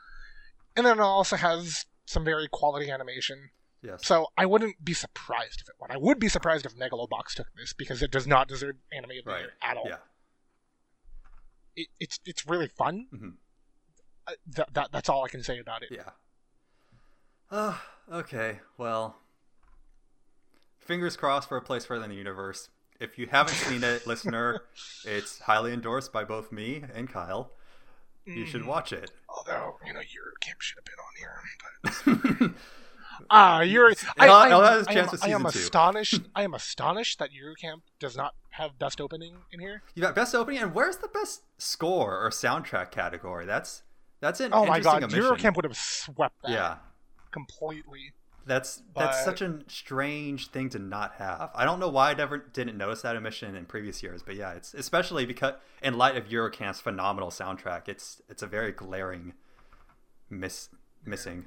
and 0.76 0.86
then 0.86 0.98
it 0.98 1.02
also 1.02 1.36
has 1.36 1.86
some 2.06 2.24
very 2.24 2.48
quality 2.48 2.90
animation. 2.90 3.50
Yes. 3.80 4.04
So 4.06 4.28
I 4.36 4.46
wouldn't 4.46 4.84
be 4.84 4.92
surprised 4.94 5.60
if 5.60 5.68
it 5.68 5.74
won. 5.78 5.90
I 5.90 5.96
would 5.96 6.18
be 6.18 6.28
surprised 6.28 6.64
if 6.66 6.74
Megalobox 6.74 7.34
took 7.34 7.46
this 7.54 7.72
because 7.72 8.02
it 8.02 8.10
does 8.10 8.26
not 8.26 8.48
deserve 8.48 8.76
anime 8.92 9.10
of 9.18 9.24
the 9.24 9.30
Right. 9.30 9.46
at 9.62 9.76
all. 9.76 9.86
Yeah. 9.88 9.98
It, 11.76 11.88
it's 12.00 12.18
it's 12.24 12.46
really 12.46 12.68
fun. 12.68 13.08
Mhm. 13.12 13.36
Uh, 14.26 14.32
that, 14.46 14.72
that 14.74 14.92
that's 14.92 15.08
all 15.08 15.24
I 15.24 15.28
can 15.28 15.42
say 15.42 15.58
about 15.58 15.82
it. 15.82 15.90
Yeah. 15.92 16.10
Uh, 17.50 17.78
okay. 18.10 18.60
Well, 18.78 19.20
fingers 20.78 21.16
crossed 21.16 21.48
for 21.48 21.56
a 21.56 21.62
place 21.62 21.84
further 21.84 22.04
in 22.04 22.10
the 22.10 22.16
universe. 22.16 22.68
If 23.00 23.18
you 23.18 23.26
haven't 23.26 23.54
seen 23.56 23.82
it, 23.84 24.06
listener, 24.06 24.62
it's 25.04 25.40
highly 25.40 25.72
endorsed 25.72 26.12
by 26.12 26.24
both 26.24 26.52
me 26.52 26.84
and 26.94 27.08
Kyle. 27.08 27.50
You 28.24 28.46
should 28.46 28.62
Mhm. 28.62 28.66
watch 28.66 28.92
it. 28.92 29.10
Although 29.28 29.78
you 29.84 29.92
know 29.92 30.00
Yuru 30.00 30.40
Camp 30.40 30.60
should 30.60 30.78
have 30.78 30.84
been 30.84 30.94
on 30.98 31.14
here, 31.18 32.40
but 32.42 32.50
ah, 33.30 33.60
you're. 33.60 33.88
I, 34.18 34.24
It'll- 34.24 34.34
I, 34.36 34.46
it'll 34.46 34.62
am- 34.64 34.72
have 34.72 34.80
its 34.80 34.88
I 34.88 34.92
am, 34.94 35.08
with 35.10 35.24
I 35.24 35.28
am 35.28 35.42
two. 35.42 35.48
astonished. 35.48 36.20
I 36.34 36.42
am 36.42 36.54
astonished 36.54 37.18
that 37.18 37.30
Yuru 37.30 37.56
Camp 37.60 37.82
does 37.98 38.16
not 38.16 38.34
have 38.50 38.78
best 38.78 39.00
opening 39.00 39.38
in 39.52 39.60
here. 39.60 39.82
you 39.94 40.00
got 40.02 40.14
best 40.14 40.34
opening, 40.34 40.60
and 40.62 40.72
where's 40.74 40.98
the 40.98 41.08
best 41.08 41.42
score 41.58 42.18
or 42.24 42.30
soundtrack 42.30 42.90
category? 42.92 43.44
That's 43.44 43.82
that's 44.20 44.40
an 44.40 44.50
Oh 44.54 44.64
my 44.64 44.80
god, 44.80 45.02
omission. 45.02 45.20
Yuru 45.22 45.38
Camp 45.38 45.56
would 45.56 45.64
have 45.66 45.76
swept 45.76 46.36
that 46.42 46.50
Yeah, 46.52 46.76
completely. 47.32 48.12
That's 48.46 48.82
that's 48.94 49.18
But- 49.18 49.24
such 49.24 49.40
a 49.40 49.60
strange 49.68 50.48
thing 50.48 50.68
to 50.70 50.78
not 50.78 51.14
have. 51.14 51.50
I 51.54 51.64
don't 51.64 51.80
know 51.80 51.88
why 51.88 52.10
I 52.10 52.14
never 52.14 52.36
didn't 52.38 52.76
notice 52.76 53.02
that 53.02 53.16
omission 53.16 53.54
in 53.56 53.64
previous 53.64 54.02
years, 54.02 54.22
but 54.22 54.34
yeah, 54.36 54.52
it's 54.52 54.74
especially 54.74 55.24
because 55.26 55.54
in 55.82 55.96
light 55.96 56.16
of 56.16 56.26
Yuru 56.28 56.52
Camp's 56.52 56.80
phenomenal 56.80 57.30
soundtrack, 57.30 57.88
it's 57.88 58.20
it's 58.28 58.42
a 58.42 58.46
very 58.46 58.72
glaring 58.72 59.32
miss 60.28 60.68
missing. 61.04 61.46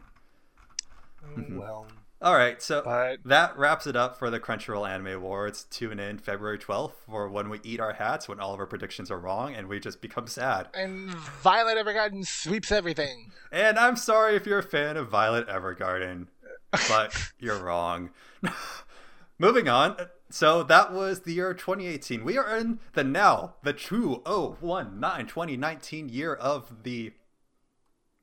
Mm-hmm. 1.25 1.57
Well, 1.59 1.87
All 2.21 2.33
right, 2.35 2.61
so 2.61 2.81
but 2.83 3.19
that 3.25 3.57
wraps 3.57 3.85
it 3.85 3.95
up 3.95 4.17
for 4.17 4.29
the 4.31 4.39
Crunchyroll 4.39 4.89
Anime 4.89 5.07
Awards. 5.07 5.65
Tune 5.69 5.99
in 5.99 6.17
February 6.17 6.57
12th 6.57 6.93
for 7.07 7.29
when 7.29 7.49
we 7.49 7.59
eat 7.63 7.79
our 7.79 7.93
hats 7.93 8.27
when 8.27 8.39
all 8.39 8.53
of 8.53 8.59
our 8.59 8.65
predictions 8.65 9.11
are 9.11 9.19
wrong 9.19 9.53
and 9.53 9.67
we 9.67 9.79
just 9.79 10.01
become 10.01 10.25
sad. 10.27 10.67
and 10.73 11.09
Violet 11.11 11.77
Evergarden 11.77 12.25
sweeps 12.25 12.71
everything. 12.71 13.31
And 13.51 13.77
I'm 13.77 13.95
sorry 13.95 14.35
if 14.35 14.45
you're 14.47 14.59
a 14.59 14.63
fan 14.63 14.97
of 14.97 15.09
Violet 15.09 15.47
Evergarden, 15.47 16.27
but 16.71 17.31
you're 17.39 17.63
wrong. 17.63 18.11
Moving 19.39 19.67
on. 19.67 19.95
So 20.29 20.63
that 20.63 20.91
was 20.91 21.21
the 21.21 21.33
year 21.33 21.53
2018. 21.53 22.23
We 22.23 22.37
are 22.37 22.57
in 22.57 22.79
the 22.93 23.03
now, 23.03 23.55
the 23.63 23.73
true 23.73 24.21
019 24.25 25.27
2019 25.27 26.09
year 26.09 26.33
of 26.33 26.83
the 26.83 27.13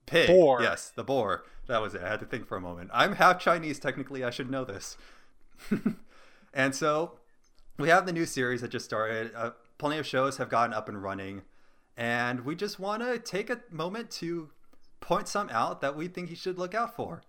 pig. 0.07 0.27
Boar. 0.27 0.63
Yes, 0.63 0.93
the 0.95 1.05
boar. 1.05 1.45
That 1.67 1.81
was 1.81 1.95
it. 1.95 2.03
I 2.03 2.09
had 2.09 2.21
to 2.21 2.27
think 2.27 2.47
for 2.47 2.57
a 2.57 2.61
moment. 2.61 2.91
I'm 2.93 3.15
half 3.15 3.39
Chinese, 3.39 3.79
technically. 3.79 4.23
I 4.23 4.31
should 4.31 4.51
know 4.51 4.65
this. 4.65 4.99
and 6.55 6.75
so 6.75 7.13
we 7.79 7.89
have 7.89 8.05
the 8.05 8.13
new 8.13 8.27
series 8.27 8.61
that 8.61 8.69
just 8.69 8.85
started. 8.85 9.33
Uh, 9.35 9.51
plenty 9.79 9.99
of 9.99 10.07
shows 10.07 10.37
have 10.37 10.51
gotten 10.51 10.75
up 10.75 10.89
and 10.89 11.03
running. 11.03 11.43
And 11.97 12.45
we 12.45 12.55
just 12.55 12.79
want 12.79 13.03
to 13.03 13.19
take 13.19 13.49
a 13.49 13.61
moment 13.71 14.11
to 14.13 14.51
point 15.01 15.29
some 15.29 15.49
out 15.51 15.81
that 15.81 15.97
we 15.97 16.09
think 16.09 16.29
you 16.29 16.37
should 16.37 16.59
look 16.59 16.75
out 16.75 16.97
for. 16.97 17.23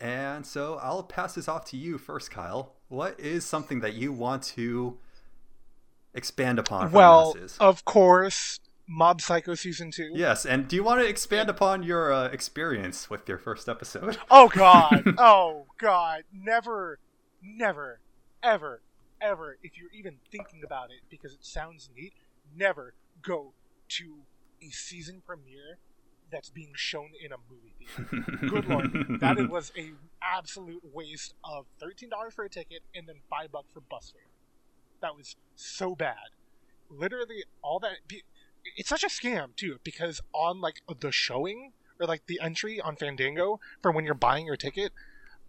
And 0.00 0.44
so 0.44 0.78
I'll 0.82 1.02
pass 1.02 1.34
this 1.34 1.48
off 1.48 1.64
to 1.66 1.76
you 1.76 1.98
first, 1.98 2.30
Kyle. 2.30 2.74
What 2.88 3.18
is 3.18 3.44
something 3.44 3.80
that 3.80 3.94
you 3.94 4.12
want 4.12 4.42
to 4.42 4.98
expand 6.14 6.58
upon 6.58 6.92
Well, 6.92 7.36
of 7.60 7.84
course, 7.84 8.60
Mob 8.86 9.20
Psycho 9.20 9.54
season 9.54 9.90
two. 9.90 10.10
Yes, 10.14 10.44
and 10.44 10.68
do 10.68 10.76
you 10.76 10.84
want 10.84 11.00
to 11.00 11.06
expand 11.06 11.48
upon 11.48 11.82
your 11.82 12.12
uh, 12.12 12.28
experience 12.28 13.08
with 13.08 13.28
your 13.28 13.38
first 13.38 13.68
episode? 13.68 14.18
Oh 14.30 14.48
god. 14.48 15.14
oh 15.18 15.66
god. 15.78 16.24
Never, 16.32 16.98
never, 17.42 18.00
ever, 18.42 18.82
ever, 19.20 19.58
if 19.62 19.78
you're 19.78 19.92
even 19.92 20.16
thinking 20.30 20.62
about 20.64 20.90
it 20.90 21.00
because 21.08 21.32
it 21.32 21.44
sounds 21.44 21.88
neat, 21.96 22.12
never 22.56 22.94
go 23.22 23.52
to 23.88 24.16
a 24.62 24.70
season 24.70 25.22
premiere 25.26 25.78
that's 26.34 26.50
being 26.50 26.72
shown 26.74 27.10
in 27.24 27.30
a 27.32 27.36
movie 27.48 27.74
theater. 27.78 28.48
Good 28.48 28.66
lord. 28.66 29.20
That 29.20 29.38
it 29.38 29.48
was 29.48 29.72
a 29.78 29.92
absolute 30.20 30.82
waste 30.92 31.34
of 31.44 31.66
thirteen 31.78 32.10
dollars 32.10 32.34
for 32.34 32.44
a 32.44 32.50
ticket 32.50 32.82
and 32.94 33.08
then 33.08 33.16
five 33.30 33.52
bucks 33.52 33.72
for 33.72 33.80
bus 33.80 34.12
fare. 34.12 34.22
That 35.00 35.16
was 35.16 35.36
so 35.54 35.94
bad. 35.94 36.34
Literally 36.90 37.44
all 37.62 37.78
that 37.80 37.98
it's 38.76 38.88
such 38.88 39.04
a 39.04 39.08
scam 39.08 39.54
too 39.54 39.78
because 39.84 40.20
on 40.32 40.60
like 40.60 40.80
the 41.00 41.12
showing 41.12 41.72
or 42.00 42.06
like 42.06 42.26
the 42.26 42.40
entry 42.42 42.80
on 42.80 42.96
Fandango 42.96 43.60
for 43.80 43.92
when 43.92 44.04
you're 44.04 44.14
buying 44.14 44.46
your 44.46 44.56
ticket, 44.56 44.92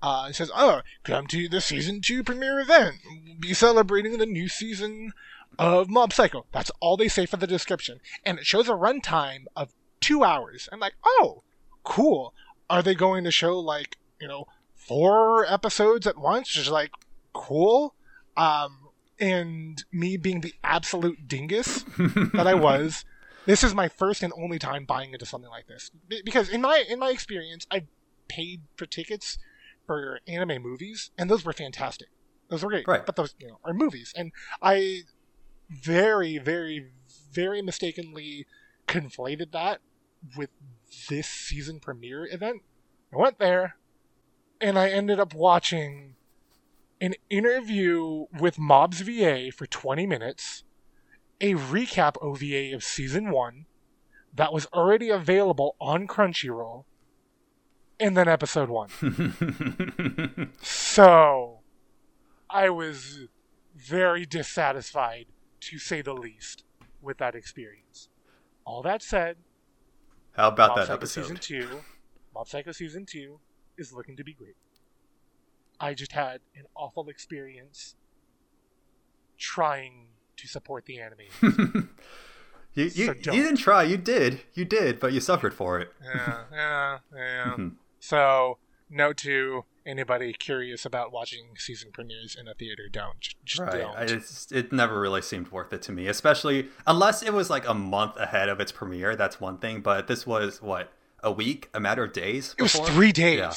uh, 0.03 0.27
it 0.29 0.35
says, 0.35 0.51
"Oh, 0.55 0.81
come 1.03 1.25
to 1.27 1.49
the 1.49 1.61
season 1.61 1.99
two 1.99 2.23
premiere 2.23 2.59
event. 2.59 2.97
We'll 3.25 3.39
be 3.39 3.55
celebrating 3.55 4.19
the 4.19 4.27
new 4.27 4.47
season 4.47 5.13
of 5.57 5.89
Mob 5.89 6.13
Psycho." 6.13 6.45
That's 6.51 6.71
all 6.79 6.95
they 6.95 7.07
say 7.07 7.25
for 7.25 7.37
the 7.37 7.47
description, 7.47 8.01
and 8.23 8.37
it 8.37 8.45
shows 8.45 8.69
a 8.69 8.73
runtime 8.73 9.45
of 9.55 9.73
two 10.05 10.23
hours. 10.23 10.69
I'm 10.71 10.79
like, 10.79 10.95
"Oh, 11.05 11.43
cool. 11.83 12.33
Are 12.69 12.81
they 12.83 12.95
going 12.95 13.23
to 13.25 13.31
show 13.31 13.59
like 13.59 13.97
you 14.21 14.27
know 14.27 14.45
four 14.75 15.45
episodes 15.45 16.05
at 16.07 16.17
once?" 16.17 16.49
Which 16.55 16.65
is 16.65 16.71
like 16.71 16.91
cool. 17.33 17.95
Um, 18.37 18.89
and 19.19 19.83
me 19.93 20.17
being 20.17 20.41
the 20.41 20.53
absolute 20.63 21.27
dingus 21.27 21.83
that 22.33 22.47
I 22.47 22.53
was. 22.53 23.05
This 23.45 23.63
is 23.63 23.73
my 23.75 23.87
first 23.87 24.23
and 24.23 24.33
only 24.35 24.59
time 24.59 24.85
buying 24.85 25.13
into 25.13 25.25
something 25.25 25.49
like 25.51 25.67
this 25.67 25.91
because 26.25 26.49
in 26.49 26.61
my 26.61 26.83
in 26.89 26.99
my 26.99 27.11
experience, 27.11 27.65
I've 27.71 27.87
paid 28.27 28.63
for 28.75 28.85
tickets 28.87 29.37
for 29.85 30.19
anime 30.27 30.61
movies, 30.63 31.11
and 31.17 31.29
those 31.29 31.45
were 31.45 31.53
fantastic. 31.53 32.07
Those 32.49 32.63
were 32.63 32.69
great, 32.71 32.87
Right. 32.87 33.05
but 33.05 33.15
those 33.15 33.35
you 33.39 33.47
know 33.47 33.59
are 33.63 33.73
movies, 33.73 34.13
and 34.17 34.31
I 34.61 35.03
very, 35.69 36.37
very, 36.39 36.91
very 37.31 37.61
mistakenly 37.61 38.45
conflated 38.87 39.51
that 39.51 39.79
with 40.35 40.49
this 41.09 41.27
season 41.27 41.79
premiere 41.79 42.27
event. 42.31 42.61
I 43.13 43.17
went 43.17 43.39
there, 43.39 43.77
and 44.59 44.77
I 44.77 44.89
ended 44.89 45.19
up 45.19 45.33
watching 45.33 46.15
an 47.01 47.13
interview 47.29 48.25
with 48.39 48.57
Mob's 48.57 49.01
VA 49.01 49.51
for 49.51 49.65
20 49.65 50.07
minutes, 50.07 50.63
a 51.41 51.53
recap 51.53 52.15
OVA 52.21 52.73
of 52.73 52.83
season 52.83 53.29
one 53.29 53.65
that 54.33 54.53
was 54.53 54.65
already 54.67 55.09
available 55.09 55.75
on 55.79 56.07
Crunchyroll, 56.07 56.85
and 57.99 58.17
then 58.17 58.27
episode 58.27 58.69
one. 58.69 58.89
So, 60.61 61.59
I 62.49 62.69
was 62.69 63.27
very 63.75 64.25
dissatisfied, 64.25 65.25
to 65.61 65.77
say 65.77 66.01
the 66.01 66.13
least, 66.13 66.63
with 67.01 67.17
that 67.17 67.35
experience. 67.35 68.09
All 68.65 68.81
that 68.83 69.03
said, 69.03 69.37
How 70.35 70.49
about 70.49 70.69
Mob 70.69 70.77
that 70.77 70.87
Psycho 70.87 70.97
episode? 70.97 71.21
season 71.21 71.37
two, 71.37 71.67
Mob 72.33 72.47
Psycho 72.47 72.71
season 72.71 73.05
two 73.05 73.39
is 73.77 73.93
looking 73.93 74.15
to 74.17 74.23
be 74.23 74.33
great. 74.33 74.55
I 75.79 75.93
just 75.93 76.11
had 76.13 76.39
an 76.55 76.63
awful 76.75 77.09
experience 77.09 77.95
trying 79.37 80.07
to 80.37 80.47
support 80.47 80.85
the 80.85 80.99
anime. 80.99 81.19
you, 82.73 82.85
you, 82.85 82.89
So 82.89 83.13
you 83.13 83.43
didn't 83.43 83.57
try. 83.57 83.83
You 83.83 83.97
did. 83.97 84.41
You 84.53 84.65
did, 84.65 84.99
but 84.99 85.13
you 85.13 85.19
suffered 85.19 85.53
for 85.53 85.79
it. 85.79 85.91
yeah, 86.03 86.43
yeah, 86.51 86.97
yeah. 87.15 87.67
So, 87.99 88.59
note 88.87 89.17
to 89.17 89.65
Anybody 89.85 90.33
curious 90.33 90.83
about 90.85 91.11
watching 91.11 91.49
season 91.57 91.91
premieres 91.93 92.35
in 92.39 92.47
a 92.47 92.55
theater, 92.55 92.89
don't. 92.91 93.19
Just, 93.19 93.35
just 93.45 93.61
Right. 93.61 93.77
don't. 93.81 93.95
I, 93.95 94.01
it's, 94.03 94.51
it 94.51 94.71
never 94.73 94.99
really 94.99 95.21
seemed 95.21 95.51
worth 95.51 95.71
it 95.73 95.81
to 95.83 95.91
me, 95.91 96.07
especially 96.07 96.69
unless 96.87 97.21
it 97.21 97.33
was 97.33 97.49
like 97.51 97.67
a 97.67 97.73
month 97.75 98.17
ahead 98.17 98.49
of 98.49 98.59
its 98.59 98.71
premiere. 98.71 99.15
That's 99.15 99.39
one 99.39 99.59
thing, 99.59 99.81
but 99.81 100.07
this 100.07 100.25
was 100.25 100.59
what 100.61 100.91
a 101.21 101.31
week, 101.31 101.69
a 101.73 101.79
matter 101.79 102.03
of 102.03 102.13
days. 102.13 102.55
It 102.57 102.63
was 102.63 102.73
three 102.73 103.11
days. 103.11 103.37
Yeah. 103.39 103.53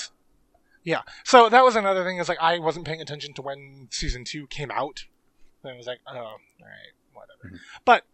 Yeah. 0.85 1.03
So 1.24 1.49
that 1.49 1.64
was 1.64 1.76
another 1.76 2.05
thing. 2.05 2.18
Is 2.18 2.29
like 2.29 2.39
I 2.41 2.59
wasn't 2.59 2.87
paying 2.87 3.01
attention 3.01 3.33
to 3.35 3.43
when 3.43 3.89
season 3.91 4.24
two 4.24 4.47
came 4.49 4.70
out. 4.70 5.05
And 5.62 5.72
I 5.72 5.76
was 5.76 5.87
like, 5.87 6.01
oh, 6.07 6.14
all 6.16 6.39
right, 6.61 6.93
whatever. 7.14 7.57
Mhm. 7.57 7.61
But 7.85 8.05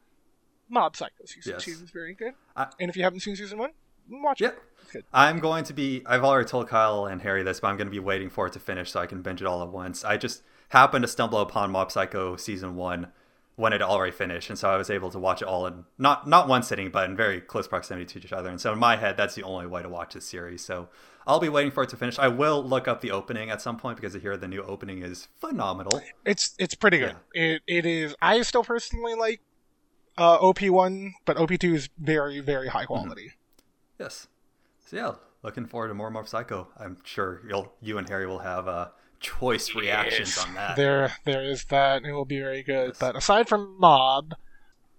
Mob 0.69 0.97
Psycho 0.97 1.25
season 1.27 1.53
Yes. 1.55 1.65
two 1.65 1.73
is 1.73 1.81
very 1.91 2.15
good. 2.15 2.33
I- 2.57 2.69
and 2.81 2.89
if 2.91 2.97
you 2.97 3.03
haven't 3.03 3.21
seen 3.21 3.37
season 3.37 3.59
one, 3.59 3.73
watch 4.09 4.41
it. 4.41 4.45
Yep. 4.45 4.63
Good. 4.93 5.05
I'm 5.13 5.39
going 5.39 5.65
to 5.65 5.73
be. 5.73 6.03
I've 6.07 6.25
already 6.25 6.49
told 6.49 6.69
Kyle 6.69 7.07
and 7.07 7.23
Harry 7.23 7.43
this, 7.43 7.61
but 7.61 7.69
I'm 7.69 7.77
going 7.77 7.87
to 7.87 7.93
be 7.93 7.99
waiting 7.99 8.31
for 8.31 8.47
it 8.47 8.53
to 8.53 8.61
finish 8.61 8.91
so 8.91 9.01
I 9.01 9.07
can 9.07 9.23
binge 9.23 9.41
it 9.41 9.47
all 9.47 9.63
at 9.63 9.71
once. 9.71 10.05
I 10.05 10.17
just 10.17 10.43
happened 10.69 11.03
to 11.03 11.09
stumble 11.09 11.39
upon 11.39 11.71
Mob 11.71 11.91
Psycho 11.91 12.37
season 12.37 12.77
one 12.77 13.09
when 13.57 13.73
it 13.73 13.81
already 13.81 14.11
finished, 14.11 14.51
and 14.51 14.59
so 14.59 14.69
I 14.69 14.77
was 14.77 14.91
able 14.91 15.11
to 15.11 15.19
watch 15.19 15.41
it 15.41 15.49
all 15.49 15.67
in 15.67 15.85
not 15.99 16.29
not 16.29 16.49
one 16.49 16.63
sitting, 16.63 16.91
but 16.91 17.09
in 17.09 17.17
very 17.17 17.41
close 17.41 17.69
proximity 17.69 18.07
to 18.07 18.27
each 18.27 18.33
other. 18.33 18.49
And 18.51 18.61
so 18.61 18.73
in 18.73 18.79
my 18.79 18.97
head, 18.97 19.17
that's 19.17 19.35
the 19.35 19.43
only 19.45 19.67
way 19.67 19.83
to 19.83 19.89
watch 19.89 20.15
this 20.15 20.27
series. 20.27 20.65
So 20.65 20.89
I'll 21.27 21.41
be 21.41 21.49
waiting 21.49 21.71
for 21.71 21.85
it 21.85 21.89
to 21.91 21.97
finish. 21.97 22.19
I 22.19 22.29
will 22.29 22.63
look 22.63 22.89
up 22.89 23.01
the 23.01 23.11
opening 23.11 23.51
at 23.51 23.63
some 23.63 23.77
point 23.77 23.97
because 23.97 24.15
I 24.15 24.19
hear 24.19 24.37
the 24.37 24.49
new 24.49 24.63
opening 24.63 25.03
is 25.03 25.29
phenomenal. 25.41 26.03
It's 26.25 26.55
it's 26.59 26.75
pretty 26.75 26.99
good. 26.99 27.17
It 27.33 27.63
it 27.67 27.87
is. 27.87 28.15
I 28.21 28.43
still 28.43 28.65
personally 28.65 29.15
like 29.15 29.41
uh, 30.19 30.35
OP 30.35 30.63
one, 30.63 31.15
but 31.25 31.37
OP 31.37 31.59
two 31.59 31.75
is 31.75 31.89
very 31.99 32.41
very 32.41 32.69
high 32.69 32.85
quality. 32.87 33.33
Yes. 33.99 34.27
So 34.87 34.97
yeah, 34.97 35.13
looking 35.43 35.67
forward 35.67 35.89
to 35.89 35.95
more 35.95 36.11
Mob 36.11 36.29
Psycho. 36.29 36.69
I'm 36.79 36.99
sure 37.05 37.41
you'll 37.49 37.73
you 37.81 37.99
and 37.99 38.09
Harry 38.09 38.27
will 38.27 38.41
have 38.41 38.69
uh, 38.69 38.89
choice 39.21 39.75
reactions 39.75 40.37
on 40.39 40.55
that. 40.55 40.77
There 40.77 41.13
there 41.25 41.43
is 41.43 41.65
that. 41.67 41.99
and 41.99 42.07
It 42.07 42.13
will 42.13 42.25
be 42.25 42.39
very 42.41 42.63
good. 42.63 42.89
Yes. 42.89 42.99
But 42.99 43.17
aside 43.17 43.49
from 43.49 43.77
Mob, 43.79 44.35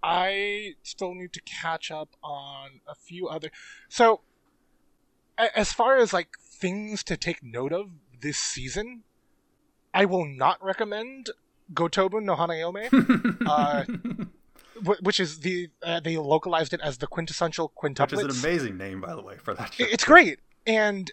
I 0.02 0.74
still 0.82 1.14
need 1.14 1.32
to 1.34 1.40
catch 1.42 1.90
up 1.90 2.10
on 2.22 2.80
a 2.88 2.94
few 2.94 3.28
other. 3.28 3.50
So, 3.88 4.20
a- 5.38 5.56
as 5.58 5.72
far 5.72 5.96
as 5.98 6.12
like 6.12 6.36
things 6.40 7.02
to 7.04 7.16
take 7.16 7.42
note 7.42 7.72
of 7.72 7.90
this 8.20 8.38
season, 8.38 9.02
I 9.94 10.04
will 10.04 10.26
not 10.26 10.62
recommend 10.62 11.30
Gotobun 11.72 12.24
no 12.24 12.36
Hanayome, 12.36 12.88
uh, 13.46 13.84
wh- 13.84 14.26
which 14.84 15.20
is 15.20 15.40
the 15.40 15.70
uh, 15.82 16.00
they 16.00 16.16
localized 16.16 16.72
it 16.72 16.80
as 16.80 16.98
the 16.98 17.06
quintessential 17.06 17.72
quintuplets. 17.76 18.12
Which 18.16 18.26
is 18.26 18.44
an 18.44 18.50
amazing 18.50 18.76
name, 18.76 19.00
by 19.00 19.14
the 19.14 19.22
way, 19.22 19.36
for 19.36 19.54
that 19.54 19.74
show. 19.74 19.84
It's 19.84 20.04
great, 20.04 20.40
and 20.66 21.10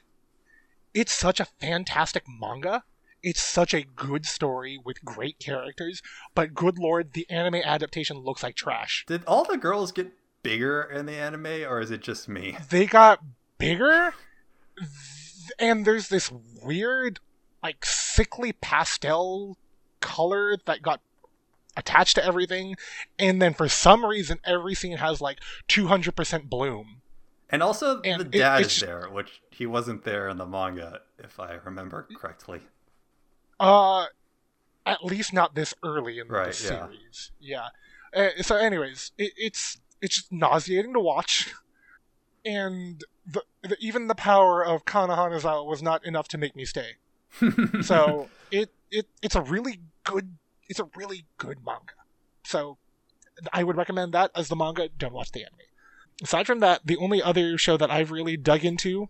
it's 0.94 1.14
such 1.14 1.40
a 1.40 1.46
fantastic 1.46 2.24
manga. 2.28 2.84
It's 3.22 3.42
such 3.42 3.74
a 3.74 3.84
good 3.84 4.26
story 4.26 4.78
with 4.84 5.04
great 5.06 5.40
characters, 5.40 6.02
but 6.36 6.54
good 6.54 6.78
lord, 6.78 7.14
the 7.14 7.30
anime 7.30 7.56
adaptation 7.56 8.18
looks 8.18 8.44
like 8.44 8.56
trash. 8.56 9.06
Did 9.08 9.24
all 9.26 9.46
the 9.46 9.58
girls 9.58 9.94
get 9.94 10.12
bigger 10.44 10.82
in 10.84 11.06
the 11.06 11.14
anime, 11.14 11.64
or 11.68 11.80
is 11.80 11.90
it 11.90 12.02
just 12.02 12.28
me? 12.28 12.58
They 12.70 12.86
got 12.86 13.24
bigger, 13.58 14.14
and 15.58 15.86
there's 15.86 16.10
this 16.10 16.30
weird, 16.62 17.22
like 17.64 17.86
sickly 17.86 18.52
pastel 18.52 19.58
color 20.02 20.58
that 20.66 20.82
got 20.82 21.00
attached 21.76 22.16
to 22.16 22.26
everything, 22.26 22.76
and 23.18 23.42
then 23.42 23.54
for 23.54 23.68
some 23.68 24.06
reason, 24.06 24.40
every 24.44 24.76
scene 24.76 24.98
has 24.98 25.22
like 25.22 25.40
200% 25.70 26.50
bloom. 26.50 27.02
And 27.50 27.62
also, 27.62 28.02
And 28.02 28.20
the 28.22 28.26
dad 28.26 28.62
it's 28.62 28.76
is 28.76 28.82
there, 28.82 29.08
which 29.12 29.42
he 29.52 29.66
wasn't 29.66 30.04
there 30.04 30.28
in 30.28 30.38
the 30.38 30.46
manga, 30.46 31.02
if 31.20 31.40
I 31.40 31.60
remember 31.64 32.08
correctly. 32.16 32.62
Uh, 33.60 34.06
at 34.86 35.04
least 35.04 35.34
not 35.34 35.56
this 35.56 35.74
early 35.84 36.20
in 36.20 36.28
Right, 36.28 36.48
the 36.48 36.54
series. 36.54 37.32
Yeah. 37.40 37.68
Uh, 38.16 38.30
so, 38.42 38.56
anyways, 38.56 39.12
it, 39.18 39.34
it's 39.38 39.80
it's 40.02 40.16
just 40.16 40.32
nauseating 40.32 40.94
to 40.94 41.00
watch, 41.00 41.54
and 42.44 43.04
the, 43.26 43.44
the 43.62 43.78
even 43.80 44.08
the 44.08 44.16
power 44.16 44.64
of 44.66 44.86
Kana 44.86 45.16
Hanazawa 45.16 45.66
was 45.66 45.82
not 45.82 46.06
enough 46.06 46.28
to 46.30 46.38
make 46.38 46.56
me 46.56 46.66
stay. 46.66 46.94
So 47.84 48.30
it 48.52 48.72
it 48.92 49.08
it's 49.22 49.36
a 49.36 49.42
really 49.42 49.80
good 50.04 50.38
it's 50.74 50.80
a 50.80 50.90
really 50.96 51.26
good 51.38 51.60
manga. 51.64 51.94
So 52.44 52.80
I 53.54 53.64
would 53.64 53.78
recommend 53.78 54.12
that 54.16 54.32
as 54.36 54.48
the 54.48 54.56
manga. 54.56 54.90
Don't 54.90 55.14
watch 55.14 55.32
the 55.32 55.42
anime. 55.42 55.60
Aside 56.24 56.48
from 56.48 56.62
that, 56.62 56.82
the 56.84 56.98
only 56.98 57.22
other 57.22 57.60
show 57.60 57.78
that 57.78 57.92
I've 57.92 58.10
really 58.10 58.38
dug 58.38 58.66
into 58.66 59.10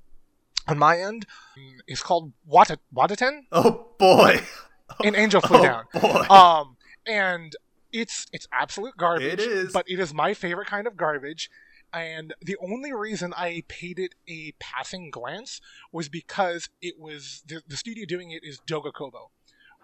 on 0.68 0.78
my 0.78 1.00
end 1.00 1.26
mm, 1.58 1.80
is 1.88 2.02
called 2.02 2.34
Wata 2.50 2.80
Wataten 2.94 3.44
oh 3.54 3.88
boy! 3.98 4.42
An 5.06 5.16
Angel 5.16 5.40
Flew 5.40 5.60
oh 5.60 5.64
Down. 5.64 5.86
boy! 5.94 6.26
Um, 6.30 6.76
and 7.08 7.56
it's 7.94 8.28
it's 8.34 8.48
absolute 8.52 8.98
garbage. 8.98 9.40
It 9.40 9.40
is. 9.40 9.72
but 9.72 9.86
it 9.90 10.00
is 10.00 10.14
my 10.14 10.34
favorite 10.34 10.68
kind 10.68 10.86
of 10.86 10.98
garbage. 10.98 11.50
And 11.94 12.34
the 12.42 12.58
only 12.60 12.92
reason 12.92 13.34
I 13.38 13.64
paid 13.70 14.00
it 14.00 14.16
a 14.28 14.52
passing 14.60 15.12
glance 15.12 15.62
was 15.94 16.10
because 16.10 16.68
it 16.82 17.00
was 17.00 17.44
the, 17.48 17.62
the 17.66 17.78
studio 17.78 18.06
doing 18.06 18.32
it 18.32 18.44
is 18.44 18.60
Doga 18.68 18.92
Kobo, 18.92 19.30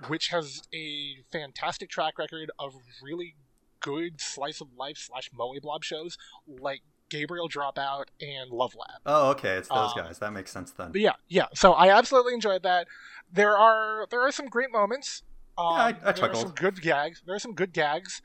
which 0.08 0.30
has 0.30 0.64
a 0.74 1.18
fantastic 1.32 1.90
track 1.90 2.18
record 2.18 2.52
of 2.60 2.74
really 3.04 3.36
good 3.80 4.20
slice 4.20 4.62
of 4.62 4.68
life 4.78 4.98
slash 4.98 5.30
moe 5.34 5.54
blob 5.62 5.84
shows 5.84 6.18
like 6.48 6.82
Gabriel 7.10 7.50
Dropout 7.50 8.06
and 8.22 8.52
Love 8.52 8.76
Lab. 8.76 9.02
oh, 9.06 9.30
okay, 9.32 9.56
it's 9.56 9.68
those 9.70 9.92
um, 9.96 10.04
guys. 10.04 10.20
That 10.20 10.32
makes 10.32 10.52
sense 10.52 10.72
then. 10.72 10.92
Yeah, 10.94 11.14
yeah. 11.28 11.46
So 11.56 11.74
I 11.74 11.90
absolutely 11.90 12.34
enjoyed 12.34 12.64
that. 12.64 12.88
There 13.32 13.58
are 13.58 14.06
there 14.12 14.22
are 14.22 14.32
some 14.32 14.48
great 14.48 14.72
moments. 14.72 15.24
Um, 15.58 15.66
I- 15.68 15.96
I 16.04 16.12
there 16.12 16.30
are 16.32 16.36
some 16.36 16.52
good 16.52 16.82
gags. 16.82 17.22
There 17.26 17.36
are 17.36 17.40
some 17.40 17.54
good 17.54 17.74
gags, 17.74 18.22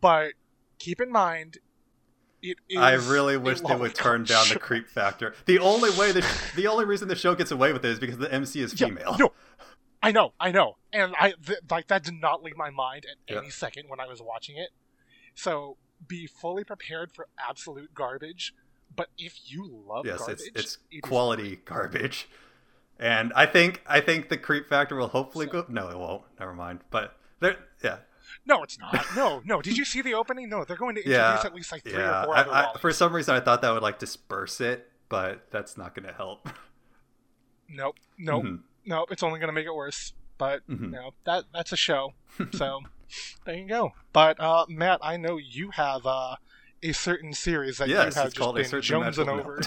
but 0.00 0.32
keep 0.78 1.00
in 1.00 1.10
mind, 1.10 1.58
it 2.42 2.58
is. 2.68 2.76
I 2.78 2.92
really 2.94 3.36
wish 3.38 3.60
they 3.62 3.74
would 3.74 3.94
turn 3.94 4.24
down 4.24 4.46
the 4.52 4.58
creep 4.58 4.88
factor. 4.88 5.34
The 5.46 5.58
only 5.58 5.90
way 5.98 6.12
the 6.12 6.24
the 6.56 6.66
only 6.66 6.84
reason 6.84 7.08
the 7.08 7.16
show 7.16 7.34
gets 7.34 7.50
away 7.50 7.72
with 7.72 7.84
it 7.84 7.90
is 7.90 7.98
because 7.98 8.18
the 8.18 8.32
MC 8.32 8.60
is 8.60 8.78
Yeah, 8.78 8.88
female. 8.88 9.16
no, 9.18 9.32
I 10.02 10.12
know, 10.12 10.34
I 10.38 10.50
know, 10.52 10.76
and 10.92 11.14
I 11.18 11.32
th- 11.44 11.58
like 11.70 11.88
that 11.88 12.04
did 12.04 12.20
not 12.20 12.42
leave 12.42 12.56
my 12.56 12.70
mind 12.70 13.06
at 13.10 13.16
Yeah. 13.32 13.40
any 13.40 13.50
second 13.50 13.88
when 13.88 13.98
I 14.00 14.06
was 14.06 14.20
watching 14.22 14.56
it. 14.56 14.70
So 15.34 15.76
be 16.06 16.26
fully 16.26 16.64
prepared 16.64 17.12
for 17.12 17.28
absolute 17.38 17.94
garbage. 17.94 18.54
But 18.94 19.08
if 19.18 19.50
you 19.50 19.66
love 19.86 20.06
yes, 20.06 20.18
garbage, 20.18 20.40
it's 20.54 20.60
it's 20.74 20.78
it 20.90 21.00
quality 21.02 21.56
garbage, 21.64 22.28
and 22.98 23.32
I 23.34 23.46
think 23.46 23.82
I 23.86 24.00
think 24.00 24.28
the 24.28 24.36
creep 24.38 24.68
factor 24.68 24.96
will 24.96 25.08
hopefully 25.08 25.46
So- 25.46 25.52
go. 25.62 25.66
No, 25.68 25.88
it 25.88 25.98
won't. 25.98 26.22
Never 26.38 26.54
mind. 26.54 26.80
But 26.90 27.16
there, 27.40 27.56
yeah, 27.82 27.98
No, 28.44 28.62
it's 28.62 28.78
not. 28.78 29.04
No, 29.16 29.42
no. 29.44 29.60
Did 29.60 29.76
you 29.76 29.84
see 29.84 30.02
the 30.02 30.14
opening? 30.14 30.48
No, 30.48 30.64
they're 30.64 30.76
going 30.76 30.94
to 30.94 31.00
introduce 31.00 31.18
Yeah, 31.18 31.42
at 31.44 31.54
least 31.54 31.72
like 31.72 31.82
three 31.82 31.92
yeah. 31.94 32.22
or 32.22 32.24
four 32.26 32.36
I, 32.36 32.40
other 32.40 32.50
I, 32.52 32.62
lollies. 32.66 32.80
for 32.80 32.92
some 32.92 33.14
reason, 33.14 33.34
I 33.34 33.40
thought 33.40 33.60
that 33.62 33.70
would 33.72 33.82
like 33.82 33.98
disperse 33.98 34.60
it, 34.60 34.90
but 35.08 35.50
that's 35.50 35.76
not 35.76 35.94
going 35.94 36.06
to 36.06 36.14
help. 36.14 36.48
Nope, 37.68 37.96
nope, 38.18 38.44
Mhm. 38.44 38.60
Nope. 38.86 39.10
It's 39.10 39.22
only 39.22 39.38
going 39.38 39.48
to 39.48 39.52
make 39.52 39.66
it 39.66 39.74
worse. 39.74 40.12
But 40.38 40.66
Mhm. 40.68 40.90
no, 40.90 41.10
that 41.24 41.44
that's 41.52 41.72
a 41.72 41.76
show. 41.76 42.14
So 42.52 42.80
there 43.44 43.54
you 43.54 43.66
go. 43.68 43.92
But 44.12 44.40
uh, 44.40 44.66
Matt, 44.68 44.98
I 45.02 45.16
know 45.16 45.36
you 45.38 45.70
have 45.70 46.04
uh, 46.06 46.36
a 46.82 46.92
certain 46.92 47.32
series 47.32 47.78
that 47.78 47.88
yes, 47.88 48.14
you 48.16 48.22
have 48.22 48.34
just 48.34 48.54
been 48.54 48.80
jonesing 48.82 49.28
over. 49.28 49.60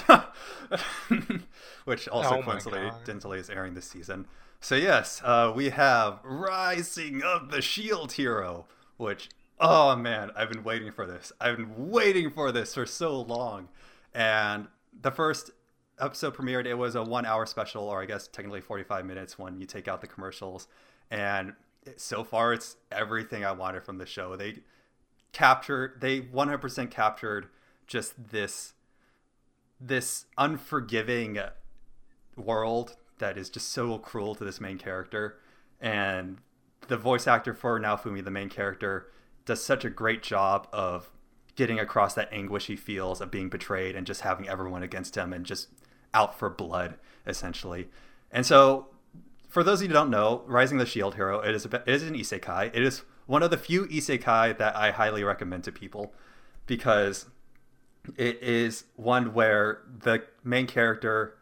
which 1.84 2.06
also 2.08 2.38
Oh 2.38 2.42
coincidentally, 2.42 2.90
coincidentally 2.90 3.38
is 3.38 3.50
airing 3.50 3.74
this 3.74 3.86
season. 3.88 4.26
So 4.60 4.74
yes, 4.74 5.20
uh, 5.24 5.52
we 5.54 5.70
have 5.70 6.20
Rising 6.22 7.22
of 7.22 7.50
the 7.50 7.62
Shield 7.62 8.12
Hero, 8.12 8.66
which 8.96 9.30
oh 9.58 9.96
man, 9.96 10.30
I've 10.36 10.50
been 10.50 10.62
waiting 10.64 10.92
for 10.92 11.06
this. 11.06 11.32
I've 11.40 11.56
been 11.56 11.90
waiting 11.90 12.30
for 12.30 12.52
this 12.52 12.74
for 12.74 12.86
so 12.86 13.20
long, 13.20 13.68
and 14.14 14.68
the 14.92 15.10
first 15.10 15.50
episode 16.00 16.34
premiered. 16.34 16.66
It 16.66 16.74
was 16.74 16.94
a 16.94 17.02
one-hour 17.02 17.46
special, 17.46 17.84
or 17.84 18.02
I 18.02 18.06
guess 18.06 18.26
technically 18.28 18.60
forty-five 18.60 19.04
minutes 19.04 19.38
when 19.38 19.60
you 19.60 19.66
take 19.66 19.88
out 19.88 20.00
the 20.00 20.06
commercials, 20.06 20.68
and 21.10 21.54
so 21.96 22.24
far 22.24 22.52
it's 22.52 22.76
everything 22.92 23.44
I 23.44 23.52
wanted 23.52 23.82
from 23.82 23.98
the 23.98 24.06
show. 24.06 24.36
They 24.36 24.56
captured 25.32 26.00
they 26.00 26.20
100% 26.20 26.90
captured 26.90 27.48
just 27.86 28.30
this 28.30 28.74
this 29.80 30.26
unforgiving 30.36 31.38
world 32.36 32.96
that 33.18 33.38
is 33.38 33.48
just 33.48 33.70
so 33.70 33.98
cruel 33.98 34.34
to 34.34 34.44
this 34.44 34.60
main 34.60 34.78
character 34.78 35.38
and 35.80 36.38
the 36.88 36.96
voice 36.96 37.26
actor 37.26 37.54
for 37.54 37.78
Naofumi 37.78 38.24
the 38.24 38.30
main 38.30 38.48
character 38.48 39.08
does 39.46 39.62
such 39.62 39.84
a 39.84 39.90
great 39.90 40.22
job 40.22 40.66
of 40.72 41.10
getting 41.56 41.78
across 41.78 42.14
that 42.14 42.28
anguish 42.32 42.66
he 42.66 42.76
feels 42.76 43.20
of 43.20 43.30
being 43.30 43.48
betrayed 43.48 43.94
and 43.94 44.06
just 44.06 44.22
having 44.22 44.48
everyone 44.48 44.82
against 44.82 45.16
him 45.16 45.32
and 45.32 45.46
just 45.46 45.68
out 46.14 46.38
for 46.38 46.50
blood 46.50 46.96
essentially 47.26 47.88
and 48.32 48.44
so 48.46 48.86
for 49.50 49.64
those 49.64 49.80
of 49.80 49.82
you 49.82 49.88
who 49.88 49.94
don't 49.94 50.10
know, 50.10 50.44
Rising 50.46 50.78
the 50.78 50.86
Shield 50.86 51.16
Hero, 51.16 51.40
it 51.40 51.54
is, 51.54 51.66
a, 51.66 51.74
it 51.74 51.88
is 51.88 52.04
an 52.04 52.14
isekai. 52.14 52.70
It 52.72 52.82
is 52.82 53.02
one 53.26 53.42
of 53.42 53.50
the 53.50 53.58
few 53.58 53.84
isekai 53.86 54.56
that 54.58 54.76
I 54.76 54.92
highly 54.92 55.24
recommend 55.24 55.64
to 55.64 55.72
people 55.72 56.14
because 56.66 57.26
it 58.16 58.40
is 58.42 58.84
one 58.94 59.34
where 59.34 59.82
the 59.86 60.22
main 60.44 60.66
character 60.66 61.36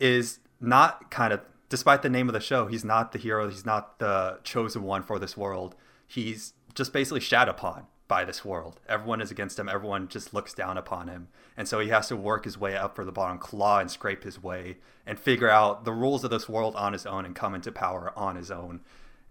is 0.00 0.40
not 0.60 1.10
kind 1.10 1.32
of 1.32 1.40
despite 1.68 2.00
the 2.00 2.08
name 2.08 2.28
of 2.28 2.32
the 2.32 2.40
show, 2.40 2.66
he's 2.66 2.84
not 2.84 3.12
the 3.12 3.18
hero. 3.18 3.48
He's 3.50 3.66
not 3.66 3.98
the 3.98 4.38
chosen 4.42 4.82
one 4.82 5.02
for 5.02 5.18
this 5.18 5.36
world. 5.36 5.74
He's 6.06 6.54
just 6.74 6.94
basically 6.94 7.20
shat 7.20 7.48
upon 7.48 7.86
by 8.08 8.24
this 8.24 8.44
world. 8.44 8.80
Everyone 8.88 9.20
is 9.20 9.30
against 9.30 9.58
him. 9.58 9.68
Everyone 9.68 10.08
just 10.08 10.32
looks 10.32 10.54
down 10.54 10.78
upon 10.78 11.08
him. 11.08 11.28
And 11.56 11.68
so 11.68 11.78
he 11.78 11.90
has 11.90 12.08
to 12.08 12.16
work 12.16 12.44
his 12.44 12.58
way 12.58 12.74
up 12.74 12.96
for 12.96 13.04
the 13.04 13.12
bottom, 13.12 13.38
claw 13.38 13.78
and 13.78 13.90
scrape 13.90 14.24
his 14.24 14.42
way, 14.42 14.78
and 15.06 15.18
figure 15.18 15.50
out 15.50 15.84
the 15.84 15.92
rules 15.92 16.24
of 16.24 16.30
this 16.30 16.48
world 16.48 16.74
on 16.74 16.94
his 16.94 17.04
own 17.04 17.26
and 17.26 17.36
come 17.36 17.54
into 17.54 17.70
power 17.70 18.12
on 18.16 18.36
his 18.36 18.50
own. 18.50 18.80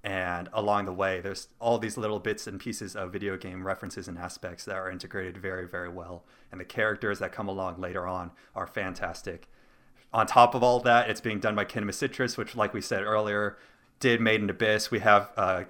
And 0.03 0.47
along 0.53 0.85
the 0.85 0.93
way, 0.93 1.19
there's 1.19 1.47
all 1.59 1.79
these 1.79 1.97
little 1.97 2.19
bits 2.19 2.45
and 2.45 2.59
pieces 2.59 2.95
of 2.95 3.11
video 3.11 3.35
game 3.35 3.65
references 3.65 4.07
and 4.07 4.17
aspects 4.17 4.63
that 4.65 4.75
are 4.75 4.91
integrated 4.91 5.37
very, 5.37 5.67
very 5.67 5.89
well. 5.89 6.23
And 6.51 6.61
the 6.61 6.65
characters 6.65 7.19
that 7.19 7.31
come 7.31 7.49
along 7.49 7.81
later 7.81 8.07
on 8.07 8.31
are 8.55 8.67
fantastic. 8.67 9.49
On 10.13 10.25
top 10.25 10.55
of 10.55 10.63
all 10.63 10.79
that, 10.81 11.09
it's 11.09 11.19
being 11.19 11.39
done 11.39 11.55
by 11.55 11.65
Kinema 11.65 11.93
Citrus, 11.93 12.37
which, 12.37 12.55
like 12.55 12.73
we 12.73 12.79
said 12.79 13.03
earlier, 13.03 13.57
did 13.99 14.21
Made 14.21 14.41
in 14.41 14.49
Abyss. 14.49 14.91
We 14.91 14.99
have 14.99 15.31
uh, 15.35 15.63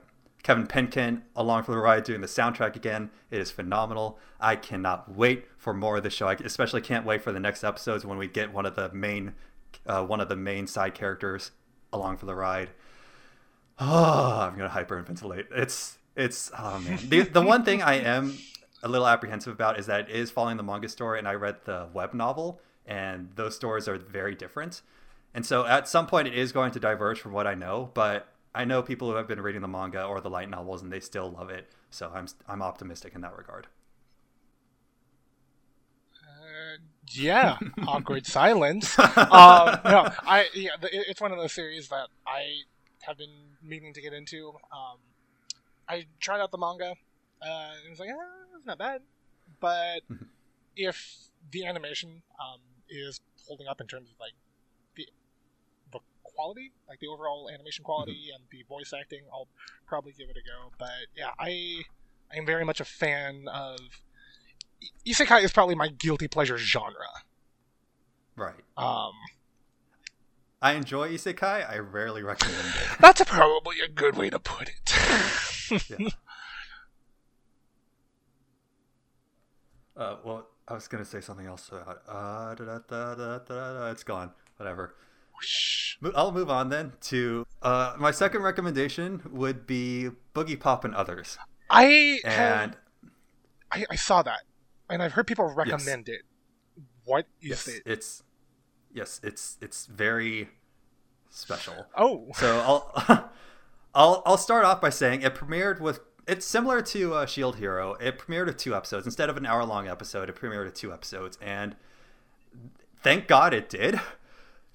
Kevin 0.44 0.68
Penkin 0.68 1.24
along 1.36 1.64
for 1.64 1.72
the 1.72 1.78
ride 1.78 2.04
doing 2.04 2.22
the 2.22 2.28
soundtrack 2.28 2.76
again. 2.76 3.10
It 3.30 3.40
is 3.40 3.52
phenomenal. 3.52 4.20
I 4.40 4.56
cannot 4.56 5.14
wait 5.14 5.46
for 5.58 5.74
more 5.74 5.98
of 5.98 6.04
the 6.04 6.10
show. 6.10 6.28
I 6.28 6.34
especially 6.34 6.82
can't 6.82 7.06
wait 7.06 7.22
for 7.22 7.32
the 7.32 7.40
next 7.40 7.64
episodes 7.64 8.06
when 8.06 8.18
we 8.18 8.28
get 8.28 8.54
one 8.54 8.66
of 8.66 8.76
the 8.76 8.92
main 8.94 9.34
uh, 9.86 10.04
one 10.04 10.22
of 10.22 10.30
the 10.30 10.36
main 10.36 10.68
side 10.68 10.94
characters 10.94 11.52
along 11.92 12.18
for 12.18 12.26
the 12.26 12.36
ride. 12.36 12.70
Oh, 13.80 14.40
I'm 14.42 14.58
gonna 14.58 14.70
hyperventilate. 14.70 15.48
It's 15.52 15.98
it's 16.16 16.52
oh 16.58 16.80
man. 16.80 17.00
the 17.08 17.22
the 17.22 17.42
one 17.42 17.64
thing 17.64 17.82
I 17.82 17.96
am 17.96 18.38
a 18.84 18.88
little 18.88 19.08
apprehensive 19.08 19.54
about 19.54 19.80
is 19.80 19.86
that 19.88 20.10
it 20.10 20.16
is 20.16 20.32
following 20.32 20.58
the 20.58 20.64
manga 20.64 20.90
story, 20.90 21.20
and 21.20 21.28
I 21.28 21.34
read 21.34 21.58
the 21.66 21.88
web 21.94 22.14
novel, 22.14 22.62
and 22.86 23.30
those 23.36 23.56
stories 23.56 23.88
are 23.88 23.98
very 23.98 24.36
different. 24.36 24.82
And 25.34 25.46
so 25.46 25.66
at 25.66 25.88
some 25.88 26.08
point 26.08 26.28
it 26.28 26.34
is 26.34 26.52
going 26.52 26.72
to 26.72 26.80
diverge 26.80 27.20
from 27.20 27.34
what 27.34 27.46
I 27.46 27.54
know, 27.54 27.92
but 27.94 28.28
I 28.58 28.66
know 28.66 28.82
people 28.82 29.10
who 29.12 29.16
have 29.16 29.28
been 29.28 29.40
reading 29.40 29.62
the 29.62 29.68
manga 29.68 30.04
or 30.04 30.20
the 30.20 30.32
light 30.32 30.50
novels 30.50 30.82
and 30.82 30.92
they 30.92 31.00
still 31.00 31.30
love 31.30 31.52
it. 31.52 31.70
So 31.92 32.12
I'm 32.14 32.28
I'm 32.48 32.64
optimistic 32.64 33.14
in 33.14 33.22
that 33.22 33.38
regard. 33.38 33.68
Uh, 36.20 36.82
yeah, 37.10 37.58
awkward 37.88 38.26
silence. 38.26 38.98
um, 39.00 39.06
no, 39.86 40.10
I 40.26 40.48
yeah, 40.56 40.72
it's 40.82 41.22
one 41.22 41.32
of 41.32 41.38
those 41.38 41.54
series 41.54 41.88
that 41.90 42.08
I 42.26 42.62
have 43.02 43.18
been 43.18 43.30
meaning 43.62 43.94
to 43.94 44.02
get 44.02 44.12
into. 44.12 44.50
Um, 44.72 44.98
I 45.88 46.08
tried 46.20 46.42
out 46.42 46.50
the 46.50 46.58
manga, 46.58 46.96
uh, 47.42 47.72
and 47.84 47.92
it's 47.92 48.00
like, 48.00 48.10
eh, 48.10 48.58
it's 48.58 48.66
not 48.66 48.80
bad. 48.80 49.02
But 49.60 50.00
mm-hmm. 50.12 50.26
if 50.76 51.30
the 51.52 51.66
animation 51.66 52.24
um, 52.42 52.60
is 52.90 53.22
holding 53.48 53.68
up 53.68 53.80
in 53.80 53.88
terms 53.88 54.10
of 54.10 54.20
like 54.20 54.34
quality, 56.38 56.72
like 56.88 57.00
the 57.00 57.08
overall 57.08 57.50
animation 57.54 57.84
quality 57.84 58.14
mm-hmm. 58.14 58.36
and 58.36 58.44
the 58.52 58.64
voice 58.70 58.94
acting, 58.94 59.22
I'll 59.34 59.48
probably 59.88 60.14
give 60.18 60.30
it 60.30 60.38
a 60.38 60.46
go. 60.46 60.72
But 60.78 61.10
yeah, 61.16 61.32
I 61.40 61.82
I 62.32 62.38
am 62.38 62.46
very 62.46 62.64
much 62.64 62.80
a 62.80 62.86
fan 62.86 63.46
of 63.52 63.80
isekai 65.06 65.44
is 65.44 65.52
probably 65.52 65.76
my 65.76 65.88
guilty 65.88 66.28
pleasure 66.28 66.58
genre. 66.58 67.08
Right. 68.36 68.54
Um, 68.78 69.14
I 70.62 70.74
enjoy 70.74 71.10
isekai. 71.10 71.70
I 71.70 71.80
rarely 71.80 72.24
recommend 72.24 72.68
it. 72.68 72.88
That's 73.00 73.24
probably 73.24 73.80
a 73.84 73.88
good 73.88 74.16
way 74.16 74.30
to 74.30 74.40
put 74.40 74.70
it. 74.70 75.90
yeah. 75.90 76.10
Uh, 79.96 80.18
well, 80.24 80.48
I 80.68 80.74
was 80.74 80.88
gonna 80.88 81.06
say 81.06 81.22
something 81.22 81.48
else. 81.48 81.70
About, 81.70 82.02
uh, 82.08 82.54
da, 82.54 82.80
da, 82.88 83.40
da, 83.40 83.90
it's 83.90 84.04
gone. 84.04 84.32
Whatever. 84.58 84.94
I'll 86.16 86.32
move 86.32 86.50
on 86.50 86.70
then 86.70 86.94
to 87.02 87.46
uh, 87.62 87.96
my 87.98 88.12
second 88.12 88.42
recommendation 88.42 89.22
would 89.32 89.66
be 89.66 90.10
Boogiepop 90.34 90.84
and 90.84 90.94
Others. 90.96 91.38
I 91.70 92.20
and 92.24 92.34
have, 92.34 92.78
I, 93.72 93.86
I 93.92 93.96
saw 93.96 94.22
that, 94.24 94.42
and 94.90 95.02
I've 95.02 95.14
heard 95.14 95.28
people 95.28 95.54
recommend 95.54 96.08
yes. 96.08 96.18
it. 96.18 96.22
What 97.06 97.26
is 97.42 97.50
yes, 97.50 97.68
it? 97.68 97.84
It's 97.86 98.24
yes, 98.94 99.20
it's 99.24 99.58
it's 99.62 99.86
very 99.86 100.50
special. 101.30 101.88
Oh, 101.96 102.28
so 102.36 102.60
I'll 102.60 103.32
I'll 103.96 104.24
I'll 104.26 104.38
start 104.38 104.66
off 104.66 104.82
by 104.82 104.90
saying 104.90 105.22
it 105.22 105.36
premiered 105.36 105.80
with. 105.80 106.00
It's 106.28 106.46
similar 106.46 106.82
to 106.82 107.14
uh, 107.14 107.26
Shield 107.26 107.56
Hero. 107.56 107.94
It 107.96 108.20
premiered 108.20 108.48
with 108.48 108.58
two 108.58 108.76
episodes 108.76 109.06
instead 109.06 109.30
of 109.30 109.38
an 109.38 109.46
hour 109.46 109.64
long 109.64 109.88
episode. 109.88 110.30
It 110.30 110.36
premiered 110.36 110.66
with 110.66 110.74
two 110.74 110.92
episodes, 110.92 111.38
and 111.42 111.76
thank 113.02 113.28
God 113.28 113.54
it 113.54 113.70
did, 113.70 114.00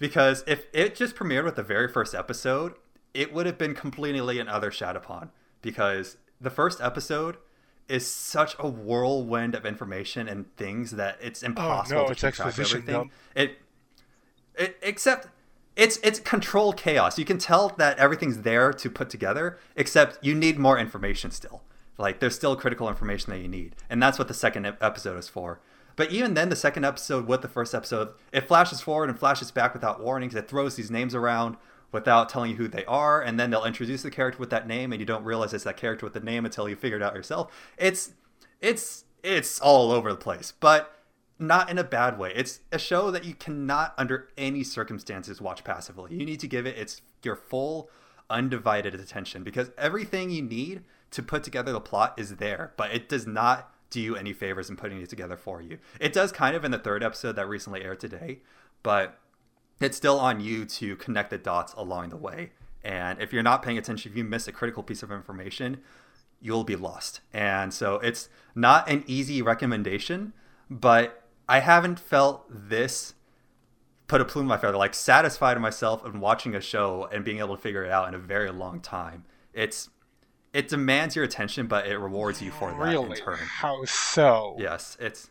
because 0.02 0.42
if 0.48 0.66
it 0.72 0.96
just 0.96 1.14
premiered 1.14 1.44
with 1.44 1.54
the 1.54 1.62
very 1.62 1.86
first 1.86 2.12
episode, 2.12 2.74
it 3.14 3.32
would 3.32 3.46
have 3.46 3.56
been 3.56 3.72
completely 3.72 4.40
another 4.40 4.72
Shadowpawn. 4.72 5.28
Because 5.60 6.16
the 6.40 6.50
first 6.50 6.80
episode 6.80 7.36
is 7.88 8.04
such 8.12 8.56
a 8.58 8.68
whirlwind 8.68 9.54
of 9.54 9.64
information 9.64 10.26
and 10.26 10.56
things 10.56 10.90
that 10.90 11.18
it's 11.22 11.44
impossible 11.44 12.00
oh, 12.00 12.02
no, 12.02 12.08
to 12.08 12.14
keep 12.16 12.34
track 12.34 12.48
of 12.48 12.58
everything. 12.58 13.12
It 13.36 13.58
it, 14.56 14.76
except 14.82 15.28
it's 15.76 16.00
it's 16.02 16.18
controlled 16.18 16.76
chaos. 16.76 17.16
You 17.16 17.24
can 17.24 17.38
tell 17.38 17.68
that 17.78 17.96
everything's 17.98 18.40
there 18.40 18.72
to 18.72 18.90
put 18.90 19.08
together, 19.08 19.60
except 19.76 20.18
you 20.20 20.34
need 20.34 20.58
more 20.58 20.80
information 20.80 21.30
still. 21.30 21.62
Like 21.96 22.18
there's 22.18 22.34
still 22.34 22.56
critical 22.56 22.88
information 22.88 23.30
that 23.30 23.38
you 23.38 23.46
need, 23.46 23.76
and 23.88 24.02
that's 24.02 24.18
what 24.18 24.26
the 24.26 24.34
second 24.34 24.66
episode 24.66 25.16
is 25.16 25.28
for. 25.28 25.60
But 25.96 26.10
even 26.10 26.34
then, 26.34 26.48
the 26.48 26.56
second 26.56 26.84
episode 26.84 27.26
with 27.26 27.42
the 27.42 27.48
first 27.48 27.74
episode, 27.74 28.10
it 28.32 28.48
flashes 28.48 28.80
forward 28.80 29.10
and 29.10 29.18
flashes 29.18 29.50
back 29.50 29.74
without 29.74 30.02
warnings. 30.02 30.34
It 30.34 30.48
throws 30.48 30.76
these 30.76 30.90
names 30.90 31.14
around 31.14 31.56
without 31.92 32.28
telling 32.28 32.52
you 32.52 32.56
who 32.56 32.68
they 32.68 32.84
are, 32.86 33.20
and 33.20 33.38
then 33.38 33.50
they'll 33.50 33.64
introduce 33.64 34.02
the 34.02 34.10
character 34.10 34.38
with 34.38 34.50
that 34.50 34.66
name, 34.66 34.92
and 34.92 35.00
you 35.00 35.06
don't 35.06 35.24
realize 35.24 35.52
it's 35.52 35.64
that 35.64 35.76
character 35.76 36.06
with 36.06 36.14
the 36.14 36.20
name 36.20 36.44
until 36.44 36.68
you 36.68 36.76
figure 36.76 36.96
it 36.96 37.02
out 37.02 37.14
yourself. 37.14 37.52
It's 37.76 38.12
it's 38.60 39.04
it's 39.22 39.60
all 39.60 39.92
over 39.92 40.10
the 40.10 40.18
place, 40.18 40.52
but 40.58 41.02
not 41.38 41.70
in 41.70 41.78
a 41.78 41.84
bad 41.84 42.18
way. 42.18 42.32
It's 42.34 42.60
a 42.70 42.78
show 42.78 43.10
that 43.10 43.24
you 43.24 43.34
cannot, 43.34 43.94
under 43.98 44.28
any 44.38 44.64
circumstances, 44.64 45.40
watch 45.40 45.64
passively. 45.64 46.14
You 46.14 46.24
need 46.24 46.40
to 46.40 46.48
give 46.48 46.66
it 46.66 46.78
its 46.78 47.02
your 47.22 47.36
full, 47.36 47.90
undivided 48.30 48.94
attention 48.94 49.42
because 49.42 49.70
everything 49.76 50.30
you 50.30 50.42
need 50.42 50.84
to 51.10 51.22
put 51.22 51.44
together 51.44 51.72
the 51.72 51.80
plot 51.80 52.14
is 52.16 52.36
there, 52.36 52.72
but 52.76 52.90
it 52.92 53.08
does 53.08 53.26
not 53.26 53.71
do 53.92 54.00
you 54.00 54.16
any 54.16 54.32
favors 54.32 54.70
in 54.70 54.76
putting 54.76 55.00
it 55.00 55.08
together 55.08 55.36
for 55.36 55.60
you. 55.60 55.78
It 56.00 56.12
does 56.12 56.32
kind 56.32 56.56
of 56.56 56.64
in 56.64 56.70
the 56.70 56.78
third 56.78 57.04
episode 57.04 57.36
that 57.36 57.46
recently 57.46 57.84
aired 57.84 58.00
today, 58.00 58.40
but 58.82 59.20
it's 59.80 59.96
still 59.96 60.18
on 60.18 60.40
you 60.40 60.64
to 60.64 60.96
connect 60.96 61.30
the 61.30 61.38
dots 61.38 61.74
along 61.74 62.08
the 62.08 62.16
way. 62.16 62.52
And 62.82 63.20
if 63.20 63.32
you're 63.32 63.42
not 63.42 63.62
paying 63.62 63.78
attention, 63.78 64.10
if 64.10 64.16
you 64.16 64.24
miss 64.24 64.48
a 64.48 64.52
critical 64.52 64.82
piece 64.82 65.02
of 65.02 65.12
information, 65.12 65.78
you'll 66.40 66.64
be 66.64 66.74
lost. 66.74 67.20
And 67.32 67.72
so 67.72 67.96
it's 67.96 68.28
not 68.54 68.88
an 68.90 69.04
easy 69.06 69.42
recommendation, 69.42 70.32
but 70.70 71.24
I 71.48 71.60
haven't 71.60 72.00
felt 72.00 72.46
this 72.48 73.14
put 74.08 74.20
a 74.20 74.24
plume 74.24 74.44
in 74.44 74.48
my 74.48 74.56
feather, 74.56 74.76
like 74.76 74.94
satisfied 74.94 75.60
myself 75.60 76.04
in 76.04 76.18
watching 76.18 76.54
a 76.54 76.60
show 76.60 77.08
and 77.12 77.24
being 77.24 77.38
able 77.38 77.56
to 77.56 77.62
figure 77.62 77.84
it 77.84 77.90
out 77.90 78.08
in 78.08 78.14
a 78.14 78.18
very 78.18 78.50
long 78.50 78.80
time. 78.80 79.24
It's 79.52 79.90
it 80.52 80.68
demands 80.68 81.16
your 81.16 81.24
attention, 81.24 81.66
but 81.66 81.86
it 81.86 81.98
rewards 81.98 82.42
you 82.42 82.50
for 82.50 82.70
that 82.70 82.78
really? 82.78 83.18
in 83.18 83.24
turn. 83.24 83.38
How 83.38 83.84
so? 83.84 84.56
Yes, 84.58 84.96
it's 85.00 85.30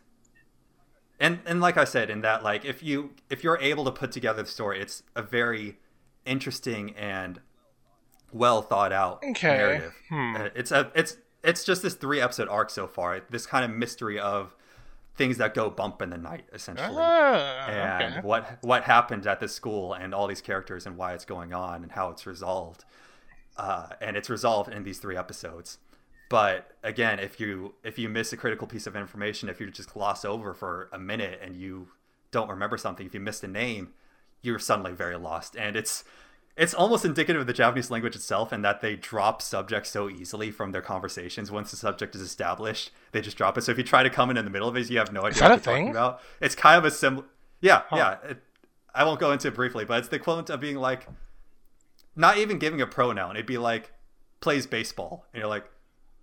and 1.20 1.38
and 1.46 1.60
like 1.60 1.76
I 1.76 1.84
said, 1.84 2.10
in 2.10 2.22
that 2.22 2.42
like 2.42 2.64
if 2.64 2.82
you 2.82 3.10
if 3.30 3.44
you're 3.44 3.58
able 3.58 3.84
to 3.84 3.92
put 3.92 4.10
together 4.12 4.42
the 4.42 4.48
story, 4.48 4.80
it's 4.80 5.04
a 5.14 5.22
very 5.22 5.78
interesting 6.24 6.94
and 6.96 7.40
well 8.32 8.62
thought 8.62 8.92
out 8.92 9.22
okay. 9.30 9.56
narrative. 9.56 9.94
Hmm. 10.08 10.36
It's 10.56 10.72
a 10.72 10.90
it's 10.94 11.16
it's 11.44 11.64
just 11.64 11.82
this 11.82 11.94
three 11.94 12.20
episode 12.20 12.48
arc 12.48 12.70
so 12.70 12.88
far. 12.88 13.20
This 13.30 13.46
kind 13.46 13.64
of 13.64 13.70
mystery 13.70 14.18
of 14.18 14.56
things 15.16 15.38
that 15.38 15.54
go 15.54 15.70
bump 15.70 16.00
in 16.02 16.10
the 16.10 16.16
night 16.16 16.44
essentially 16.54 16.96
ah, 16.98 17.66
and 17.68 18.14
okay. 18.14 18.26
what 18.26 18.58
what 18.62 18.82
happened 18.84 19.26
at 19.26 19.40
this 19.40 19.54
school 19.54 19.92
and 19.92 20.14
all 20.14 20.26
these 20.26 20.40
characters 20.40 20.86
and 20.86 20.96
why 20.96 21.12
it's 21.12 21.26
going 21.26 21.52
on 21.52 21.82
and 21.82 21.92
how 21.92 22.08
it's 22.08 22.26
resolved 22.26 22.84
uh, 23.56 23.88
and 24.00 24.16
it's 24.16 24.30
resolved 24.30 24.72
in 24.72 24.82
these 24.84 24.98
three 24.98 25.16
episodes 25.16 25.78
but 26.28 26.72
again 26.82 27.18
if 27.18 27.38
you 27.38 27.74
if 27.84 27.98
you 27.98 28.08
miss 28.08 28.32
a 28.32 28.36
critical 28.36 28.66
piece 28.66 28.86
of 28.86 28.96
information 28.96 29.48
if 29.48 29.60
you 29.60 29.70
just 29.70 29.92
gloss 29.92 30.24
over 30.24 30.54
for 30.54 30.88
a 30.92 30.98
minute 30.98 31.40
and 31.42 31.56
you 31.56 31.88
don't 32.30 32.48
remember 32.48 32.76
something 32.76 33.06
if 33.06 33.14
you 33.14 33.20
missed 33.20 33.44
a 33.44 33.48
name 33.48 33.92
you're 34.40 34.58
suddenly 34.58 34.92
very 34.92 35.16
lost 35.16 35.56
and 35.56 35.76
it's 35.76 36.04
it's 36.56 36.74
almost 36.74 37.04
indicative 37.04 37.40
of 37.40 37.46
the 37.46 37.52
Japanese 37.52 37.90
language 37.90 38.14
itself 38.14 38.52
in 38.52 38.62
that 38.62 38.80
they 38.80 38.94
drop 38.94 39.40
subjects 39.40 39.90
so 39.90 40.10
easily 40.10 40.50
from 40.50 40.72
their 40.72 40.82
conversations. 40.82 41.50
Once 41.50 41.70
the 41.70 41.76
subject 41.76 42.14
is 42.14 42.20
established, 42.20 42.90
they 43.12 43.22
just 43.22 43.36
drop 43.36 43.56
it. 43.56 43.62
So 43.62 43.72
if 43.72 43.78
you 43.78 43.84
try 43.84 44.02
to 44.02 44.10
come 44.10 44.30
in 44.30 44.36
in 44.36 44.44
the 44.44 44.50
middle 44.50 44.68
of 44.68 44.76
it, 44.76 44.90
you 44.90 44.98
have 44.98 45.12
no 45.12 45.22
idea 45.22 45.42
what 45.42 45.48
they're 45.48 45.74
talking 45.74 45.88
about. 45.88 46.20
It's 46.40 46.54
kind 46.54 46.76
of 46.76 46.84
a 46.84 46.90
similar. 46.90 47.24
Yeah, 47.60 47.82
huh. 47.88 47.96
yeah. 47.96 48.30
It, 48.30 48.42
I 48.94 49.04
won't 49.04 49.18
go 49.18 49.32
into 49.32 49.48
it 49.48 49.54
briefly, 49.54 49.86
but 49.86 50.00
it's 50.00 50.08
the 50.08 50.16
equivalent 50.16 50.50
of 50.50 50.60
being 50.60 50.76
like, 50.76 51.06
not 52.16 52.38
even 52.38 52.58
giving 52.58 52.80
a 52.80 52.86
pronoun. 52.86 53.36
It'd 53.36 53.46
be 53.46 53.58
like, 53.58 53.92
plays 54.40 54.66
baseball, 54.66 55.26
and 55.32 55.40
you're 55.40 55.48
like, 55.48 55.64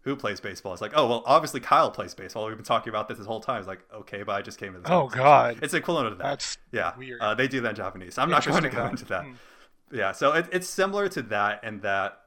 who 0.01 0.15
plays 0.15 0.39
baseball? 0.39 0.73
It's 0.73 0.81
like, 0.81 0.93
oh 0.95 1.07
well, 1.07 1.23
obviously 1.25 1.59
Kyle 1.59 1.91
plays 1.91 2.13
baseball. 2.13 2.47
We've 2.47 2.55
been 2.55 2.63
talking 2.65 2.89
about 2.89 3.07
this 3.07 3.17
this 3.17 3.27
whole 3.27 3.41
time. 3.41 3.59
It's 3.59 3.67
like, 3.67 3.81
okay, 3.93 4.23
but 4.23 4.33
I 4.33 4.41
just 4.41 4.57
came 4.57 4.73
to 4.73 4.79
this. 4.79 4.89
Oh 4.89 5.07
God, 5.07 5.59
it's 5.61 5.73
equivalent 5.73 6.11
to 6.11 6.15
that. 6.15 6.29
That's 6.29 6.57
yeah. 6.71 6.97
Weird. 6.97 7.19
Uh, 7.19 7.35
they 7.35 7.47
do 7.47 7.61
that 7.61 7.71
in 7.71 7.75
Japanese. 7.75 8.17
I'm 8.17 8.29
not 8.29 8.45
going 8.45 8.63
to 8.63 8.69
go 8.69 8.85
into 8.85 9.05
that. 9.05 9.25
Hmm. 9.25 9.33
Yeah, 9.91 10.11
so 10.11 10.33
it, 10.33 10.47
it's 10.51 10.67
similar 10.67 11.09
to 11.09 11.21
that 11.23 11.63
in 11.63 11.79
that 11.81 12.21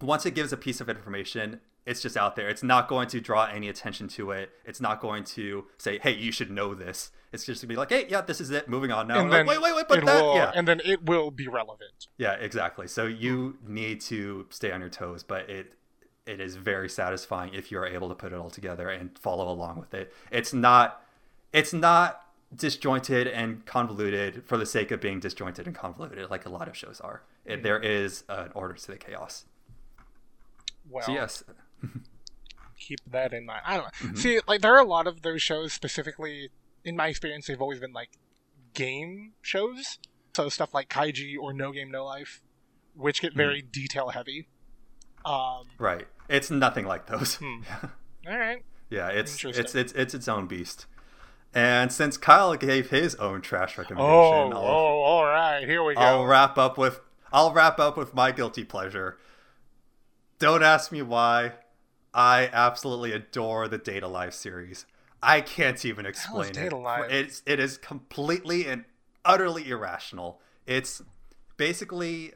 once 0.00 0.24
it 0.24 0.32
gives 0.34 0.52
a 0.52 0.56
piece 0.56 0.80
of 0.80 0.88
information, 0.88 1.60
it's 1.84 2.00
just 2.00 2.16
out 2.16 2.36
there. 2.36 2.48
It's 2.48 2.62
not 2.62 2.88
going 2.88 3.08
to 3.08 3.20
draw 3.20 3.46
any 3.46 3.68
attention 3.68 4.08
to 4.08 4.30
it. 4.30 4.50
It's 4.64 4.80
not 4.80 5.00
going 5.00 5.24
to 5.24 5.66
say, 5.78 5.98
"Hey, 5.98 6.14
you 6.14 6.32
should 6.32 6.50
know 6.50 6.74
this." 6.74 7.10
It's 7.32 7.44
just 7.44 7.62
gonna 7.62 7.68
be 7.68 7.76
like, 7.76 7.90
"Hey, 7.90 8.06
yeah, 8.08 8.20
this 8.20 8.40
is 8.40 8.50
it. 8.50 8.68
Moving 8.68 8.92
on 8.92 9.08
now." 9.08 9.20
and 9.20 9.30
Like, 9.30 9.40
then 9.40 9.46
wait, 9.46 9.62
wait, 9.62 9.74
wait, 9.74 9.86
but 9.88 10.04
that, 10.04 10.22
will, 10.22 10.34
yeah, 10.36 10.52
and 10.54 10.68
then 10.68 10.80
it 10.84 11.04
will 11.04 11.30
be 11.30 11.48
relevant. 11.48 12.08
yeah, 12.18 12.34
exactly. 12.34 12.86
So 12.86 13.06
you 13.06 13.58
need 13.66 14.00
to 14.02 14.46
stay 14.50 14.70
on 14.70 14.80
your 14.80 14.90
toes, 14.90 15.22
but 15.22 15.48
it 15.48 15.74
it 16.26 16.40
is 16.40 16.56
very 16.56 16.88
satisfying 16.88 17.54
if 17.54 17.70
you're 17.70 17.86
able 17.86 18.08
to 18.08 18.14
put 18.14 18.32
it 18.32 18.36
all 18.36 18.50
together 18.50 18.88
and 18.88 19.18
follow 19.18 19.50
along 19.50 19.80
with 19.80 19.94
it. 19.94 20.12
It's 20.30 20.52
not 20.52 21.02
it's 21.52 21.72
not 21.72 22.26
disjointed 22.54 23.26
and 23.26 23.64
convoluted 23.66 24.44
for 24.46 24.56
the 24.56 24.66
sake 24.66 24.90
of 24.90 25.00
being 25.00 25.20
disjointed 25.20 25.66
and 25.66 25.74
convoluted 25.74 26.30
like 26.30 26.46
a 26.46 26.50
lot 26.50 26.68
of 26.68 26.76
shows 26.76 27.00
are. 27.00 27.22
It, 27.44 27.56
hmm. 27.56 27.62
there 27.62 27.80
is 27.80 28.24
an 28.28 28.50
order 28.54 28.74
to 28.74 28.86
the 28.86 28.96
chaos. 28.96 29.46
Well, 30.88 31.04
So 31.04 31.12
yes, 31.12 31.42
keep 32.78 33.00
that 33.10 33.32
in 33.32 33.46
mind. 33.46 33.62
I 33.64 33.74
don't 33.76 33.84
know. 33.84 34.08
Mm-hmm. 34.08 34.16
See, 34.16 34.40
like 34.48 34.60
there 34.60 34.74
are 34.74 34.80
a 34.80 34.86
lot 34.88 35.06
of 35.06 35.22
those 35.22 35.42
shows 35.42 35.72
specifically. 35.72 36.50
In 36.84 36.96
my 36.96 37.08
experience, 37.08 37.46
they've 37.46 37.60
always 37.60 37.78
been 37.80 37.92
like 37.92 38.10
game 38.74 39.32
shows. 39.40 39.98
So 40.34 40.48
stuff 40.48 40.72
like 40.74 40.88
Kaiji 40.88 41.36
or 41.40 41.52
No 41.52 41.72
Game 41.72 41.90
No 41.90 42.04
Life, 42.04 42.42
which 42.94 43.20
get 43.20 43.34
very 43.34 43.62
detail 43.62 44.08
heavy. 44.08 44.48
Um, 45.24 45.64
right. 45.78 46.08
It's 46.28 46.50
nothing 46.50 46.86
like 46.86 47.06
those. 47.06 47.36
Hmm. 47.36 47.60
all 48.28 48.38
right. 48.38 48.64
Yeah, 48.90 49.08
it's 49.08 49.44
it's 49.44 49.74
it's 49.74 49.92
it's 49.92 50.14
its 50.14 50.28
own 50.28 50.46
beast. 50.46 50.86
And 51.54 51.92
since 51.92 52.16
Kyle 52.16 52.54
gave 52.56 52.88
his 52.90 53.14
own 53.16 53.42
trash 53.42 53.76
recommendation, 53.76 54.10
Oh, 54.10 54.50
I'll- 54.52 54.56
oh, 54.56 55.00
all 55.02 55.24
right. 55.26 55.64
Here 55.66 55.84
we 55.84 55.94
go. 55.94 56.00
I'll 56.00 56.24
wrap 56.24 56.56
up 56.58 56.76
with 56.78 57.00
I'll 57.32 57.52
wrap 57.52 57.78
up 57.78 57.96
with 57.96 58.14
my 58.14 58.32
guilty 58.32 58.64
pleasure. 58.64 59.18
Don't 60.38 60.62
ask 60.62 60.90
me 60.90 61.02
why. 61.02 61.52
I 62.14 62.50
absolutely 62.52 63.12
adore 63.12 63.68
the 63.68 63.78
Date 63.78 64.02
A 64.02 64.08
Live 64.08 64.34
series. 64.34 64.86
I 65.22 65.40
can't 65.40 65.82
even 65.84 66.04
explain 66.04 66.50
it. 66.50 66.54
Date 66.54 66.72
A 66.72 66.76
Live? 66.76 67.10
It's 67.10 67.42
it 67.46 67.60
is 67.60 67.78
completely 67.78 68.66
and 68.66 68.84
utterly 69.24 69.68
irrational. 69.68 70.40
It's 70.66 71.02
basically 71.56 72.32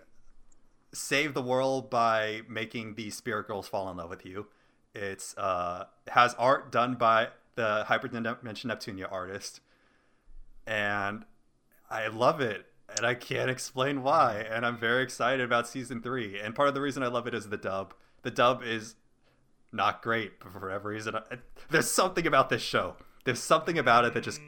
save 0.93 1.35
the 1.35 1.43
world 1.43 1.91
by 1.91 2.43
making 2.49 2.95
these 2.95 3.17
spirit 3.17 3.47
girls 3.49 3.69
fall 3.69 3.91
in 3.91 3.97
love 3.97 4.09
with 4.09 4.25
you. 4.25 4.47
It's 4.95 5.37
uh 5.37 5.87
has 6.09 6.35
art 6.39 6.73
done 6.73 6.95
by 6.95 7.29
the 7.57 7.85
Hyperdimension 7.89 8.67
Neptunia 8.67 9.11
artist. 9.11 9.61
And 10.67 11.25
I 11.91 12.09
love 12.09 12.41
it, 12.41 12.67
and 12.97 13.07
I 13.07 13.15
can't 13.15 13.51
explain 13.51 14.03
why. 14.03 14.45
And 14.51 14.65
I'm 14.65 14.79
very 14.79 15.03
excited 15.03 15.45
about 15.45 15.69
season 15.69 16.03
three. 16.03 16.41
And 16.41 16.55
part 16.55 16.69
of 16.69 16.75
the 16.75 16.81
reason 16.81 17.03
I 17.03 17.09
love 17.09 17.27
it 17.27 17.35
is 17.35 17.49
the 17.49 17.57
dub. 17.57 17.95
The 18.23 18.31
dub 18.31 18.63
is 18.63 18.97
not 19.73 20.03
great, 20.03 20.39
but 20.41 20.53
for 20.53 20.61
whatever 20.61 20.89
reason, 20.91 21.17
I, 21.17 21.23
there's 21.71 21.91
something 21.91 22.27
about 22.27 22.49
this 22.51 22.63
show. 22.63 22.97
There's 23.25 23.43
something 23.43 23.79
about 23.79 24.05
it 24.05 24.15
that 24.15 24.23
just 24.23 24.41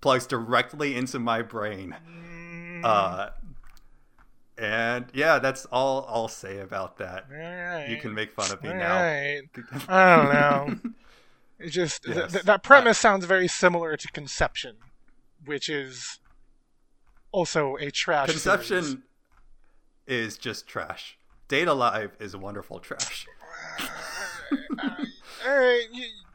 plugs 0.00 0.26
directly 0.26 0.94
into 0.96 1.18
my 1.18 1.42
brain. 1.42 1.96
Uh, 2.84 3.30
and 4.56 5.06
yeah, 5.14 5.38
that's 5.38 5.64
all 5.66 6.04
I'll 6.08 6.28
say 6.28 6.58
about 6.58 6.98
that. 6.98 7.26
right. 7.30 7.86
You 7.88 7.96
can 7.96 8.12
make 8.14 8.32
fun 8.32 8.50
of 8.52 8.62
me 8.62 8.68
All 8.70 8.74
now. 8.76 9.00
right. 9.02 9.42
I 9.88 10.16
don't 10.16 10.32
know. 10.84 10.90
It 11.60 11.70
just 11.70 12.06
Yes. 12.06 12.30
th- 12.30 12.44
that 12.44 12.62
premise 12.62 12.98
sounds 12.98 13.24
very 13.24 13.48
similar 13.48 13.96
to 13.96 14.08
Conception, 14.12 14.76
which 15.44 15.68
is 15.68 16.20
also 17.32 17.74
a 17.80 17.90
trash. 17.90 18.28
Conception 18.30 18.84
series. 18.84 18.96
is 20.06 20.38
just 20.38 20.68
trash. 20.68 21.18
Date 21.48 21.66
A 21.66 21.74
Live 21.74 22.16
is 22.20 22.36
wonderful 22.36 22.78
trash. 22.78 23.26
All 25.46 25.58
right, 25.58 25.86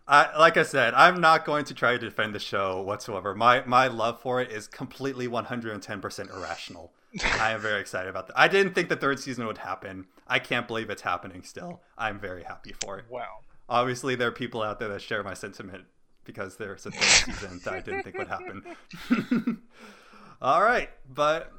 I, 0.07 0.37
like 0.37 0.57
I 0.57 0.63
said, 0.63 0.93
I'm 0.93 1.21
not 1.21 1.45
going 1.45 1.65
to 1.65 1.73
try 1.73 1.93
to 1.93 1.99
defend 1.99 2.35
the 2.35 2.39
show 2.39 2.81
whatsoever. 2.81 3.33
My 3.33 3.63
my 3.65 3.87
love 3.87 4.21
for 4.21 4.41
it 4.41 4.51
is 4.51 4.67
completely 4.67 5.27
110% 5.27 6.33
irrational. 6.35 6.93
I 7.39 7.51
am 7.51 7.61
very 7.61 7.79
excited 7.79 8.09
about 8.09 8.27
that. 8.27 8.39
I 8.39 8.47
didn't 8.47 8.73
think 8.73 8.89
the 8.89 8.95
third 8.95 9.19
season 9.19 9.45
would 9.45 9.59
happen. 9.59 10.07
I 10.27 10.39
can't 10.39 10.67
believe 10.67 10.89
it's 10.89 11.03
happening 11.03 11.43
still. 11.43 11.81
I'm 11.97 12.19
very 12.19 12.43
happy 12.43 12.73
for 12.83 12.97
it. 12.97 13.05
wow. 13.09 13.41
Obviously, 13.69 14.15
there 14.15 14.27
are 14.27 14.31
people 14.31 14.61
out 14.61 14.79
there 14.79 14.89
that 14.89 15.01
share 15.01 15.23
my 15.23 15.33
sentiment 15.33 15.85
because 16.25 16.57
there's 16.57 16.85
a 16.85 16.91
third 16.91 17.03
season 17.35 17.61
that 17.63 17.73
I 17.73 17.79
didn't 17.79 18.03
think 18.03 18.17
would 18.17 18.27
happen. 18.27 18.63
All 20.41 20.61
right, 20.61 20.89
but 21.09 21.51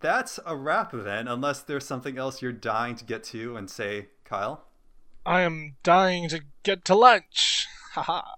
that's 0.00 0.38
a 0.46 0.56
wrap 0.56 0.92
then, 0.92 1.26
unless 1.26 1.60
there's 1.62 1.86
something 1.86 2.18
else 2.18 2.40
you're 2.40 2.52
dying 2.52 2.94
to 2.96 3.04
get 3.04 3.24
to 3.24 3.56
and 3.56 3.68
say, 3.68 4.08
Kyle. 4.24 4.67
I 5.28 5.42
am 5.42 5.76
dying 5.82 6.30
to 6.30 6.40
get 6.62 6.86
to 6.86 6.94
lunch. 6.94 7.66
Ha 7.92 8.02
ha. 8.02 8.34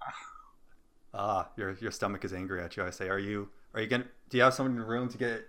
Ah, 1.15 1.49
your 1.57 1.77
your 1.81 1.93
stomach 1.93 2.25
is 2.25 2.33
angry 2.33 2.61
at 2.61 2.77
you. 2.77 2.83
I 2.83 2.91
say, 2.91 3.09
are 3.09 3.19
you 3.19 3.49
are 3.75 3.81
you 3.81 3.87
gonna? 3.87 4.07
Do 4.29 4.37
you 4.37 4.43
have 4.43 4.55
someone 4.55 4.73
in 4.73 4.81
the 4.81 4.85
room 4.85 5.09
to 5.09 5.17
get 5.17 5.45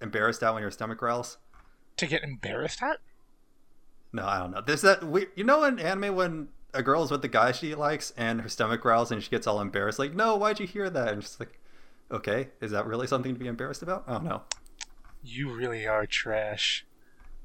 embarrassed 0.00 0.42
at 0.42 0.52
when 0.52 0.62
your 0.62 0.70
stomach 0.72 0.98
growls? 0.98 1.38
To 1.98 2.06
get 2.06 2.24
embarrassed 2.24 2.82
at? 2.82 2.98
No, 4.12 4.26
I 4.26 4.40
don't 4.40 4.50
know. 4.50 4.62
There's 4.66 4.80
that 4.82 5.04
we, 5.04 5.26
you 5.36 5.44
know, 5.44 5.62
in 5.62 5.78
anime 5.78 6.16
when 6.16 6.48
a 6.74 6.82
girl 6.82 7.04
is 7.04 7.12
with 7.12 7.22
the 7.22 7.28
guy 7.28 7.52
she 7.52 7.76
likes 7.76 8.12
and 8.16 8.40
her 8.40 8.48
stomach 8.48 8.80
growls 8.80 9.12
and 9.12 9.22
she 9.22 9.30
gets 9.30 9.46
all 9.46 9.60
embarrassed, 9.60 10.00
like, 10.00 10.14
no, 10.14 10.34
why'd 10.34 10.58
you 10.58 10.66
hear 10.66 10.90
that? 10.90 11.12
And 11.12 11.22
she's 11.22 11.38
like, 11.38 11.60
okay, 12.10 12.48
is 12.60 12.72
that 12.72 12.86
really 12.86 13.06
something 13.06 13.32
to 13.32 13.38
be 13.38 13.46
embarrassed 13.46 13.82
about? 13.82 14.04
I 14.08 14.14
don't 14.14 14.24
know. 14.24 14.42
You 15.22 15.54
really 15.54 15.86
are 15.86 16.06
trash. 16.06 16.84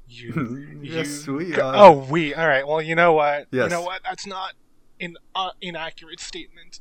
You. 0.08 0.78
Yes, 0.82 1.26
you- 1.26 1.34
we 1.34 1.56
are. 1.56 1.74
Oh, 1.74 1.92
we. 1.92 2.32
All 2.34 2.46
right. 2.46 2.66
Well, 2.66 2.80
you 2.80 2.94
know 2.94 3.12
what? 3.12 3.48
You 3.50 3.68
know 3.68 3.82
what? 3.82 4.02
That's 4.04 4.26
not 4.26 4.52
an 5.00 5.16
uh, 5.34 5.50
inaccurate 5.60 6.20
statement. 6.20 6.80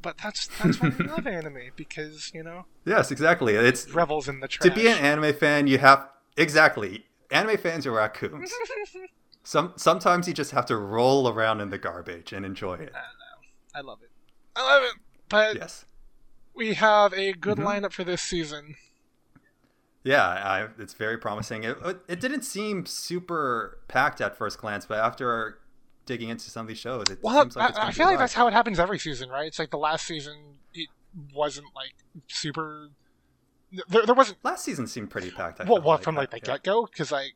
But 0.00 0.18
that's 0.22 0.46
that's 0.62 0.80
why 0.80 0.92
I 1.00 1.02
love 1.16 1.26
anime 1.26 1.70
because 1.76 2.30
you 2.34 2.42
know 2.42 2.66
Yes, 2.84 3.10
exactly. 3.10 3.54
It's 3.54 3.90
revels 3.90 4.28
in 4.28 4.40
the 4.40 4.48
trash. 4.48 4.68
to 4.70 4.74
be 4.78 4.86
an 4.86 4.98
anime 4.98 5.34
fan, 5.34 5.66
you 5.66 5.78
have 5.78 6.08
exactly. 6.36 7.06
Anime 7.30 7.56
fans 7.56 7.86
are 7.86 7.92
raccoons. 7.92 8.52
Some 9.42 9.72
sometimes 9.76 10.28
you 10.28 10.34
just 10.34 10.50
have 10.52 10.66
to 10.66 10.76
roll 10.76 11.28
around 11.28 11.60
in 11.60 11.70
the 11.70 11.78
garbage 11.78 12.32
and 12.32 12.44
enjoy 12.46 12.74
it. 12.74 12.92
I 12.94 13.78
I 13.78 13.80
love 13.80 13.98
it. 14.02 14.10
I 14.54 14.62
love 14.62 14.82
it. 14.84 14.92
But 15.28 15.56
Yes. 15.56 15.86
we 16.54 16.74
have 16.74 17.12
a 17.14 17.32
good 17.32 17.56
Mhm. 17.58 17.64
lineup 17.82 17.92
for 17.92 18.04
this 18.04 18.22
season. 18.22 18.76
Yeah, 20.04 20.22
I, 20.22 20.68
it's 20.78 20.92
very 20.92 21.16
promising. 21.16 21.64
It, 21.64 21.78
it 22.08 22.20
didn't 22.20 22.42
seem 22.42 22.84
super 22.84 23.78
packed 23.88 24.20
at 24.20 24.36
first 24.36 24.58
glance, 24.58 24.84
but 24.84 24.98
after 24.98 25.58
digging 26.04 26.28
into 26.28 26.50
some 26.50 26.62
of 26.62 26.68
these 26.68 26.78
shows, 26.78 27.04
it 27.10 27.18
Well, 27.22 27.42
seems 27.42 27.56
like 27.56 27.70
it's 27.70 27.78
I, 27.78 27.88
I 27.88 27.90
feel 27.90 28.06
like 28.06 28.18
that's 28.18 28.34
how 28.34 28.46
it 28.46 28.52
happens 28.52 28.78
every 28.78 28.98
season, 28.98 29.30
right? 29.30 29.46
It's 29.46 29.58
like 29.58 29.70
the 29.70 29.78
last 29.78 30.06
season, 30.06 30.58
it 30.74 30.90
wasn't 31.34 31.68
like 31.74 31.94
super. 32.28 32.90
There, 33.88 34.04
there 34.04 34.14
wasn't 34.14 34.38
Last 34.44 34.64
season 34.64 34.86
seemed 34.86 35.10
pretty 35.10 35.30
packed. 35.30 35.62
I 35.62 35.64
well, 35.64 35.80
well 35.80 35.98
from 35.98 36.16
like 36.16 36.30
the 36.30 36.36
yeah. 36.36 36.52
get 36.52 36.64
go 36.64 36.84
because 36.84 37.10
like, 37.10 37.32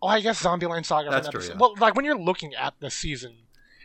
oh, 0.00 0.08
I 0.08 0.20
guess 0.20 0.42
Zombieland 0.42 0.86
Saga. 0.86 1.10
That's 1.10 1.28
true, 1.28 1.42
yeah. 1.42 1.56
Well, 1.58 1.74
like 1.78 1.94
when 1.94 2.06
you're 2.06 2.18
looking 2.18 2.54
at 2.54 2.74
the 2.80 2.90
season 2.90 3.34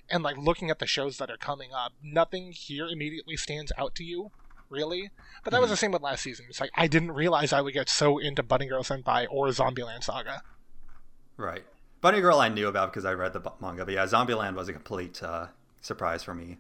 and 0.10 0.24
like 0.24 0.38
looking 0.38 0.70
at 0.70 0.80
the 0.80 0.88
shows 0.88 1.18
that 1.18 1.30
are 1.30 1.38
coming 1.38 1.74
up, 1.74 1.92
nothing 2.02 2.54
here 2.54 2.88
immediately 2.88 3.36
stands 3.36 3.72
out 3.78 3.94
to 3.96 4.04
you, 4.04 4.32
really. 4.70 5.12
But 5.44 5.52
that 5.52 5.62
was 5.62 5.70
Mhm. 5.70 5.74
the 5.74 5.78
same 5.78 5.92
with 5.92 6.02
last 6.02 6.24
season. 6.24 6.46
It's 6.50 6.60
like 6.60 6.72
I 6.76 6.88
didn't 6.88 7.12
realize 7.12 7.54
I 7.54 7.62
would 7.62 7.74
get 7.74 7.90
so 7.90 8.18
into 8.18 8.44
Bunny 8.44 8.68
Girl 8.68 8.84
Senpai 8.84 9.28
or 9.30 9.48
Zombieland 9.48 10.04
Saga. 10.04 10.42
Right. 11.38 11.66
Bunny 12.02 12.22
Girl 12.22 12.40
I 12.40 12.50
knew 12.50 12.68
about 12.68 12.92
because 12.92 13.06
I 13.06 13.14
read 13.14 13.34
the 13.34 13.42
manga, 13.60 13.86
but 13.86 13.94
yeah, 13.94 14.06
Zombieland 14.06 14.56
was 14.56 14.70
a 14.70 14.74
complete 14.74 15.22
uh, 15.24 15.48
surprise 15.82 16.24
for 16.24 16.34
me. 16.36 16.58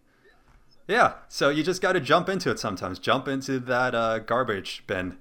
Yeah, 0.88 1.14
so 1.30 1.50
you 1.50 1.64
just 1.64 1.82
got 1.82 1.94
to 1.94 2.00
jump 2.00 2.30
into 2.30 2.52
it 2.52 2.60
sometimes. 2.60 3.00
Jump 3.00 3.28
into 3.28 3.60
that 3.60 3.96
uh, 3.96 4.20
garbage 4.20 4.84
bin. 4.86 5.18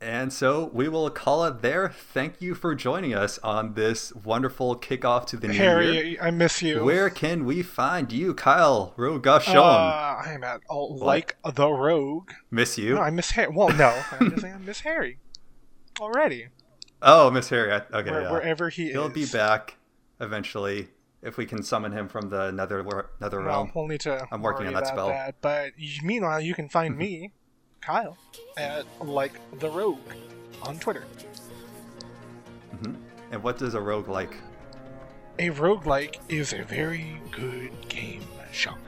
And 0.00 0.30
so 0.30 0.70
we 0.74 0.88
will 0.88 1.08
call 1.08 1.44
it 1.46 1.62
there. 1.62 1.88
Thank 1.88 2.42
you 2.42 2.54
for 2.54 2.74
joining 2.74 3.14
us 3.14 3.38
on 3.38 3.72
this 3.74 4.14
wonderful 4.14 4.76
kickoff 4.76 5.24
to 5.28 5.36
the 5.38 5.48
new 5.48 5.54
year. 5.54 5.62
Harry, 5.62 6.20
I 6.20 6.30
miss 6.30 6.60
you. 6.60 6.84
Where 6.84 7.08
can 7.08 7.46
we 7.46 7.62
find 7.62 8.12
you, 8.12 8.34
Kyle 8.34 8.92
Rogashon? 8.98 9.56
Uh, 9.56 10.28
I'm 10.28 10.44
at 10.44 10.60
oh, 10.68 10.84
like 10.84 11.36
the 11.54 11.68
Rogue. 11.70 12.30
Miss 12.50 12.76
you? 12.76 12.96
No, 12.96 13.00
I 13.00 13.10
miss 13.10 13.30
Harry. 13.30 13.50
Well, 13.54 13.70
no, 13.70 14.02
I'm 14.12 14.30
just 14.30 14.42
saying 14.42 14.54
I 14.54 14.58
miss 14.58 14.80
Harry 14.80 15.18
already. 15.98 16.48
oh, 17.00 17.30
Miss 17.30 17.48
Harry. 17.48 17.72
Okay, 17.72 18.10
Where, 18.10 18.22
yeah. 18.22 18.32
Wherever 18.32 18.68
he 18.68 18.90
He'll 18.92 19.06
is, 19.06 19.12
be 19.14 19.24
back 19.26 19.76
eventually 20.20 20.88
if 21.22 21.38
we 21.38 21.46
can 21.46 21.62
summon 21.62 21.92
him 21.92 22.06
from 22.08 22.28
the 22.28 22.50
nether 22.50 22.84
nether 23.18 23.38
Well, 23.40 23.46
realm. 23.46 23.72
we'll 23.74 23.86
need 23.88 24.00
to. 24.00 24.26
I'm 24.30 24.42
working 24.42 24.66
on 24.66 24.74
that 24.74 24.86
spell. 24.88 25.08
That. 25.08 25.36
But 25.40 25.72
meanwhile, 26.02 26.40
you 26.40 26.54
can 26.54 26.68
find 26.68 26.96
me, 26.98 27.32
Kyle, 27.86 28.16
at 28.56 28.84
like 29.00 29.34
the 29.60 29.70
Rogue 29.70 30.00
on 30.60 30.76
Twitter. 30.76 31.04
hmm 32.82 32.94
And 33.30 33.40
what 33.44 33.58
does 33.58 33.74
a 33.74 33.80
rogue 33.80 34.08
like? 34.08 34.34
A 35.38 35.50
rogue 35.50 35.86
like 35.86 36.18
is 36.28 36.52
a 36.52 36.64
very 36.64 37.20
good 37.30 37.70
game 37.88 38.24
genre. 38.52 38.80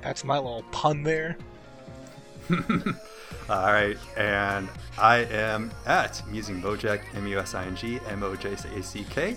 That's 0.00 0.24
my 0.24 0.38
little 0.38 0.62
pun 0.72 1.02
there. 1.02 1.36
All 2.50 3.70
right, 3.70 3.98
and 4.16 4.70
I 4.96 5.18
am 5.18 5.70
at 5.84 6.26
Musing 6.26 6.62
Mojack, 6.62 7.02
M 7.14 7.26
U 7.26 7.38
S 7.38 7.54
I 7.54 7.66
N 7.66 7.76
G 7.76 8.00
M 8.08 8.22
O 8.22 8.34
J 8.34 8.54
A 8.54 8.82
C 8.82 9.04
K. 9.10 9.36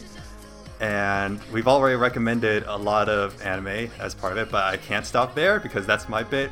And 0.80 1.38
we've 1.52 1.68
already 1.68 1.98
recommended 1.98 2.64
a 2.64 2.78
lot 2.78 3.10
of 3.10 3.42
anime 3.42 3.92
as 4.00 4.16
part 4.16 4.32
of 4.32 4.38
it, 4.38 4.50
but 4.50 4.64
I 4.64 4.78
can't 4.78 5.06
stop 5.06 5.36
there 5.36 5.60
because 5.60 5.86
that's 5.86 6.08
my 6.08 6.24
bit. 6.24 6.50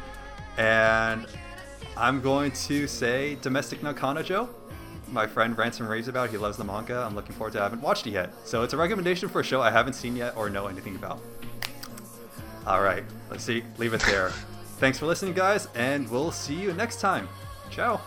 And 0.58 1.26
I'm 1.98 2.22
going 2.22 2.52
to 2.52 2.88
say 2.88 3.36
Domestic 3.42 3.84
na 3.84 3.94
Kanojo. 3.94 4.50
My 5.08 5.28
friend 5.28 5.58
Ransom 5.58 5.88
raves 5.88 6.08
about. 6.08 6.30
He 6.30 6.38
loves 6.38 6.58
the 6.58 6.64
manga. 6.64 7.00
I'm 7.00 7.16
looking 7.16 7.36
forward 7.36 7.54
to. 7.54 7.60
It. 7.60 7.62
I 7.62 7.64
haven't 7.66 7.82
watched 7.82 8.08
it 8.08 8.12
yet, 8.12 8.34
so 8.46 8.64
it's 8.64 8.74
a 8.74 8.78
recommendation 8.78 9.28
for 9.28 9.42
a 9.42 9.44
show 9.44 9.62
I 9.62 9.70
haven't 9.70 9.94
seen 9.94 10.16
yet 10.16 10.36
or 10.38 10.50
know 10.50 10.68
anything 10.68 10.96
about. 10.96 11.20
All 12.66 12.82
right, 12.82 13.04
let's 13.30 13.44
see. 13.44 13.64
Leave 13.78 13.94
it 13.94 14.02
there. 14.02 14.30
Thanks 14.78 15.00
for 15.00 15.06
listening, 15.06 15.34
guys, 15.34 15.68
and 15.76 16.10
we'll 16.10 16.32
see 16.32 16.56
you 16.56 16.74
next 16.74 17.02
time. 17.02 17.28
Ciao. 17.70 18.02